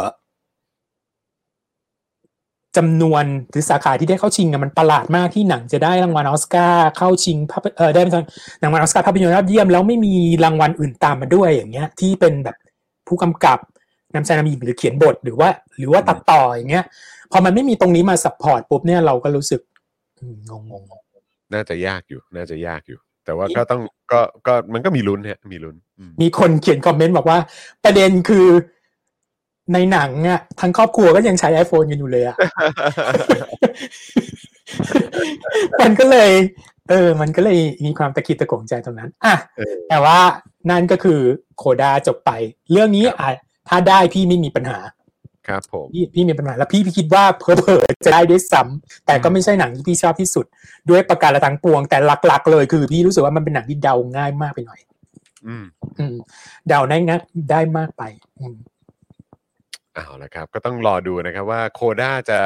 [2.77, 8.01] จำนวนหรือสาขาที่ได้เข้าชิงมันประหลาดมากที่หนังจะได้รางวัลออสการ์เข้าชิงภาพเออได้
[8.63, 10.13] รางวัลออสการ์ภาพยนตร์ยอดเยี่ยมแล้วไม่มี
[10.43, 12.55] รางวัลอื่นตามมาด้วยอย่างเงี้ย ที่เป็นแบบ
[13.07, 13.59] ผู้กำกับ
[14.15, 16.85] นำแสดงนำหญิงหรือเขียนบทหรือว่า หรือว่าตัดต่ออย่างเงี้ย
[17.31, 19.61] พอมันไม่มีตรงนี้มา support ปุ๊บเนี่ยเราก็รู้สึก
[20.19, 20.37] อืม
[20.71, 23.81] งงๆน่าจะยากอยู่ น่าจะยากอยู่ แต่ว่าก็ต้อง
[24.11, 27.37] ก็ก็มันก็มีลุ้นฮะมีลุ้นอืมมีคนเขียนคอมเมนต์บอกว่า
[27.83, 28.47] ประเด็นคือ
[29.73, 32.37] ในหนังอะทั้งครอบครัวก็ยังใช้ iPhone กันอยู่เลยอะ
[35.81, 36.31] มันก็เลย
[36.89, 40.19] เออ มันก็เลยมีความตะขิดตะขวงใจตรงนั้น อะเออแต่ว่า
[40.69, 41.19] นั่นก็คือ
[41.57, 42.31] โคดาจบไป
[42.71, 43.33] เรื่องนี้อะ
[43.69, 44.79] ถ้าได้พี่ไม่มีปัญหา
[45.47, 50.45] ครับผมพี่พี่มีปัญหาแล้วพี่พี่คิดว่าเพอเพอๆจะได้ด้วยซ้ำแต่ก็ไม่ใช่หนังที่พี่ชอบที่สุด
[50.89, 54.79] ด้วยประการละทั้งปวง แต่หลัก ๆ เลยคือ พี่รู้สึกว่ามันเป็นหนังที่เดาง่ายมากไปหน่อย
[55.47, 55.65] อืม
[55.99, 56.15] อืม
[56.67, 57.21] เดาได้ง่าย
[57.51, 58.03] ได้มากไป
[58.39, 58.55] อืม
[59.95, 62.39] เอาละครับ ก็ต้องรอดูนะครับว่าโคด้าจะ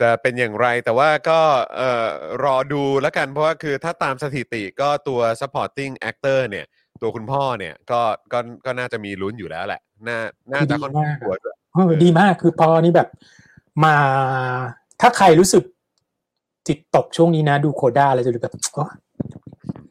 [0.00, 1.40] จะเป็นอย่างไรแต่ว่าก็
[1.76, 2.08] เอ่อ
[2.44, 6.66] รอดูแล้วกันเพราะว่าคือถ้าตามสถิติก็ตัว supporting actor เนี่ย
[7.02, 8.00] ตัวคุณพ่อเนี่ยก็
[8.32, 10.18] ก็ก็น่าจะมีลุ้นอยู่แล้วแหละ น่า
[10.52, 13.08] น่าจะค่อนข้างหัวด้วยเออดีมากคือพอนี่แบบ
[13.84, 13.94] มา
[15.00, 15.62] ถ้าใครรู้สึก
[16.68, 18.84] จิตตกช่วงนี้นะ ดูโคด้าอะไรจะรู้แบบโอ้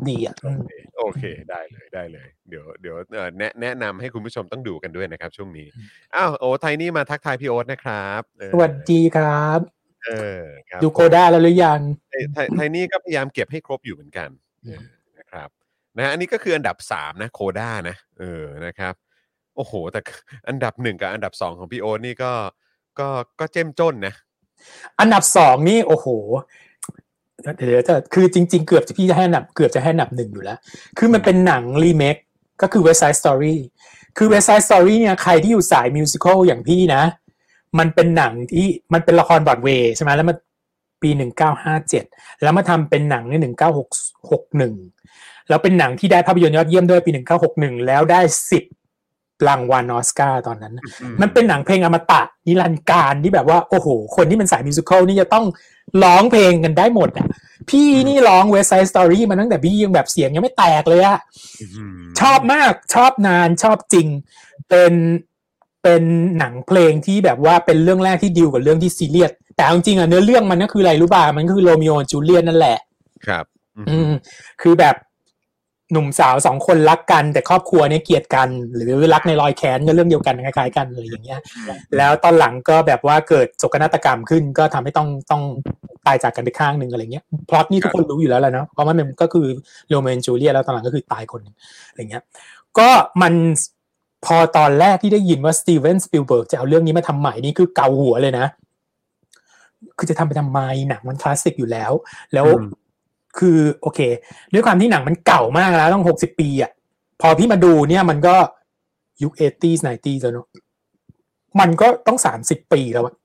[0.09, 0.59] ดีอะอืม
[0.97, 5.67] โอเคได้เลยได้เลย เดี๋ยวเดี๋ยวเอ่อแนะแนะนำให้คุณผู้ชมต้องดูกันด้วยนะครับ ช่วงนี้
[6.15, 9.59] อ้าวโอ้ไทนี่มาทักทายพี่โอ๊ตนะครับเออสวัสดีครับ
[10.05, 11.79] เออครับดูโคด้าแล้วหรือยัง
[12.09, 14.29] ไทยไทยไทนี่ก็พยายามเก็บให้ครบอยู่เหมือนกัน
[14.65, 14.81] เออ
[15.19, 15.49] นะครับ
[15.97, 18.93] นะฮะอันนี้ก็คืออันดับ 3 นะโคด้านะเออนะครับ
[19.55, 19.99] โอ้โห แต่
[20.47, 22.31] อันดับ 1 กับอันดับ 2 ของพี่โอ๊ตนี่ก็
[22.99, 23.07] ก็
[23.39, 24.13] ก็เจ้มจนนะ
[24.99, 26.07] อันดับ 2 นี่โอ้โห
[27.67, 30.57] เดี๋ยวจะคือจริง ๆ เกือบจะพี่จะให้อันดับเกือบจะให้อันดับหนึ่งอยู่แล้ว
[30.97, 32.15] คือมันเป็นหนังรีเมค
[32.61, 33.59] ก็คือเ West Side ตอรี่
[34.17, 37.03] คือเ West Side ตอรี่เนี่ยใครที่อยู่สายมิวสิควลอย่างพี่นะ
[37.79, 40.37] มันเป็นหนังที่มันเป็นละครบอดเวย์ใช่ไหมแล้วมัน
[41.01, 42.05] ปีหนึ่งเก้าห้าเจ็ด
[42.41, 43.89] แล้วมาทำเป็นหนังในหนึ่งเก้าหก
[44.31, 44.73] หกหนึ่ง
[45.49, 48.63] แล้วเป็นหนังที่ได้ภาพยนตร์ยอดเยี่ยมด้วยปีหนึ่งเก้าหกหนึ่งแล้วได้สิบ
[49.47, 50.79] รางวัลออสการ์ตอนนั้น
[51.21, 55.45] มันเป็นหนังเพลงอมตะนิรันดร์การที่แบบว่า โอ้โห คนที่เป็นสายมิวสิควลนี่จะต้อง
[56.03, 57.27] ร้องเพลงกันได้หมดอะ
[57.69, 61.19] พี่นี่ร้อง West Side Story มาตั้งแต่พี่ยังแบบเสียงยังไม่แตกเลยอะ
[61.97, 64.07] มชอบมากชอบนานชอบจริง
[64.69, 64.93] เป็น
[65.83, 66.03] เป็น
[66.37, 72.77] หนังเพลงที่แบบว่าเป็นเรื่องแรกที่ดิวกับเรื่องที่ซีเรียสแต่เอาจริงๆอะเนื้อเรื่องมันก็คืออะไรรู้ป่ะมันก็คือโรมิโอจูเลียตนั่นแหละ
[73.27, 73.45] ครับ
[73.77, 74.11] อืมอืม
[74.61, 74.95] คือแบบ
[75.91, 81.39] หนุ่มสาวสองคนรักกัน แต่ครอบครัวเนี่ยเกลียดกัน หรือรักในรอยแค้นก็เรื่องเดียวกันคล้ายๆกันอะไรอย่างเงี้ย
[81.97, 85.43] แล้วตอนหลังก็แบบว่าเกิดโศกนาฏกรรมขึ้น ก็ทำให้ต้องต้อง
[86.05, 89.47] ตายจากกันไปข้างหนึ่งอะไรเงี้ยพล็อตนี่ทุกคนรู้อยู่แล้วแหละเนาะเพราะว่ามันก็คือ
[89.89, 91.55] โรมิโอจูเลียตแล้วตอนหลังก็คือตายคนหนึ่ง
[91.89, 92.23] อะไรเงี้ย
[92.77, 92.89] ก็
[93.21, 93.33] มัน
[94.25, 98.45] พอตอนแรกที่ได้ยินว่าสตีเวนสปิลเบิร์กจะเอาเรื่องนี้มาทำใหม่นี่คือเกาหัวเลยนะ
[99.97, 100.59] คือจะทำไปทำไม
[100.89, 101.91] หนังมันคลาสสิกอยู่แล้ว
[102.33, 102.45] แล้ว
[103.39, 103.99] คือโอเค
[104.53, 106.71] ด้วยความที่หนังมันเก่ามากแล้วต้องหกสิบปีอะ
[107.21, 108.35] พอพี่มาดูเนี่ยมันก็
[109.23, 110.47] ยุค eighty ninety แล้วเนอะ
[111.59, 113.15] มันก็ต้องสามสิบปีแล้วอะ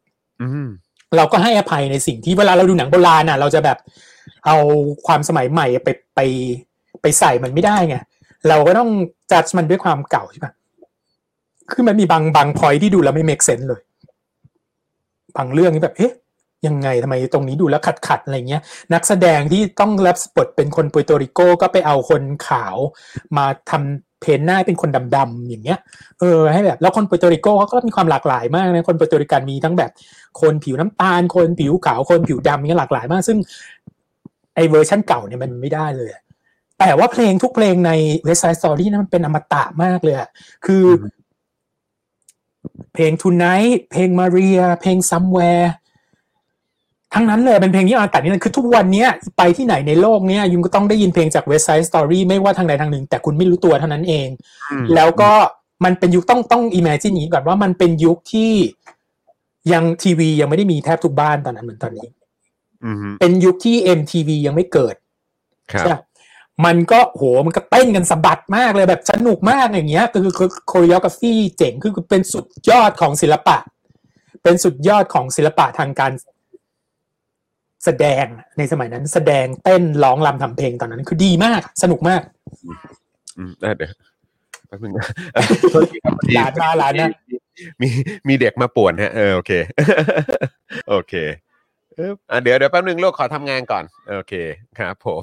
[0.42, 0.68] อืม
[1.16, 3.78] เราก็ให้อภัยในสิ่งที่เวลาเราดูหนังโบราณน่ะ เราจะแบบ
[4.46, 4.56] เอา
[5.06, 6.20] ความสมัยใหม่ไปไป
[7.02, 7.96] ไปใส่มันไม่ได้ไง
[8.48, 8.90] เราก็ต้อง
[9.32, 10.52] จัดมันด้วยความเก่าใช่ปะ
[11.72, 13.82] คือมันมีบางบางพอยที่ดูแล้วไม่ make sense เลย
[15.36, 16.12] บางเรื่องนี่แบบ เอ๊ะ
[16.66, 18.62] ยังไงทำไมตรงนี้ดูแล้วขัดขัดๆอะไรเงี้ย
[18.94, 22.76] นักแสดงที่ต้องรับบทเป็นคนปุยโตริโกก็ไปเอาคนขาว
[23.36, 23.72] มาท
[24.20, 25.78] เพนหน้าเป็นคนดำๆอย่างเงี้ย
[26.20, 29.90] เออให้แบบแล้วคนเปอร์โตริโกเขาก็มีความหลากหลายมากนะคนเปอร์โตริกันมีทั้งแบบ
[30.40, 33.38] คนผิวน้ำตาล คนผิวขาวคนผิวดำเงี้ยหลากหลายมาก ซึ่ง
[34.54, 36.22] ไอเวอร์ชันเก่าเนี่ยมันไม่ได้เลยอะ
[36.78, 37.92] แต่ว่าเพลงทุกเพลงใน
[38.26, 40.28] West Side Story นั้นมันเป็นอมตะมากเลยอะ
[40.66, 45.68] คืออเพลง Tonight เพลง Maria เพลง Somewhere
[47.14, 49.08] ทั้งนั้นเลยเป็นเพลงที่อมตะนี่นะคือทุกวันเนี้ย
[49.38, 54.28] ไปที่ไหนในโลกเนี้ยยุงก็ต้องได้ยินเพลงจาก West Side Story ไม่ว่าทางใดทางหนึ่ง แต่คุณไม่รู้ตัวเท่านั้นเอง
[54.94, 55.30] แล้วก็
[55.84, 58.52] มันเป็นยุคต้องต้อง imagine อย่างนี้ก่อนว่ามันเป็นยุคที่
[59.72, 62.08] ยังทีวียังไม่ได้มีแทบทุกบ้านตอนนั้นเหมือนตอนนี้
[62.84, 64.94] อืมเป็นยุคที่ MTV ยังไม่เกิด
[65.72, 66.00] ครับใช่ปะ
[66.64, 73.56] มันก็โหมันก็เต้นกันสะบัดมากเลยแบบสนุกมากอย่างเงี้ยคือคือโคโรกราฟีเจ๋งคือคือเป็นสุดยอดของศิลปะ
[74.42, 76.12] เป็นสุดยอดของศิลปะทางการ
[77.84, 78.24] แสดง
[78.58, 82.22] ในสมัยนั้น แสดงเต้นร้องรำทำเพลงตอนนั้น คือดีมาก สนุกมาก
[83.36, 83.92] อืมได้เดี๋ยว
[84.68, 85.06] แป๊บนึงนะ
[85.70, 87.10] โทษทีครับพอดีหลานมาหลานนะ
[87.80, 87.88] มี
[88.28, 89.52] มีเด็กมาป่วนฮะเออโอเค
[90.88, 91.14] โอเค
[91.94, 94.34] เอออะเดี๋ยวเดี๋ยวแป๊บนึงลูกขอทำงานก่อน โอเค
[94.78, 95.22] ครับผม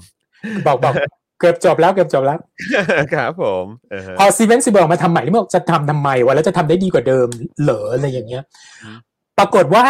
[0.68, 0.94] บอกบอก
[1.40, 2.40] เกือบจบแล้วเกือบจบแล้ว
[3.14, 7.28] ครับผมเออฮะพอซีเวนซิเบิร์มาทำใหม่นี่บอกจะทำทำไมวะแล้วจะทำได้ดีกว่าเดิม
[7.64, 8.44] เหรออะไรอย่างเงี้ย
[8.84, 8.98] อืม
[9.38, 9.86] ปรากฏว่า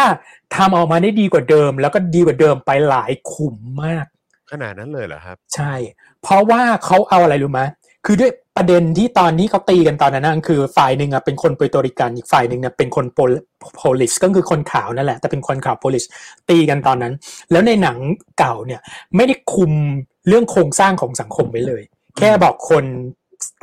[0.56, 4.06] ทำออกมาได้ดีกว่าเดิม แล้วก็ดีกว่าเดิมไปหลายขุมมาก
[4.50, 5.74] ขนาดนั้นเลยเหรอครับ ใช่
[6.22, 7.60] เพราะว่าเขาเอาอะไรรู้ไหม
[8.06, 16.04] คือด้วยประเด็นที่ตอนนี้เขาตีกันตอนนั้นนะคือฝ่ายหนึ่งอะเป็นคนเปอร์โตริกันอีกฝ่ายหนึ่งเนี่ยเป็นคนโพลิชก็คือคนขาวนั่นแหละ แต่เป็นคนขาวโพลิช
[16.50, 17.12] ตีกันตอนนั้น
[17.50, 17.98] แล้วในหนัง
[18.38, 18.80] เก่าเนี่ย
[19.16, 19.72] ไม่ได้คุม
[20.28, 21.82] เรื่องโครงสร้างของสังคมไว้เลย
[22.18, 22.84] แค่บอกคน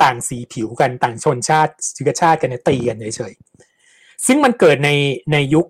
[0.02, 3.65] ต่างสีผิวกันต่างชนชาติเชื้อชาติกันเนี่ยตีกันเฉยๆ
[4.26, 4.90] ซึ่งมันเกิดใน
[5.32, 5.66] ในยุค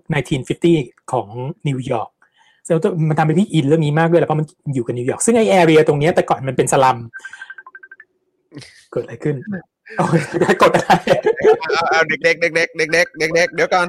[0.53, 1.27] 1950 ของ
[1.67, 2.09] นิวยอร์ก
[2.65, 2.79] แล้ว
[3.09, 6.97] มันทำให้พี่อินเรื่องนี้มากด้วยแหละเพราะมันอยู่กับนิวยอร์กซึ่งไอแอเรียตรงเนี้ยแต่ก่อนมันเป็นสลัม
[8.91, 9.35] เกิดอะไรขึ้น
[9.97, 10.91] โอ้ยกดอะไร
[11.71, 13.87] เอาเอาเด็กๆเด็กๆเด็กๆเด็กๆเดี๋ยวก่อน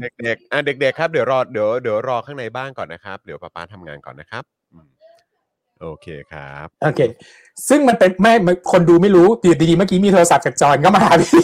[0.00, 4.55] เด็กๆอะเด็กๆครับเดี๋ยวรอเดี๋ยวเดี๋ยวรอข้างในบ้านก่อนนะครับ เดี๋ยวป้าป้าทำงานก่อนนะครับอืม
[5.82, 7.00] โอเคครับโอเค
[7.68, 11.42] ซึ่งมันเป็นไม่ไม่คนดูไม่รู้อยู่ดีๆเมื่อกี้มีโทรศัพท์จากจอนก็มาหาพี่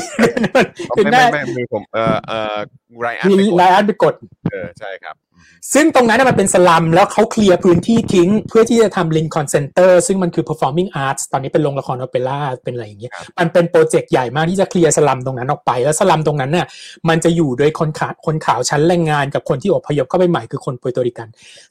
[0.96, 2.56] คือไม่หน้าไม่ไม่มือผมเออเออ
[3.00, 4.14] ไรอันมีไปกดไลอันไปกด
[4.50, 5.31] เออใช่ครับอืม
[5.74, 16.66] ซึ่งตรงนั้นนะมันเป็นสลัมแล้วเขาเคลียร์พื้นที่ทิ้ง เพื่อที่จะทำลินคอนเซนเตอร์ซึ่งมันคือ performing arts ตอนนี้เป็นโรงละครโอเปร่าเป็นอะไรอย่างเงี้ยมันเป็นโปรเจกต์ใหญ่มากที่จะเคลียร์สลัมตรงนั้นออกไป แล้วสลัมตรงนั้นน่ะ
[17.09, 21.28] มันจะอยู่โดยคนขาวคนขาวชั้นแรงงานกับคนที่อพยพเข้าไปใหม่คือคนเปอร์โตริกัน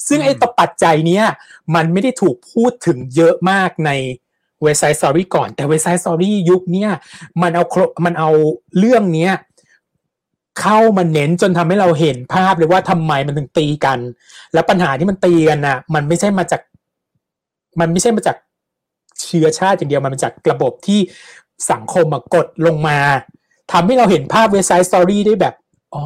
[0.07, 1.23] ซึ่งไอ้ตัวปัจจัยเนี้ย
[1.75, 3.91] มันไม่ได้ถูกพูดถึงเยอะมากใน
[4.63, 6.89] West Side Story ก่อนแต่ West Side Story ยุคเนี้ย
[7.41, 8.29] มันเอาโครมันเอา
[8.79, 9.31] เรื่องเนี้ย
[10.59, 13.99] เข้ามาเน้นจนทำให้เราเห็นภาพเลยว่าทำไมมันถึงตีกัน
[14.53, 16.61] แล้วปัญหาที่มันตีกันน่ะ มันไม่ใช่มาจาก
[17.79, 18.37] มันไม่ใช่มาจาก
[19.21, 20.99] เชื้อชาติอย่างเดียวมันมาจากระบบที่
[21.71, 22.97] สังคมมากดลงมา
[23.71, 25.53] ทำให้เราเห็นภาพ West Side Story ได้แบบ
[25.95, 26.03] อ๋อ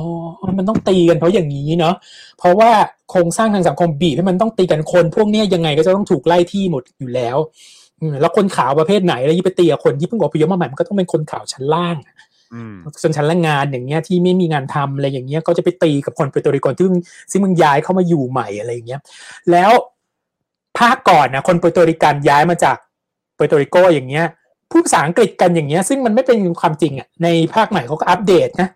[0.57, 1.95] มันต้องตีกันเพราะอย่างนี้เนาะ
[2.39, 2.71] เพราะว่า
[3.09, 7.37] โครงสร้างทางสังคมบีบให้มันต้องตีกันคน พวกเนี้ยยังไงก็จะต้องถูกไล่ที่หมดอยู่แล้ว
[8.21, 12.09] แล้วคนขาวประเภทไหนแล้วยิ่งไปตีกับคนที่เพิ่งอพยพมาใหม่มันก็ต้องเป็นคนขาวชั้นล่างอ
[13.01, 16.93] ชนชั้นแรงงานอย่างเงี้ยที่ไม่มีงานทำอะไรอย่างเงี้ยก็จะไปตีกับคนเปอร์โตริโกซึ่ง
[17.31, 19.01] ซึ่งมึงย้ายเข้ามาอยู่ใหม่อะไรอย่างเงี้ย
[19.51, 19.71] แล้ว
[20.77, 22.77] ภาคก่อนนะคน Puerto Rican ย้ายมาจาก
[23.35, 24.25] เปอร์โตริโกอย่างเงี้ย
[24.71, 28.69] พูดภาษาอังกฤษกันอย่างเงี้ยซึ่งมันไม่เป็นความจริงอะในภาคใหม่เขาก็อัปเดตนะ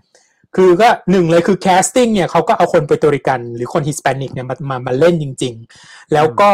[0.56, 6.50] คือก็หนึ่งเลยคือ casting เนี่ยเขาก็เอาคน Puerto Rican หรือคน Hispanic เนี่ยมามามาเล่นจริง ๆ แล้วก็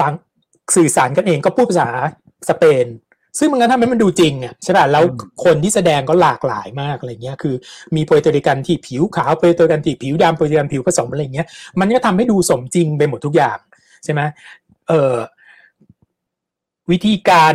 [0.00, 0.14] ต่าง
[0.76, 1.88] สื่อสารกันเองก็พูดภาษา
[2.48, 2.84] สเปน
[3.38, 5.04] ซึ่งมันก็ทำให้มันดูจริงอะใช่ป่ะแล้ว
[5.44, 7.54] คนที่แสดงก็หลากหลายมากอะไรเงี้ยคือ
[7.96, 11.46] มีโปรตุเกกันที่ผิวขาวโปรตุเกกันที่ผิวดำโปรตุเกกันผิวผสมอะไรเงี้ย
[11.80, 13.58] มันก็ทำให้ดูสมจริงไปหมดทุกอย่าง
[14.04, 14.20] ใช่ไหม
[14.88, 15.16] เอ่อ
[16.90, 17.54] วิธีการ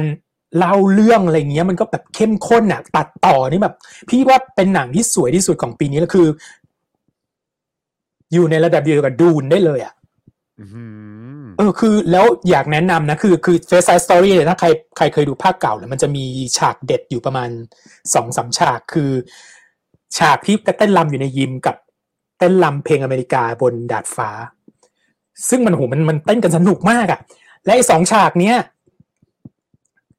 [0.58, 3.76] เล่าเรื่องอะไรเงี้ยมันก็แบบเข้มข้นอะ ตัดต่อนี่แบบ
[4.10, 6.28] พี่ว่าเป็นหนังที่สวยที่สุดของปีนี้แล้วคือ
[8.34, 9.94] อยู่ในระดับเดียวกับ Dune ได้เลยอะ
[10.60, 10.66] อื
[11.13, 11.13] ม
[11.58, 14.68] เออคือแล้วอยากแนะนำนะคือคือ West Side Story เนี่ยถ้าใคร
[14.98, 16.26] ใครเคยดูภาคเก่าเนี่ยมันจะมี
[16.58, 17.50] ฉากเด็ดอยู่ประมาณ
[18.14, 19.12] สองสามฉากคือ
[20.18, 21.76] ฉากที่เต้นรำอยู่ในยิมกับ
[22.40, 24.30] เต้นรำเพลงอเมริกาบนดาดฟ้า
[25.50, 27.20] ซึ่งมันโหมันมันเต้นกันสนุกมากอะ่ะ
[27.66, 28.56] และไอ้สองฉากเนี้ย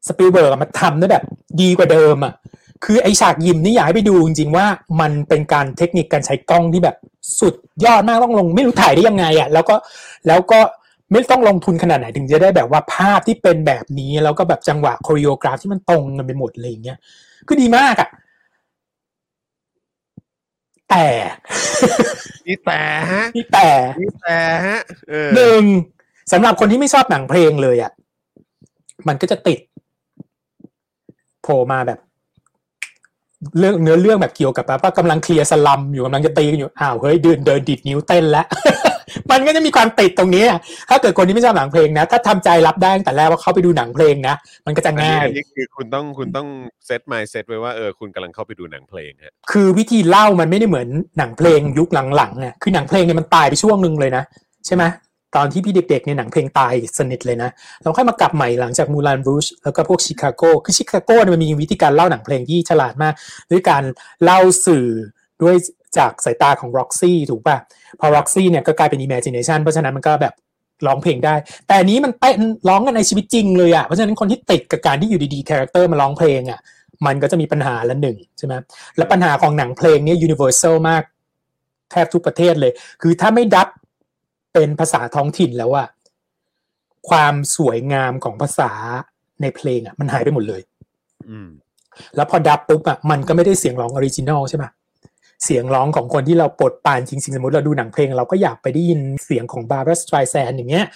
[0.06, 1.24] สปิลเบิร์กมันทำได้แบบ
[1.60, 2.34] ดีกว่าเดิมอะ่ะ
[2.84, 4.66] คือไอ้ฉากยิมนี่อยากให้ไปดูจริงๆว่า
[5.00, 6.96] มันเป็นการเทคนิคการใช้กล้องที่แบบ
[7.40, 7.54] สุด
[7.84, 9.76] ยอดมากต้องลง ไม่รู้ถ่ายได้ยังไงอะ่ะ แล้วก็
[10.26, 10.60] แล้วก็
[11.12, 16.98] ไม่ต้องลงทุนขนาดไหนถึงจะได้แบบว่าภาพที่เป็นแบบนี้ แล้วก็แบบจังหวะโคริโอกราฟที่มันตรงกันไปหมดเลยอย่างเงี้ย
[17.46, 18.08] คือดีมากอะ่ะ
[20.90, 21.06] แต่
[22.46, 22.80] นี่แต่
[23.12, 23.68] ฮะที่แต่
[24.00, 25.62] นี่แต่ฮะเออหนึ่ง
[26.32, 27.92] สำหรับคนที่ไม่ชอบหนังเพลงเลยอะ่ะ
[29.08, 29.58] มันก็จะติด
[31.42, 31.98] โผล่มาแบบ
[33.58, 38.46] เรื่องเนื้อเรื่องแบบเกี่ยวกับแบบว่ากำลังเคลียร์สลัมอยู่กำลังจะตีกันอยู่อ้าวเฮ้ยเดินเดินดิดนิ้วเต้นแล้ว
[39.30, 40.58] มันก็จะมีความติดตรงนี้อะ
[40.90, 44.34] ถ้าเกิดคนที่ไม่ชอบหนังเพลงนะ ถ้าทำใจรับได้ตั้งแต่แรกว่าเขาไปดูหนังเพลงนะ
[44.66, 46.48] มันก็จะอันนี้ง่ายอันนี้คือคุณต้องคุณต้อง
[46.86, 54.24] เซต m ม n d เซตไว้ว่าเออคุณกำลังเข้าไปดูหนังเพลงฮะคือวิธีเล่ามันไม่ได้เหมือนหนังเพลงยุคหลังๆเนี่ยคือหนังเพลงเนี่ยมันตายไปช่วงหนึ่งเลยนะ
[54.66, 54.84] ใช่ไหม
[55.36, 57.50] ตอนที่พี่เด็กๆเนี่ยหนังเพลงตายสนิทเลยนะ
[57.82, 63.14] เราค่อยมากลับใหม่หลังจากมู l าน r ูชแล้วก็พวก Chicago คือ Chicago เนี่ยมันมีวิธีการเล่าหนังเพลงที่ฉลาดมาก
[63.50, 63.82] ด้วยการ
[64.24, 64.86] เล่าสื่อ
[65.42, 65.56] ด้วย
[65.98, 67.56] จากสายตาของ Roxie ถูกป่ะ
[68.00, 70.34] พอ Roxy เนี่ยก็กลายเป็น imagination เพราะฉะนั้นมันก็แบบ
[70.86, 71.34] ร้องเพลงได้
[71.66, 76.60] แต่อันนี้มันเต้นร้องกันในชีวิตจริงเลยอะ เพราะฉะนั้นคนที่ติดกับการที่อยู่ดีๆ character มาร้องเพลงอะ
[77.06, 78.54] มันก็จะมีปัญหาละหนึ่งใช่ไหม
[78.96, 81.02] และปัญหาของหนังเพลงเนี่ย universal มาก
[81.90, 82.72] แทบทุกประเทศเลย
[83.02, 83.68] คือถ้าไม่ dub
[84.54, 85.88] เป็นภาษาท้องถิ่นแล้วอะ
[87.08, 88.72] ความสวยงามของภาษา
[89.42, 90.62] ในเพลงอะมันหายไปหมดเลย
[91.30, 91.48] อืม
[92.16, 94.64] แล้วพอ dub ปุ๊บอะมันก็ไม่ได้เสียงร้อง original ใช่ไหม
[95.44, 100.86] เสียงร้องของคนที่เราโปรดปรานจริงๆสมมติเราดูหนังเพลง เราก็อยากไปได้ยินเสียงของบาร์ a สไตรแซนอย่างเงี้ย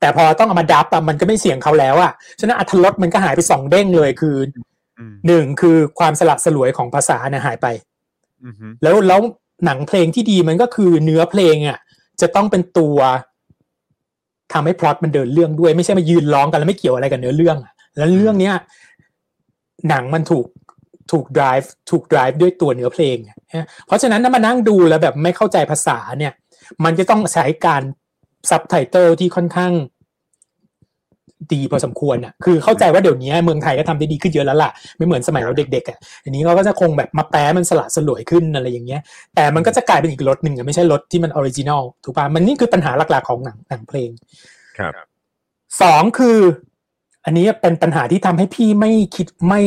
[0.00, 4.36] แต่พอต้องเอามา dub อะมันก็ไม่เสียงเขาแล้วอะฉะนั้นอรรถรสมันก็หายไปสองเด้งเลยคือ
[4.98, 7.66] อืมหนึ่งคือความสละสลวยของภาษาเนี่ยหายไป
[8.44, 9.20] อืมแล้วแล้ว
[9.64, 11.78] หนังเพลงที่ดีมันก็คือเนื้อเพลงอะ
[12.20, 12.98] จะต้องเป็นตัว
[14.52, 18.54] ทำให้พล็อตมันเดินเรื่องด้วยไม่ใช่มายืนร้องกันแล้วไม่เกี่ยวอะไรกับเนื้อเรื่องอะแล้วเรื่องเนี้ย
[19.88, 20.46] หนังมันถูก
[21.12, 26.32] ถูก drive ถูก drive ด้วยตัวเนื้อเพลงอะนะเพราะฉะนั้นถ้ามานั่งดูแล้วแบบไม่เข้าใจภาษาเนี่ย
[26.84, 27.82] มันจะต้องใช้การ
[28.50, 29.72] ซับไตเติลที่ค่อนข้าง
[31.52, 39.00] ดีพอสมควรอะ คือเข้าใจว่าเดี๋ยวนี้เมืองไทยก็ทำได้ดีขึ้นเยอะแล้วล่ะ ไม่เหมือนสมัยเราเด็กๆอะอันนี้เขาก็จะคงแบบมาแปลมันสละสลวยขึ้นอะไรอย่างเงี้ย
[39.34, 44.10] แต่มันก็จะกลายเป็นอีกรสหนึ่งอะไม่ใช่รสที่มัน original ถูกป่ะ มันนี่คือปัญหาหลักๆของหนังหนังเพลง
[44.78, 44.92] ครับ
[45.82, 46.38] สองคือ
[47.24, 49.62] อันนี้เป็นปัญหาที่ทำให้พี่ไม่คิดไม่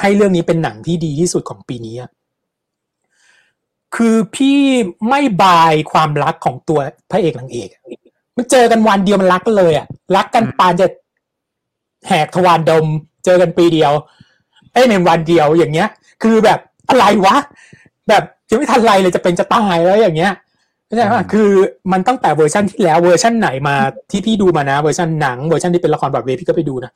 [0.00, 2.10] ให้เรื่องนี้เป็นหนังที่ดีที่สุดของปีนี้อะ
[3.96, 4.58] คือพี่
[5.08, 6.78] ไม่ buy ความรักของตัว
[7.10, 7.82] พระเอกนางเอกอะ
[8.36, 9.86] มันเจอกันวันเดียวมันรักกันเลยอะ
[10.16, 10.86] รักกันปานจะ
[12.08, 12.86] แหกทวารดม
[13.24, 13.92] เจอกันปีเดียว
[14.72, 15.88] เอ้ยในวันเดียวอย่างเงี้ย
[16.22, 16.58] คือแบบ
[16.88, 17.36] อะไรวะ
[18.08, 20.32] แบบยังไม่ทันไรเลยจะเป็นจะตายแล้วอย่างเงี้ย
[20.86, 21.48] เข้าใจป่ะคือ
[21.92, 23.76] มันตั้งแต่เวอร์ชันที่แล้วเวอร์ชันไหนมา
[24.10, 26.92] ที่พี่ดูมานะ เวอร์ชันหนังเวอร์ชันที่เป็นละครบรอดเวย์พี่ก็ไปดูนะ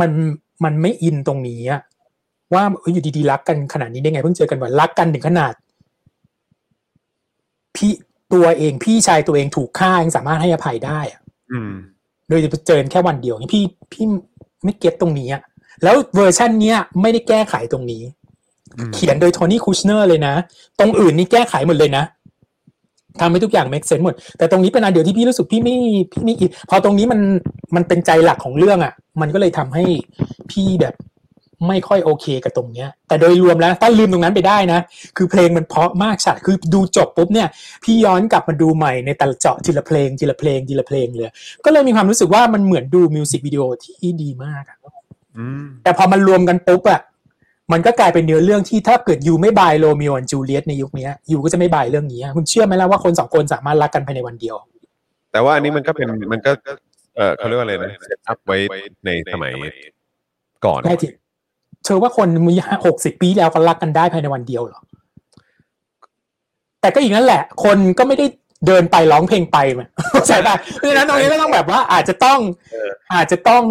[0.00, 0.10] มัน
[0.64, 1.80] มันไม่อินตรงนี้อะ
[2.54, 5.52] ว่าเอ้ยอยู่ดีๆรักกันขนาดนี้ได้ไงเพิ่งเจอกันวันรักกันถึงขนาด
[7.76, 7.92] พี่
[8.32, 11.20] ตัวเองพี่ชายตัวเองถูกฆ่ายังสามารถให้อภัยได้อะ
[11.52, 11.72] อืม
[12.28, 14.04] โดยจะเจอกันแค่วันเดียวนี่พี่พี่
[14.64, 15.42] ไม่ get ตรงนี้อะ
[15.82, 18.02] แล้วเวอร์ชันเนี้ยไม่ได้แก้ไขตรงนี้
[18.78, 20.34] อืมเขียนโดย Tony Kushner เลยนะ
[20.78, 22.04] ตรงอื่นนี่แก้ไขหมดเลยนะ
[23.20, 25.76] ทำให้ทุกอย่าง make sense หมด แต่ตรงนี้เป็นอันเดียวที่พี่รู้สึกพี่ไม่
[26.12, 27.20] พี่ไม่อินพอตรงนี้มัน
[27.74, 29.84] มันเป็นใจหลักของเรื่องอะ่ะ มันก็เลยทำให้
[30.50, 30.94] พี่แบบ
[31.68, 34.80] ไม่ค่อยโอเคกับตรงเนี้ย แต่โดยรวมแล้วถ้าลืมตรงนั้นไปได้นะ
[35.16, 37.48] คือเพลงมันเพราะมากฉาดคือดูจบปุ๊บเนี่ย
[37.84, 41.30] พี่ย้อนกลับมาดูใหม่ในแต่ละเจาะทีละเพลงทีละเพลงทีละเพลงเลย
[41.64, 44.78] ก็เลยมีความรู้สึกว่ามันเหมือนดูมิวสิกวิดีโอที่ดีมากอะ
[45.38, 47.00] อืมแต่พอมันรวมกันปุ๊บอะ
[47.72, 54.56] มันก็กลายเป็นเนื้อเรื่องที่ถ้าเกิดยูไม่บายโรมิโอและจูเลียตในยุคเนี้ยยูก็จะไม่บายเรื่องนี้อะคุณเชื่อไหมล่ะว่าคนสองคนสามารถรักกันภายในวันเดียว
[55.32, 56.50] แต่ว่าอันนี้มันก็เป็นมันก็
[57.16, 58.56] เออเขาเรียกว่าอะไรนะเซตอัพไว้
[59.06, 59.52] ในสมัย
[60.64, 61.08] ก่อนได้ที
[61.84, 62.54] เธอว่าคนมี
[62.86, 64.80] หกสิบปีแล้วก็รักกันได้ภายในวันเดียวเหรอ
[66.80, 68.26] แต่ก็อีกนั่นแหละ คนก็ไม่ได้
[68.66, 69.88] เดินไปร้องเพลงไปมัน
[70.28, 72.38] ใช่ป่ะเพราะฉะนั้นตรงนี้ก็ต้องแบบว่าอาจจะต้อง
[73.14, 73.62] อาจจะต้อง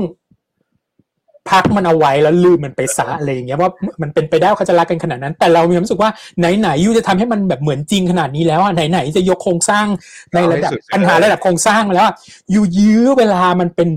[1.49, 9.85] พักมันเอาไว้แล้วลืมมันไปซะอะไรอย่างเงี้ยว่ามันเป็นไปได้ว่าเขาจะรักกันขนาดนั้น แต่เรามีความรู้สึกว่าไหนๆยูจะทำให้มันแบบเหมือนจริงขนาดนี้แล้วอะไหนๆจะยกโครงสร้าง
[10.33, 12.15] ในระดับปัญหาระดับโครงสร้างมาแล้วอะ
[12.53, 13.89] you ยื้อเวลามันเป็น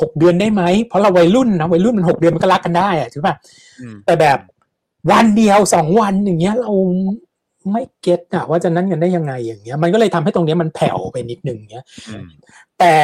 [0.00, 3.34] หกเดือนได้ไหมเพราะเราวัยรุ่นนะวัยรุ่นมันหกเดือนมันก็รักกันได้อะใช่ป่ะ
[3.80, 4.38] อืมแต่แบบ
[5.10, 6.72] วันเดียวสองวันอย่างเงี้ยเรา
[7.72, 12.26] ไม่ get อะว่าจะนั่นกันได้ยังไงอย่างเงี้ย มันก็เลยทำให้ตรงเนี้ยมันแผ่วไปนิดนึงเงี้ยอืม
[12.78, 12.94] แต่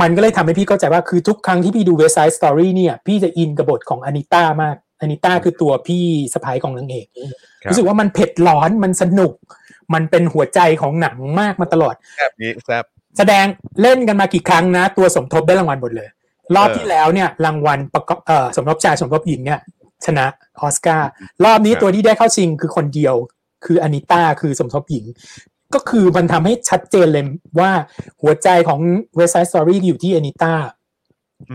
[0.00, 6.04] มันก็เลยทำให้พี่เข้าใจว่าคือทุกครั้งที่พี่ดู West Side Story เนี่ย พี่จะอินกับบทของ Anita มาก Anita คือตัวพี่
[6.34, 7.06] สะใภ้ของนางเอก
[7.62, 9.34] ครับรู้สึกว่ามันเผ็ดร้อนมันสนุก
[9.94, 12.84] มันเป็นหัวใจของหนังมากมาตลอดแซบนี้แซบ
[13.18, 13.46] แสดง
[13.82, 16.08] เล่นกันมากี่ครั้งนะ ตัวสมทบได้รางวัลหมดเลย
[16.56, 19.60] รอบเออที่แล้วเนี่ย รางวัลประกอบเอ่อสมทบชายสมทบหญิงเนี่ย
[20.06, 20.26] ชนะ
[20.60, 21.10] ออสการ์
[21.44, 23.14] รอบนี้ครับตัวที่ได้เข้าชิงคือคนเดียว
[23.64, 25.04] คืออานิต้าคือสมทบหญิง
[25.74, 27.24] ก็คือมันทำให้ชัดเจนเลย
[27.60, 27.70] ว่า
[28.22, 28.80] หัวใจของ
[29.18, 30.54] West Side Story อยู่ที่อานิต้า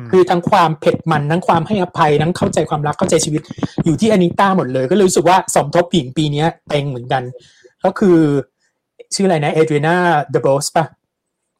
[0.05, 3.41] มคือทั้งความเผ็ดมันทั้งความให้อภัยทั้งเข้าใจความรักเข้าใจชีวิต
[3.85, 7.23] อยู่ที่ Anita หมดเลย ก็เลยรู้สึกว่าสมทบหญิงปีเนี้ยเต็งเหมือนกัน
[7.85, 8.17] ก็คือ
[9.15, 10.85] ชื่ออะไรนะ Ariana DeBose ป่ะ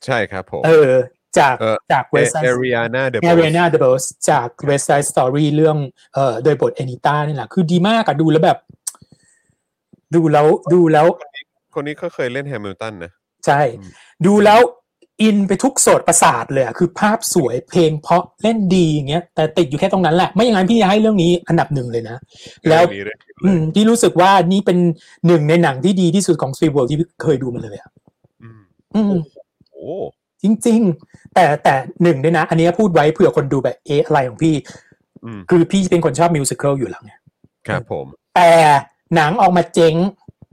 [0.05, 0.91] ใช่ครับผมเออ
[1.39, 5.77] จากเออจาก West Side Aria na De Ariana DeBose จาก West Side Story เรื่อง
[6.13, 8.59] เอ่อโดยบท Anita นี่แหละคือดีมากอะดูแล้วแบบ
[10.15, 11.07] ดูแล้วดูแล้ว
[11.75, 13.11] คนนี้ก็เคยเล่น Hamilton นะ
[13.45, 13.91] ใช่อืม
[14.25, 14.59] ดูแล้ว
[15.21, 22.17] อินไปทุกโสดประสาทเลยอะคือภาพสวยเพลงเพราะเล่นดีอย่างเงี้ยแต่ติดอยู่แค่ตรงนั้นแหละ ไม่อย่างนั้นพี่จะให้เรื่องนี้อันดับหนึ่งเลยนะ
[22.69, 24.77] แล้วเรื่องนี้เรื่องนี้อืมพี่รู้สึกว่านี่เป็น
[25.27, 27.89] หนึ่งในหนังที่ดีที่สุดของซีเวิร์ที่เคยดูมาเลยอะ
[28.43, 28.61] อืม
[28.95, 29.13] อืม
[29.71, 29.87] โอ้
[30.43, 31.73] จริง ๆ แต่แต่
[32.03, 34.55] หนึ่งด้วยนะ อันนี้พูดไว้เผื่อคนดูแบบเอะอะไรของพี่
[35.25, 37.13] อืมคือพี่เป็นคนชอบ musical อยู่แล้วไง
[37.67, 38.51] ครับผม แต่
[39.15, 39.95] หนังออกมาเจ๊ง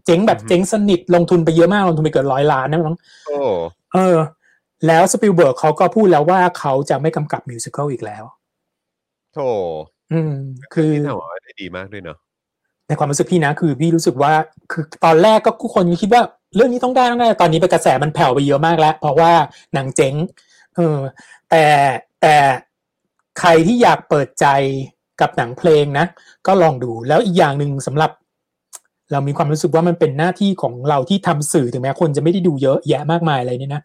[0.06, 2.96] เจ๊งแบบอือฮึเจ๊งสนิทลงทุนไปเยอะมากลงทุนไปเกินร้อยล้านนะมั้ง
[3.26, 3.38] โอ้
[3.94, 4.16] เออ
[4.86, 8.24] แล้วสปิลเบิร์กเขาก็พูดแล้วว่าเขาจะไม่กำกับ musical อีกแล้ว
[9.34, 9.38] โถ
[10.12, 10.34] อืม
[10.74, 12.18] คือที่ทำออกมาได้ดีมากด้วยเนาะ
[12.88, 14.32] ในความรู้สึกพี่นะ คือพี่รู้สึกว่า
[14.72, 16.22] คือตอนแรกก็ทุกคนคิดว่า
[16.56, 19.32] เรื่องนี้ต้องได้ต้องได้ตอนนี้ไปกระแสมันแผ่วไปเยอะมากแล้ว เพราะว่า
[19.74, 20.14] หนังเจ๊ง
[20.76, 20.98] เออ
[21.50, 21.64] แต่
[22.22, 22.36] แต่
[23.40, 24.46] ใครที่อยากเปิดใจ
[25.20, 26.06] กับหนังเพลงนะ
[26.46, 28.10] ก็ลองดูแล้วอีกอย่างหนึ่งสำหรับ
[29.12, 33.82] เรามีความรู้สึกว่ามันเป็นหน้าที่ของเราที่ทำสื่อถึงแม้คนจะไม่ได้ดูเยอะแยะมากมายอะไรเนี่ยนะ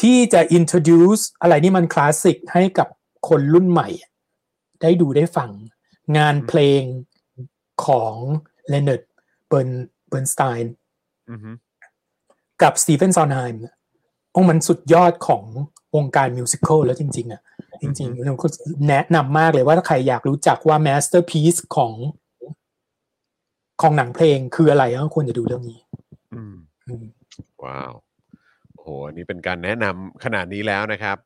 [0.00, 2.88] ที่จะ introduce อะไรที่มันคลาสสิกให้กับ
[3.28, 3.88] คนรุ่นใหม่
[4.82, 5.50] ได้ดูได้ฟัง
[6.18, 6.82] งานเพลง
[7.84, 8.14] ของ
[8.68, 9.02] เลน a r d
[9.48, 9.70] เบิร์น
[10.08, 10.74] เบิร์นสไตน์
[11.30, 11.50] อือฮึ
[12.62, 13.62] กับ Stephen Sondheim
[14.32, 15.44] โอ้มันสุดยอดของ
[15.96, 17.42] วงการ musical แล้วจริง ๆ อะ
[17.82, 18.46] จริงๆเราก็
[18.88, 21.92] แนะนำมากเลยว่าถ้าใครอยากรู้จักว่า masterpiece ของ
[23.82, 25.78] ของหนังเพลงคืออะไรก็ควรจะดูเรื่องนี้
[26.34, 26.54] อืม
[26.86, 27.04] อืม
[27.64, 27.92] ว้าว
[28.74, 31.16] โอ้โหอันนี้เป็นการแนะนำขนาดนี้แล้วนะครับ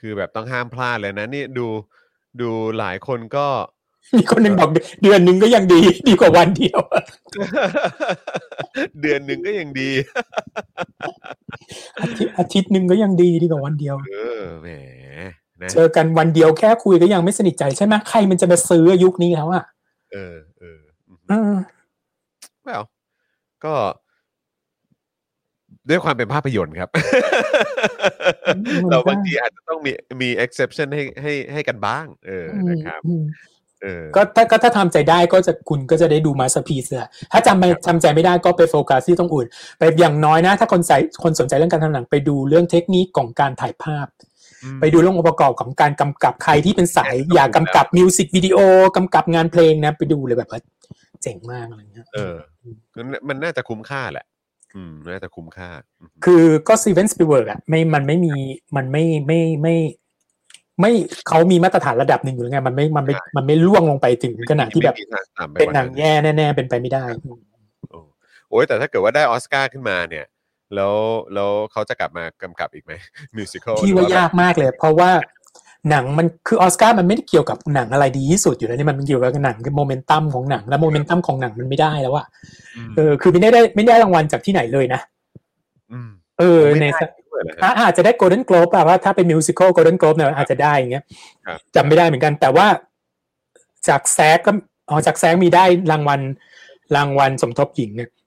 [0.00, 1.66] คือแบบต้องห้ามพลาดเลยนะนี่ดู
[2.40, 3.46] ดูหลายคนก็
[4.16, 4.70] มีคนหนึ่งบอก
[5.02, 6.80] เดือนหนึ่งก็ยังดี ดีกว่าวันเดียว
[9.02, 9.90] เดือนหนึ่งก็ยังดี
[12.00, 14.68] อาทิตย์อาทิตย์หนึ่งก็ยังดีดีกว่าวันเดียว เออแหม
[15.62, 19.64] นะเจอกันวันเดียวแค่คุยก็ยังไม่สนิทใจใช่ไหมใครมันจะมาซื้อยุคนี้แล้วอะ
[20.12, 20.80] เออเออ
[22.68, 22.84] อืมเออ well
[23.64, 23.74] ก็
[25.88, 26.90] ด้วยความเป็นภาพยนตร์ครับ
[28.90, 29.92] เราบางทีอาจจะต้องมี
[30.22, 33.24] มี exception ให้ให้ให้กันบ้าง เออนะครับอืม
[33.82, 39.46] เออก็ถ้าก็ถ้าทำใจได้ก็จะคุณก็จะได้ดูมาส t พี e อะถ้าจำไม่จำใจไม่ได้ก็ไปโฟกัสที่ตรงอื่น
[39.78, 44.06] ไปอย่างน้อยนะ ถ้าคนใส่คนสนใจเรื่องการทำหนังไปดูเรื่องเทคนิคของการถ่ายภาพ
[44.64, 48.58] อืมไปดูเรื่ององค์ประกอบของการกำกับใครที่เป็นสายแน่นอนอยากกำกับมิวสิกวิดีโอ
[48.96, 50.60] กำกับงานเพลงนะ ไปดูเลยแบบว่า
[51.22, 52.36] เจ๋งมากอะไรเงี้ยเออ
[52.96, 54.26] มันมันน่าจะคุ้มค่าแหละ
[54.74, 55.68] อืมน่าจะคุ้มค่า
[55.98, 58.34] อืมคือก็ Steven Spielberg อะไม่มันไม่มี
[58.76, 59.74] มันไม่ไม่ไม่
[60.80, 60.92] ไม่
[61.28, 67.04] เขามีมาตรฐานระดับหนึ่งอยู่แล้วไงมันไม่มันไม่มันไม่ร่วงลงไปถึงขนาดที่แบบไม่มีทางต่ำไปเป็นกว่าหนังแย่แน่ๆเป็นไปไม่ได้
[67.90, 68.00] โอ้
[68.50, 70.26] โอ้ยแต่ถ้าเกิดว่าได้ออสการ์ขึ้นมาเนี่ย
[70.74, 70.94] แล้ว
[71.34, 72.92] แล้วเขาจะกลับมากำกับอีกไหม
[73.36, 75.10] musical พี่ว่ายากมากเลย เพราะว่า
[75.90, 82.26] หนังมันคือออสการ์มันไม่ได้เกี่ยวกับหนังอะไรดีที่สุดอยู่แล้วนี่มันเกี่ยวกับหนังคือโมเมนตัมของหนังแล้วโมเมนตัมของหนังมันไม่ได้แล้วอะ
[82.96, 85.00] เออคือไม่ได้ได้ไม่ได้รางวัลจากที่ไหนเลยนะ
[86.06, 87.00] มเออไม่ในได้
[87.30, 91.04] ด้วยเหรอฮะอะอาจจะได้ Golden Globe อะว่าถ้าเป็น musical Golden Globe เนี่ยอาจจะได้อย่างเงี้ย
[91.46, 92.66] ครับจำไม่ได้เหมือนกัน แต่ว่า
[93.88, 94.52] จาก SAG ก็
[94.88, 96.20] อ๋อจาก SAG มีได้รางวัล
[96.96, 98.17] รางวัลสมทบหญิงเนี่ยครับ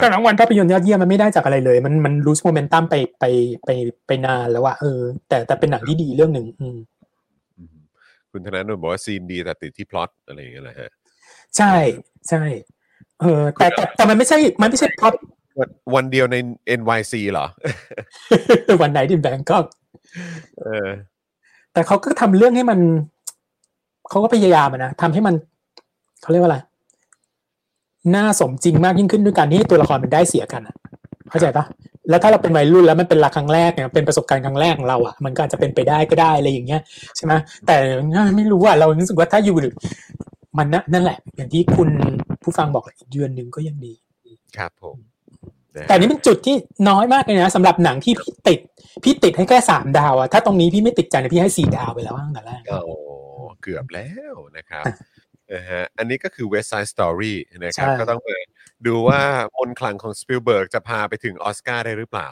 [0.00, 3.24] แต่รางวัลภาพยนตร์ยอดเยี่ยมมันไม่ได้จากอะไรเลย มันมันรู้โมเมนตัมไปไป
[3.64, 3.70] ไป
[4.06, 6.78] ไปนานแล้วอะเออ แต่แต่เป็นหนังที่ดีเรื่องหนึ่งอืม
[7.58, 7.76] อืม
[8.30, 10.90] คุณธนาโนนบอกว่าซีนดีแต่ติดที่พล็อตอะไรอย่างเงี้ยแหละฮะ
[11.56, 11.74] ใช่
[12.28, 12.42] ใช่
[13.20, 15.14] เออแต่แต่แต่มันไม่ใช่มันไม่ใช่พล็อต
[15.58, 16.36] วันวันเดียวใน
[16.80, 17.46] NYC เหรอ
[18.82, 19.58] วันไหนที่แบงก็
[20.62, 20.88] เออ
[21.72, 22.78] แต่เขาก็ทำเรื่องให้มัน
[24.10, 25.34] เขาก็พยายามอะนะทำให้มัน
[26.22, 26.58] เขาเรียกว่าอะไร
[28.16, 30.76] น่าสมจริงมากยิ่งขึ้นด้วยการที่ตัวละครมันได้เสียกันอะ
[31.30, 31.64] เข้าใจปะ
[32.10, 36.80] แล้วถ้าเราเป็นวัยรุ่นแล้วมันเป็นรักครั้งแรกเนี่ยเป็นประสบการณ์ครั้งแรกของเราอะมันก็อาจจะเป็นไปได้ก็ได้อะไรอย่างเงี้ย
[37.16, 37.32] ใช่ไหม
[37.66, 37.76] แต่
[38.36, 39.56] ไม่รู้อะเรารู้สึกว่าถ้าอยู่
[40.58, 41.88] มันนะนั่นแหละ อย่างที่คุณ
[42.42, 43.94] ผู้ฟังบอกแหละอีกเดือนหนึ่งก็ยังดี
[44.56, 44.96] ครับผม
[45.76, 46.56] นะฮะแต่อันนี้เป็นจุดที่
[46.88, 48.60] น้อยมากเลยนะสำหรับหนังที่พี่ติด
[49.04, 52.96] พี่ติดให้แค่สามดาวอะถ้าตรงนี้พี่ไม่ติดใจเนี่ยพี่ให้สี่ดาวไปแล้วตั้งแต่แรกโอ้
[53.62, 54.84] เกือบแล้วนะครับ
[55.54, 57.34] นะฮะอันนี้ก็คือ West Side Story
[57.64, 58.30] นะครับ ใช่ ก็ต้องไป
[58.86, 59.20] ดูว่า
[59.56, 62.28] มนต์ขลังของสปิลเบิร์กจะพาไปถึงออสการ์ได้หรือเปล่า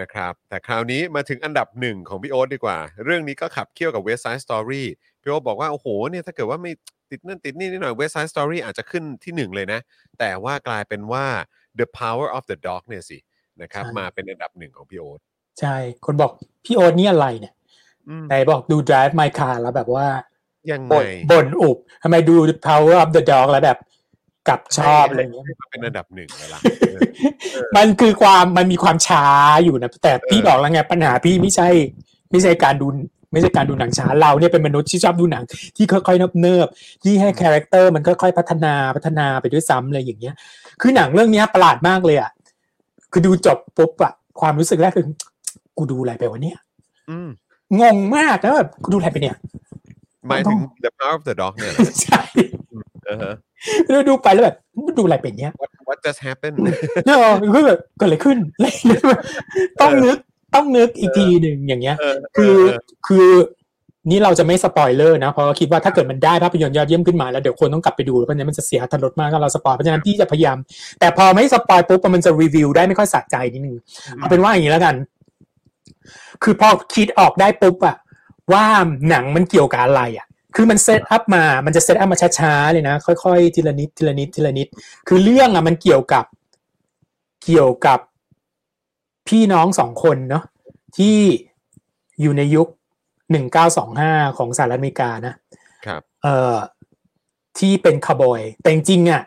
[0.00, 4.84] นะครับ แต่คราวนี้มาถึงอันดับหนึ่งของพี่โอ๊ตดีกว่า เรื่องนี้ก็ขับเคี่ยวกับ West Side Story
[5.22, 6.72] พี่โอ๊ตบอกว่า โอ้โหเนี่ยถ้าเกิดว่าไม่
[7.10, 9.80] ติดนั่นติดนี่นิดหน่อย West Side Story อาจจะขึ้นที่หนึ่งเลยนะ
[10.18, 11.26] แต่ว่ากลายเป็นว่า
[11.78, 13.18] The Power of the Dog เนี่ยสิ
[13.62, 15.20] นะครับ ใช่ มาเป็นอันดับหนึ่งของพี่โอ๊ต
[15.60, 15.76] ใช่
[16.06, 16.32] คนบอก
[16.64, 17.54] พี่โอ๊ตนี่อะไรเนี่ย
[18.08, 20.06] อืม ไหนบอกดู Drive My Car แล้วแบบว่า
[20.70, 22.34] ยังไงบ่นบ่นอุบทำไมดู
[22.66, 23.78] Power of the Dog แล้วแบบ
[24.48, 27.00] กลับชอบอะไรอย่างเงี้ยให้มาเป็นอันดับหนึ่งเลยล่ะเออ
[27.76, 29.26] มันคือความมันมีความช้า
[29.64, 31.68] อยู่นะแต่พี่บอกแล้วไงปัญหาพี่ไม่ใช่
[32.30, 32.86] ไม่ใช่การดู
[33.32, 35.44] ไม่ใช่การดูหนังช้าเราเนี่ยเป็นมนุษย์ที่ชอบดูหนัง
[35.76, 40.34] ที่ค่อยๆเนิบๆที่ให้ character มันค่อยๆพัฒนาพัฒนาไปด้วยซ้ำอะไรอย่างเงี้ย
[40.80, 42.30] คือหนังเรื่องเนี้ยประหลาดมากเลยอะ
[43.12, 45.06] คือดูจบปุ๊บอะความรู้สึกแรกคือ
[45.78, 46.58] กูดูอะไรไปวะเนี่ย
[47.10, 47.28] อืม
[47.80, 49.36] งงมากแล้วแบบกูดูอะไรไปเนี่ย
[50.28, 52.22] หมายถึง The Power of the Dog เนี่ยเหรอใช่
[53.08, 53.34] อ่าฮะ
[53.88, 54.56] แล้วดูไปแล้วแบบ
[54.86, 56.56] มันดูอะไรเป็นเนี่ย What What just happened
[57.06, 59.02] เออคือแบบเกิดอะไรขึ้นอะไรอย่างเงี้ย
[59.80, 60.16] ต้องนึก
[60.54, 62.56] ต้องนึกอีกทีหนึ่งอย่างเงี้ย เออคือ
[63.06, 63.28] คือ
[64.10, 70.56] นี่เราจะไม่สปอยเลอร์นะเพราะว่าคิดว่าถ้าเกิดมันได้ภาพยนตร์ยอดเยี่ยมขึ้นมาแล้วเดี๋ยวคนต้องกลับไปดูเพราะฉะนั้นมันจะเสียอรรถรสมากถ้าเรา spoil เพราะฉะนั้นพี่จะพยายาม
[71.00, 73.76] แต่พอไม่ spoil ปุ๊บมันจะรีวิวได้ไม่ค่อยสะใจนิดนึง
[74.16, 74.94] เอาเป็นว่าอย่างนี้แล้วกัน
[76.42, 77.96] คือพอคิดออกได้ปุ๊บอะ
[78.52, 78.66] ว่า
[79.08, 84.68] หนังมันเกี่ยวกับอะไรอะคือมัน set up มา มันจะ set up มาช้าๆเลยนะ ค่อยๆ ทีละนิด ทีละนิด ทีละนิด
[85.08, 86.24] คือเรื่องอะมันเกี่ยวกับ
[87.44, 88.00] เกี่ยวกับ
[89.28, 90.44] พี่น้องสองคนเนาะ
[90.96, 91.16] ที่
[92.20, 92.68] อยู่ในยุค
[93.30, 95.34] หนึ่งเก้าสองห้าของสหรัฐอเมริกานะ
[95.86, 96.56] ครับ เอ่อ
[97.58, 99.22] ที่เป็นคาวบอย แต่จริงๆอะ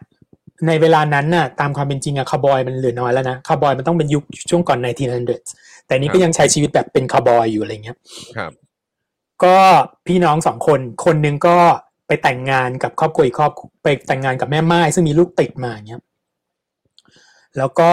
[0.67, 4.79] ในเวลานั้นน่ะตามความเป็นจริงอะคาวบอยมันเหลือน้อยแล้วนะคาวบอยมันต้องเป็นยุคช่วงก่อน
[5.33, 7.97] 1900 แต่นี้ก็ยังใช้ชีวิตแบบเป็นคาวบอยอยู่อะไรเงี้ย
[8.37, 8.51] ครับ
[9.43, 9.57] ก็
[10.07, 11.57] พี่น้องสองคน คนนึงก็
[12.07, 13.51] ไปแต่งงานกับครอบครัวอีกครอบ
[13.83, 16.01] ไปแต่งงานกับแม่ม่ายซึ่งมีลูกติดมาเงี้ย
[17.57, 17.89] แล้วก็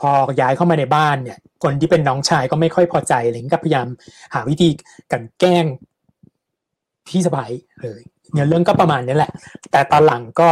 [0.00, 3.86] พอย้ายเข้ามาในบ้านเนี่ย คนที่เป็นน้องชายก็ไม่ค่อยพอใจอะไรเงี้ยก็พยายาม
[4.34, 4.68] หาวิธี
[5.12, 5.64] กันแกล้ง
[7.08, 7.46] พี่สะใภ้
[7.82, 8.00] เลย
[8.32, 9.32] เนี่ยเรื่องก็ประมาณนี้แหละ
[9.70, 10.50] แต่ตอนหลังก็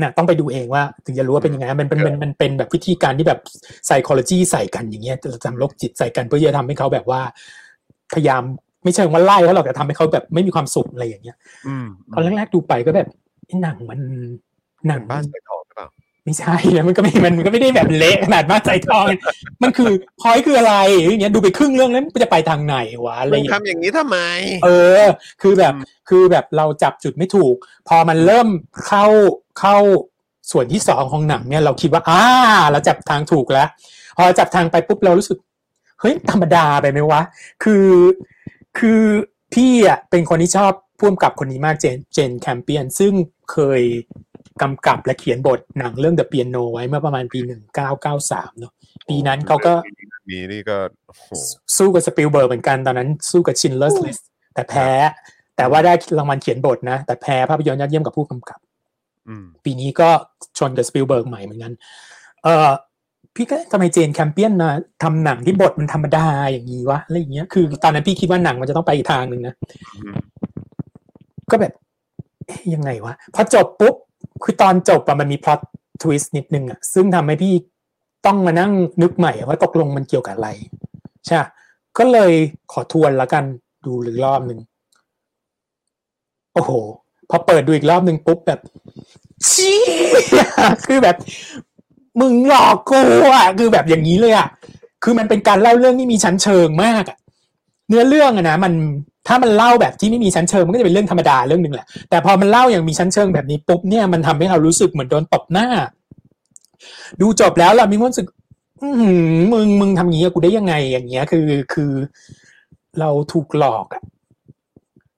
[0.00, 3.40] น่ะต้องไปดูเองว่า ถึงจะรู้ว่าเป็นยังไงมันเป็นมันมันเป็นแบบวิธีการที่แบบ
[3.86, 7.20] psychology ใส่กันอย่างเงี้ยทำโรคจิตใส่กันเพื่อจะทำให้เขาแบบว่า
[8.14, 8.42] พยายาม
[8.86, 11.36] ไม่ใช่ว่าไล่เขาหรอกแต่ทำให้เขาแบบไม่มีความสุขอะไรอย่างเงี้ย
[11.68, 13.08] อืมตอนแรกๆดูไปก็แบบ
[13.46, 14.00] เอ๊ะหนังมัน
[14.88, 15.88] หนังบ้านใส่ทองหรือเปล่า
[16.24, 19.06] ไม่ใช่นะมันก็ไม่มันก็ไม่ได้แบบเละขนาดบ้านใจทอง
[19.62, 19.90] มันคือ
[20.20, 24.18] พอยคืออะไรอย่างเงี้ยดูไปครึ่งเรื่องแล้วมันจะไปทางไหนวะอะไรอมึงย่างเงี้ยทำอย่างนี้ทำไม
[24.64, 24.68] เอ
[25.00, 25.02] อ
[25.42, 27.54] คือแบบอืมคือแบบเราจับจุดไม่ถูก
[27.88, 28.48] พอมันเริ่ม
[28.86, 29.06] เข้า
[29.60, 29.76] เข้า
[30.50, 32.22] ส่วนที่สองของหนังเนี่ยเราคิดว่าอ่า
[32.72, 33.68] เราจับทางถูกแล้ว
[34.16, 35.38] พอจับทางไปปุ๊บเรารู้สึก
[36.00, 37.22] เฮ้ยธรรมดาไปไหมวะ
[37.64, 37.84] คือ
[38.78, 39.02] คือ
[39.54, 43.12] พี่อะเป็นคนที่ชอบพ่วมกับคนนี้มากเจนเจนแคมเปียน ซึ่ง
[43.52, 43.82] เคย
[44.62, 47.40] กำกับและเขียนบทหนังเรื่อง The Piano ไว้เมื่อประมาณปี
[47.98, 48.72] 1993 เนอะ
[49.08, 49.72] ปีนั้นเขาก็
[50.28, 50.76] มีนี่ก็
[51.08, 51.26] โอ้โห
[51.76, 54.18] สู้กับสปิลเบิร์กเหมือนกันตอนนั้นสู้กับ Schindler's List
[54.54, 54.88] แต่แพ้
[55.56, 58.58] แต่ว่าได้รางวัลเขียนบทนะ แต่แพ้ภาพยนตร์ยอดเยี่ยมกับผู้กำกับ
[59.28, 60.08] อืมปีนี้ก็
[60.58, 61.72] ชนกับสปิลเบิร์กใหม่เหมือนกัน
[62.44, 62.70] เออ
[63.36, 64.70] พี่ก็ทำไม Jane Campion มา
[65.02, 69.54] ทำหนังที่บทมันธรรมดาอย่างนี้วะอะไรอย่างเงี้ยคือตอนนั้นพี่คิดว่าหนังมันจะต้องไปอีกทางหนึ่งนะ
[71.50, 71.72] ก็แบบ
[72.74, 73.94] ยังไงวะพอจบปุ๊บ
[74.44, 75.60] คือตอนจบอะมันมีพล็อต
[76.02, 77.54] ทวิสต์นิดนึงอะซึ่งทำให้พี่
[78.26, 78.72] ต้องมานั่ง
[79.02, 80.48] นึกใหม่ว่าตกลงมันเกี่ยวกับอะไร
[81.26, 81.36] ใช่
[81.98, 82.32] ก็เลย
[82.72, 83.44] ขอทวนแล้วกัน
[83.84, 84.58] ดูอีกรอบหนึ่ง
[86.54, 86.70] โอ้โห
[87.30, 88.60] พอเปิดดูอีกรอบหนึ่งปุ๊บแบบ
[89.50, 89.78] ชี้
[90.86, 91.16] คือแบบ
[92.20, 93.00] มึงหลอกกู
[93.34, 94.48] อะคือแบบอย่างนี้เลยอะ
[95.04, 97.18] คือมันเป็นการเล่าเรื่องที่มีชั้นเชิงมากอะ
[97.88, 98.72] เนื้อเรื่องอะนะมัน
[99.28, 105.66] ถ้ามันเล่าแบบที่ไม่มีชั้นเชิงมันก็จะเป็นเรื่องธรรมดาเรื่องหนึ่งแหละแต่พอมันเล่าอย่างมีชั้นเชิงแบบนี้ปุ๊บเนี่ยมันทำให้เรารู้สึกเหมือนโดนตบหน้า
[107.20, 108.28] ดูจบแล้วเรามีความรู้สึก
[109.52, 111.92] มึงมึงทำอย่างนี้กับกูได้ยังไงอย่างเงี้ย คือคือ
[113.00, 114.02] เราถูกหลอกอะ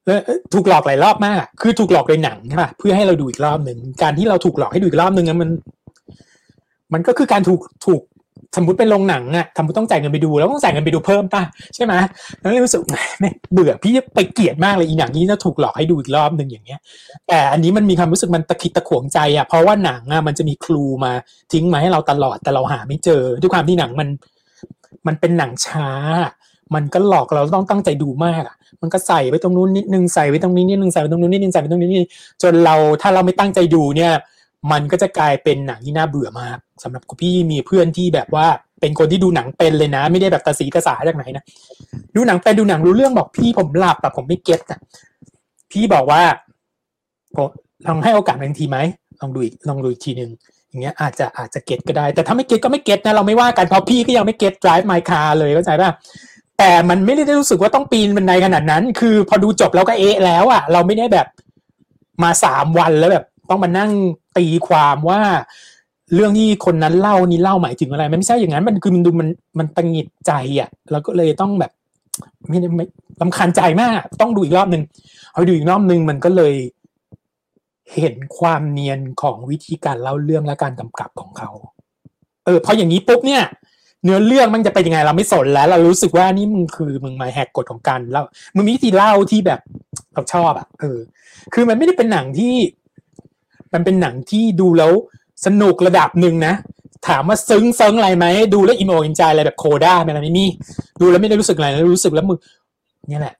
[0.06, 0.20] แล้ว
[0.54, 5.50] ถูกหลอกหลายรอบมาก คือถูกหลอกโดยหนังใช่ป่ะเพื่อให้เราดูอีกรอบหนึ่งการที่เราถูกหลอกให้ดูอีกรอบหนึ่งนั้นมัน
[6.92, 8.02] มันก็คือการถูกถูก
[8.56, 11.42] สมมติเป็นโรงหนังอะสมมติต้องจ่ายเงินไปดูแล้วต้องจ่ายเงินไปดูเพิ่มป่ะ
[11.74, 11.94] ใช่ไหม
[12.40, 16.80] แล้วรู้สึกแหมแม่งเบื่อพี่ไปเกลียดมากเลยอีหนังนี้จะถูกหลอกให้ดูอีกรอบหนึ่งอย่างเงี้ย
[17.28, 21.12] แต่อันนี้มันมีความรู้สึกมันตะคิดตะขวงใจอะเพราะว่าหนังอะมันจะมีครูมา
[21.52, 24.08] ทิ้งมาให้เราตลอดแต่เราหาไม่เจอ ด้วยความที่หนังมัน
[25.06, 25.88] มันเป็นหนังช้า
[26.74, 32.10] มันก็หลอกเราต้องตั้งใจดูมากอะมันก็ใส่ไว้ตรงนู้นนิดนึงใส่ไว้ตรงนี้นิดนึงใส่ไว้ตรงนู้นนิดนึงใส่ไว้ตรงนี้นิดนึง
[32.42, 34.12] จนเราถ้าเราไม่ตั้งใจดูเนี่ย
[34.72, 38.46] มันก็จะกลายเป็นหนังที่น่าเบื่อมากสำหรับพี่มีเพื่อนที่แบบว่า
[38.80, 41.44] เป็นคนที่ดูหนังเป็นเลยนะ ไม่ได้แบบตาสีตาสาจากไหนนะ
[42.16, 44.80] ดูหนังเป็นดูหนังรู้เรื่องบอกพี่ผมหลับแบบผมไม่เก็ตอะ
[45.72, 46.22] พี่บอกว่า
[47.36, 47.48] ผม
[47.86, 48.78] ลองให้โอกาสมันอีกทีไหม
[49.20, 50.30] ลองดูอีกลองดูอีกทีหนึ่ง
[50.68, 55.90] อย่างเงี้ยอาจจะอาจจะเก็ตก็ได้ แต่ถ้าไม่เก็ตก็ไม่เก็ตนะเราไม่ว่ากันเพราะพี่ก็ยังไม่เก็ต drive my car เลยเข้าใจป่ะ
[56.58, 61.26] แต่มันไม่ได้รู้สึกว่าต้องปีนบันไดขนาดนั้น คือพอดูจบแล้วก็เอะแล้วอะ เราไม่ได้แบบ
[62.22, 63.90] มาสามวันแล้วแบบ ต้องมานั่ง
[64.36, 65.20] ตีความว่า
[66.14, 69.28] เรื่องที่คนนั้นเล่านี่เล่าหมายถึงอะไรมันไม่ใช่อย่างนั้น มันคือมันดูมัน
[69.58, 71.72] มันตังหิดใจอะ แล้วก็เลยต้องแบบ
[72.48, 72.84] ไม่ได้ไม่
[73.20, 74.82] ลำคาญใจมาก ต้องดูอีกรอบหนึ่ง
[75.32, 76.54] เอาดูอีกรอบหนึ่งมันก็เลย
[77.96, 81.50] เห็นความเนียนของวิธีการเล่าเรื่องและการกำกับของเขา
[82.44, 83.42] เออพออย่างนี้ปุ๊บเนี่ย
[84.04, 88.22] เนื้อเรื่องมันจะเป็นยังไงเราไม่สนแล้ว เรารู้สึกว่านี่มึงคือมึงมาแหกกฎของการเล่า
[88.54, 89.60] มึงมีวิธีเล่าที่แบบ
[90.14, 90.98] เราชอบอะเออ
[91.54, 92.54] คือมันไม่ได้เป็นหนังที่
[93.74, 94.92] มันเป็นหนังที่ดูแล้ว
[95.46, 96.54] สนุกระดับหนึ่งนะ
[97.08, 100.46] ถามว่าซึ้งเซิงอะไรไหม ดูแล้วอิมโออินใจอะไรแบบโคด้าไมอะไรไม่มี
[101.00, 102.38] ดูแล้วไม่ได้รู้สึกอะไรรู้สึกแล้วมึง
[103.08, 103.34] เนี่ยแหละ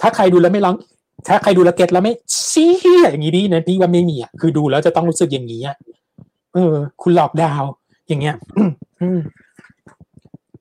[0.00, 0.74] ถ้าใครดูแล้วไม่ร้อง
[1.28, 2.12] ถ้าใครดูแล้วเก็ตแล้วไม่
[2.48, 2.70] ชี้
[3.10, 5.76] อย่างนี้พี่นะพี่ว่าไม่มีอะคือดูแล้วจะต้องรู้สึกอย่างนี้อะ
[6.54, 7.62] เออ คุณหลอกดาว
[8.08, 8.34] อย่างเงี้ย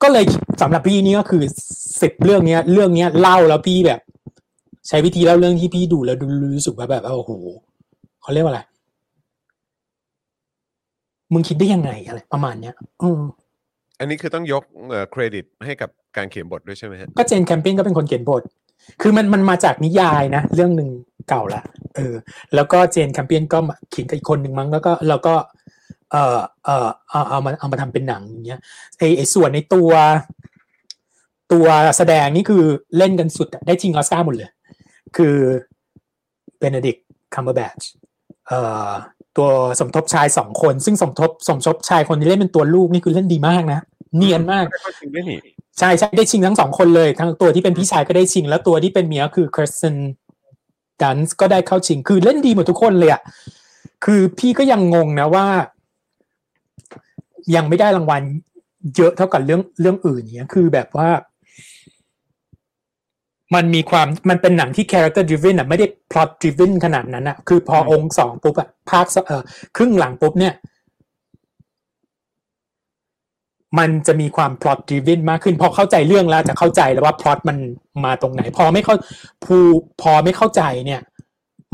[0.02, 0.26] ก็เลย
[0.62, 1.44] สำหรับพี่นี่ก็คือ
[2.02, 4.00] สิบเรื่องเนี้ย เรื่องเนี้ยเล่าแล้วพี่แบบ
[4.88, 7.32] ใช้วิธีเล่าเรื่องที่พี่ดูแล้วดูรู้สึกว่าแบบโอ้โห
[8.22, 8.62] เขาเรียกว่าอะไร
[11.34, 13.22] มึงคิดได้ยังไงอะไรประมาณเนี้ยอืม
[14.00, 14.64] อันนี้คือต้องยก
[15.12, 18.44] เครดิตให้กับการเขียนบทด้วยใช่ไหมฮะก็เจนแคมเปญก็เป็นคนเขียนบท
[19.02, 20.90] คือมันมันมาจากนิยายนะ เรื่องหนึ่ง
[21.30, 21.62] เก่าละ
[21.96, 22.16] เออ
[22.56, 25.36] แล้วก็เจนแคมเปญก็มาเขียนกับอีกคนหนึ่งมั้งแล้วก็แล้วก็
[26.12, 28.62] เออเออเอาเอามาเอามาทำเป็นหนังอย่างเงี้ย
[28.98, 29.92] ไอไอส่วนในตัว
[31.54, 31.66] ตัว
[31.98, 32.64] แสดงนี่คือ
[32.98, 34.50] เล่นกันสุดอะได้ชิงออสการ์หมดเลย
[35.18, 35.36] คือ
[36.58, 36.98] เบนเดิก
[37.34, 37.80] คัมเบอร์แบช
[38.48, 38.90] เอ่อ
[39.38, 43.80] ตัวสมทบชายสองคน ซึ่งสมทบสมทบชายคนที่เล่นเป็นตัวลูกนี่คือเล่นดีมากนะ
[44.18, 45.40] เนียนมากก็จริงด้วยนี่
[45.80, 49.96] ใช่ใช่ได้ชิงทั้งสองคนเลยทั้งตัวที่เป็นพี่ชายก็ได้ชิง แล้วตัวที่เป็นเมียคือคริสตัน
[51.02, 53.22] ดันส์ก็ได้เข้าชิง คือเล่นดีหมดทุกคนเลยอะ
[54.06, 55.46] คือพี่ก็ยังงงนะว่า
[57.56, 58.22] ยังไม่ได้รางวัล
[58.96, 61.10] เยอะเท่ากับเรื่องเรื่องอื่นเนี้ยคือแบบว่า
[63.56, 69.44] มันมีความมันเป็นหนังที่ character driven อะไม่ได้ plot driven ขนาดนั้นอะ คือพอองค์สองปุ๊บอะภาคสเอ่อ
[69.78, 70.54] ครึ่งหลังปุ๊บเนี่ย
[73.80, 77.58] มันจะมีความ plot driven มากขึ้น พอเข้าใจเรื่องแล้วจะเข้าใจแล้วว่า plot มัน
[78.06, 78.96] มาตรงไหน พอไม่เข้า
[79.46, 79.58] ภู
[80.02, 81.02] พอไม่เข้าใจเนี่ย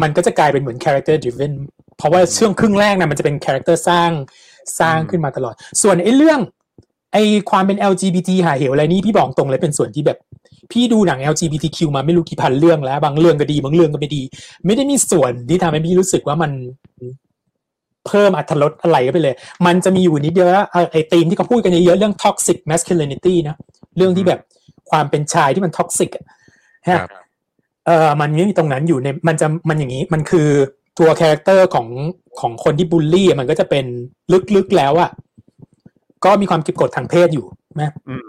[0.01, 1.53] มันก็จะกลายเป็นเหมือน character driven
[1.97, 4.11] เพราะว่าช่วงครึ่งแรกนะมันจะเป็น character สร้าง
[4.79, 6.39] สร้างขึ้นมาตลอด ส่วนไอ้เรื่อง
[7.13, 10.17] ไอ้ความเป็น LGBT ห่าเหวอะไรนี่พี่บอกตรงเลยเป็นส่วนที่แบบ
[10.71, 14.21] พี่ดูหนัง LGBTQ มาไม่รู้กี่พันเรื่องแล้ว บางเรื่องก็ดี บางเรื่องก็ไม่ดี
[14.65, 16.51] ไม่ได้มีส่วนที่ทำให้พี่รู้สึกว่ามัน
[18.07, 23.55] เพิ่มอรรถรสอะไรก็ไปเลย มันจะมีอยู่นิดเดียวว่าไอ้ธีมที่เขาพูดกันเยอะๆเรื่อง toxic masculinity นะ
[23.97, 24.39] เรื่องที่แบบ
[24.91, 26.25] ความเป็นชายที่มัน toxic อะ
[26.87, 27.09] ฮะครับ
[27.87, 30.47] เออมันไม่มีตรงนั้นอยู่ในมันจะมันอย่างนี้ มันคือ
[30.99, 31.87] ตัว character ของ
[32.39, 33.85] ของคนที่บูลลี่อะมันก็จะเป็น
[34.55, 35.09] ลึกๆแล้วอะ
[36.25, 37.45] ก็มีความเก็บกดทางเพศอยู่
[37.81, 38.28] นะอืมอื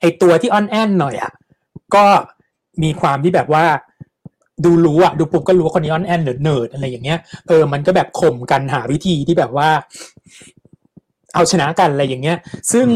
[0.00, 1.32] ไอ้ตัวที่อ่อนแอหน่อยอะ
[1.94, 2.04] ก็
[2.82, 3.64] มีความที่แบบว่า
[4.64, 7.18] ดูรู้อะดูปุ๊บก็รู้ว่าคนนี้อ่อนแอ nerd nerd อะไรอย่างเงี้ย
[7.48, 9.68] เออมันก็แบบข่มกันหาวิธีที่แบบว่า
[11.34, 12.36] เอาชนะกันอะไรอย่างเงี้ย
[12.72, 12.86] ซึ่ง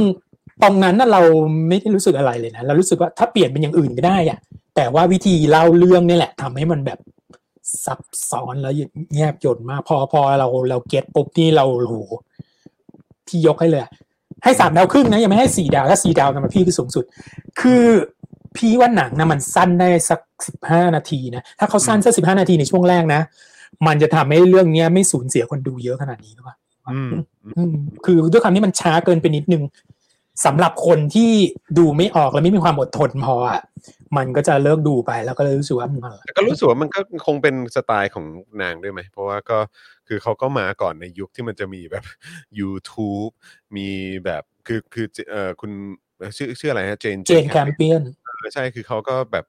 [0.62, 1.21] ตรงนั้นน่ะเรา
[1.69, 4.39] ไม่ได้รู้สึกอะไรเลยนะเรารู้สึกว่าถ้าเปลี่ยนเป็นอย่างอื่นก็ได้อะ
[4.77, 6.99] แต่ว่าวิธีเล่าเรื่องนี่แหละทำให้มันแบบ
[7.85, 8.75] ซับซ้อนแล้ว
[9.17, 11.95] แยบยนต์มากพอพอเราเราเก็ตปุ๊บนี่เราโห
[13.27, 13.91] พี่ยกให้เลยอะ
[14.45, 17.05] ให้สามดาวครึ่งนะยังไม่ให้สี่ดาวถ้าสี่ดาวนะมันพี่คือสูงสุด
[17.61, 17.85] คือ
[18.57, 23.21] พี่ว่าหนังนะมันสั้นได้สักสิบห้านาทีนะถ้าเขาสั้นสักสิบห้านาทีในช่วงแรกนะ
[23.87, 26.57] มันจะทำให้เรื่องเนี้ยไม่สูญเสียคนดูเยอะขนาดนี้หรือเปล่า
[26.91, 27.11] อืม
[27.57, 29.62] อืมคือด้วยความที่มันช้าเกินไปนิดนึง
[30.45, 31.31] สำหรับคนที่
[31.79, 33.62] ดูไม่ออกและไม่มีความอดทนพออะ
[34.17, 38.25] มันก็จะเลิกดูไปแล้วก็เลยรู้สึกว่ามันอะไรแต่ก็รู้สึกว่ามันก็คงเป็นสไตล์ของ
[38.62, 39.59] นางด้วยไหมเพราะว่าก็
[40.09, 42.05] คือเขาก็มาก่อนในยุคที่มันจะมีแบบ
[42.61, 43.33] YouTube
[43.77, 43.89] มี
[44.25, 45.71] แบบคือคือเอ่อคุณ
[46.37, 49.47] ชื่อชื่ออะไรฮะเจนเจนแคมเปียนเออใช่คือเขาก็แบบ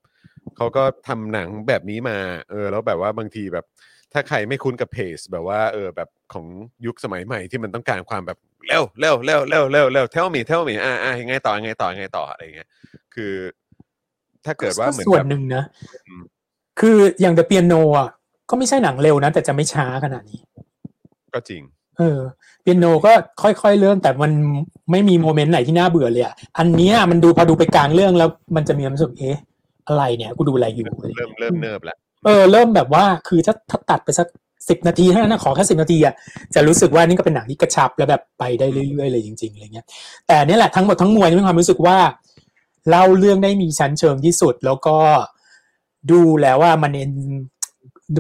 [0.58, 2.18] เขาก็ทำหนังแบบนี้มา
[2.50, 3.66] เออแล้วแบบว่าบางทีแบบ
[4.14, 6.46] ถ้าใครไม่คุ้นกับเพจแบบว่าเออแบบของ
[6.86, 12.70] ยุคสมัยใหม่ที่มันต้องการความแบบเร็วเร็วเร็วเร็วเร็วเร็วเทลมีเทลมีอ่าอ่ายังไงต่อยังไงต่อยังไงต่ออะไรอย่างเงี้ย
[13.14, 13.34] คือ
[14.46, 15.64] ถ้าเกิดว่าเหมือนส่วนแบบหนึ่งนะ
[16.08, 16.24] อืม
[16.80, 18.10] คืออย่างเดอะเปียโนอะ
[18.50, 20.40] ก็ไม่ใช่หนังเร็วนะแต่จะไม่ช้าขนาดนี้
[21.34, 21.62] ก็จริง
[21.98, 22.20] เออ
[22.62, 24.32] เปียโนก็ค่อยๆเริ่มแต่มัน
[24.92, 29.38] ไม่มีโมเมนต์ไหนที่น่าเบื่อเลยอะอันเนี้ยมันดูพอดูไปกลางเรื่องแล้ว มันจะมีความรู้สึกเอ๊ะ
[29.88, 34.28] อะไรเนี่ยกูดูอะไรอยู่อะไรอย่างเริ่มงี้ยเริ่มเนิบแล้วเออเริ่มแบบว่าคือถ้าถ้าตัดไปสัก
[34.70, 36.14] สิบนาทีเท่านั้นนะขอแค่สิบนาทีอะ
[36.56, 39.86] จะรู้สึกว่านี่ก็เป็นหนังที่กระชับแล้วแบบไปได้เรื่อยๆเลยจริงๆอะไรเงี้ย
[40.28, 41.98] แต่เนี่ยแหละทั้งหมดทั้งมวลมีความรู้สึกว่า
[42.90, 44.98] เล่าเรื่องได้มีชั้นเชิงที่สุดแล้วก็
[46.12, 47.26] ดูแล้วว่ามันเอ็นดู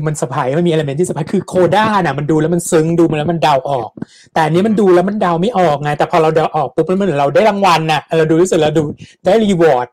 [0.08, 3.90] มันสะพายมันมี element ที่สะพายคือ CODA น่ะมันดูแล้วมันซึ้งดูมันแล้วมันเดาออก
[4.34, 8.84] แต่อันนี้มันดูแล้วมันเดาไม่ออกไง แต่พอเราเดาออกปุ๊บมันเหมือนเราได้รางวัลน่ะเราดูรู้สึกเราดู
[9.26, 9.88] ได้ reward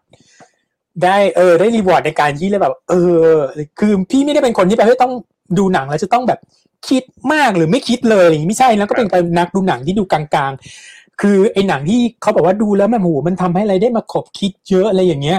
[1.03, 2.95] ได้เออได้ reward ในการที่เลยแบบ เอ
[3.25, 3.35] อ
[3.79, 5.13] คือพี่ไม่ได้เป็นคนที่แบบเฮ้ยต้อง
[5.59, 6.41] ดูหนังแล้วจะต้องแบบ
[6.89, 7.03] คิด
[7.33, 15.39] มากหรือไม่คิดเลยอย่างนี้ไม่ใช่แล้วก็เป็นนักดูหนังที่ดูกลางๆ คือไอ้หนังที่เขาบอกว่าดูแล้วมันโหมันทำให้อะไรได้มาขบคิดเยอะอะไรอย่างเงี้ย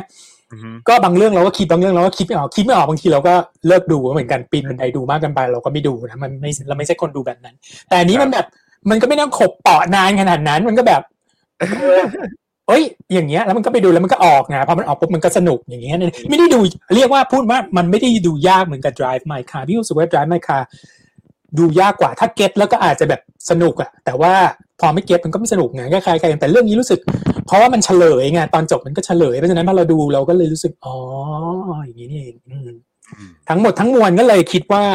[0.88, 3.34] ก็บางเรื่องเราก็คิดบางเรื่องเราก็คิดไม่ออกคิดไม่ออกบางทีเราก็
[3.68, 7.56] เลิกดูเหมือนกันปีนบันไดดูมากเกันไปเราก็ไม่ดูนะมันไม่เราไม่ใช่คนดูแบบนั้น
[7.88, 8.46] แต่อันนี้มันแบบ
[8.90, 11.02] มันก็ไม่ต้องขบเปาะนานขนาดนั้นมันก็แบบ
[11.60, 11.64] เอ
[12.00, 12.02] อ
[12.68, 15.96] เอ้ย อย่างเงี้ยแล้วมันก็ไปดูแล้วมันก็ออกไงพอมันออกปุ๊บมันก็สนุกอย่างเงี้ย
[16.30, 16.60] ไม่ได้ดู
[16.96, 20.62] เรียกว่าพูดว่ามันไม่ได้ดูยากเหมือนกับ Drive My Car พี่รู้สึกว่า Drive My Car
[21.58, 24.34] ดูยากกว่าถ้าเก็ตแล้วก็อาจจะแบบสนุกอะแต่ว่า
[24.80, 27.00] พอไม่เก็ตมันก็ไม่สนุกไงก็คล้ายๆกันแต่เรื่องนี้รู้สึก
[27.52, 30.96] เพราะว่ามันเฉลยไงตอนจบมันก็เฉลยเพราะฉะนั้นพอเราดูเราก็เลยรู้สึกอ๋อ
[31.86, 32.70] อย่างนี้นี่เองอืม
[33.50, 34.86] ทั้งหมดทั้งมวลก็เลยคิดว่า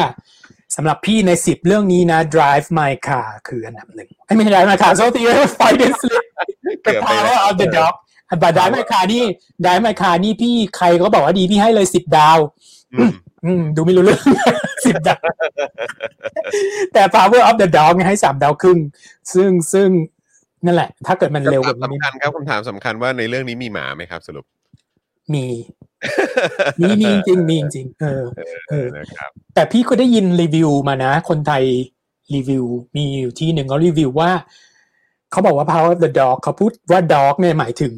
[0.75, 5.21] สำหรับพี่ในสิบเรื่องนี้นะ Drive My Car คืออันดับหนึ่งไม่ใช่ Drive My Car โซตี
[5.59, 6.25] Fight and Sleep
[6.83, 7.93] เกื The อบไปแล้ว Power of the Dog
[8.41, 9.23] บัตร Drive My Car นี่
[9.63, 12.37] Drive My Car นี่พี่ใครก็บอกว่าดีพี่ให้เลยสิบดาว
[12.99, 13.11] อืม
[13.45, 14.21] อืมดูไม่รู้เรื่อง
[14.85, 15.25] สิบดาว
[16.93, 18.79] แต่ Power of the Dog เนี่ยให้สามดาวครึ่ง
[19.33, 19.89] ซึ่งซึ่ง
[20.65, 24.45] นั่นแหละ ถ้าเกิดมันเร็วกคำว่าถามนี้สำคัญครับคำถามสำคัญว่าในเรื่องนี้มีหมาไหมครับ สรุป
[25.33, 25.45] มี
[26.79, 28.23] มีมีจริงมีจริง เออ
[28.69, 31.63] เออนะครับแต่พี่ก็ได้ยินรีวิวมานะ คนไทย
[32.35, 34.31] รีวิว มีอยู่ที่หนึ่งเขารีวิวว่า
[35.31, 37.93] เขาบอกว่า Power of the Dog เขาพูดว่า dog เนี่ยหมายถึง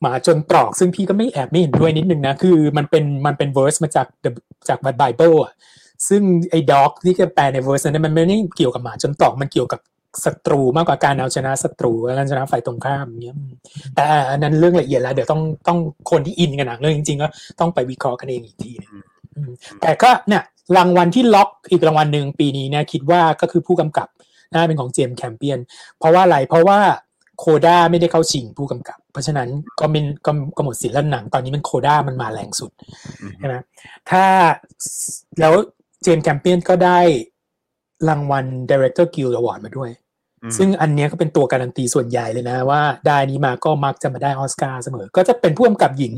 [0.00, 5.52] หมาจนตรอก ซึ่งพี่ก็ไม่แอบไม่เห็นด้วยนิดนึงนะ คือมันเป็นมันเป็น verse มาจาก the- จาก Bible อะ
[6.08, 9.80] ซึ่งไอ้ dog ที่จะแปลใน verse นั้นมันไม่ได้เกี่ยวกับหมาจนตรอกมันเกี่ยวกับ
[10.24, 13.36] ศัตรูมากกว่าการเอาชนะศัตรูการชนะฝ่ายตรงข้ามอย่างเงี้ย
[13.94, 15.78] แต่อันนั้นเรื่องละเอียดแล้ว เดี๋ยวต้องต้อง
[16.10, 17.28] คนที่อินกันหนังเรื่องจริงๆก็
[17.60, 18.90] ต้องไปวิเคราะห์กันเองอีกทีหนึง
[19.34, 19.50] อืม
[19.82, 20.42] แต่ก็เนี่ย
[20.76, 24.08] รางวัลที่ล็อกอีกรางวัลหนึ่งปีนี้เนี่ยคิดว่าก็คือผู้กำกับ
[24.52, 25.58] น่าเป็นของเจมส์แคมเปียน
[25.98, 26.78] เพราะว่าอะไรเพราะว่า
[27.38, 29.48] โคด้าไม่ได้เข้าชิงผู้กำกับ เพราะฉะนั้น
[29.80, 32.70] ก็เป็นก็ก็หมดสิทธิ์แล้วหนัง ตอนนี้มันโคด้ามันมาแรงสุด
[33.20, 33.54] อืมใช่ไหม
[34.10, 34.24] ถ้า
[35.40, 35.54] แล้ว
[36.02, 36.98] เจมส์แคมเปียนก็ได้
[38.08, 40.03] รางวัล Director Guild Award มาด้วยอืม
[40.56, 46.12] ซึ่งอันเนี้ยก็เป็นตัวการันตีส่วนใหญ่เลยนะว่าได้นี้มาก็มักจะมาได้ออสการ์เสมอ ก็จะเป็นผู้กำกับหญิง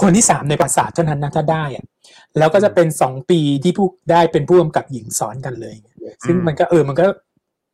[0.00, 1.84] คนที่สามในประวัติศาสตร์เท่านั้นนะถ้าได้อะ
[2.38, 5.74] แล้วก็จะเป็นสองปีที่ผู้ได้เป็นผู้กำกับหญิงซ้อนกันเลย
[6.26, 7.04] ซึ่งมันก็เออมันก็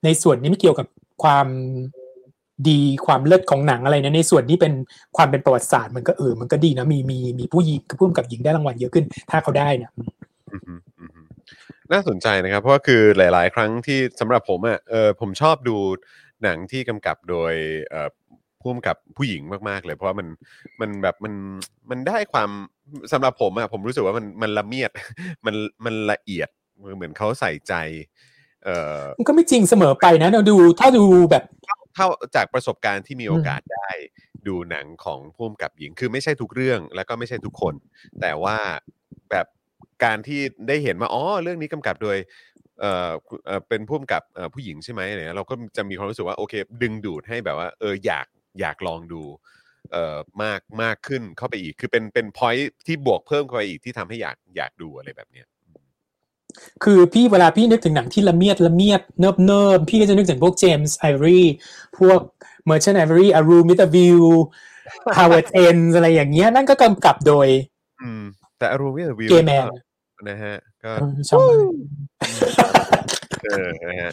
[0.05, 0.87] ในส่วนนี้ไม่เกี่ยวกับ
[1.23, 1.47] ความ
[2.69, 4.73] ดีความเลิศของหนังอะไรนะในส่วนที่เป็น
[5.17, 10.13] ความเป็นประวัติศาสตร์มันก็เออมันก็ดีนะมีมีมีผู้หญิงผู้กำกับหญิงได้รางวัลเยอะขึ้น ถ้าเขาได้นะอืมฮึ
[10.53, 10.73] อืมฮึ
[11.93, 15.77] น่าสนใจนะครับ เพราะว่าคือหลาย ๆ ครั้งที่สำหรับผมอะเออผมชอบดู
[16.43, 17.55] หนังที่กำกับโดย
[17.91, 18.09] เอ่อ
[18.61, 20.29] ผู้กำกับผู้หญิงมาก ๆ เลย เพราะว่ามัน
[20.81, 21.35] มันแบบมัน
[21.91, 22.51] มันได้ความ
[23.13, 24.91] สำหรับผมอะผมรู้สึกว่ามันมันละเมียด
[25.47, 25.55] มัน
[25.85, 26.49] มันละเอียด
[26.97, 27.75] เหมือนเขาใส่ใจ
[28.65, 31.45] เอ่อมันก็ไม่จริงเสมอไปนะเราดูถ้าดูแบบ
[31.95, 33.89] เท่าจากประสบการณ์ที่มีโอกาสได้
[34.49, 37.75] ดูหนังของผู้กำกับหญิง คือไม่ใช่ทุกเรื่องแล้วก็ไม่ใช่ทุกคน
[38.21, 38.57] แต่ว่า
[39.31, 39.47] แบบ
[40.05, 42.17] การที่ได้เห็นว่าอ๋อเรื่องนี้กำกับโดย
[42.81, 43.11] เอ่อ
[43.47, 48.27] เอ่อเป็นผู้กำกับเอ่อผู้หญิงใช่ไหมอะไรเนี่ยเราก็จะมีความรู้สึกว่าโอเค ดึงดูดให้แบบว่าเอออยาก
[48.61, 49.23] อยากลองดู
[49.93, 52.57] เอ่อมากมากขึ้นเข้าไปอีก คือเป็นเป็นพอย
[52.87, 55.47] ที่บวกเพิ่มเข้าไปอีกที่ทำให้อยากอยากดูอะไรแบบเนี้ย
[56.85, 61.41] คือพี่เวลาพี่นึกถึงหนังที่ละเมียดละเมียดเนิบเนิบพี่ก็จะนึกถึงพวกเจมส์ไอรี
[61.99, 62.21] พวก
[62.67, 64.23] เมอร์ชันไอรีอารูมิตาวิว
[65.17, 67.49] ฮาวเวิร์ดเอนอะไรอย่างเงี้ยนั่นก็กำกับโดย
[68.03, 68.25] อืม
[68.59, 69.67] แต่อารมณ์วิวเกย์แมน
[70.29, 70.91] นะฮะ ก็
[71.31, 71.73] ชอบมาก
[73.51, 74.13] เออนะฮะ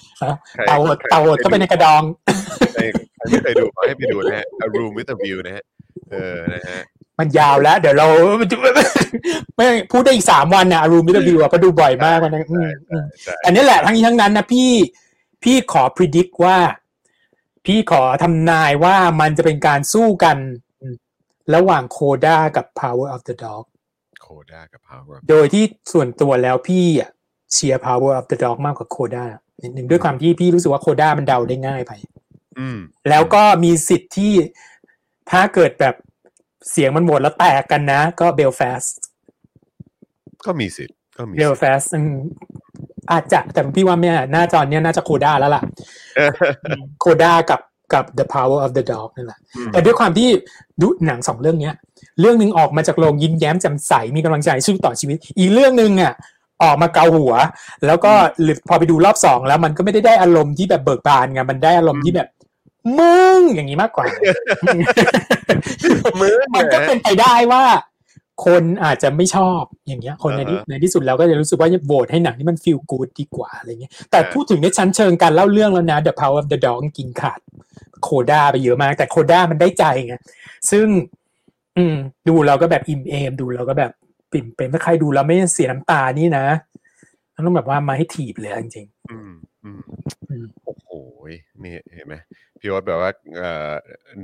[0.53, 0.77] ใครเตา
[1.11, 2.03] เตาก็เป็นในกระดอง
[2.73, 2.81] ใคร
[3.15, 5.63] ใครไม่เคยดูขอให้ไปดูนะฮะ A Room with a View นะฮะ
[6.11, 6.83] เออนะฮะ
[7.19, 14.71] มันยาวแล้ว เดี๋ยวเราไม่พูดได้อีกสามวันนะอารูมิตาวิวอะเพราะดูบ่อยมากวันนั้นอืมอืมใช่อันนี้แหละทั้งนี้ทั้งนั้นนะพี่
[15.43, 16.57] พี่ขอ predict ว่า
[17.65, 20.37] พี่ขอทำนายว่ามันจะเป็นการสู้กัน
[21.55, 23.63] ระหว่างโคด้ากับ Power of the Dog
[24.27, 27.09] โคด้ากับ Power of โดยที่ส่วนตัวแล้วพี่อะ
[27.53, 29.25] เชียร์ Power of the Dog มากกว่าโคด้า
[29.63, 31.91] นิดนึงด้วยความที่พี่รู้สึกว่าโคด้ามันเดาได้ง่ายไป
[32.59, 34.33] อืมแล้วก็มีสิทธิ์ที่
[35.31, 35.95] ถ้าเกิดแบบ
[36.71, 38.83] เสียงมันหมดแล้วแตกกันนะ ก็เบลฟาส
[40.45, 41.81] ก็มีสิทธิ์ก็มีเบลสิทธิ์ฟาส
[43.11, 45.63] อาจจะแต่พี่ว่าไม่หน้าจอเนี้ยน่าจะโคด้าแล้วล่ะ
[46.99, 47.61] โคด้ากับ
[47.93, 50.29] กับ The Power of the Dog นั่นแหละอืมแต่ด้วยความที่
[50.81, 51.75] ดูหนังสองเรื่องเนี้ย
[52.19, 56.13] เรื่องหนึ่งออกมาจากโรงยิ้มแย้มแจ่มใสมีกำลังใจสู้ต่อชีวิต อีกเรื่องหนึ่งอะ
[56.63, 57.33] ออกมาเกาหัว
[57.85, 62.27] แล้วก็หรือพอไปดูรอบสองแล้วมันก็ไม่ได้ได้อารมณ์ที่แบบเบิกบานไงมันได้อารมณ์ที่แบบ
[62.99, 64.05] มึงอย่างนี้มากกว่า
[66.21, 67.63] มือมันก็เป็นไปได้ว่า
[68.45, 77.39] คนอาจจะไม่ชอบอย่างเงี้ย คนในที่อ่าฮะในที่สุดเราก็จะรู้สึกว่าจะโหวตให้หนังที่มันฟีลกูดดีกว่าอะไรเงี้ยแต่พูดถึงในชั้นเชิงการเล่าเรื่องแล้วนะ The Power of the Dog กินขาด
[78.03, 80.15] โคด้าไปเยอะมาก แต่โคด้ามันได้ใจไง
[80.71, 80.87] ซึ่ง
[81.77, 81.95] อืม
[82.27, 83.91] ดูเราก็แบบอิ่มเอมดูเราก็แบบ
[84.31, 86.45] ปิ่มเป็นถ้าใครดูแล้วไม่เสียน้ำตานี่นะ
[87.33, 89.31] มันต้องแบบว่ามาให้ถีบเลยอะจริงอืม
[89.63, 89.81] อืม
[90.29, 90.87] อืมโอ้โห
[91.63, 92.15] นี่เห็นไหม
[92.59, 93.71] พี่โอ๊ตแบบว่าเอ่อ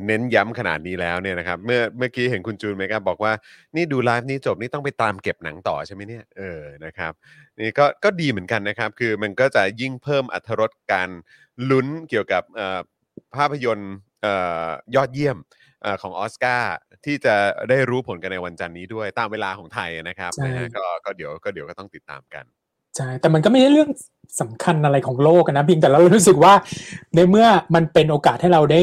[0.05, 3.33] เน้นย้ำขนาดนี้แล้วเนี่ยนะครับ เมื่อเมื่อกี้เห็นคุณจูนเมกาบอกว่า
[3.75, 7.13] นี่ดูไลฟ์นี้จบนี่ต้องไปตามเก็บหนังต่อใช่ไหมเนี่ยเออนะครับ
[7.59, 11.09] นี่ก็ก็ดีเหมือนกันนะครับ คือมันก็จะยิ่งเพิ่มอรรถรสการ
[11.69, 12.79] ลุ้นเกี่ยวกับเอ่อ
[13.35, 14.33] ภาพยนตร์เอ่
[14.65, 15.62] อยอดเยี่ยมเอ่อ
[16.01, 16.73] ของออสการ์
[17.05, 17.35] ที่จะ
[17.69, 22.45] ได้รู้ผลกันในวันจันทร์นี้ด้วยตามเวลาของไทยนะครับใช่นะฮะก็ก็เดี๋ยวก็เดี๋ยวก็ต้องติดตามกัน
[22.97, 23.89] ใช่แต่มันก็ไม่ใช่เรื่อง
[24.41, 26.53] สำคัญอะไรของโลกอะนะเพียงแต่เรารู้สึกว่า
[27.15, 28.81] ในเมื่อมันเป็นโอกาสให้เราได้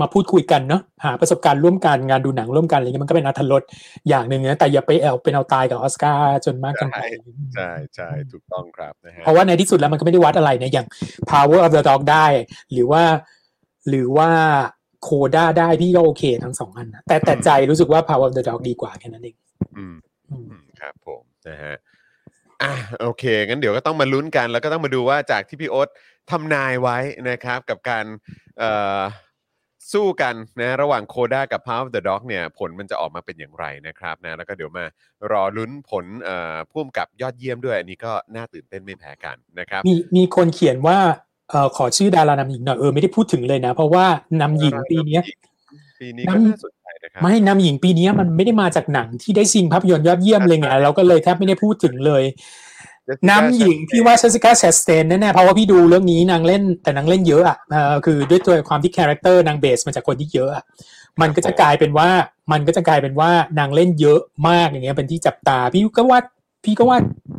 [0.00, 3.62] มาพูดคุยกันเนาะหาประสบการณ์ร่วมกันงานดูหนังร่วมกันอะไรเงี้ยมันก็เป็นอัธรส
[4.08, 7.02] อย่างหนึ่งนะแต่อย่าไปเอาเป็นเอาตายกับออสการ์จนมากเกินไป
[7.54, 10.86] ใช่ใช่ถูกต้องครับนะฮะเพราะว่าในที่สุดแล้วมันก็ไม่ได้วัดอะไรนะอย่าง
[11.30, 12.26] power of the dog ได้
[12.72, 13.02] หรือว่า
[13.88, 14.30] หรือว่า
[15.02, 19.36] โคด้าได้พี่ก็โอเคทั้งสองอันนะแต่แต่ใจรู้สึกว่า power of the dog ดีกว่าแค่นั้นเอง
[19.76, 19.96] อืม
[20.30, 21.76] อืมอืมครับผมนะฮะ
[22.62, 25.88] อะโอเค งั้นเดี๋ยวก็ต้องมาลุ้นกัน แล้วก็ต้องมาดูว่าจากที่พี่โอ๊ต
[26.30, 26.98] ทำนายไว้
[27.30, 28.04] นะครับ กับการ
[28.58, 29.00] เอ่อ
[29.92, 34.84] สู้กันนะระหว่างโคด้ากับ Power of the Dog เนี่ยผลมันจะออกมาเป็นอย่างไรนะครับนะแล้วก็เดี๋ยวมา
[35.32, 40.98] รอลุ้นผลเอ่อพุ่มกับยอดเยี่ยมด้วย อันนี้ก็น่าตื่นเต้นไม่แพ้กันนะครับ มีมีคนเขียนว่า
[41.50, 44.06] เอ่อขอชื่อดารานำหญิงหน่อยเออไม่ได้พูดถึงเลยนะ เพราะว่า
[44.40, 45.22] นำหญิงปีเนี้ย
[46.00, 52.24] ปีนี้ก็นำน่าสนใจนะครับไม่นำหญิงปีเนี้ยมันไม่ได้มาจากหนังที่ได้ชิงภาพยนตร์ยอดเยี่ยมเลยไงเราก็เลยแทบไม่ได้พูดถึงเลย
[53.08, 60.64] Jessica นำหญิง Chastain พี่ว่า Jessica Chastain แน่ๆเพราะว่าพี่ดูเรื่องนี้นางเล่นแต่นางเล่นเยอะอะเออคือด้วยตัวความที่ character นาง base มาจากคนที่เยอะอะ
[61.20, 62.08] มันก็จะกลายเป็นว่า
[62.52, 66.20] มันก็จะกลายเป็นว่านางเล่นเยอะมากอย่างเงี้ยเป็นที่จับตา พี่ก็ว่า
[66.64, 66.98] พี่ก็ว่า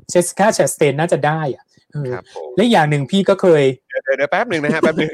[0.09, 1.70] เชสสิก้าแชสเตนน่าจะได้อะเออครับผม
[2.55, 5.09] และอย่างหนึ่งพี่ก็เคยเดี๋ยวเดี๋ยวเดี๋ยวแป๊บหนึ่งนะฮะแป๊บหนึ่ง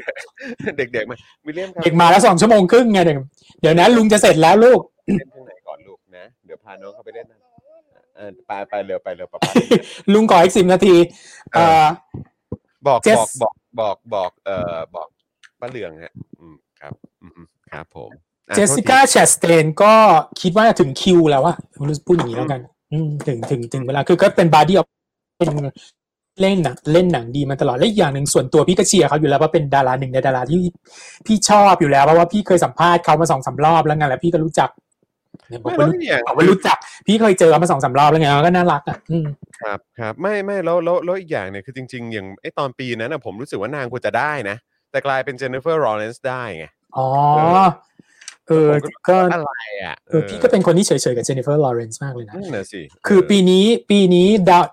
[0.78, 1.16] เด็กๆมา
[1.46, 3.18] วิลเลียมครับเด็กมาแล้วสองชั่วโมงครึ่งไงเดี๋ยว
[3.60, 4.80] เดี๋ยวนะลุงจะเสร็จแล้วลูก
[5.18, 7.40] เล่นที่ไหนก่อนลูกนะเดี๋ยวพาน้องเขาไปเล่นนั่น
[8.16, 9.52] เออไปไปเร็วไปเร็วปะปะ
[10.12, 10.96] ลุงขออีกสิบนาที
[11.52, 11.86] เอ่อ
[12.86, 15.08] บอก Jess บอกบอกบอกบอกเอ่อบอก
[15.60, 18.10] ป้าเหลืองฮะอืมครับอืมครับผม
[18.48, 19.94] อะเจสสิก้าแชChastain ก็
[20.40, 21.56] คิดว่าถึงคิวแล้วอะ
[22.06, 22.60] พูดอย่างนี้แล้วกัน
[22.92, 24.86] อืมถึงถึงถึงเวลาคือก็เป็น body of
[25.38, 25.48] เป็น
[26.40, 30.58] เล่นหนังเล่นหนังดีมาตลอดและอีกอย่างหนึ่งส่วนตัวพี่ก็เชียร์เขาอยู่แล้วเพราะเป็นดาราหนึ่งในดาราที่
[31.26, 34.70] พี่ชอบอยู่แล้วเพราะว่าพี่เคยสัมภาษณ์เขามาสองสามรอบแล้วไงแล้วพี่ก็รู้จัก
[35.48, 36.76] เนี่ยบอกไม่ว่าแล้วรู้อย่างบอกว่ารู้จัก
[37.06, 39.26] พี่เคยเจอเขามาสองสามรอบแล้วไงก็น่ารักอะอืม
[39.60, 44.56] ครับครับไม่ไม่แล้วแล้วแล้วอีกอย่างเนี่ยคือจริง ๆ อย่างไอ้ตอนปีนั้นนะผมรู้สึกว่านางควรจะได้นะ
[44.90, 47.08] แต่กลายเป็น Jennifer Lawrence ได้ไงอ๋อ
[48.48, 49.52] เออผมก็อะไร
[49.82, 54.64] อะเออพี่ก็เป็นคนที่เฉยๆกับ Jennifer Lawrence มากเลยนะนั่นน่ะสิคือปีนี้ปีนี้ดารา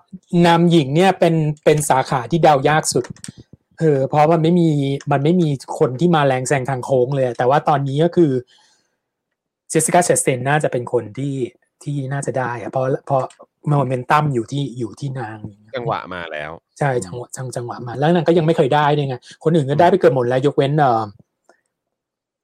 [0.46, 3.04] นำหญิงเนี่ยเป็นเป็นสาขาที่เดายากสุด
[3.80, 4.68] เออเพราะมันไม่มี
[5.12, 5.48] มันไม่มี
[5.78, 8.32] คนที่มาแรงแซงทางโค้งเลย แต่ว่าตอนนี้ก็คือ
[9.70, 11.34] Jessica Chastain น่าจะเป็นคนที่
[11.82, 13.22] ที่น่าจะได้อะเพราะเพราะ
[13.68, 15.38] โมเมนตัมอยู่ที่อยู่ที่นาง
[15.74, 21.02] จังหวะมาแล้ว ใช่จังหวะจังจังหวะมา แล้วนางก็ยังไม่เคยได้ด้วยไงคนอื่นก็ได้ไปเกือบหมดแล้วยกเว้นเอ่อ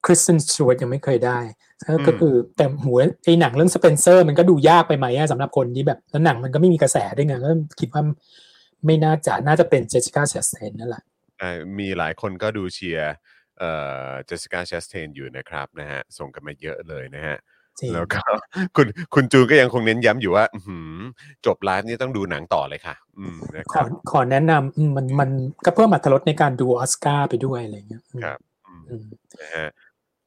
[0.04, 1.38] คริสตันส w ว r t ยังไม่เคยได้
[2.06, 7.50] ก็คือแต่หัวไอ้หนังเรื่องสเปนเซอร์ มันก็ดูยากไปไหมอะสำหรับคนที่แบบแล้วหนังมันก็ไม่มีกระแสด้วยไงก็
[7.80, 8.02] คิดว่า
[8.86, 11.02] ไม่น่าจะน่าจะเป็นเจสสิก้าเชสเตนนั่นแหละ
[11.40, 13.14] อ่ามีหลายคนก็ดูเชียร์
[13.58, 13.70] เอ่
[14.06, 17.36] อเจสสิก้าเชสเทนอยู่นะครับนะฮะส่งกันมาเยอะเลยนะฮะ
[17.80, 18.20] จริงแล้วก็
[18.76, 20.92] คุณคุณจูนก็ยังคงเน้นย้ำอยู่ว่าอื้อหือ
[21.46, 25.30] จบไลฟ์นี่ต้องดูหนังต่อเลยค่ะอืมนะขครัอบขอแนะนำอืมมันมัน
[25.64, 29.06] ก็เพิ่มอรรถรสในการดูออสการ์ไปด้วยอะไรเงี้ยอืมครับอืมอืม
[29.40, 29.68] นะฮะ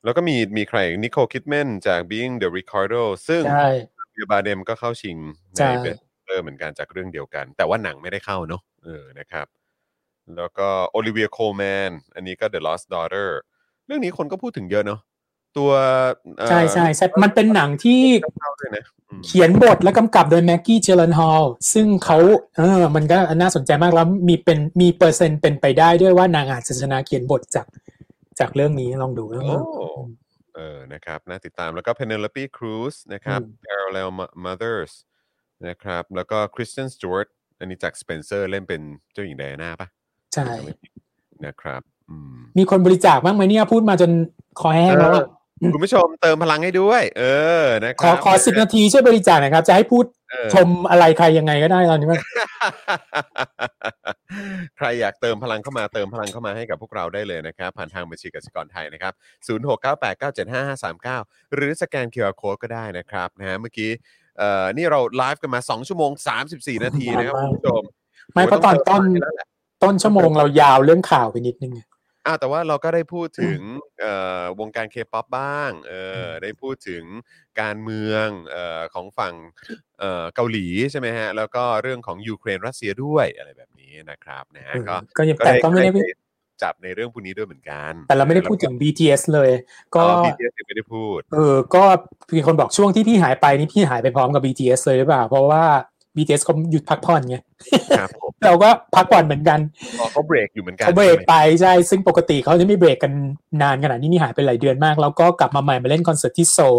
[0.05, 3.67] แล้วก็มีมีใคร Nicole Kidman จาก Being the Ricardos ซึ่งใช่
[4.11, 5.17] Javier Bardem ก็เข้าชิง
[5.57, 9.47] ใช่ใน Best Actor เหมือนกันจากเรื่องเดียวกัน แต่ว่าหนังไม่ได้เข้าเนอะเออนะครับ
[10.37, 13.29] แล้วก็ Olivia Colman อันนี้ก็ The Lost Daughter
[13.85, 14.99] เรื่องนี้คนก็พูดถึงเยอะเนาะ
[15.57, 15.71] ตัว
[16.37, 18.01] เอ่อใช่ใช่ใช่มันเป็นหนังที่
[18.39, 21.43] เข้าด้วยนะอืมเขียนบทและกำกับโดยแม็กกี้เจเลนฮอล
[21.73, 22.17] ซึ่งเขา
[22.57, 27.65] เออมันก็น่าสนใจมากแล้วมีเป็นมีเปอร์เซ็นต์เป็นไปได้ด้วยว่านางอาจจะชนะเขียนบทจาก
[28.39, 29.43] จากเรื่องนี้ลองดูแล้ว
[29.77, 29.87] โอ้
[30.55, 34.93] เออนะครับน่าติดตามแล้วก็ Penelope Cruz นะครับอืม Parallel Mo- Mothers
[35.67, 38.81] นะครับ แล้วก็ Kristen Stewart อันนี้จาก Spencer เล่นเป็น
[39.13, 39.87] เจ้าหญิงไดอาน่าปะ
[40.33, 40.91] ใช่จำไม่ผิด
[41.45, 44.11] นะครับอืมมีคนบริจาคบ้างไหมเนี่ยพูดมาจน
[44.59, 45.27] คอแห้งแล้วอะ
[45.73, 47.23] คุณผู้ชมเติมพลังให้ด้วย เอ
[47.63, 52.19] อนะคขอรับขอสิบนาทีช่วยบริจาคหน่อยครับ จะให้พูดเออชมอะไรใครยังไงก็ได้ตอนนี้มัน
[54.77, 59.13] ใครอยากเติมพลังเข้ามาเติมพลังเข้ามาให้กับพวกเราได้เลยนะครับ ผ่านทางบัญชีกสิกรไทยนะครับ
[61.09, 63.91] 0698975539 หรือสแกน QR Code ก็ได้นะครับนะฮะเมื่อกี้
[64.37, 66.11] เอ่อนี่เราไลฟ์กันมา 2 ชั่วโมง
[66.47, 67.81] 34 นาทีนะครับคุณผู้ชม
[68.33, 69.47] ไม่เพราะตอนต้นโยงเติมพลังให้แล้วแหละ
[69.83, 71.81] ต้นชั่วโมงเรายาวเรื่องข่าวไปนิดนึงไง
[72.25, 73.59] อะแต่ว่าเราก็ได้พูดถึง
[74.01, 77.03] เอ่อวงการเคป๊อปบ้างเออได้พูดถึง
[77.61, 79.33] การเมืองเอ่อของฝั่ง
[79.99, 85.91] เอ่อเกาหลีใช่ไหมฮะ แล้วก็เรื่องของยูเครนรัสเซียด้วยอะไรแบบนี้นะครับนะฮะเออก็ก็ยังแต่ก็ไม่ได้
[86.63, 89.51] จับในเรื่องพวกนี้ด้วยเหมือนกัน แต่เราไม่ได้พูดถึง BTS เลย
[89.95, 91.83] ก็ก็ BTS ยังไม่ได้พูด เออ ก็
[92.35, 95.63] มีคนบอกช่วงที่พี่หายไปนี่พี่หายไปพร้อมกับ BTS เลยหรือเปล่า เพราะว่า
[96.15, 97.37] BTS เขาหยุดพักผ่อนไง
[97.97, 99.59] ครับผมเราก็พักผ่อนเหมือนกัน
[99.99, 103.11] อ๋อเขาเบรกอยู่เหมือนกันเขาเบรกใช่ไหมไปใช่ ซึ่งปกติเขาจะไม่เบรกกัน
[103.61, 106.77] นานขนาดนี้นี่หายไปหลายเดือนมาก แล้วก็กลับมาใหม่มาเล่นคอนเสิร์ตที่โซล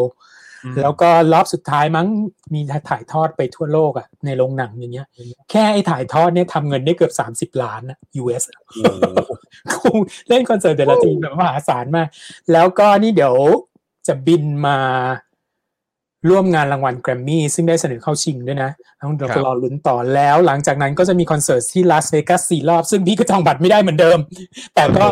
[0.65, 2.07] อืมแล้วก็รอบสุดท้ายมั้ง
[2.53, 5.07] มีถ่ายทอดไปทั่วโลกอะในโรงหนังอย่างเงี้ย
[5.51, 7.13] แค่ไอ้ถ่ายทอดเนี่ยทำเงินได้เกือบ
[7.53, 9.33] 30ล้านนะ US อะโอ้โห
[9.73, 9.99] คง
[10.29, 12.09] เล่นคอนเสิร์ตแต่ละทีแบบมหาศาลมาก
[12.53, 13.35] แล้วก็นี่เดี๋ยว
[14.07, 14.79] จะบินมา
[16.31, 24.19] ร่วมงานรางวัลแกรมมี่ซึ่งได้เสนอเข้าชิงด้วยนะแล้วเดี๋ยวก็รอลุ้นต่อแล้วหลังจากนั้นก็จะมีคอนเสิร์ตที่ลาสเวกัสสี่รอบ ซึ่งพี่ก็จองบัตรไม่ได้เหมือนเดิม
[24.75, 25.05] แต่ก็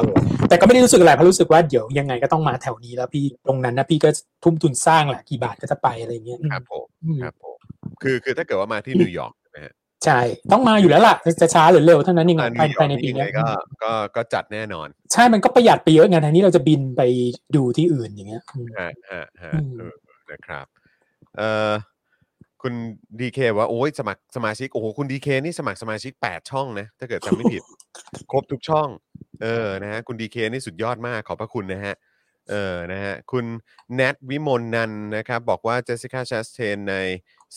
[0.48, 4.08] แต่ก็ไม่ได้รู้สึกอะไรเพราะรู้สึกว่าเดี๋ยวยังไงก็ต้องมาแถวนี้แล้วพี่ตรงนั้นนะพี่ก็
[4.44, 7.56] ทุ่มทุนสร้างแหละกี่บาทก็จะไปอะไรอย่างเงี้ยครับผมอืมครับผม
[8.02, 10.20] คือคือถ้าเกิดว่ามาที่นิวยอร์กใช่ไหมฮะใช่
[10.52, 13.46] ต้องมาอยู่แล้วล่ะ จะช้าหรือเร็วเท่านั้นเองอ่าภายภายในปีนี้นิวยอร์กเนี้ยยังไงก็
[13.82, 17.02] ก็ก็จัดแน่นอน ใช่มันก็ประหยัดไปเยอะไงทางนี้เราจะบินไป
[17.56, 19.94] ดูที่อื่นอย่างเงี้ยอืมฮะฮะฮะอืมเออ
[20.32, 20.66] นะครับ
[21.36, 21.72] เอ่อ
[22.62, 22.74] คุณ
[23.20, 27.62] ดีเคว่าโอ้ยสมัครสมาชิกโอ้โหคุณดีเคนี่สมัครสมาชิก 8 ช่องนะ ถ้าเกิดจำไม่ผิด
[28.30, 28.88] ครบทุกช่อง
[29.42, 31.94] เออนะฮะคุณดีเคนี่สุดยอดมากขอบพระคุณนะฮะ
[32.50, 33.44] เออนะฮะคุณ
[33.94, 36.96] แนทวิมลนันท์นะครับ บอกว่าเจสสิก้าช s สเทนใน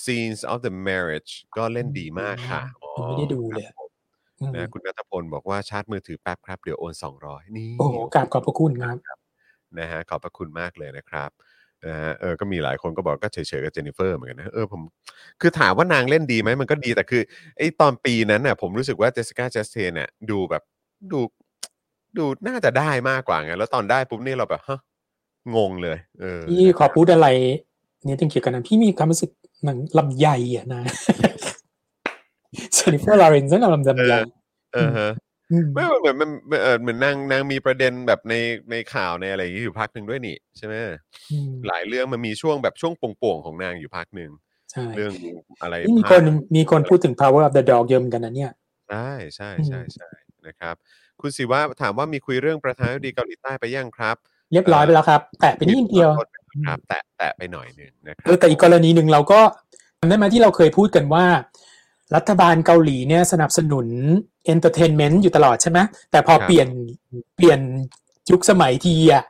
[0.01, 3.89] Scenes of the Marriage ก็เล่นดีมากค่ะอ๋อยังไม่ได้ดูเลยครับผม
[4.41, 6.93] อืมนะคุณนัทพลบอกว่าชาร์จมือถือแป๊บครับ เดี๋ยวโอน
[7.25, 8.97] 200 นี่ โอ้โหกราบขอบพระคุณครับ
[9.79, 11.29] นะฮะขอบพระคุณมากเลยนะครับ
[11.85, 14.81] นะฮะเออก็มีหลายคนก็บอกก็เฉยๆกับเจนนิเฟอร์เหมือนกันนะเออผม
[15.41, 17.21] คือถามว่านางเล่นดีไหมมันก็ดีแต่คือ
[17.57, 20.63] ไอ้ตอนปีนั้นน่ะผมรู้สึกว่าเจสสิก้าเจสเทนเนี่ยดูแบบ
[21.11, 21.19] ดู
[22.17, 24.79] ดูน่าจะได้มากกว่าไงแล้วตอนได้ปุ๊บนี่เราแบบฮะ
[25.55, 27.27] งงเลย เออพี่ขอพูดอะไร
[28.05, 29.31] เนี่ยต้องเกี่ยวกันนะพี่มีความรู้สึก
[29.65, 30.81] หนังลำใหญ่อะนะ
[32.73, 34.19] เจนนิเฟอร์ลอเรนซ์นั่นลำลำใหญ่
[34.73, 35.26] เออฮะอืม
[35.73, 36.29] ไม่เหมือนมัน
[36.63, 38.33] เออเหมือนนางนางมีประเด็นแบบใน
[38.71, 40.73] ในข่าวในอะไรอย่างนี้อยู่พักหนึ่งด้วยนี่ใช่ไหม
[41.31, 44.31] อืมหลายเรื่องมันมีช่วงแบบช่วงโป่งๆของนางอยู่พักหนึ่ง
[44.71, 45.11] ใช่เรื่อง
[45.61, 48.51] อะไรนี่มีภาคนพมีคนพูดถึง power of the dog เยอะเหมือนกันนะเนี่ย
[48.89, 50.09] ใช่ใช่อืมใช่ใช่
[50.47, 50.75] นะครับ
[51.21, 54.15] คุณศิว่าถามว่ามีคุยเรื่องประธานาธิบดีเกาหลีใต้ไปยังครับ
[54.51, 56.09] เรียบร้อยไปแล้วครับ แตะไปนิดเดียว
[56.67, 59.39] ครับแตะแตะไปหน่อยหนึ่งนะครับเออแต่อีกกรณีหนึ่งเราก็
[59.99, 61.25] จำได้ไหมที่เราเคยพูดกันว่า
[62.15, 63.87] รัฐบาลเกาหลีเนี่ยสนับสนุน
[64.45, 65.79] entertainment อยู่ตลอดใช่ไหม
[66.11, 66.67] แต่พอเปลี่ยน
[67.35, 67.59] เปลี่ยน
[68.31, 69.23] ยุคสมัยทีอะ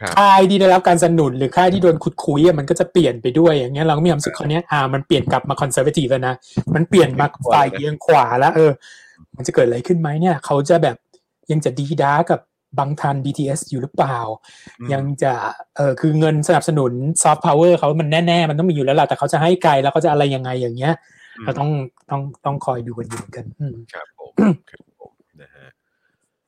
[0.00, 6.34] ครับค่ายที่ได้รับการสนับสนุนหรือค่ายที่โดนขุดคุยอะมันก็จะเปลี่ยนไปด้วยอย่างเงี้ยเราก็มีความรู้สึกคราวเนี้ยอ่ามันเปลี่ยนกลับมา conservative แล้วนะ
[6.74, 8.70] มันเปลี่ยนมาฝ่ายเอียงขวาแล้ว เออ
[9.36, 10.96] มันจะเกิดอะไรขึ้นไหมเนี่ย เขาจะแบบ
[11.50, 12.40] ยังจะดี๊ด๊ากับ
[12.78, 14.18] บังทัน BTS อยู่หรือเปล่า
[14.80, 15.32] อืมยังจะ
[15.76, 20.94] เออคือเงินสนับสนุนซอฟต์พาวเวอร์เขามันแน่ ๆ มันต้องมีอยู่แล้วล่ะแต่เขาจะให้ไกลแล้วเขาจะอะไรยังไงอย่างเงี้ย
[21.44, 21.70] เราต้อง
[22.10, 24.32] ต้องต้องคอยดูกันอยู่เหมือนกันอืมครับผม
[24.70, 25.12] ครับผม
[25.42, 25.66] นะฮะ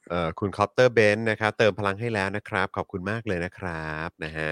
[0.08, 4.50] เอ่อคุณคอปเตอร์เบนนะครับเติมพลังให้แล้วนะครับ ขอบคุณมากเลยนะครับนะฮะ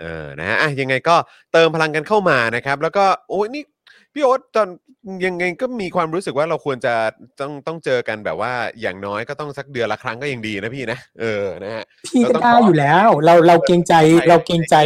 [0.00, 1.16] เออนะฮะอะยังไงก็
[1.52, 3.62] เติมพลังกันเข้ามานะครับ แล้วก็โอ้ยนี่
[4.14, 4.68] พี่โอ๊ตตอน
[5.26, 6.94] ยังไงก็มีความรู้สึกว่าเราควรจะ
[7.40, 13.94] ต้องต้องเจอกันแบบว่าอย่างน้อยก็ต้องสักเดือนละครั้งก็ยังดีนะพี่นะเออนะฮะพี่ก็เราต้องได้อยู่แล้ว เราเราเกรงใจ
[14.28, 14.76] เราเกรงใจ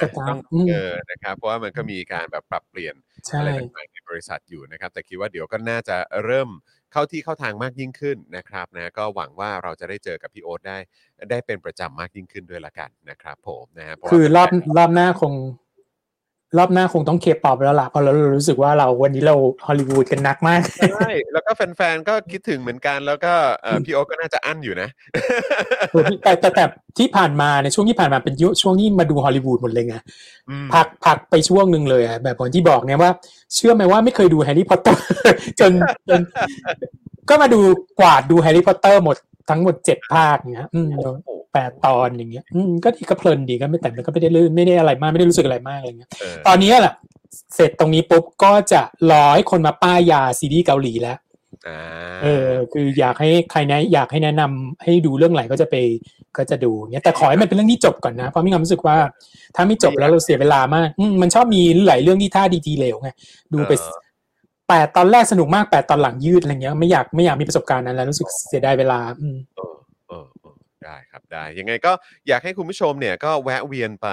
[0.00, 2.94] สตาต้อฟงอืมเออนะครับเพราะว่ามันก็มีการแบบปรับเปลี่ยน
[3.26, 6.48] ใช่อะไรต่างๆใน บริษัทอยู่นะครับ แต่คิดว่าเดี๋ยวก็น่าจะเริ่ม
[6.92, 10.78] เข้าที่เข้าทางมากยิ่งขึ้นนะครับนะก็หวังว่าเราจะได้เจอกับพี่โอ๊ตได้
[11.30, 15.34] ได้เป็นประจำมากยิ่งขึ้นด้วยละกันนะครับ ผมนะฮะเพราะว่าคือรอบรอบหน้าคง
[16.56, 19.34] รอบหน้าคงต้องเคป๊อปแล้วล่ะเพราะเรารู้สึกว่าเราวันนี้เรา
[19.66, 20.60] ฮอลลีวูดกันหนักมาก
[20.92, 24.88] ใช่แล้วก็แฟนๆก็คิดถึงเหมือนกันแล้วก็เอ่อพี่โอ๊ตก็น่าจะอั้นอยู่นะ
[26.24, 26.64] แต่แต่แต่
[26.98, 29.96] ที่ผ่านมาในช่วงที่ผ่านมาเป็นยุคช่วงที่มาดูฮอลลีวูดหมดเลยไง
[30.50, 33.10] อืมพักพักไปช่วงหนึ่งเลยอะแบบคนที่บอกเนี่ยว่า
[33.54, 35.02] เชื่อไหมว่าไม่เคยดูแฮร์รี่พอตเตอร์
[35.60, 35.72] จน
[36.08, 36.20] จน
[37.28, 37.60] ก็มาดู
[38.00, 39.16] กวาดดูแฮร์รี่พอตเตอร์หมด
[39.50, 46.94] ทั้งหมดเจ็ดภาคเงี้ยอืมแปดตอนอย่างเงี้ยอืมก็ดีก็เพลินดีก็ไม่แต่ก็ไม่ได้ลื่นไม่ได้อะไรมากไม่ได้รู้สึกอะไรมากอะไรเงี้ยเออตอนนี้แหละ
[47.54, 51.18] เสร็จตรงนี้ปุ๊บก็จะรอให้คนมาป้ายยาซีรีส์เกาหลีแล้ว
[51.68, 51.78] อ่า
[52.22, 55.74] เออ คืออยากให้ใครนะอยากให้แนะนำให้ดูเรื่องไหนก็จะไป
[56.36, 58.96] ก็จะดูเนี่ยแต่ขอให้มันเป็นเรื่องที่จบก่อนนะเพราะมีความรู้สึกว่า
[59.56, 63.10] ถ้าไม่จบแล้วเราเสียเวลามากอืมมันชอบมีหลายเรื่องที่ท่าดีทีเหลวไง
[63.52, 63.72] ดูไป
[64.68, 69.74] แปดตอนแรกสนุกมากแปดตอนหลังยืดอะไรเงี้ยไม่อยากไม่อยากมีประสบการณ์นั้นแล้วรู้สึกเสียดายเวลา อืมเออ
[70.08, 70.37] เออเออ
[71.32, 71.92] ได้ครับได้ ยังไงก็
[72.28, 74.08] อยากให้คุณผู้ชมเนี่ยก็แวะเวียนไป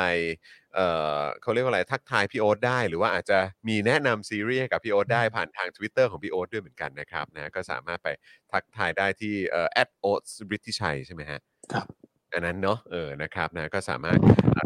[0.75, 0.79] เอ
[1.19, 8.07] อเขาเรียกว่าอะไรทักทายพี่โอ๊ตได้ หรือว่าอาจจะมีแนะนำซีรีส์ให้กับพี่โอ๊ตได้ผ่านทาง Twitter ของพี่โอ๊ตด้วยเหมือนกันนะครับนะก็สามารถไป
[8.51, 9.67] ทักทายได้ที่เอ่อ
[10.05, 11.39] @oats บริทิชัยใช่ไหมฮะ
[11.73, 11.87] ครับ
[12.33, 14.19] อันนั้นเนาะเออนะครับนะก็สามารถ
[14.57, 14.65] อะ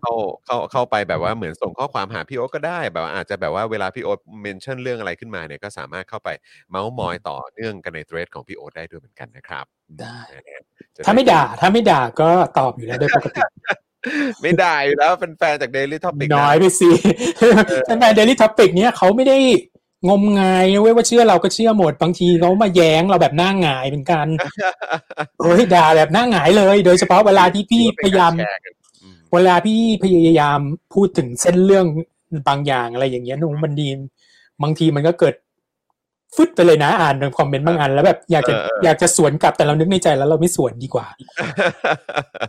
[0.00, 0.14] เข้า
[0.46, 6.28] เข้าเข้าไปแบบว่าเหมือนส่งข้อความหาพี่โอ๊ตก็ได้ แบบว่าอาจจะแบบว่าเวลาพี่โอ๊ต mention เรื่องอะไรขึ้นมาเนี่ยก็สามารถเข้าไป
[6.70, 9.64] เมาส์มอยต่อเนื่องกันใน thread ของพี่โอ๊ตได้ด้วยเหมือนกันนะครับ
[10.00, 10.62] ได้นะฮะ
[10.96, 13.40] จะถ้าไม่ด่าถ้าไม่ด่าก็ตอบอยู่แล้วโดยปกติ
[14.42, 16.90] ไม่ได้อยู่แล้วเป็นแฟนจาก Daily Topic น้อยไปสิ
[17.38, 19.38] เออแฟน Daily Topic เนี้ยเขาไม่ได้
[20.08, 24.26] งมงายนะเว้ยว่าเชื่อเราก็เชื่อหมดบางทีเขามาแย้งเราแบบหน้าหงายเหมือนกัน
[25.40, 28.79] เฮ้ยด่าแบบหน้าหงายเลย โดยเฉพาะเวลาที่พี่พยายามแชร์กันอืม
[29.32, 30.60] เวลาพี่พยายาม
[30.94, 31.86] พูดถึงเส้นเรื่อง
[32.48, 33.88] บางอย่างอะไรอย่างเงี้ยหนูมันดี
[34.62, 35.34] บางทีมันก็เกิด
[36.36, 41.06] ฟึดไปเลยนะอ่านในคอมเมนต์บางอันแล้วแบบอยากจะอยากจะสวนกลับแต่เรานึกในใจแล้วเราไม่สวนดีกว่า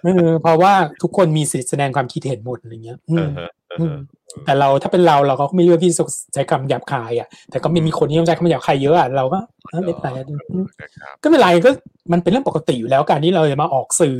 [0.03, 3.98] เออเพราะว่าทุกคนมีสิทธิแสดงความคิดเห็นหมดอะไรเงี้ยอืเอมอฮะเอออืฮะม
[4.45, 6.03] แต่เราถ้าเป็นเราเราก็ไม่เลือกที่จะ
[6.34, 11.69] ใช้คำหยาบคายอะแต่ก็ไม่มีคนที่ต้องใช้คำหยาบคายเยอะอะเราก็เออไม่เป็นไรอืมนะครับก็ไม่เป็นไรก็
[12.11, 14.18] มันเป็นเรื่องปกติอยู่แล้วการที่เราจะมาออกสื่อ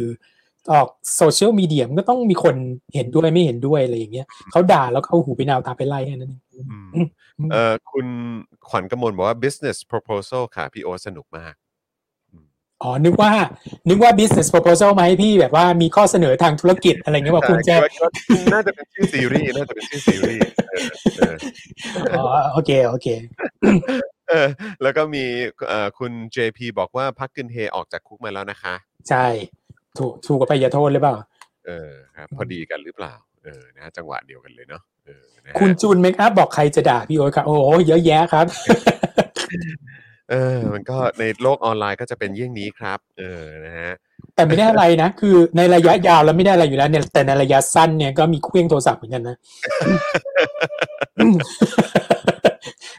[0.72, 2.56] ออกโซเชียลมีเดียมันก็ต้องมีคน
[2.94, 8.08] เห็นด้วยไม่เห็นด้วยอะไรอย่างเงี้ยเขาด่าแล้วก็เอาหูไปนาวตาไปไล่แค่นั้นเองอืมอืมเออคุณ
[8.70, 11.54] ขวัญกมลบอกว่า business proposal ค่ะพี่โอตสนุกมาก
[12.84, 13.32] อ๋อ นึกว่า
[13.90, 18.08] นึกว่า business proposal มาให้พี่แบบว่ามีข้อเสนอทางธุรกิจอะไรเงี้ยว่าคุณจะใช่ก็
[18.54, 21.36] น่าจะเป็นชื่อซีรีส์ น่าจะเป็นชื่อซีรีส์เออเออ
[22.12, 22.24] อ๋อ
[22.54, 23.08] โอเค โอเค
[24.30, 24.48] เออ
[24.82, 25.24] แล้วก็มี
[25.68, 28.76] เอ่อคุณ JP บอกว่าพักกึนเฮออกจากคุกมาแล้วนะคะ
[29.10, 29.26] ใช่
[30.00, 31.16] ถูกถูกกับไปยาโทษหรือเปล่า
[31.66, 33.14] เออครับพอดีกันหรือเปล่า
[33.44, 38.46] เออนะจังหวะเดียวกันเลยเนาะเออนะฮะคุณจูนเมคอัพบอกใครจะด่าพี่โอ๊ตครับโอ้โหเยอะแยะครับ
[40.32, 43.92] เออ มันก็ในโลกออนไลน์ก็จะเป็นเยี่ยงนี้ครับ เออนะฮะ
[44.36, 49.38] แต่ไม่ได้อะไรนะ คือในระยะยาวแล้วไม่ได้อะไรอยู่แล้วเนี่ยแต่ในระยะสั้นเนี่ยก็มีเครื่องโทรศัพท์เหมือนกันนะ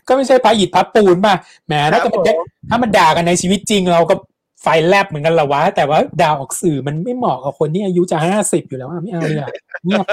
[0.08, 1.34] ก็ไม่ใช่พระอิฐพระปูนป่ะ
[1.66, 2.34] แหมถ้าเกิดมันได้
[2.70, 4.14] ถ้ามันด่ากันในชีวิตจริงเราก็
[4.62, 9.50] ไฟแลบเหมือนกันละวะ แต่ว่าด่าออกสื่อมันไม่เหมาะกับคนที่อายุจะห้าสิบอยู่แล้วอะไม่เอาเลยอะ
[9.84, 10.06] เงียบ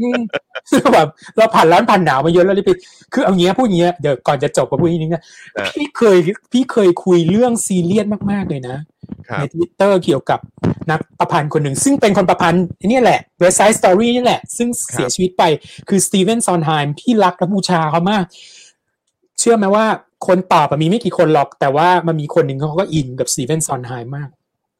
[0.00, 0.20] อืม
[0.94, 2.70] แบบเราผ่านร้อนผ่านหนาวมาเยอะแล้วเลยไป
[3.12, 5.22] คือเอางี้พูดอย่างเงี้ยเดี๋ยวก่อนจะจบกับพูดอย่างนี้นะ
[5.54, 6.16] เออพี่เคย
[6.52, 8.76] พี่เคยคุยเรื่องซีเรียสมากๆเลยนะ
[9.28, 10.40] ครับในทวิตเตอร์เกี่ยวกับ
[10.90, 15.42] นักประพันธ์คนหนึ่ง ซึ่งเป็นคนประพันธ์นี่แหละ West Side Story นี่แหละ ซึ่งเสียชีวิตไป
[15.88, 18.24] คือ Steven Sondheim พี่รักและบูชาเขามาก
[19.38, 19.86] เชื่อไหมว่า
[20.26, 24.28] คนตอบอะมีไม่กี่คนหรอก แต่ว่ามันมีคนหนึ่งเขาก็อินกับ Steven Sondheim มาก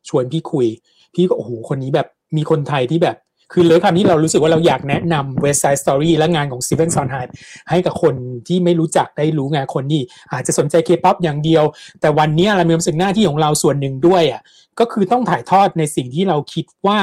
[0.08, 0.66] ชวนพี่คุย
[1.14, 2.06] พี่ก็โอ้โหคนนี้แบบ
[2.36, 3.16] มีคนไทยที่แบบ
[3.52, 7.28] คือเลยคำนี้เรารู้สึกว่าเราอยากแนะนำ West Side Story และงานของ Steven Sondheim
[7.70, 8.14] ให้กับคน
[8.48, 11.64] ที่ไม่รู้จักได้รู้งานคนที่อาจจะสนใจเคป๊อปอย่างเดียว
[12.00, 14.42] แต่วันนี้เรามีความรู้สึกหน้าที่ของเราส่วนหนึ่งด้วยอะ
[14.80, 16.98] ก็คือต้องถ่ายทอดในสิ่งที่เราคิดว่า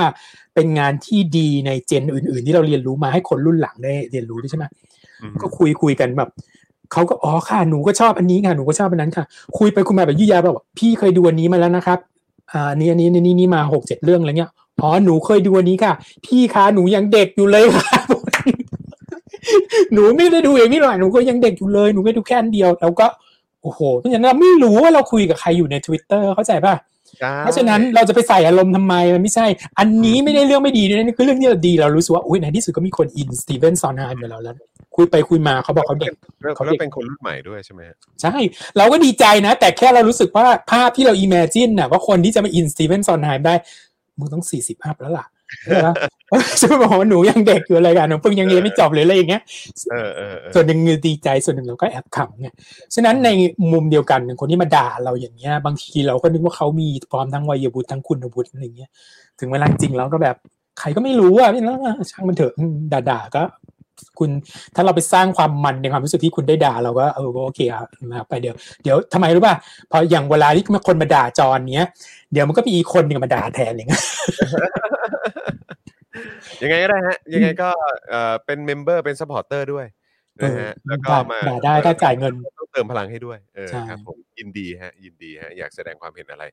[0.55, 4.65] เป็นงานที่ดีในเจนอื่น ๆ ที่เราเรียนรู้มาให้คนรุ่นหลังได้เรียนรู้ด้วยใช่ไหม
[5.21, 6.29] อืมก็คุยคุยกันแบบ
[6.91, 9.23] เขาก็อ๋อค่ะหนูก็ชอบอันนี้ค่ะหนูก็ชอบอันนั้นค่ะ
[9.57, 11.99] คุยไปคุยมาแบบยุยาแบบพี่เคยดูอันนี้มาแล้วนะครับ
[12.51, 14.51] อ่าอันนี้อันนี้อันนี้นี่มาหกเจ็ดเรื่องอะไรเงี้ย
[14.81, 15.93] อ๋อหนูเคยดูอันนี้ค่ะ
[16.25, 17.99] พี่คะหนูยังเด็กอยู่เลยค่ะ
[19.93, 23.07] หนูไม่ได้ดูอย่างนี้หรอกหนูก็ยังเด็กอยู่เลยหนูก็ดูแค่อันเดียวแล้วก็
[23.61, 26.73] โอ้โหเพราะฉะนั้นเราไม่รู้ว่าเราคุยกับใครอยู่ใน Twitter เข้าใจป่ะ
[27.39, 29.47] เพราะฉะนั้นเราจะไปใส่อารมณ์ทำไมมันไม่ใช่
[29.79, 34.55] อันนี้ไม่ได้เรื่องไม่ดีด้วยนะนี่คือเรื่องที่เราดีเรารู้สึกว่าโอ้ยในที่สุดก็มีคนอิน Steven Sondheim กับเราแล้ว
[34.95, 38.35] คุยไปคุยมาเขาบอกเขาเด็กแล้วเขาเด็แล้วเป็นคนรุ่นใหม่ด้วยใช่ไหมฮะใช่
[38.77, 43.55] เราก็ดีใจนะ แต่แค่เรารู้สึกว่าภาพที่เรา imagine น่ะว่าคนที่จะมาอิน Steven Sondheim ได้
[44.19, 45.25] มึงต้องสี่สิบ up แล้วล่ะ
[45.63, 45.87] ใช่ไหม
[46.61, 49.41] จะไม่บอกว่าหนูยังเด็กอยู่อะไรกันหนูเพิ่งยังเรียนไม่จบเลยอะไรอย่างเงี้ย
[49.91, 52.47] เออเออเออส่วนหนึ่งดีใจส่วนหนึ่งเราก็แอบขำไง
[52.95, 53.29] ฉะนั้นใน
[53.71, 58.89] มุมเดียวกันคนที่มาด่าเราอย่างเงี้ย บางทีเราก็นึกว่าเขามีพร้อมทั้งวัยวุฒิทั้งคุณวุฒิอะไรเงี้ย
[59.39, 60.35] ถึงเวลาจริงเราก็แบบ
[60.79, 63.43] ใครก็ไม่รู้อะไม่รู้อะช่างมันเถอะอืมด่าๆก็
[64.19, 64.29] คุณ
[64.75, 69.55] ถ้าเราไปสร้างความมันในความรู้สึกที่คุณได้ด่าเราก็เออโอเคครับนะครับไปเดี๋ยวเดี๋ยวทำไมรู้ป่ะ
[69.91, 71.87] พออย่างเวลาที่คนมาด่าจอนเนี้ย
[72.33, 74.03] เดี๋ยวมันก็มีอีกคนหนึ่งมาด่าแทนอะไรเงี้ย
[76.63, 77.69] ยังไงก็ได้ฮะ ยังไงก็
[78.09, 79.85] เอ่อเป็น member เป็น supporter ด้วย
[80.39, 86.43] นะฮะเออแล้วก็มาด่าได้ถ้าจ่ายเงินต้องเติมพลังให้ด้วยเออใช่ครับผมยินดีฮะ ยินดีฮะ อยากแสดงความเห็นอะไร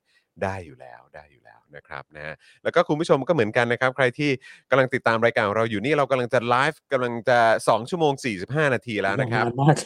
[0.42, 4.30] ได้อยู่แล้วได้อยู่แล้วนะครับนะฮะแล้วก็คุณผู้ชมก็เหมือนกันนะครับ ใครที่
[4.70, 8.12] กำลังติดตามรายการของเราอยู่นี่เรากำลังจะไลฟ์กำลังจะ 2 ชั่วโมง
[8.44, 9.76] 45 นาทีแล้วนะครับนานมาก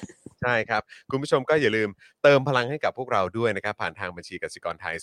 [0.42, 1.88] ใช่ครับ คุณผู้ชมก็อย่าลืม
[2.22, 4.94] เติมพลังให้กับพวกเราด้วยนะครับ ผ่านทางบัญชีกสิกรไทย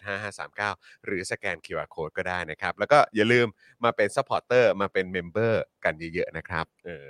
[0.00, 3.46] 0698975539 หรือสแกน QR Code ก็ได้นะครับ แล้วก็อย่าลืม
[3.84, 7.06] มาเป็น supporter มาเป็น member กันเยอะๆนะครับเออ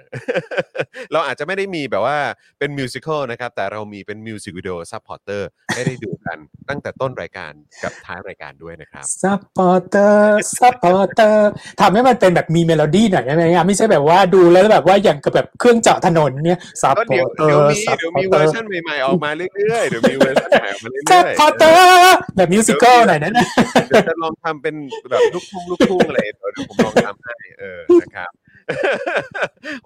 [1.12, 2.18] เราอาจจะไม่ได้มีแบบว่า
[2.58, 23.44] เป็น musical นะครับ แต่เรามีเป็น music video supporter ให้ได้ดูกันตั้งแต่ต้นรายการกับท้ายรายการด้วยนะครับ supporter supporter ทำให้มันเป็นแบบมีเมโลดี้หน่อยได้ไหมอะไม่ใช่แบบว่าดูแล้วแบบว่าอย่างกับแบบเครื่องเจาะถนนเนี่ย supporter supporter ก็พอเดี๋ยวเดี๋ยวมีเดี๋ยวมีเวอร์ชันใหม่ๆออกมาเรื่อยๆเดี๋ยวมีเวอร์ชันใหม่ออกมาเรื่อยๆ supporter์แบบมิวสิควลหน่อยนะนะ
[23.88, 24.74] เดี๋ยวจะลองทำเป็น
[25.10, 28.30] แบบลูกทุ่งลูกทุ่งอะไรเดี๋ยวผมลองทำให้เออนะครับ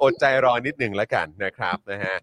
[0.03, 2.17] อดใจรอนิดหนึ่งแล้วกันนะครับนะฮะ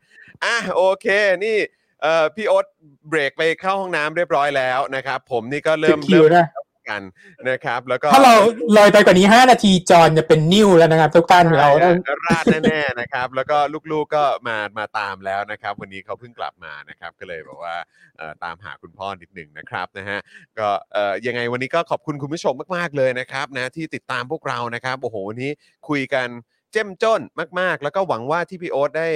[0.43, 1.07] อะโอเค
[1.45, 1.57] นี่
[2.01, 2.65] เอ่อพี่โอ๊ต
[3.09, 7.01] เบรกไปเข้าห้องน้ำเรียบร้อยแล้วนะครับผมนี่ก็เริ่มคิเริ่วมนะอา กกัน
[7.49, 8.33] นะครับ แล้วก็ถ้าเรา
[8.75, 13.57] เลยไปกว่านี้ห้านาทีจอนจะเป็นนิ้วแล้วนะครับ ทุกท่านเราใช่ต้องฮะราดแน่ๆนะครับ แล้วก็
[13.91, 17.75] ลูกๆก็มามาตามแล้วนะครับ วันนี้เขาเพิ่งกลับมานะครับ ก็เลยบอกว่า
[18.17, 20.19] เอ่อตามหาคุณพ่อนิดหนึ่งนะครับนะฮะ
[20.59, 25.51] ก็เอ่อยังไงวันนี้ก็ขอบคุณคุณผู้ชมมากๆเลยนะครับนะที่ติดตามพวกเรานะครับโอ้โหวันนี้
[25.89, 26.27] คุยกัน
[26.71, 27.21] เจ้มจ้น
[27.59, 29.09] มาก ๆ แล้วก็หวังว่าที่พี่โอ๊ตได้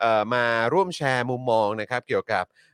[0.00, 2.69] เอ่อมาร่วมแชร์มุมมองนะครับ เกี่ยวกับเอ่อ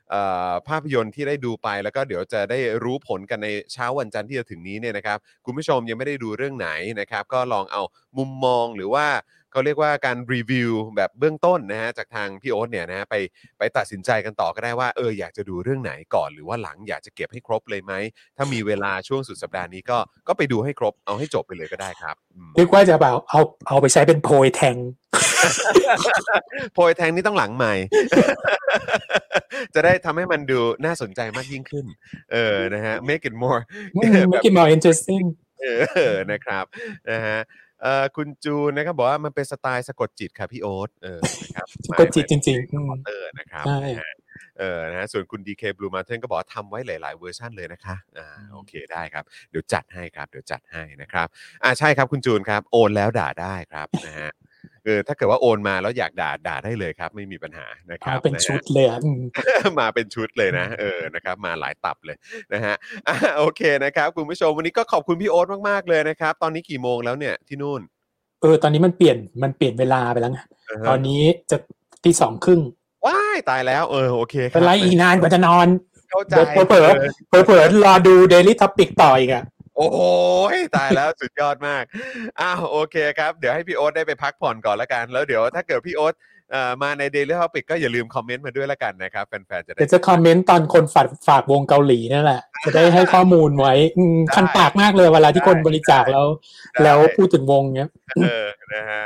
[0.67, 6.69] ภาพยนตร์ที่ได้ดูไปแล้วก็เดี๋ยวจะได้รู้ผลกันในเช้าวันจันทร์ที่จะถึงนี้เนี่ยนะครับคุณผู้ชมยังไม่ได้ดูเรื่องไหน
[6.99, 7.81] นะครับก็ลองเอา
[8.17, 9.05] มุมมองหรือว่า
[9.57, 13.15] เขาเรียกว่าการรีวิวแบบเบื้องต้นนะฮะจากทางพี่โอ๊ตเนี่ยนะฮะไป
[13.59, 17.93] ไปตัดสินใจกันต่อก็ได้ว่าเอออยากจะดูเรื่องไหนก่อนหรือว่าหลังอยากจะเก็บให้ครบเลยไหม
[18.37, 24.75] ถ้ามีเวลาช่วงสุดสัปดาห์นี้ก็ก็ไปดูให้ครบเอาให้จบไปเลยก็ได้ครับอืมนึกว่าจะแบบเอาเอาไปใช้เป็นโพยแทง
[26.73, 27.73] โพยแทงนี่ต้องหลังใหม่
[29.73, 31.85] จะได้ทำให้มันดูน่าสนใจมากยิ่งขึ้น
[32.31, 33.61] เออนะฮะ make it more
[33.93, 35.25] ไม่กิน more interesting
[35.61, 35.65] เอ
[36.13, 36.65] อนะครับ
[37.11, 37.66] นะฮะเอ่อ
[38.15, 44.13] คุณจูนนะครับบอกว่ามันเป็นสไตล์สะกดจิตค่ะพี่โอ๊ตเออนะครับสะกดจิตจริงๆอืมเออนะครับใช่นะฮะ
[44.59, 51.27] เออนะฮะส่วนคุณ DK Blue Mountain ก็บอกว่าทำไว้หลาย ๆ เวอร์ชันเลยนะคะอ่าโอเคได้ครับ เดี๋ยวจัดให้ครับ เดี๋ยวจัดให้นะครับ
[51.63, 54.31] อ่าใช่ครับคุณจูนครับ โอนแล้วด่าได้ครับนะฮะ
[54.87, 59.21] เออถ้าเกิดว่าโอนมาแล้วอยากด่าด่าได้เลยครับ ไม่มีปัญหานะครัเอาบเป็นนะฮะชุดเลยอะอืม
[59.79, 62.17] มาเป็นชุดเลยนะเออนะครับ มาหลายตับเลย
[62.53, 62.75] นะฮะ
[63.07, 67.81] อะโอเคนะครับคุณผู้ชมวันนี้ก็ขอบคุณพี่โอ๊ตมากๆเลยนะครับ ตอนนี้กี่โมงแล้วเนี่ยที่นู่น
[68.41, 70.43] เออ ตอนนี้มันเปลี่ยนมันเปลี่ยนเวลาไปแล้วไงา
[70.79, 71.57] ฮะตอนนี้จะ
[72.05, 72.61] ที่สองครึ่ง
[73.05, 75.67] ว้ายตายแล้วเออโอเคคเป็นไรอีกนานกว่าจะนอน
[76.09, 76.87] เข้าใจเดี๋ยวเผลอ
[77.29, 79.43] เออเผลอๆรอดู Daily Topic ต่ออีกอะ
[79.77, 79.99] โอ้โห
[80.77, 81.83] ตายแล้วสุดยอดมาก
[82.41, 86.15] อ้าวโอเคครับ เดี๋ยวให้พี่โอ๊ตได้ไปพักผ่อนก่อนละกัน แล้วเดี๋ยวถ้าเกิดพี่โอ๊ต
[86.51, 96.25] เอ่อมาใน Daily Topic ก็อย่าลืมคอมเมนต์มาด้วยละกันนะครับแฟนๆจะได้เดี๋ยวจะคอมเมนต์ตอนคนฝากฝากวงเกาหลีนั่นแหละ จะได้ให้ข้อมูลไว้อืมได้คันปากมากเลยเวลาที่คนบริจาคแล้ว
[96.73, 97.89] ได้แล้วพูดถึงวงเนี้ย
[98.23, 99.03] เออนะฮะ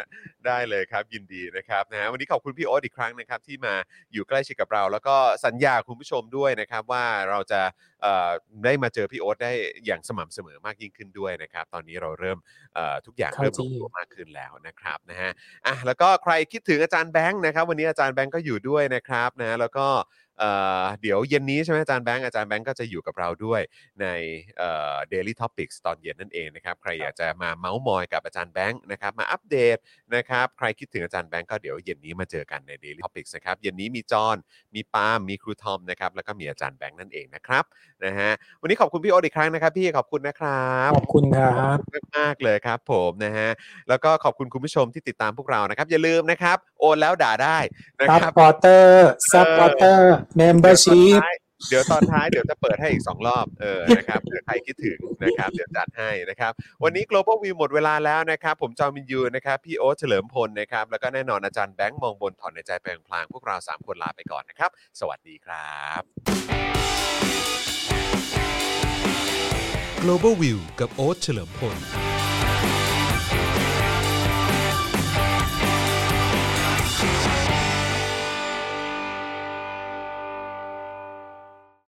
[0.48, 3.74] ได้เลยครับยินดีนะครับนะฮะวันนี้ขอบคุณพี่โอ๊ตอีกครั้งนะครับที่มา
[4.14, 7.62] อยู่ใกล้ชิดกับเรา แล้วก็สัญญาคุณผู้ชมด้วยนะครับว่าเราจะ
[8.02, 8.30] เอ่อ
[8.66, 9.54] ได้มาเจอพี่โอ๊ตได้
[9.86, 12.38] อย่างสม่ำเสมอมากยิ่งขึ้นด้วยนะครับ ตอนนี้เราเริ่ม
[12.76, 15.32] เอ่อทุกอย่างเข้าเริ่มลที่งตัวมากขึ้นแล้วนะครับนะฮะ
[15.66, 19.88] อะแล้วก็ใครคิดถึงอาจารย์แบงค์นะครับ วันนี้อาจารย์แบงค์ก็อยู่ด้วยนะครับนะแล้วก็
[20.42, 23.62] เอ่อเดี๋ยวเย็นนี้ใช่ไหมอาจารย์แบงค์อาจารย์แบงค์ก็จะอยู่กับเราด้วย
[24.02, 24.08] ใน
[24.58, 29.78] เอ่อ Daily Topics ตอนเย็นนั่นเองนะครับ ใครอยากจะมาเมาส์มอยกับอาจารย์แบงค์นะครับ มาอัปเดต
[30.16, 34.38] นะครับ ใครคิดถึงอาจารย์แบงก์ก็เดี๋ยวเย็นนี้มาเจอกันใน Daily Topics นะครับ เย็นนี้มีจอห์น
[34.76, 37.64] มีปาล์มมีครูทอมนะครับ แล้วก็มีอาจารย์แบงค์นั่นเองนะครับ
[38.06, 41.78] นะฮะวันนี้ขอบคุณพี่โอ๊ตอีกครั้งนะครับพี่ขอบคุณนะครับขอบคุณครับ
[42.18, 43.50] มากๆเลยครับ ผมนะฮะ
[43.90, 47.58] แล้วก็ขอบคุณคุณผู้ชมที่ติดตามพวกเรานะครับ อย่าลืมนะครับ โอนแล้วด่าได้
[48.00, 51.20] นะครับ supporter supporter membership
[51.70, 56.52] เดี๋ยวตอนท้ายเดี๋ยวจะเปิดให้อีก 2 รอบเออนะครับเผื่อใครคิดถึงนะครับเดี๋ยวจัดให้นะครับ
[56.84, 66.02] วันนี้ global view หมดเวลาแล้วนะครับ ผมจอมินยูนะครับพี่โอ๊ตเฉลิมพลนะครับแล้วก็แน่นอนอาจารย์แบงค์มองบนถอนในใจแปลงพลางพวกเรา 3 คนลาไปก่อนนะครับ สวัสดีครับ
[70.04, 71.78] Global View กับโอ๊ตเฉลิมพล